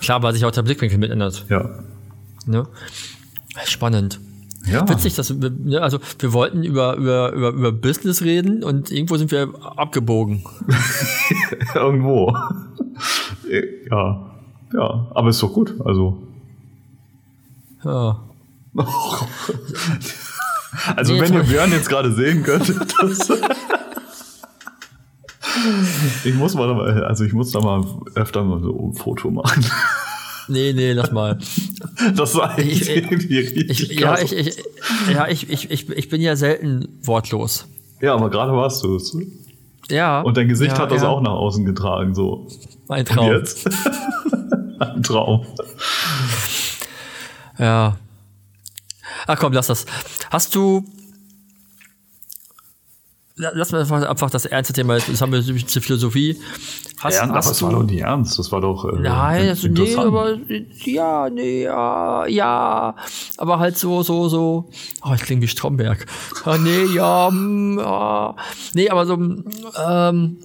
Klar, 0.00 0.22
weil 0.22 0.32
sich 0.34 0.44
auch 0.44 0.50
der 0.50 0.62
Blickwinkel 0.62 0.98
mit 0.98 1.10
ändert. 1.10 1.44
Ja. 1.48 1.70
Ne? 2.48 2.66
Spannend. 3.64 4.20
Ja. 4.66 4.88
Witzig, 4.88 5.14
dass 5.14 5.40
wir, 5.40 5.50
ne, 5.50 5.80
also 5.80 5.98
wir 6.18 6.32
wollten 6.32 6.62
über, 6.62 6.96
über, 6.96 7.32
über, 7.32 7.50
über 7.50 7.72
Business 7.72 8.22
reden 8.22 8.62
und 8.64 8.90
irgendwo 8.90 9.16
sind 9.16 9.30
wir 9.30 9.48
abgebogen. 9.76 10.44
Irgendwo. 11.74 12.36
Ja. 13.90 14.28
Ja, 14.72 15.06
aber 15.14 15.30
ist 15.30 15.42
doch 15.42 15.52
gut, 15.52 15.74
also. 15.84 16.22
Ja. 17.84 18.20
also 20.96 21.14
nee, 21.14 21.20
wenn 21.20 21.32
ihr 21.32 21.44
Björn 21.44 21.70
jetzt 21.70 21.88
gerade 21.88 22.12
sehen 22.12 22.42
könntet, 22.42 22.94
das 23.00 23.30
ich 26.24 26.34
muss 26.34 26.54
mal, 26.54 27.02
also 27.04 27.24
ich 27.24 27.32
muss 27.32 27.50
da 27.52 27.60
mal 27.60 27.84
öfter 28.14 28.44
mal 28.44 28.60
so 28.60 28.90
ein 28.90 28.94
Foto 28.94 29.30
machen. 29.30 29.64
Nee, 30.48 30.72
nee, 30.72 30.92
lass 30.92 31.12
mal. 31.12 31.38
Das 32.16 32.34
war 32.34 32.50
eigentlich 32.52 32.82
Ich- 32.82 32.96
irgendwie 32.96 33.38
richtig 33.38 33.90
Ich, 33.90 34.00
ja, 34.00 34.18
ich, 34.18 34.32
ich, 34.32 34.56
ja 35.12 35.28
ich, 35.28 35.50
ich, 35.50 35.70
ich, 35.70 35.88
ich 35.90 36.08
bin 36.08 36.20
ja 36.20 36.36
selten 36.36 36.88
wortlos. 37.02 37.66
ja, 38.00 38.14
aber 38.14 38.30
gerade 38.30 38.52
warst 38.52 38.82
du 38.84 38.96
es. 38.96 39.16
Ja. 39.90 40.20
Und 40.22 40.36
dein 40.36 40.48
Gesicht 40.48 40.72
ja, 40.72 40.78
hat 40.78 40.90
das 40.90 41.02
ja. 41.02 41.08
auch 41.08 41.20
nach 41.20 41.32
außen 41.32 41.64
getragen, 41.64 42.14
so. 42.14 42.46
Mein 42.88 43.00
Und 43.00 43.08
Traum. 43.08 43.32
jetzt? 43.32 43.68
Ein 44.78 45.02
Traum. 45.02 45.44
Ja. 47.58 47.96
Ach 49.26 49.38
komm, 49.38 49.52
lass 49.52 49.66
das. 49.66 49.86
Hast 50.30 50.54
du. 50.54 50.84
La- 53.38 53.52
Lass 53.54 53.70
mal 53.72 54.04
einfach, 54.06 54.30
das 54.30 54.44
ernste 54.46 54.72
Thema. 54.72 54.96
Jetzt 54.96 55.20
haben 55.22 55.32
wir 55.32 55.42
zur 55.66 55.80
Philosophie. 55.82 56.36
Hast, 56.98 57.14
Ja, 57.14 57.22
aber 57.22 57.34
hast 57.34 57.48
das 57.50 57.62
war 57.62 57.70
doch 57.70 57.84
nicht 57.84 58.00
ernst. 58.00 58.38
Das 58.38 58.50
war 58.52 58.60
doch. 58.60 58.84
Äh, 58.84 58.98
Nein, 59.00 59.48
also, 59.48 59.68
nee, 59.68 59.94
aber 59.94 60.36
ja, 60.84 61.30
nee, 61.30 61.62
ja, 61.62 62.26
ja, 62.26 62.96
aber 63.36 63.58
halt 63.60 63.78
so, 63.78 64.02
so, 64.02 64.28
so. 64.28 64.68
Oh, 65.04 65.12
ich 65.14 65.22
klinge 65.22 65.40
wie 65.42 65.48
Stromberg. 65.48 66.06
Ah, 66.44 66.58
nee, 66.58 66.84
ja, 66.86 67.30
mm, 67.30 67.78
ja. 67.78 68.34
nee, 68.74 68.90
aber 68.90 69.06
so, 69.06 69.14
ähm, 69.14 70.36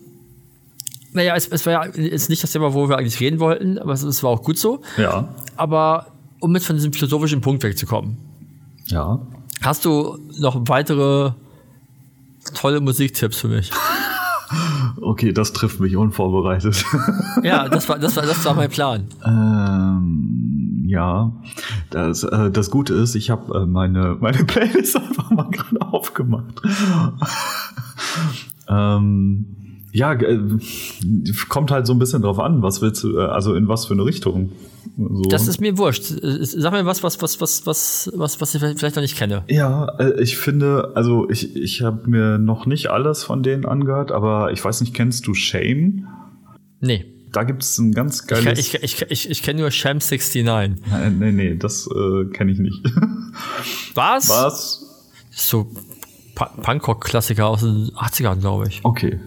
naja, 1.14 1.36
es, 1.36 1.48
es 1.48 1.66
war 1.66 1.74
ja 1.74 1.86
jetzt 1.96 2.30
nicht 2.30 2.44
das 2.44 2.52
Thema, 2.52 2.74
wo 2.74 2.88
wir 2.89 2.98
eigentlich 2.98 3.20
reden 3.20 3.39
wollten, 3.39 3.78
aber 3.80 3.94
es, 3.94 4.04
es 4.04 4.22
war 4.24 4.30
auch 4.32 4.44
gut 4.44 4.58
so. 4.58 4.82
Ja. 4.98 5.30
Aber 5.56 6.08
um 6.39 6.52
mit 6.52 6.64
von 6.64 6.76
diesem 6.76 6.94
philosophischen 6.94 7.41
Punkt 7.41 7.64
wegzukommen, 7.64 8.18
Ja. 8.88 9.20
hast 9.62 9.86
du 9.86 10.18
noch 10.39 10.62
weitere 10.68 11.32
tolle 12.54 12.82
Musiktipps 12.82 13.39
für 13.39 13.48
mich? 13.48 13.72
Okay, 15.02 15.34
das 15.34 15.52
trifft 15.52 15.80
mich 15.80 15.96
unvorbereitet. 15.96 16.86
ja, 17.44 17.68
das 17.68 17.89
war, 17.89 17.98
das 17.98 18.16
war, 18.16 18.24
das 18.24 18.46
war 18.46 18.54
mein 18.54 18.70
Plan. 18.70 19.08
ähm, 19.26 20.86
ja. 20.88 21.34
Das, 21.89 22.24
äh, 22.24 22.52
das 22.52 22.70
Gute 22.70 22.94
ist, 22.94 23.16
ich 23.16 23.30
habe 23.30 23.62
äh, 23.62 23.66
meine, 23.66 24.18
meine 24.20 24.46
Playlist 24.46 24.96
einfach 24.98 25.32
mal 25.32 25.50
gerade 25.50 25.82
aufgemacht. 25.82 26.62
ähm, 28.70 29.62
ja, 29.94 30.14
äh, 30.14 30.39
kommt 31.50 31.70
halt 31.72 31.86
so 31.86 31.94
ein 31.94 32.00
bisschen 32.00 32.24
drauf 32.24 32.39
an, 32.39 32.64
was 32.64 32.82
willst 32.82 33.04
du, 33.04 33.18
äh, 33.18 33.26
also 33.26 33.54
in 33.54 33.68
was 33.68 33.86
für 33.86 33.94
eine 33.94 34.04
Richtung. 34.04 34.52
So. 34.98 35.22
Das 35.30 35.48
ist 35.48 35.62
mir 35.62 35.78
wurscht. 35.78 36.04
Sag 36.04 36.74
mir 36.74 36.86
was, 36.86 37.04
was, 37.04 37.22
was, 37.22 37.39
was, 37.39 37.66
was, 37.66 38.12
was, 38.16 38.41
was 38.41 38.56
ich 38.56 38.62
vielleicht 38.62 38.96
noch 38.96 39.02
nicht 39.04 39.16
kenne. 39.18 39.44
Ja, 39.48 39.86
äh, 40.00 40.22
ich 40.22 40.38
finde, 40.38 40.91
also 40.96 41.30
ich, 41.30 41.56
ich 41.56 41.84
habe 41.84 42.10
mir 42.10 42.39
noch 42.39 42.66
nicht 42.66 42.88
alles 42.88 43.24
von 43.24 43.44
denen 43.44 43.66
angehört, 43.66 44.12
aber 44.12 44.52
ich 44.52 44.64
weiß 44.66 44.82
nicht, 44.82 44.94
kennst 44.96 45.28
du 45.28 45.36
Shame? 45.36 46.08
Nee. 46.80 47.06
Da 47.32 47.44
gibt 47.44 47.64
es 47.64 47.78
ein 47.78 47.94
ganz 47.94 48.22
Ich, 48.22 48.28
geiles. 48.28 48.60
ich, 48.60 48.76
ich, 48.84 49.02
ich, 49.10 49.30
ich 49.30 49.44
kenne 49.44 49.62
nur 49.62 49.72
Sham 49.72 49.98
69. 49.98 50.44
Nein, 50.44 50.80
nee, 51.20 51.32
nee, 51.32 51.56
das 51.56 51.88
äh, 51.88 52.26
kenne 52.32 52.52
ich 52.52 52.60
nicht. 52.60 52.84
Was? 53.96 54.30
Was? 54.30 55.10
So 55.32 55.72
Punkrock-Klassiker 56.36 57.48
aus 57.48 57.62
den 57.62 57.89
80ern, 57.91 58.39
glaube 58.39 58.68
ich. 58.68 58.82
Okay. 58.84 59.20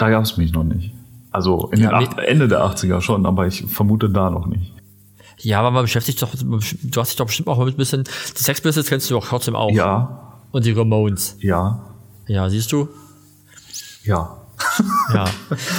Da 0.00 0.10
gab 0.10 0.22
es 0.24 0.36
mich 0.36 0.52
noch 0.52 0.64
nicht. 0.64 0.92
Also 1.30 1.70
Ja, 1.76 1.98
den 1.98 2.08
nee. 2.08 2.14
Ach- 2.16 2.18
Ende 2.18 2.48
der 2.48 2.60
80er 2.64 3.00
schon, 3.00 3.26
aber 3.26 3.46
ich 3.46 3.64
vermute 3.66 4.10
da 4.10 4.30
noch 4.30 4.46
nicht. 4.46 4.72
Ja, 5.38 5.60
aber 5.60 5.70
man 5.70 5.82
beschäftigt 5.84 6.20
doch, 6.22 6.30
du 6.34 7.00
hast 7.00 7.10
dich 7.10 7.16
doch 7.16 7.26
bestimmt 7.26 7.48
auch 7.48 7.56
mal 7.58 7.64
mit 7.66 7.74
ein 7.74 7.78
bisschen, 7.78 8.04
die 8.04 8.42
Sex 8.42 8.60
Pistols 8.60 8.88
kennst 8.88 9.08
du 9.10 9.14
doch 9.14 9.26
trotzdem 9.26 9.54
auch. 9.56 9.70
Ja, 9.70 10.32
Und 10.50 10.64
die 10.66 10.72
Ramones. 10.72 11.36
ja, 11.40 11.80
Ja, 12.26 12.48
siehst 12.50 12.72
du? 12.72 12.88
ja. 14.04 14.36
Ja. 15.14 15.24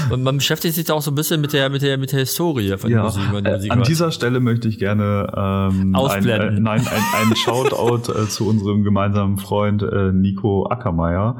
Und 0.09 0.23
man 0.23 0.37
beschäftigt 0.37 0.73
sich 0.75 0.85
da 0.85 0.95
auch 0.95 1.01
so 1.03 1.11
ein 1.11 1.15
bisschen 1.15 1.39
mit 1.39 1.53
der, 1.53 1.69
mit 1.69 1.81
der, 1.83 1.97
mit 1.99 2.11
der 2.11 2.19
Historie 2.19 2.75
von 2.77 2.89
der 2.89 2.97
Ja, 2.99 3.03
Musik. 3.05 3.21
Wenn 3.31 3.43
die 3.43 3.49
äh, 3.51 3.53
Musik 3.55 3.71
an 3.71 3.77
hört. 3.77 3.87
dieser 3.87 4.11
Stelle 4.11 4.39
möchte 4.39 4.67
ich 4.67 4.79
gerne 4.79 5.31
ähm, 5.35 5.91
ein, 5.91 5.95
Ausblenden. 5.95 6.57
äh, 6.57 6.59
nein, 6.59 6.81
ein, 6.87 7.29
ein 7.29 7.35
Shoutout 7.45 8.11
äh, 8.11 8.27
zu 8.27 8.47
unserem 8.47 8.83
gemeinsamen 8.83 9.37
Freund 9.37 9.83
äh, 9.83 10.11
Nico 10.11 10.65
Ackermeier 10.67 11.37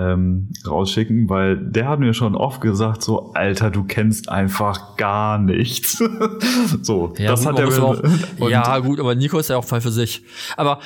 ähm, 0.00 0.48
rausschicken, 0.66 1.28
weil 1.28 1.56
der 1.56 1.88
hat 1.88 2.00
mir 2.00 2.14
schon 2.14 2.34
oft 2.34 2.60
gesagt, 2.60 3.02
so, 3.02 3.32
Alter, 3.34 3.70
du 3.70 3.84
kennst 3.84 4.28
einfach 4.28 4.96
gar 4.96 5.38
nichts. 5.38 5.98
so, 6.82 7.12
Ja, 7.18 7.32
das 7.32 7.40
gut, 7.44 7.48
hat 7.48 7.58
er 7.58 7.66
mir, 7.66 7.82
auch, 7.82 8.02
ja, 8.48 8.78
gut, 8.78 8.98
aber 8.98 9.14
Nico 9.14 9.38
ist 9.38 9.50
ja 9.50 9.56
auch 9.56 9.64
Fall 9.64 9.80
für 9.80 9.90
sich. 9.90 10.22
Aber 10.56 10.80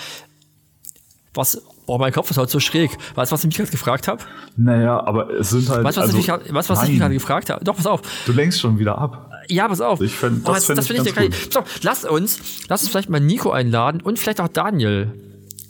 was, 1.32 1.62
boah, 1.86 1.98
mein 1.98 2.12
Kopf 2.12 2.30
ist 2.30 2.38
heute 2.38 2.50
so 2.50 2.60
schräg. 2.60 2.90
Weißt 3.14 3.30
du, 3.30 3.34
was 3.34 3.40
ich 3.40 3.46
mich 3.46 3.56
gerade 3.56 3.70
gefragt 3.70 4.08
habe? 4.08 4.22
Naja, 4.56 5.04
aber 5.04 5.30
es 5.30 5.50
sind 5.50 5.68
halt. 5.68 5.84
Weißt 5.84 5.96
du, 5.96 6.00
was, 6.02 6.08
also, 6.08 6.18
ich, 6.18 6.26
mich 6.28 6.68
was 6.68 6.82
ich 6.84 6.90
mich 6.90 6.98
gerade 6.98 7.14
gefragt 7.14 7.50
habe? 7.50 7.64
Doch, 7.64 7.76
pass 7.76 7.86
auf. 7.86 8.02
Du 8.26 8.32
lenkst 8.32 8.60
schon 8.60 8.78
wieder 8.78 8.98
ab. 8.98 9.30
Ja, 9.48 9.68
pass 9.68 9.80
auf. 9.80 10.00
Ich 10.00 10.14
Oh, 10.22 10.28
das 10.44 10.64
fänd 10.66 10.78
ich 10.78 10.86
find 10.86 11.04
ganz 11.04 11.14
der 11.14 11.22
gut. 11.24 11.32
geil. 11.32 11.40
Pass 11.52 11.56
auf, 11.56 11.80
lass 11.82 12.04
uns, 12.04 12.38
lass 12.68 12.82
uns 12.82 12.90
vielleicht 12.90 13.10
mal 13.10 13.20
Nico 13.20 13.50
einladen 13.50 14.00
und 14.00 14.18
vielleicht 14.18 14.40
auch 14.40 14.48
Daniel. 14.48 15.12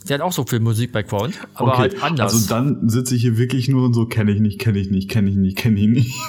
Der 0.09 0.19
hat 0.19 0.23
auch 0.23 0.33
so 0.33 0.45
viel 0.45 0.61
Musik-Background, 0.61 1.35
aber 1.55 1.73
okay, 1.73 1.81
halt 1.81 2.03
anders. 2.03 2.35
also 2.35 2.49
dann 2.49 2.89
sitze 2.91 3.15
ich 3.15 3.23
hier 3.23 3.39
wirklich 3.39 3.69
nur 3.69 3.85
und 3.87 3.95
so, 3.95 4.05
kenne 4.07 4.33
ich 4.33 4.41
nicht, 4.41 4.59
kenne 4.61 4.79
ich 4.79 4.91
nicht, 4.91 5.09
kenne 5.11 5.31
ich 5.31 5.37
nicht, 5.37 5.57
kenne 5.57 5.81
ich 5.81 5.87
nicht. 5.89 6.15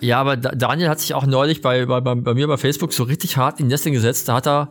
Ja, 0.00 0.20
aber 0.20 0.36
Da- 0.36 0.50
Daniel 0.50 0.88
hat 0.88 0.98
sich 0.98 1.14
auch 1.14 1.26
neulich 1.26 1.62
bei, 1.62 1.86
bei, 1.86 2.00
bei, 2.00 2.16
bei 2.16 2.34
mir 2.34 2.48
bei 2.48 2.56
Facebook 2.56 2.92
so 2.92 3.04
richtig 3.04 3.36
hart 3.36 3.60
in 3.60 3.66
die 3.66 3.70
Nesting 3.72 3.92
gesetzt. 3.94 4.28
Da 4.28 4.34
hat 4.34 4.48
er, 4.48 4.68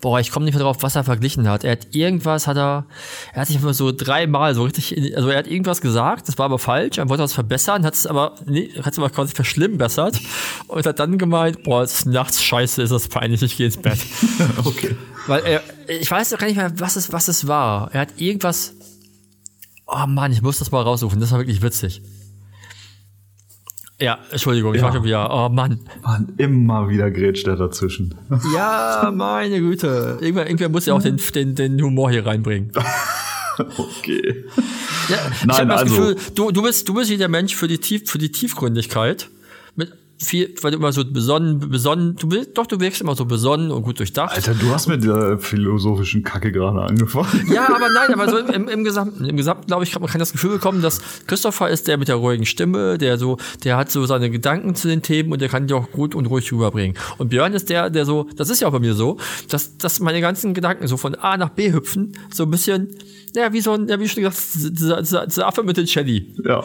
boah, 0.00 0.20
ich 0.20 0.30
komme 0.30 0.44
nicht 0.44 0.54
mehr 0.54 0.62
drauf, 0.62 0.76
was 0.82 0.94
er 0.94 1.02
verglichen 1.02 1.48
hat. 1.48 1.64
Er 1.64 1.72
hat 1.72 1.88
irgendwas, 1.92 2.46
hat 2.46 2.56
er, 2.56 2.86
er 3.32 3.40
hat 3.40 3.48
sich 3.48 3.56
immer 3.60 3.74
so 3.74 3.90
dreimal 3.90 4.54
so 4.54 4.62
richtig, 4.62 4.96
in, 4.96 5.12
also 5.16 5.28
er 5.28 5.38
hat 5.38 5.48
irgendwas 5.48 5.80
gesagt, 5.80 6.28
das 6.28 6.38
war 6.38 6.44
aber 6.46 6.60
falsch, 6.60 6.98
er 6.98 7.08
wollte 7.08 7.24
was 7.24 7.32
verbessern, 7.32 7.84
hat 7.84 7.94
es 7.94 8.06
aber, 8.06 8.36
nee, 8.46 8.70
hat 8.80 8.92
es 8.92 8.98
aber 9.00 9.10
quasi 9.10 9.34
verschlimmbessert 9.34 10.20
und 10.68 10.86
hat 10.86 11.00
dann 11.00 11.18
gemeint, 11.18 11.64
boah, 11.64 11.82
es 11.82 11.94
ist 12.00 12.06
nachts 12.06 12.40
scheiße, 12.42 12.80
ist 12.82 12.90
das 12.92 13.08
peinlich, 13.08 13.42
ich 13.42 13.56
gehe 13.56 13.66
ins 13.66 13.76
Bett. 13.76 13.98
okay. 14.64 14.94
Weil 15.26 15.42
er, 15.44 15.62
ich 15.88 16.10
weiß 16.10 16.30
doch 16.30 16.38
gar 16.38 16.46
nicht 16.46 16.56
mehr, 16.56 16.72
was 16.80 16.96
es, 16.96 17.12
was 17.12 17.28
es 17.28 17.46
war. 17.46 17.90
Er 17.92 18.00
hat 18.02 18.08
irgendwas, 18.20 18.74
oh 19.86 20.06
Mann, 20.06 20.32
ich 20.32 20.42
muss 20.42 20.58
das 20.58 20.70
mal 20.70 20.82
raussuchen, 20.82 21.20
das 21.20 21.30
war 21.32 21.38
wirklich 21.38 21.62
witzig. 21.62 22.02
Ja, 24.00 24.18
Entschuldigung, 24.30 24.74
ich 24.74 24.80
Ja. 24.80 24.86
war 24.86 24.94
schon 24.94 25.04
wieder, 25.04 25.28
oh 25.30 25.50
Mann. 25.50 25.80
Mann, 26.02 26.32
immer 26.38 26.88
wieder 26.88 27.10
grätscht 27.10 27.46
er 27.46 27.56
dazwischen. 27.56 28.14
Ja, 28.54 29.12
meine 29.14 29.58
Güte. 29.60 30.18
Irgendwer, 30.20 30.46
irgendwer 30.46 30.70
muss 30.70 30.86
ja 30.86 30.94
auch 30.94 31.02
den, 31.02 31.18
den, 31.34 31.54
den 31.54 31.82
Humor 31.82 32.10
hier 32.10 32.24
reinbringen. 32.24 32.72
okay. 33.58 34.44
Ja, 35.10 35.16
ich 35.32 35.44
Nein, 35.44 35.56
habe 35.58 35.68
das 35.68 35.80
also- 35.82 35.96
Gefühl, 35.96 36.16
du, 36.34 36.50
du 36.50 36.62
bist, 36.62 36.88
du 36.88 36.94
bist 36.94 37.08
hier 37.08 37.18
der 37.18 37.28
Mensch 37.28 37.54
für 37.54 37.68
die, 37.68 37.76
Tief, 37.78 38.08
für 38.10 38.16
die 38.18 38.32
Tiefgründigkeit. 38.32 39.28
Viel, 40.22 40.54
weil 40.60 40.72
du 40.72 40.76
immer 40.76 40.92
so 40.92 41.02
besonnen, 41.02 41.70
besonnen, 41.70 42.14
du 42.16 42.28
bist, 42.28 42.50
doch, 42.54 42.66
du 42.66 42.78
wirkst 42.78 43.00
immer 43.00 43.16
so 43.16 43.24
besonnen 43.24 43.70
und 43.70 43.82
gut 43.84 43.98
durchdacht. 43.98 44.36
Alter, 44.36 44.52
du 44.52 44.70
hast 44.70 44.86
mit 44.86 45.02
der 45.02 45.38
philosophischen 45.38 46.22
Kacke 46.22 46.52
gerade 46.52 46.82
angefangen. 46.82 47.28
Ja, 47.50 47.74
aber 47.74 47.88
nein, 47.88 48.12
aber 48.12 48.30
so 48.30 48.36
im, 48.38 48.68
im 48.68 48.84
Gesamten, 48.84 49.24
im 49.24 49.36
Gesamten 49.36 49.66
glaube 49.66 49.84
ich, 49.84 49.92
kann 49.92 50.02
man 50.02 50.10
kann 50.10 50.18
das 50.18 50.32
Gefühl 50.32 50.52
bekommen, 50.52 50.82
dass 50.82 51.00
Christopher 51.26 51.70
ist 51.70 51.88
der 51.88 51.96
mit 51.96 52.08
der 52.08 52.16
ruhigen 52.16 52.44
Stimme, 52.44 52.98
der 52.98 53.16
so, 53.16 53.38
der 53.64 53.78
hat 53.78 53.90
so 53.90 54.04
seine 54.04 54.30
Gedanken 54.30 54.74
zu 54.74 54.88
den 54.88 55.00
Themen 55.00 55.32
und 55.32 55.40
der 55.40 55.48
kann 55.48 55.66
die 55.66 55.74
auch 55.74 55.90
gut 55.90 56.14
und 56.14 56.26
ruhig 56.26 56.52
rüberbringen. 56.52 56.98
Und 57.16 57.30
Björn 57.30 57.54
ist 57.54 57.70
der, 57.70 57.88
der 57.88 58.04
so, 58.04 58.28
das 58.36 58.50
ist 58.50 58.60
ja 58.60 58.68
auch 58.68 58.72
bei 58.72 58.78
mir 58.78 58.94
so, 58.94 59.16
dass, 59.48 59.78
dass 59.78 60.00
meine 60.00 60.20
ganzen 60.20 60.52
Gedanken 60.52 60.86
so 60.86 60.98
von 60.98 61.14
A 61.14 61.38
nach 61.38 61.50
B 61.50 61.72
hüpfen, 61.72 62.12
so 62.30 62.42
ein 62.42 62.50
bisschen, 62.50 62.88
naja, 63.34 63.52
wie 63.54 63.60
so 63.62 63.72
ein, 63.72 63.88
ja, 63.88 63.98
wie 63.98 64.08
schon 64.08 64.22
gesagt, 64.22 64.38
dieser, 64.54 65.00
dieser, 65.00 65.26
dieser 65.26 65.46
Affe 65.46 65.62
mit 65.62 65.78
den 65.78 65.86
Shelly. 65.86 66.34
Ja. 66.44 66.62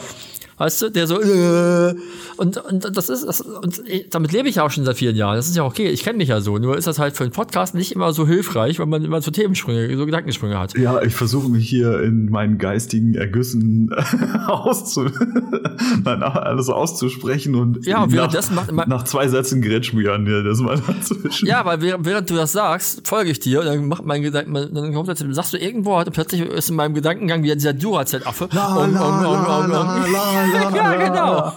Weißt 0.58 0.82
du, 0.82 0.90
der 0.90 1.06
so, 1.08 1.20
äh, 1.22 1.96
und, 2.38 2.58
und 2.58 2.96
das 2.98 3.10
ist, 3.10 3.26
das, 3.26 3.42
und 3.42 3.82
damit 4.12 4.32
lebe 4.32 4.48
ich 4.48 4.56
ja 4.56 4.64
auch 4.64 4.72
schon 4.72 4.86
seit 4.86 4.98
vielen 4.98 5.16
Jahren. 5.16 5.36
Das 5.36 5.48
ist 5.48 5.56
ja 5.58 5.64
okay, 5.66 5.90
ich 5.90 6.04
kenne 6.04 6.18
mich 6.18 6.30
ja 6.30 6.40
so. 6.40 6.58
Nur 6.58 6.78
ist 6.78 6.88
das 6.88 6.98
halt 6.98 7.18
für 7.18 7.24
einen 7.24 7.34
Podcast 7.34 7.76
nicht 7.76 7.92
immer 7.92 8.14
so 8.14 8.26
hilfreich, 8.26 8.80
wenn 8.80 8.88
man 8.88 9.04
immer 9.04 9.22
so 9.22 9.32
Themensprünge, 9.32 9.98
so 9.98 10.06
Gedankensprünge 10.06 10.58
hat. 10.58 10.78
Ja, 10.78 11.02
ich 11.02 11.14
versuche 11.14 11.50
mich 11.50 11.68
hier 11.68 12.02
in 12.02 12.30
meinen 12.30 12.58
geistigen 12.58 13.16
Ergüssen 13.16 13.94
auszu 14.48 15.06
Nein, 16.04 16.24
alles 16.24 16.70
auszusprechen 16.70 17.56
und 17.56 17.86
Ja, 17.86 18.04
und 18.04 18.10
nach, 18.12 18.16
währenddessen 18.18 18.56
macht 18.56 18.70
immer- 18.70 18.86
nach 18.86 19.04
zwei 19.04 19.28
Sätzen 19.28 19.62
grätscht 19.62 19.94
mir 19.94 20.14
an 20.14 20.26
dir 20.26 20.44
das 20.44 20.60
mal 20.60 20.82
dazwischen. 20.88 21.48
Ja, 21.48 21.66
weil 21.66 21.82
während, 21.82 22.06
während 22.06 22.30
du 22.30 22.36
das 22.36 22.52
sagst, 22.54 23.08
folge 23.08 23.32
ich 23.32 23.40
dir 23.40 23.60
und 23.60 23.66
dann 23.66 23.88
macht 23.88 24.06
mein 24.06 24.22
Gedanken, 24.22 24.54
dann 24.54 24.94
kommt 24.94 25.08
jetzt, 25.10 25.26
sagst 25.32 25.54
du 25.54 25.58
irgendwo 25.58 25.98
und 25.98 26.12
plötzlich 26.12 26.42
ist 26.42 26.70
in 26.70 26.76
meinem 26.76 26.94
Gedankengang 26.94 27.44
wieder 27.44 27.56
dieser 27.56 27.74
Duracell-Affe. 27.74 28.50
La, 28.52 28.76
la, 28.76 28.86
um, 28.86 28.94
la, 28.94 29.10
um. 29.10 29.70
la, 29.72 30.06
la, 30.06 30.45
Ja, 30.54 30.96
genau. 30.96 31.54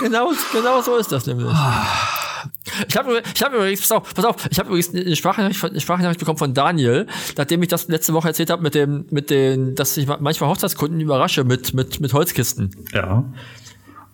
genau. 0.00 0.32
Genau 0.52 0.80
so 0.82 0.96
ist 0.96 1.12
das 1.12 1.26
nämlich. 1.26 1.48
Ich 2.88 2.96
habe 2.96 3.22
ich 3.34 3.42
hab 3.42 3.52
übrigens, 3.54 3.80
pass 3.80 3.92
auf, 3.92 4.14
pass 4.14 4.24
auf, 4.24 4.36
ich 4.50 4.58
habe 4.58 4.68
übrigens 4.68 4.94
eine 4.94 5.16
Sprachnachricht, 5.16 5.64
eine 5.64 5.80
Sprachnachricht 5.80 6.18
bekommen 6.18 6.38
von 6.38 6.54
Daniel, 6.54 7.06
nachdem 7.36 7.62
ich 7.62 7.68
das 7.68 7.88
letzte 7.88 8.14
Woche 8.14 8.28
erzählt 8.28 8.50
habe 8.50 8.62
mit 8.62 8.74
dem, 8.74 9.06
mit 9.10 9.30
den, 9.30 9.74
dass 9.74 9.96
ich 9.96 10.06
manchmal 10.06 10.50
Hochzeitskunden 10.50 11.00
überrasche 11.00 11.44
mit, 11.44 11.74
mit, 11.74 12.00
mit 12.00 12.12
Holzkisten. 12.12 12.70
Ja. 12.92 13.24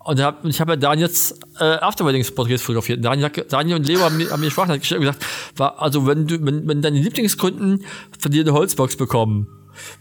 Und 0.05 0.23
hab, 0.23 0.45
ich 0.45 0.61
habe 0.61 0.73
ja 0.73 0.77
Daniels 0.77 1.39
äh, 1.61 1.65
Afterweddings-Porträts 1.65 2.63
fotografiert. 2.63 3.05
Daniel, 3.05 3.31
Daniel 3.31 3.77
und 3.77 3.87
Leo 3.87 4.01
haben 4.01 4.17
mir, 4.17 4.31
haben 4.31 4.41
mir 4.41 4.51
Sprachnachricht 4.51 4.83
gestellt 4.83 5.01
und 5.01 5.07
gesagt, 5.07 5.25
war, 5.57 5.81
also 5.81 6.07
wenn 6.07 6.27
du, 6.27 6.45
wenn, 6.45 6.67
wenn 6.67 6.83
deine 6.83 6.99
Lieblingskunden 6.99 7.85
von 8.19 8.33
dir 8.33 8.43
eine 8.43 8.53
Holzbox 8.53 8.97
bekommen, 8.97 9.47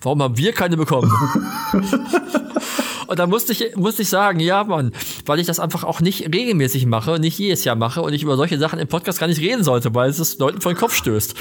warum 0.02 0.24
haben 0.24 0.38
wir 0.38 0.54
keine 0.54 0.78
bekommen? 0.78 1.12
Und 3.08 3.20
da 3.20 3.28
musste 3.28 3.54
ich, 3.54 3.76
musste 3.76 4.02
ich 4.02 4.10
sagen, 4.10 4.40
ja, 4.40 4.64
Mann, 4.64 4.92
weil 5.26 5.40
ich 5.40 5.48
das 5.48 5.60
einfach 5.60 5.84
auch 5.84 6.02
nicht 6.02 6.34
regelmäßig 6.34 6.86
mache, 6.86 7.20
nicht 7.20 7.40
jedes 7.40 7.64
Jahr 7.64 7.76
mache 7.76 8.02
und 8.02 8.14
ich 8.14 8.24
über 8.24 8.38
solche 8.38 8.58
Sachen 8.58 8.80
im 8.80 8.88
Podcast 8.88 9.20
gar 9.20 9.28
nicht 9.28 9.42
reden 9.42 9.64
sollte, 9.64 9.96
weil 9.96 10.10
es 10.10 10.20
es 10.20 10.38
Leuten 10.40 10.62
vor 10.62 10.74
den 10.74 10.78
Kopf 10.78 10.96
stößt. 10.96 11.36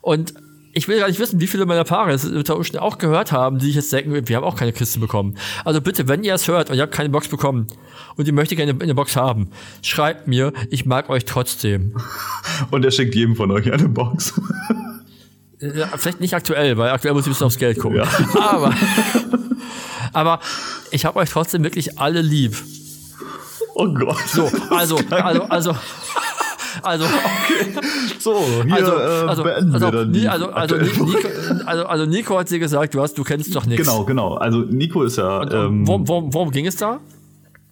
Und 0.00 0.34
ich 0.74 0.88
will 0.88 0.98
gar 0.98 1.08
nicht 1.08 1.18
wissen, 1.18 1.40
wie 1.40 1.46
viele 1.46 1.66
meiner 1.66 1.84
Paare 1.84 2.12
es 2.12 2.24
unter 2.24 2.56
Umständen 2.56 2.82
auch 2.82 2.98
gehört 2.98 3.30
haben, 3.30 3.58
die 3.58 3.66
sich 3.66 3.74
jetzt 3.74 3.92
denken, 3.92 4.26
wir 4.26 4.36
haben 4.36 4.44
auch 4.44 4.56
keine 4.56 4.72
Kiste 4.72 4.98
bekommen. 4.98 5.36
Also 5.64 5.80
bitte, 5.80 6.08
wenn 6.08 6.24
ihr 6.24 6.34
es 6.34 6.48
hört 6.48 6.70
und 6.70 6.76
ihr 6.76 6.82
habt 6.82 6.94
keine 6.94 7.10
Box 7.10 7.28
bekommen 7.28 7.66
und 8.16 8.26
ihr 8.26 8.32
möchtet 8.32 8.56
gerne 8.56 8.74
eine 8.80 8.94
Box 8.94 9.16
haben, 9.16 9.50
schreibt 9.82 10.28
mir, 10.28 10.52
ich 10.70 10.86
mag 10.86 11.10
euch 11.10 11.26
trotzdem. 11.26 11.94
Und 12.70 12.84
er 12.84 12.90
schickt 12.90 13.14
jedem 13.14 13.36
von 13.36 13.50
euch 13.50 13.70
eine 13.70 13.88
Box. 13.88 14.40
Ja, 15.60 15.86
vielleicht 15.96 16.20
nicht 16.20 16.34
aktuell, 16.34 16.76
weil 16.76 16.90
aktuell 16.90 17.14
muss 17.14 17.22
ich 17.22 17.28
ein 17.28 17.32
bisschen 17.32 17.46
aufs 17.46 17.58
Geld 17.58 17.78
gucken. 17.78 17.98
Ja. 17.98 18.08
Aber, 18.34 18.74
aber 20.12 20.40
ich 20.90 21.04
habe 21.04 21.18
euch 21.18 21.30
trotzdem 21.30 21.62
wirklich 21.64 21.98
alle 21.98 22.20
lieb. 22.22 22.56
Oh 23.74 23.88
Gott. 23.92 24.18
So, 24.28 24.50
also, 24.70 24.98
also, 25.10 25.42
also, 25.48 25.74
also, 26.82 27.04
So, 28.18 28.36
hier 28.64 28.74
also, 28.74 28.92
äh, 28.92 29.28
also, 29.28 29.42
beenden 29.44 29.74
also, 29.74 29.86
wir 29.86 29.92
dann 29.92 30.10
Ni- 30.10 30.20
die 30.20 30.28
also, 30.28 30.50
also, 30.50 30.76
Nico, 30.76 31.28
also, 31.66 31.84
also 31.86 32.06
Nico 32.06 32.38
hat 32.38 32.50
dir 32.50 32.58
gesagt, 32.58 32.94
du 32.94 33.00
hast, 33.02 33.14
du 33.18 33.24
kennst 33.24 33.54
doch 33.54 33.66
nichts. 33.66 33.86
Genau, 33.86 34.04
genau. 34.04 34.34
Also 34.34 34.58
Nico 34.58 35.02
ist 35.02 35.16
ja, 35.16 35.42
ähm, 35.50 35.86
worum, 35.86 36.08
worum, 36.08 36.34
worum 36.34 36.50
ging 36.50 36.66
es 36.66 36.76
da? 36.76 37.00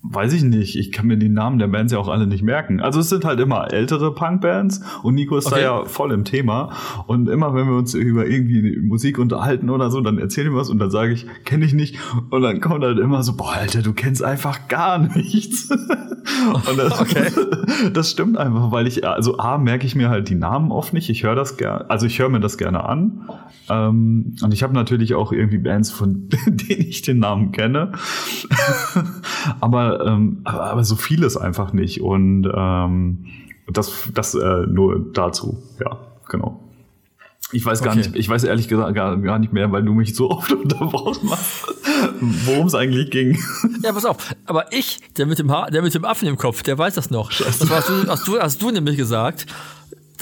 Weiß 0.02 0.32
ich 0.32 0.42
nicht, 0.42 0.76
ich 0.76 0.92
kann 0.92 1.06
mir 1.06 1.18
die 1.18 1.28
Namen 1.28 1.58
der 1.58 1.66
Bands 1.66 1.92
ja 1.92 1.98
auch 1.98 2.08
alle 2.08 2.26
nicht 2.26 2.42
merken. 2.42 2.80
Also 2.80 3.00
es 3.00 3.10
sind 3.10 3.24
halt 3.24 3.38
immer 3.38 3.70
ältere 3.72 4.14
Punkbands 4.14 4.80
und 5.02 5.14
Nico 5.14 5.36
ist 5.36 5.46
Okay. 5.46 5.56
da 5.56 5.60
ja 5.80 5.84
voll 5.84 6.12
im 6.12 6.24
Thema. 6.24 6.70
Und 7.06 7.28
immer 7.28 7.54
wenn 7.54 7.68
wir 7.68 7.76
uns 7.76 7.92
über 7.94 8.26
irgendwie 8.26 8.78
Musik 8.80 9.18
unterhalten 9.18 9.68
oder 9.68 9.90
so, 9.90 10.00
dann 10.00 10.18
erzähl 10.18 10.46
ihm 10.46 10.54
was 10.54 10.70
und 10.70 10.78
dann 10.78 10.90
sage 10.90 11.12
ich, 11.12 11.26
kenne 11.44 11.64
ich 11.64 11.74
nicht. 11.74 11.98
Und 12.30 12.42
dann 12.42 12.60
kommt 12.60 12.82
halt 12.82 12.98
immer 12.98 13.22
so, 13.22 13.36
boah, 13.36 13.52
Alter, 13.52 13.82
du 13.82 13.92
kennst 13.92 14.24
einfach 14.24 14.68
gar 14.68 14.98
nichts. 14.98 15.70
und 15.70 16.78
das, 16.78 17.00
Okay. 17.00 17.30
das 17.92 18.10
stimmt 18.10 18.36
einfach, 18.38 18.72
weil 18.72 18.86
ich, 18.86 19.06
also 19.06 19.38
A, 19.38 19.58
merke 19.58 19.86
ich 19.86 19.94
mir 19.94 20.08
halt 20.08 20.28
die 20.28 20.34
Namen 20.34 20.70
oft 20.72 20.92
nicht. 20.94 21.10
Ich 21.10 21.24
höre 21.24 21.34
das 21.34 21.56
gerne, 21.56 21.90
also 21.90 22.06
ich 22.06 22.18
höre 22.18 22.28
mir 22.30 22.40
das 22.40 22.56
gerne 22.58 22.84
an. 22.84 23.28
Ähm, 23.68 24.34
und 24.42 24.52
ich 24.54 24.62
habe 24.62 24.72
natürlich 24.74 25.14
auch 25.14 25.32
irgendwie 25.32 25.58
Bands, 25.58 25.90
von 25.90 26.28
denen 26.46 26.80
ich 26.88 27.02
den 27.02 27.18
Namen 27.18 27.52
kenne. 27.52 27.92
aber, 29.60 29.89
ähm, 30.06 30.40
aber, 30.44 30.64
aber 30.64 30.84
so 30.84 30.96
vieles 30.96 31.36
einfach 31.36 31.72
nicht. 31.72 32.00
Und 32.00 32.50
ähm, 32.54 33.26
das, 33.68 33.92
das 34.14 34.34
äh, 34.34 34.66
nur 34.66 35.12
dazu. 35.12 35.62
Ja, 35.80 35.98
genau. 36.28 36.60
Ich 37.52 37.64
weiß 37.66 37.82
gar 37.82 37.94
Okay. 37.94 37.98
nicht, 38.06 38.16
ich 38.16 38.28
weiß 38.28 38.44
ehrlich 38.44 38.68
gesagt 38.68 38.94
gar, 38.94 39.16
gar 39.16 39.38
nicht 39.40 39.52
mehr, 39.52 39.72
weil 39.72 39.82
du 39.82 39.92
mich 39.92 40.14
so 40.14 40.30
oft 40.30 40.52
unterbrochen 40.52 41.28
hast, 41.30 41.64
worum 42.46 42.66
es 42.68 42.74
eigentlich 42.74 43.10
ging. 43.10 43.36
Ja, 43.82 43.92
pass 43.92 44.04
auf. 44.04 44.34
Aber 44.46 44.72
ich, 44.72 45.00
der 45.16 45.26
mit 45.26 45.38
dem 45.38 45.50
Haar, 45.50 45.70
der 45.70 45.82
mit 45.82 45.94
dem 45.94 46.04
Affen 46.04 46.28
im 46.28 46.36
Kopf, 46.36 46.62
der 46.62 46.78
weiß 46.78 46.94
das 46.94 47.10
noch. 47.10 47.30
Das 47.30 47.68
war, 47.68 47.78
hast, 47.78 47.88
du, 47.88 48.06
hast, 48.06 48.28
du, 48.28 48.38
hast 48.40 48.62
du 48.62 48.70
nämlich 48.70 48.96
gesagt, 48.96 49.46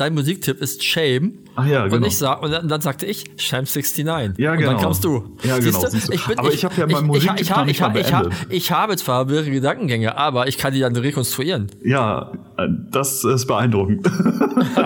dein 0.01 0.15
Musiktipp 0.15 0.61
ist 0.61 0.85
Shame. 0.85 1.35
Ach 1.57 1.67
ja, 1.67 1.85
Und 1.85 1.91
genau. 1.91 2.07
ich 2.07 2.17
sag, 2.17 2.43
und 2.43 2.51
dann, 2.53 2.69
dann 2.69 2.81
sagte 2.81 3.07
ich 3.07 3.25
Shame 3.37 3.65
69. 3.65 4.39
Ja, 4.39 4.53
Und 4.53 4.59
genau. 4.59 4.73
dann 4.73 4.81
kamst 4.81 5.05
du. 5.05 5.37
Ja, 5.43 5.59
genau, 5.59 5.81
du. 5.81 5.97
Ich 6.13 6.27
bin, 6.27 6.39
Aber 6.39 6.53
ich 6.53 6.65
hab 6.65 6.77
ja 6.79 6.87
meinen 6.87 7.07
Musiktipp 7.07 7.41
ich, 7.41 7.51
noch 7.51 7.61
ich, 7.61 7.67
nicht 7.67 7.77
ich, 7.77 7.81
mal 7.81 7.97
ich, 7.97 8.07
ich, 8.49 8.57
ich 8.57 8.71
habe 8.73 8.97
zwar 8.97 9.25
mehrere 9.25 9.51
Gedankengänge, 9.51 10.17
aber 10.17 10.47
ich 10.47 10.57
kann 10.59 10.73
die 10.73 10.81
dann 10.81 10.95
rekonstruieren. 10.95 11.67
Ja, 11.85 12.33
äh, 12.57 12.69
das 12.91 13.25
ist 13.25 13.47
beeindruckend. 13.47 14.09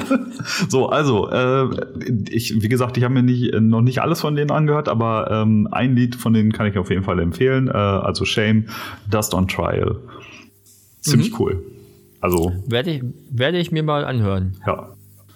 so, 0.69 0.89
also, 0.89 1.31
äh, 1.31 1.69
ich, 2.31 2.63
wie 2.63 2.69
gesagt, 2.69 2.97
ich 2.97 3.05
habe 3.05 3.15
mir 3.15 3.23
nicht, 3.23 3.55
noch 3.61 3.83
nicht 3.83 4.01
alles 4.01 4.21
von 4.21 4.35
denen 4.35 4.51
angehört, 4.51 4.89
aber 4.89 5.31
ähm, 5.31 5.69
ein 5.71 5.95
Lied 5.95 6.17
von 6.17 6.33
denen 6.33 6.53
kann 6.53 6.67
ich 6.67 6.79
auf 6.79 6.91
jeden 6.91 7.05
Fall 7.05 7.19
empfehlen. 7.19 7.69
Äh, 7.69 7.73
also 7.73 8.25
Shame, 8.25 8.67
Dust 9.11 9.35
on 9.35 9.47
Trial. 9.49 9.97
Ziemlich 11.03 11.39
cool. 11.39 11.63
Also, 12.21 12.53
Werde 12.67 12.91
ich, 12.93 13.03
werde 13.31 13.59
ich 13.59 13.73
mir 13.73 13.83
mal 13.83 14.05
anhören. 14.05 14.57
ja. 14.67 14.89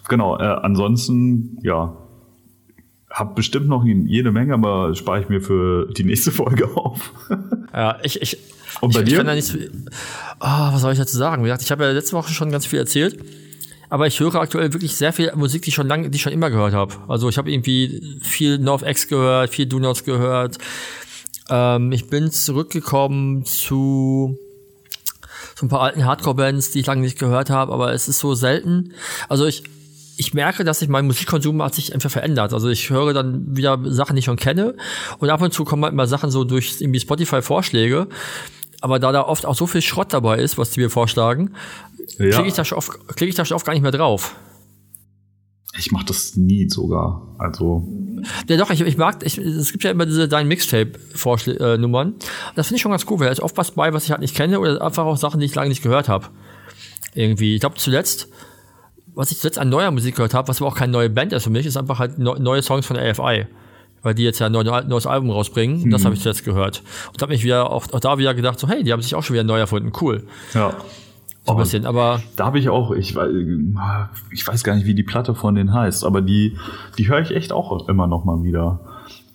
Genau, 0.09 0.39
äh, 0.39 0.43
ansonsten, 0.43 1.59
ja, 1.63 1.97
hab 3.11 3.35
bestimmt 3.35 3.69
noch 3.69 3.85
jede 3.85 4.31
Menge, 4.31 4.55
aber 4.55 4.95
spare 4.95 5.21
ich 5.21 5.29
mir 5.29 5.41
für 5.41 5.89
die 5.97 6.05
nächste 6.05 6.31
Folge 6.33 6.69
auf. 6.77 7.13
Ja, 7.73 7.99
ich, 8.03 8.21
ich, 8.21 8.37
Und 8.81 8.93
bei 8.95 9.01
ich, 9.01 9.07
ich 9.07 9.11
dir? 9.13 9.17
kann 9.19 9.27
da 9.27 9.35
nicht 9.35 9.47
so, 9.47 9.59
Ah, 10.39 10.73
was 10.73 10.83
soll 10.83 10.93
ich 10.93 10.99
dazu 10.99 11.17
sagen? 11.17 11.43
Wie 11.43 11.47
gesagt, 11.47 11.63
ich 11.63 11.71
habe 11.71 11.85
ja 11.85 11.91
letzte 11.93 12.13
Woche 12.15 12.33
schon 12.33 12.51
ganz 12.51 12.67
viel 12.67 12.79
erzählt, 12.79 13.19
aber 13.89 14.07
ich 14.07 14.21
höre 14.21 14.35
aktuell 14.37 14.73
wirklich 14.73 14.97
sehr 14.97 15.13
viel 15.13 15.33
Musik, 15.35 15.63
die 15.63 15.69
ich 15.71 15.75
schon 15.75 15.89
lange, 15.89 16.11
die 16.11 16.17
ich 16.17 16.23
schon 16.23 16.33
immer 16.33 16.51
gehört 16.51 16.75
habe. 16.75 16.95
Also 17.09 17.29
ich 17.29 17.39
habe 17.39 17.51
irgendwie 17.51 18.19
viel 18.23 18.59
NorthX 18.59 19.09
gehört, 19.09 19.51
viel 19.51 19.67
Do 19.67 19.79
Nots 19.79 20.05
gehört. 20.05 20.59
Ähm, 21.49 21.93
ich 21.93 22.09
bin 22.11 22.31
zurückgekommen 22.31 23.45
zu 23.45 24.37
so 25.55 25.65
ein 25.65 25.69
paar 25.71 25.81
alten 25.83 26.05
Hardcore-Bands, 26.05 26.73
die 26.73 26.81
ich 26.81 26.87
lange 26.87 27.01
nicht 27.01 27.19
gehört 27.19 27.49
habe, 27.49 27.73
aber 27.73 27.93
es 27.95 28.09
ist 28.09 28.19
so 28.19 28.35
selten. 28.35 28.93
Also 29.29 29.47
ich, 29.47 29.63
ich 30.19 30.35
merke, 30.35 30.65
dass 30.65 30.79
sich 30.81 30.89
mein 30.89 31.07
Musikkonsum 31.07 31.63
hat 31.63 31.75
sich 31.75 31.93
einfach 31.95 32.11
verändert. 32.11 32.53
Also 32.53 32.69
ich 32.69 32.91
höre 32.91 33.13
dann 33.13 33.57
wieder 33.57 33.79
Sachen, 33.85 34.17
die 34.17 34.21
ich 34.21 34.25
schon 34.25 34.37
kenne 34.37 34.75
und 35.19 35.29
ab 35.31 35.43
und 35.43 35.53
zu 35.53 35.65
kommen 35.65 35.85
halt 35.85 35.95
mal 35.95 36.07
Sachen 36.09 36.31
so 36.31 36.45
durch 36.45 36.81
irgendwie 36.81 37.01
Spotify-Vorschläge. 37.01 38.09
Aber 38.81 38.99
da 38.99 39.11
da 39.13 39.23
oft 39.23 39.47
auch 39.47 39.55
so 39.55 39.67
viel 39.67 39.83
Schrott 39.83 40.13
dabei 40.13 40.39
ist, 40.39 40.59
was 40.59 40.71
die 40.71 40.81
mir 40.81 40.91
vorschlagen, 40.91 41.53
Ja. 42.19 42.31
klicke 42.31 42.49
ich, 42.49 42.55
da 42.55 42.65
schon 42.65 42.79
oft- 42.79 42.91
klicke 43.17 43.31
ich 43.31 43.35
da 43.35 43.45
schon 43.45 43.57
oft 43.57 43.65
gar 43.67 43.73
nicht 43.73 43.83
mehr 43.83 43.91
drauf. 43.93 44.35
Ich 45.79 45.93
mache 45.93 46.07
das 46.07 46.37
nie 46.37 46.69
sogar. 46.71 47.35
Also, 47.39 47.87
Ja 48.49 48.57
doch, 48.57 48.71
ich, 48.71 48.81
ich 48.81 48.97
mag, 48.97 49.19
ich, 49.25 49.37
es 49.37 49.73
gibt 49.73 49.85
ja 49.85 49.91
immer 49.91 50.07
diese 50.07 50.27
dein 50.29 50.49
Mixtape-Nummern. 50.49 52.15
Das 52.55 52.69
finde 52.69 52.77
ich 52.77 52.83
schon 52.83 52.91
ganz 52.93 53.05
cool, 53.11 53.19
weil 53.19 53.27
da 53.27 53.33
ist 53.33 53.41
oft 53.41 53.57
was 53.59 53.73
bei, 53.73 53.93
was 53.93 54.05
ich 54.05 54.11
halt 54.11 54.21
nicht 54.21 54.35
kenne 54.35 54.59
oder 54.61 54.81
einfach 54.81 55.05
auch 55.05 55.17
Sachen, 55.19 55.41
die 55.41 55.47
ich 55.47 55.55
lange 55.55 55.69
nicht 55.69 55.83
gehört 55.83 56.09
habe. 56.09 56.29
Irgendwie. 57.15 57.55
Ich 57.57 57.61
glaube 57.61 57.77
zuletzt, 57.77 58.29
was 59.17 59.33
ich 59.33 59.39
zuletzt 59.41 59.59
an 59.59 59.69
neuer 59.69 59.91
Musik 59.91 60.15
gehört 60.15 60.35
habe, 60.35 60.47
was 60.47 60.61
aber 60.63 60.71
auch 60.71 60.77
keine 60.77 60.93
neue 60.93 61.11
Band 61.11 61.33
ist 61.33 61.43
für 61.43 61.51
mich, 61.51 61.67
ist 61.67 61.77
einfach 61.77 61.99
halt 61.99 62.19
neu- 62.19 62.39
neue 62.39 62.63
Songs 62.63 62.87
von 62.87 62.97
der 62.97 63.11
AFI. 63.11 63.47
Weil 64.03 64.15
die 64.15 64.23
jetzt 64.23 64.39
ja 64.39 64.47
ein 64.47 64.53
neu- 64.53 64.63
neues 64.63 65.07
Album 65.09 65.31
rausbringen. 65.31 65.83
Und 65.83 65.91
Das 65.91 66.05
habe 66.05 66.15
ich 66.15 66.21
zuletzt 66.21 66.45
gehört. 66.45 66.83
Und 67.13 67.21
habe 67.23 67.33
mich 67.33 67.43
wieder 67.43 67.73
auch, 67.73 67.93
auch 67.93 67.99
da 67.99 68.19
wieder 68.19 68.35
gedacht, 68.35 68.61
so, 68.61 68.69
hey, 68.69 68.85
die 68.85 68.93
haben 68.93 69.03
sich 69.03 69.17
auch 69.17 69.25
schon 69.25 69.35
wieder 69.35 69.43
neu 69.43 69.59
erfunden. 69.59 69.91
Cool. 70.01 70.23
ja. 70.55 70.71
So 70.71 71.53
ein 71.53 71.57
Aber- 71.57 71.63
bisschen. 71.63 71.87
Aber 71.87 72.23
Da 72.37 72.47
habe 72.47 72.59
ich 72.61 72.69
auch, 72.69 72.93
ich, 72.93 73.17
ich 74.33 74.47
weiß 74.49 74.63
gar 74.65 74.75
nicht, 74.77 74.87
wie 74.87 74.95
die 74.95 75.03
Platte 75.03 75.35
von 75.35 75.55
denen 75.55 75.73
heißt, 75.73 76.05
aber 76.05 76.21
die, 76.21 76.57
die 76.99 77.09
höre 77.09 77.21
ich 77.21 77.31
echt 77.31 77.53
auch 77.53 77.89
immer 77.89 78.07
noch 78.07 78.25
mal 78.25 78.43
wieder. 78.45 78.81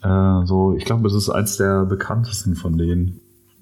Äh, 0.04 0.46
so, 0.46 0.76
ich 0.78 0.86
glaube, 0.86 1.08
es 1.08 1.14
ist 1.14 1.30
eins 1.30 1.58
der 1.58 1.86
bekanntesten 1.86 2.56
von 2.56 2.78
denen. 2.78 3.20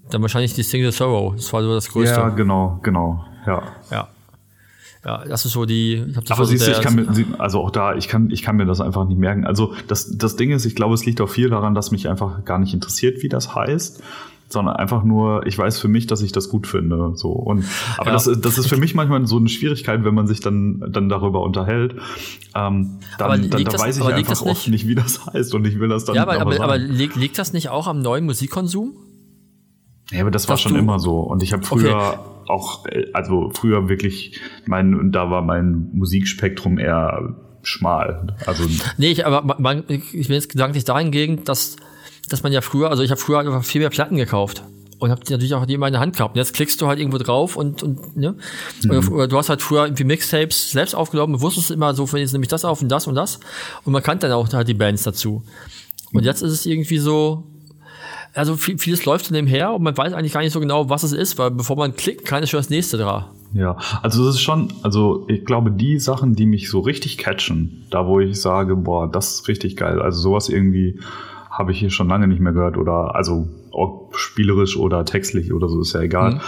dann 0.10 0.22
wahrscheinlich 0.22 0.54
die 0.54 0.64
Single 0.64 0.92
Sorrow. 0.92 1.36
Das 1.36 1.52
war 1.54 1.62
so 1.64 1.74
das 1.74 1.90
Größte. 1.90 2.16
Ja, 2.20 2.30
genau, 2.30 2.80
genau, 2.84 3.24
ja. 3.46 3.62
Ja. 3.92 4.08
Ja, 5.06 5.24
das 5.26 5.46
ist 5.46 5.54
so 5.54 5.66
die. 5.66 6.04
Ich 6.24 6.32
Aber 6.32 6.46
siehst 6.46 6.68
du, 6.68 6.72
ich 6.72 6.82
kann 6.82 6.96
mir, 6.96 7.08
also 7.38 7.62
auch 7.62 7.72
da, 7.72 7.96
ich 7.96 8.08
kann, 8.10 8.30
ich 8.32 8.42
kann 8.42 8.58
mir 8.58 8.66
das 8.66 8.82
einfach 8.82 9.08
nicht 9.08 9.18
merken. 9.18 9.46
Also 9.46 9.74
das, 9.88 10.18
das 10.18 10.36
Ding 10.36 10.52
ist, 10.52 10.66
ich 10.66 10.76
glaube, 10.76 10.94
es 10.94 11.06
liegt 11.06 11.22
auch 11.22 11.30
viel 11.30 11.50
daran, 11.50 11.74
dass 11.74 11.92
mich 11.92 12.10
einfach 12.10 12.44
gar 12.44 12.60
nicht 12.60 12.74
interessiert, 12.74 13.24
wie 13.24 13.30
das 13.30 13.56
heißt, 13.56 14.04
sondern 14.50 14.76
einfach 14.76 15.04
nur, 15.06 15.46
ich 15.48 15.58
weiß 15.58 15.80
für 15.80 15.88
mich, 15.88 16.08
dass 16.08 16.22
ich 16.22 16.34
das 16.34 16.50
gut 16.50 16.68
finde. 16.68 17.14
So 17.16 17.30
und, 17.30 17.64
aber 17.98 18.08
Ja. 18.08 18.14
das, 18.14 18.28
ist- 18.28 18.44
das 18.44 18.58
ist 18.58 18.68
für 18.68 18.76
mich 18.78 18.94
manchmal 18.94 19.26
so 19.26 19.38
eine 19.38 19.48
Schwierigkeit, 19.48 20.04
wenn 20.04 20.16
man 20.16 20.28
sich 20.28 20.42
dann, 20.42 20.84
dann 20.92 21.08
darüber 21.08 21.44
unterhält. 21.44 21.94
Ähm, 22.54 22.98
Aber 23.20 23.38
dann, 23.38 23.50
dann 23.50 23.64
da 23.64 23.72
das- 23.72 23.82
weiß 23.82 23.98
ich 24.00 24.04
einfach 24.04 24.30
das 24.32 24.44
oft 24.46 24.68
nicht, 24.68 24.86
wie 24.88 24.96
das 24.96 25.26
heißt 25.28 25.54
und 25.54 25.66
ich 25.66 25.80
will 25.80 25.88
das 25.88 26.04
dann 26.04 26.16
Ja, 26.16 26.24
aber, 26.24 26.34
aber 26.42 26.56
aber, 26.56 26.64
aber 26.64 26.78
liegt, 26.78 27.16
liegt 27.16 27.38
das 27.38 27.54
nicht 27.54 27.70
auch 27.70 27.88
am 27.88 28.02
neuen 28.02 28.26
Musikkonsum? 28.26 28.94
Ja, 30.12 30.22
aber 30.22 30.32
das 30.32 30.50
war 30.50 30.58
schon 30.58 30.76
immer 30.76 31.00
so. 31.00 31.20
Und 31.20 31.44
ich 31.44 31.54
habe 31.54 31.64
früher 31.64 32.20
auch, 32.48 32.86
äh, 32.88 33.06
also 33.14 33.52
früher 33.54 33.90
wirklich, 33.90 34.40
mein, 34.66 35.12
da 35.12 35.30
war 35.30 35.42
mein 35.42 35.90
Musikspektrum 35.94 36.80
eher 36.80 37.36
schmal. 37.62 38.36
Also 38.46 38.64
Nee, 38.98 39.12
ich, 39.12 39.26
aber 39.26 39.56
man, 39.60 39.84
ich 39.88 40.28
bin 40.28 40.34
jetzt 40.34 40.50
gedanklich 40.50 40.84
dahingegen, 40.84 41.44
dass, 41.44 41.76
dass 42.28 42.44
man 42.44 42.52
ja 42.52 42.62
früher, 42.62 42.90
also 42.90 43.04
ich 43.04 43.12
habe 43.12 43.22
früher 43.22 43.40
einfach 43.40 43.64
viel 43.64 43.82
mehr 43.82 43.90
Platten 43.90 44.16
gekauft. 44.16 44.64
Und 44.98 45.12
habe 45.12 45.24
die 45.24 45.32
natürlich 45.32 45.54
auch 45.54 45.66
die 45.66 45.76
immer 45.76 45.88
in 45.88 45.94
der 45.94 46.02
Hand 46.02 46.18
gehabt. 46.18 46.36
Und 46.36 46.40
jetzt 46.40 46.54
klickst 46.54 46.82
du 46.82 46.88
halt 46.88 47.00
irgendwo 47.00 47.20
drauf 47.20 47.56
und, 47.56 47.84
und 47.84 48.18
ne? 48.18 48.36
Oder, 48.86 49.12
oder 49.14 49.28
du 49.30 49.38
hast 49.38 49.48
halt 49.48 49.62
früher 49.62 49.86
irgendwie 49.86 50.04
Mixtapes 50.04 50.72
selbst 50.72 50.94
aufgenommen 50.94 51.36
und 51.36 51.42
wusstest 51.42 51.72
immer 51.72 51.94
so, 51.94 52.12
wenn 52.12 52.20
jetzt 52.20 52.34
nehme 52.34 52.44
ich 52.44 52.50
das 52.50 52.66
auf 52.66 52.82
und 52.82 52.90
das 52.90 53.08
und 53.08 53.16
das. 53.16 53.40
Und 53.86 53.94
man 53.94 54.04
kannte 54.04 54.28
dann 54.28 54.36
auch 54.36 54.52
halt 54.52 54.68
die 54.68 54.74
Bands 54.74 55.04
dazu. 55.04 55.44
Und 56.12 56.26
jetzt 56.26 56.42
ist 56.42 56.52
es 56.52 56.66
irgendwie 56.66 56.98
so, 56.98 57.46
also 58.34 58.56
viel, 58.56 58.78
vieles 58.78 59.06
läuft 59.06 59.26
so 59.26 59.34
nebenher 59.34 59.74
und 59.74 59.84
man 59.84 59.98
weiß 59.98 60.14
eigentlich 60.14 60.34
gar 60.34 60.42
nicht 60.42 60.54
so 60.54 60.60
genau, 60.60 60.90
was 60.90 61.04
es 61.04 61.14
ist, 61.14 61.38
weil 61.38 61.52
bevor 61.52 61.76
man 61.76 61.96
klickt, 61.96 62.26
kann 62.26 62.44
ist 62.44 62.50
schon 62.50 62.60
das 62.60 62.70
nächste 62.70 62.98
dran. 62.98 63.26
Ja, 63.54 63.78
also 64.04 64.28
es 64.30 64.36
ist 64.36 64.42
schon, 64.42 64.72
also 64.84 65.26
ich 65.28 65.44
glaube, 65.46 65.72
die 65.72 66.00
Sachen, 66.00 66.36
die 66.36 66.46
mich 66.46 66.70
so 66.70 66.80
richtig 66.82 67.18
catchen, 67.18 67.84
da 67.90 68.06
wo 68.06 68.20
ich 68.20 68.40
sage, 68.40 68.76
boah, 68.76 69.12
das 69.12 69.32
ist 69.36 69.48
richtig 69.48 69.76
geil, 69.76 70.02
also 70.02 70.20
sowas 70.20 70.50
irgendwie 70.50 71.00
habe 71.50 71.72
ich 71.72 71.80
hier 71.80 71.90
schon 71.90 72.08
lange 72.08 72.28
nicht 72.28 72.40
mehr 72.40 72.54
gehört 72.54 72.78
oder 72.78 73.16
also 73.16 73.48
ob 73.72 74.16
spielerisch 74.18 74.78
oder 74.78 75.04
textlich 75.04 75.52
oder 75.52 75.68
so 75.68 75.82
ist 75.82 75.94
ja 75.94 76.02
egal. 76.02 76.42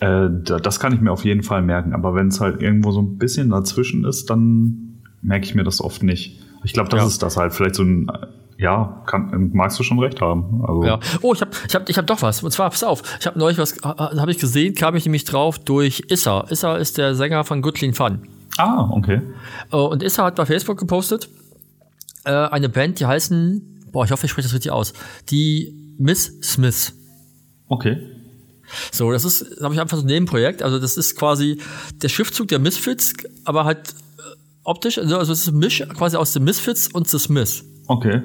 Äh, 0.00 0.28
da, 0.44 0.58
das 0.58 0.80
kann 0.80 0.92
ich 0.94 1.00
mir 1.00 1.12
auf 1.12 1.24
jeden 1.24 1.42
Fall 1.42 1.62
merken, 1.62 1.92
aber 1.92 2.14
wenn 2.14 2.28
es 2.28 2.40
halt 2.40 2.62
irgendwo 2.62 2.90
so 2.92 3.00
ein 3.00 3.18
bisschen 3.18 3.50
dazwischen 3.50 4.04
ist, 4.04 4.30
dann 4.30 5.00
merke 5.22 5.44
ich 5.46 5.54
mir 5.54 5.64
das 5.64 5.80
oft 5.80 6.02
nicht. 6.02 6.40
Ich 6.64 6.72
glaube, 6.72 6.88
das 6.88 7.00
Ja. 7.00 7.06
ist 7.06 7.22
das 7.22 7.36
halt, 7.36 7.52
vielleicht 7.52 7.74
so 7.74 7.82
ein 7.82 8.10
Ja, 8.56 9.02
kann, 9.06 9.50
magst 9.52 9.78
du 9.78 9.82
schon 9.82 9.98
recht 9.98 10.20
haben. 10.20 10.62
Also, 10.66 10.84
Ja. 10.84 11.00
Oh, 11.22 11.32
ich 11.34 11.40
habe 11.40 11.50
ich 11.68 11.74
hab, 11.74 11.88
ich 11.88 11.98
hab 11.98 12.06
doch 12.06 12.22
was. 12.22 12.42
Und 12.42 12.50
zwar, 12.52 12.70
pass 12.70 12.84
auf, 12.84 13.02
ich 13.18 13.26
habe 13.26 13.38
neulich 13.38 13.58
was, 13.58 13.76
habe 13.82 14.30
ich 14.30 14.38
gesehen, 14.38 14.74
kam 14.74 14.94
ich 14.96 15.04
nämlich 15.04 15.24
drauf 15.24 15.58
durch 15.58 16.04
Issa. 16.08 16.46
Issa 16.50 16.76
ist 16.76 16.96
der 16.98 17.14
Sänger 17.14 17.44
von 17.44 17.62
Good 17.62 17.74
Clean 17.74 17.94
Fun. 17.94 18.28
Ah, 18.56 18.88
okay. 18.92 19.20
Äh, 19.72 19.76
Und 19.76 20.02
Issa 20.02 20.24
hat 20.24 20.36
bei 20.36 20.46
Facebook 20.46 20.78
gepostet, 20.78 21.28
äh, 22.24 22.30
eine 22.30 22.68
Band, 22.68 23.00
die 23.00 23.06
heißen, 23.06 23.88
boah, 23.90 24.04
ich 24.04 24.12
hoffe, 24.12 24.26
ich 24.26 24.30
spreche 24.30 24.46
das 24.46 24.54
richtig 24.54 24.70
aus, 24.70 24.92
die 25.30 25.74
Miss 25.98 26.32
Smith. 26.42 26.92
Okay. 27.68 27.98
So, 28.92 29.10
das 29.12 29.24
ist, 29.24 29.60
habe 29.62 29.74
ich 29.74 29.80
einfach 29.80 29.96
so 29.96 30.02
ein 30.04 30.06
Nebenprojekt. 30.06 30.62
Also 30.62 30.78
das 30.78 30.96
ist 30.96 31.16
quasi 31.16 31.58
der 32.02 32.08
Schriftzug 32.08 32.48
der 32.48 32.58
Misfits, 32.58 33.12
aber 33.44 33.64
halt 33.64 33.90
äh, 34.18 34.22
optisch, 34.64 34.98
also 34.98 35.18
also 35.18 35.32
es 35.32 35.40
ist 35.42 35.48
ein 35.48 35.58
Misch 35.58 35.82
quasi 35.96 36.16
aus 36.16 36.32
den 36.32 36.44
Misfits 36.44 36.88
und 36.92 37.08
The 37.08 37.18
Smiths. 37.18 37.64
Okay. 37.86 38.22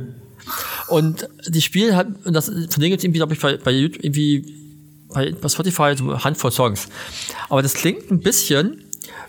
Und 0.87 1.27
die 1.47 1.61
spielen 1.61 1.95
halt, 1.95 2.07
und 2.25 2.33
das, 2.33 2.45
von 2.45 2.55
denen 2.55 2.91
gibt 2.91 2.99
es 2.99 3.03
irgendwie, 3.03 3.19
glaube 3.19 3.33
ich, 3.33 3.39
bei, 3.39 3.57
bei 3.57 3.71
YouTube 3.71 4.03
irgendwie, 4.03 4.45
bei, 5.13 5.31
bei 5.31 5.49
Spotify 5.49 5.95
so 5.95 6.09
eine 6.09 6.23
Handvoll 6.23 6.51
Songs. 6.51 6.87
Aber 7.49 7.61
das 7.61 7.73
klingt 7.73 8.09
ein 8.11 8.19
bisschen 8.19 8.83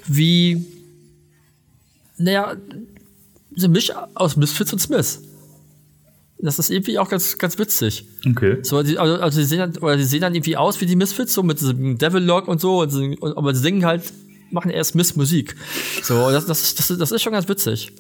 wie, 0.07 0.65
naja, 2.17 2.57
so 3.57 3.67
ein 3.67 3.73
Misch 3.73 3.93
aus 4.15 4.37
Misfits 4.37 4.73
und 4.73 4.79
Smiths. 4.79 5.23
Das 6.39 6.59
ist 6.59 6.71
irgendwie 6.71 6.99
auch 6.99 7.09
ganz, 7.11 7.37
ganz 7.37 7.59
witzig. 7.59 8.07
Okay. 8.27 8.59
So, 8.63 8.83
die, 8.83 8.99
also, 8.99 9.17
also 9.17 9.41
die 9.41 9.45
sehen 9.45 9.59
dann, 9.59 9.77
oder 9.77 9.97
die 9.97 10.05
sehen 10.05 10.23
dann 10.23 10.35
irgendwie 10.35 10.57
aus 10.57 10.81
wie 10.81 10.87
die 10.87 10.97
Misfits, 10.97 11.35
so 11.35 11.43
mit 11.43 11.61
diesem 11.61 11.99
Devil 11.99 12.23
Lock 12.23 12.49
und 12.49 12.61
so, 12.61 12.81
und, 12.81 13.21
und, 13.21 13.37
aber 13.37 13.55
sie 13.55 13.61
singen 13.61 13.85
halt, 13.85 14.11
machen 14.51 14.71
erst 14.71 14.95
Miss 14.95 15.17
Musik. 15.17 15.57
So, 16.03 16.31
das, 16.31 16.47
das, 16.47 16.63
ist- 16.63 16.79
das, 16.79 16.99
das 16.99 17.13
ist 17.13 17.23
schon 17.23 17.33
ganz 17.33 17.49
witzig. 17.49 17.93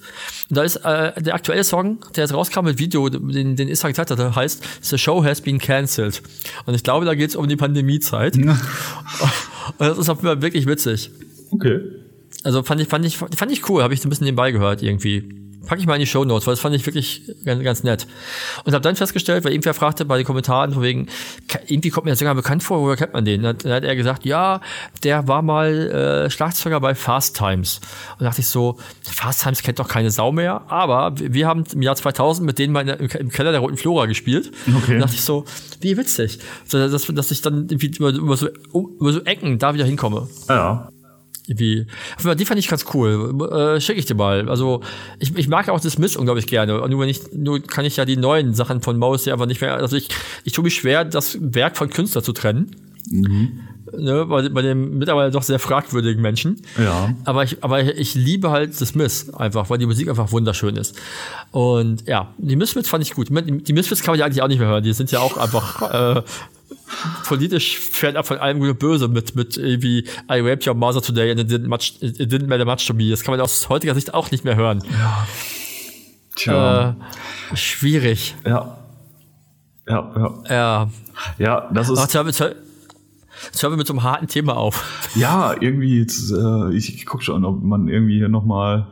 Und 0.48 0.56
da 0.56 0.62
ist 0.62 0.76
äh, 0.76 1.20
der 1.22 1.34
aktuelle 1.34 1.64
Song, 1.64 1.98
der 2.16 2.24
jetzt 2.24 2.34
rauskam 2.34 2.64
mit 2.64 2.78
Video, 2.78 3.08
den, 3.08 3.56
den 3.56 3.68
Issa 3.68 3.88
gezeigt 3.88 4.10
hatte, 4.10 4.34
heißt 4.34 4.62
The 4.82 4.98
Show 4.98 5.22
Has 5.24 5.40
Been 5.40 5.58
Cancelled. 5.58 6.22
Und 6.66 6.74
ich 6.74 6.82
glaube, 6.82 7.06
da 7.06 7.14
geht 7.14 7.30
es 7.30 7.36
um 7.36 7.48
die 7.48 7.56
Pandemiezeit. 7.56 8.36
und 8.36 8.48
das 9.78 9.98
ist 9.98 10.08
auf 10.08 10.18
jeden 10.18 10.28
Fall 10.28 10.42
wirklich 10.42 10.66
witzig. 10.66 11.10
Okay. 11.50 11.80
Also 12.44 12.62
fand 12.62 12.80
ich, 12.80 12.88
fand 12.88 13.04
ich, 13.04 13.16
fand 13.18 13.50
ich 13.52 13.68
cool, 13.68 13.82
habe 13.82 13.92
ich 13.94 14.00
so 14.00 14.06
ein 14.08 14.10
bisschen 14.10 14.24
nebenbei 14.24 14.50
gehört 14.52 14.82
irgendwie. 14.82 15.28
Pack 15.66 15.78
ich 15.78 15.86
mal 15.86 15.94
in 15.94 16.00
die 16.00 16.06
Show 16.06 16.24
Notes, 16.24 16.46
weil 16.46 16.52
das 16.54 16.60
fand 16.60 16.74
ich 16.74 16.84
wirklich 16.86 17.22
ganz, 17.44 17.62
ganz 17.62 17.82
nett. 17.84 18.06
Und 18.64 18.72
habe 18.72 18.82
dann 18.82 18.96
festgestellt, 18.96 19.44
weil 19.44 19.52
irgendwer 19.52 19.74
fragte 19.74 20.04
bei 20.04 20.16
den 20.16 20.26
Kommentaren 20.26 20.72
von 20.72 20.82
wegen, 20.82 21.06
irgendwie 21.66 21.90
kommt 21.90 22.06
mir 22.06 22.10
der 22.10 22.16
Sänger 22.16 22.34
bekannt 22.34 22.62
vor, 22.62 22.80
woher 22.80 22.96
kennt 22.96 23.12
man 23.12 23.24
den? 23.24 23.42
Dann 23.42 23.50
hat, 23.56 23.64
dann 23.64 23.72
hat 23.72 23.84
er 23.84 23.94
gesagt, 23.96 24.24
ja, 24.24 24.60
der 25.04 25.28
war 25.28 25.42
mal 25.42 25.68
äh, 26.26 26.30
Schlagzeuger 26.30 26.80
bei 26.80 26.94
Fast 26.94 27.36
Times. 27.36 27.80
Und 28.18 28.24
dachte 28.24 28.40
ich 28.40 28.46
so, 28.48 28.78
Fast 29.02 29.42
Times 29.42 29.62
kennt 29.62 29.78
doch 29.78 29.88
keine 29.88 30.10
Sau 30.10 30.32
mehr, 30.32 30.62
aber 30.68 31.12
wir 31.16 31.46
haben 31.46 31.64
im 31.72 31.82
Jahr 31.82 31.96
2000 31.96 32.44
mit 32.46 32.58
denen 32.58 32.72
mal 32.72 32.84
der, 32.84 32.98
im 32.98 33.08
Ke- 33.08 33.18
im 33.18 33.30
Keller 33.30 33.52
der 33.52 33.60
Roten 33.60 33.76
Flora 33.76 34.06
gespielt. 34.06 34.50
Okay. 34.82 34.94
Und 34.94 35.00
dachte 35.00 35.14
ich 35.14 35.22
so, 35.22 35.44
wie 35.80 35.96
witzig, 35.96 36.38
so, 36.66 36.78
dass, 36.88 37.06
dass 37.06 37.30
ich 37.30 37.42
dann 37.42 37.68
irgendwie 37.68 37.86
über, 37.88 38.10
über, 38.10 38.36
so, 38.36 38.48
über 38.72 39.12
so 39.12 39.20
Ecken 39.24 39.58
da 39.58 39.74
wieder 39.74 39.84
hinkomme 39.84 40.28
Ja. 40.48 40.88
Irgendwie. 41.50 41.86
Die 42.38 42.44
fand 42.44 42.60
ich 42.60 42.68
ganz 42.68 42.86
cool. 42.94 43.34
Äh, 43.52 43.80
Schicke 43.80 43.98
ich 43.98 44.06
dir 44.06 44.14
mal. 44.14 44.48
Also 44.48 44.82
ich, 45.18 45.36
ich 45.36 45.48
mag 45.48 45.68
auch 45.68 45.80
das 45.80 45.98
Miss 45.98 46.16
unglaublich 46.16 46.46
gerne. 46.46 46.72
Nur 46.88 47.00
wenn 47.00 47.08
ich, 47.08 47.20
nur 47.32 47.60
kann 47.60 47.84
ich 47.84 47.96
ja 47.96 48.04
die 48.04 48.16
neuen 48.16 48.54
Sachen 48.54 48.80
von 48.80 48.98
Maus 48.98 49.24
ja 49.24 49.34
einfach 49.34 49.46
nicht 49.46 49.60
mehr. 49.60 49.74
Also 49.74 49.96
ich, 49.96 50.08
ich 50.44 50.52
tue 50.52 50.64
mich 50.64 50.74
schwer, 50.74 51.04
das 51.04 51.38
Werk 51.40 51.76
von 51.76 51.90
Künstler 51.90 52.22
zu 52.22 52.32
trennen. 52.32 52.76
Ne, 53.92 54.24
bei, 54.26 54.48
bei 54.48 54.62
dem 54.62 54.98
mittlerweile 54.98 55.32
doch 55.32 55.42
sehr 55.42 55.58
fragwürdigen 55.58 56.22
Menschen. 56.22 56.62
Ja. 56.78 57.12
Aber 57.24 57.42
ich, 57.42 57.64
aber 57.64 57.82
ich 57.82 58.14
liebe 58.14 58.50
halt 58.50 58.80
das 58.80 58.94
Miss 58.94 59.34
einfach, 59.34 59.68
weil 59.68 59.78
die 59.78 59.86
Musik 59.86 60.08
einfach 60.08 60.30
wunderschön 60.30 60.76
ist. 60.76 60.94
Und 61.50 62.06
ja, 62.06 62.32
die 62.38 62.54
Misfits 62.54 62.88
fand 62.88 63.02
ich 63.02 63.14
gut. 63.14 63.30
Die 63.30 63.62
die 63.64 63.72
Misfits 63.72 64.02
kann 64.02 64.12
man 64.12 64.20
ja 64.20 64.26
eigentlich 64.26 64.42
auch 64.42 64.48
nicht 64.48 64.60
mehr 64.60 64.68
hören. 64.68 64.84
Die 64.84 64.92
sind 64.92 65.10
ja 65.10 65.18
auch 65.18 65.36
einfach 65.36 66.18
äh, 66.18 66.22
politisch 67.26 67.78
fernab 67.78 68.26
von 68.26 68.38
allem 68.38 68.58
Gut 68.58 68.68
und 68.70 68.78
Böse 68.78 69.08
mit, 69.08 69.34
mit 69.36 69.56
irgendwie 69.56 70.04
I 70.30 70.40
raped 70.40 70.66
your 70.66 70.74
mother 70.74 71.00
today 71.00 71.30
and 71.30 71.40
it 71.40 71.48
didn't, 71.50 71.68
much, 71.68 71.94
it 72.00 72.32
didn't 72.32 72.46
matter 72.48 72.64
much 72.64 72.86
to 72.86 72.94
me. 72.94 73.10
Das 73.10 73.22
kann 73.22 73.32
man 73.32 73.40
aus 73.40 73.68
heutiger 73.68 73.94
Sicht 73.94 74.12
auch 74.14 74.30
nicht 74.30 74.44
mehr 74.44 74.56
hören. 74.56 74.82
Tja. 76.36 76.96
Äh, 77.52 77.56
schwierig. 77.56 78.34
ja. 78.46 78.76
Ja, 79.88 80.12
ja. 80.16 80.44
Ja. 80.48 80.90
Ja, 81.38 81.70
das 81.72 81.88
Ach, 81.88 81.92
ist. 81.94 82.00
jetzt 82.00 82.14
hören 82.14 82.26
wir- 82.26 82.30
jetzt 82.30 83.62
hören- 83.62 83.72
wir 83.72 83.76
mit 83.76 83.86
so 83.86 83.92
einem 83.92 84.02
harten 84.04 84.28
Thema 84.28 84.56
auf. 84.56 85.10
Ja, 85.16 85.54
irgendwie, 85.60 85.98
jetzt, 86.00 86.30
äh, 86.30 86.72
ich, 86.72 86.94
ich 86.94 87.06
guck 87.06 87.22
schon, 87.24 87.44
ob 87.44 87.60
man 87.62 87.88
irgendwie 87.88 88.18
hier 88.18 88.28
nochmal 88.28 88.86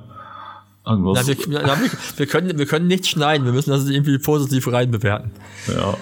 irgendwas. 0.85 1.21
Na, 1.21 1.27
wir, 1.29 1.37
na, 1.49 1.81
wir, 1.81 1.91
wir, 2.17 2.27
können, 2.27 2.59
wir 2.59 2.67
können 2.67 2.89
nichts 2.89 3.09
schneiden. 3.11 3.45
Wir 3.47 3.53
müssen 3.53 3.71
das 3.71 3.87
irgendwie 3.89 4.19
positiv 4.19 4.67
rein 4.73 4.91
bewerten. 4.91 5.31
ja. 5.69 5.95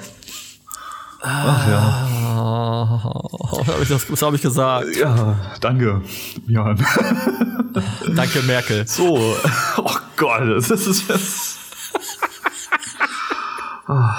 Ach 1.29 1.69
ja. 1.69 2.09
Oh, 2.39 3.67
hab 3.67 3.83
ich 3.83 3.89
das, 3.89 4.11
was 4.11 4.23
habe 4.23 4.37
ich 4.37 4.43
gesagt? 4.43 4.87
Ja, 4.97 5.35
danke, 5.61 6.01
Björn. 6.47 6.79
Danke, 8.15 8.43
Merkel. 8.43 8.87
So, 8.87 9.19
oh 9.79 9.97
Gott, 10.17 10.43
das 10.57 10.71
ist 10.71 11.09
jetzt. 11.09 11.59
Ah. 13.89 14.15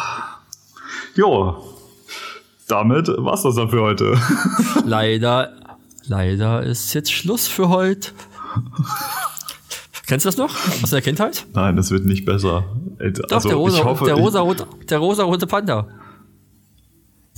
Jo, 1.15 1.63
damit 2.67 3.07
war's 3.17 3.43
das 3.43 3.55
dann 3.55 3.69
für 3.69 3.81
heute. 3.81 4.17
Leider, 4.85 5.53
leider 6.07 6.63
ist 6.63 6.93
jetzt 6.93 7.11
Schluss 7.11 7.47
für 7.47 7.69
heute. 7.69 8.11
Kennst 10.07 10.25
du 10.25 10.27
das 10.29 10.37
noch 10.37 10.53
aus 10.83 10.89
der 10.89 11.01
Kindheit? 11.01 11.45
Nein, 11.53 11.75
das 11.75 11.91
wird 11.91 12.05
nicht 12.05 12.25
besser. 12.25 12.63
Doch, 12.99 13.35
also, 13.35 13.49
der 13.49 13.57
rosa, 13.57 13.77
ich 13.79 13.83
hoffe, 13.83 14.05
der 14.05 14.15
ich- 14.15 14.21
rosa, 14.21 14.45
der 14.89 14.97
rosa 14.99 15.23
rote 15.23 15.47
Panda. 15.47 15.87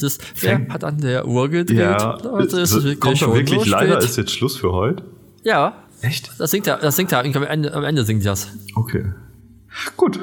Das 0.02 0.14
ist, 0.14 0.24
Fängt- 0.24 0.72
hat 0.74 0.84
an 0.84 1.00
der 1.00 1.28
Uhr 1.28 1.50
gedreht? 1.50 1.78
Ja, 1.78 2.18
Leute, 2.24 2.62
es 2.62 2.72
ist 2.72 2.84
wirklich 2.84 3.00
kommt 3.00 3.18
schon 3.18 3.34
wirklich 3.34 3.62
so 3.64 3.70
leider, 3.70 3.94
spät. 3.96 4.10
ist 4.10 4.18
jetzt 4.18 4.32
Schluss 4.32 4.58
für 4.58 4.72
heute? 4.72 5.04
Ja, 5.44 5.74
Echt? 6.02 6.32
das 6.40 6.52
singt 6.52 6.68
er, 6.68 6.78
das 6.78 6.96
singt 6.96 7.12
er. 7.12 7.20
Am 7.20 7.44
Ende, 7.44 7.74
am 7.74 7.84
Ende 7.84 8.04
singt 8.06 8.26
das. 8.26 8.48
Okay. 8.76 9.06
Gut. 9.98 10.20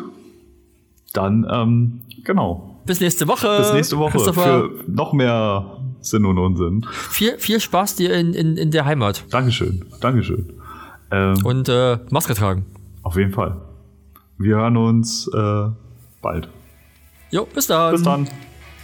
Dann, 1.13 1.47
ähm, 1.51 2.01
genau. 2.25 2.81
Bis 2.85 3.01
nächste 3.01 3.27
Woche. 3.29 3.59
Bis 3.59 3.73
nächste 3.73 3.99
Woche 3.99 4.19
für 4.33 4.71
noch 4.87 5.13
mehr 5.13 5.79
Sinn 6.01 6.25
und 6.25 6.39
Unsinn. 6.39 6.87
Viel, 7.11 7.39
viel 7.39 7.61
Spaß 7.61 7.97
dir 7.97 8.13
in, 8.15 8.33
in, 8.35 8.57
in 8.57 8.71
der 8.71 8.85
Heimat. 8.85 9.25
Dankeschön. 9.31 9.85
Dankeschön. 10.01 10.53
Ähm, 11.11 11.45
Und 11.45 11.69
äh, 11.69 11.99
Maske 12.11 12.35
tragen. 12.35 12.67
auf 13.03 13.17
jeden 13.17 13.33
Fall. 13.33 13.57
Wir 14.39 14.57
hören 14.57 14.77
uns 14.77 15.29
äh, 15.33 15.69
bald. 16.21 16.49
Jo, 17.31 17.47
bis 17.55 17.67
dann. 17.67 17.93
Bis 17.93 18.03
dann. 18.03 18.29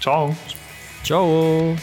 Ciao. 0.01 0.35
Ciao. 1.03 1.77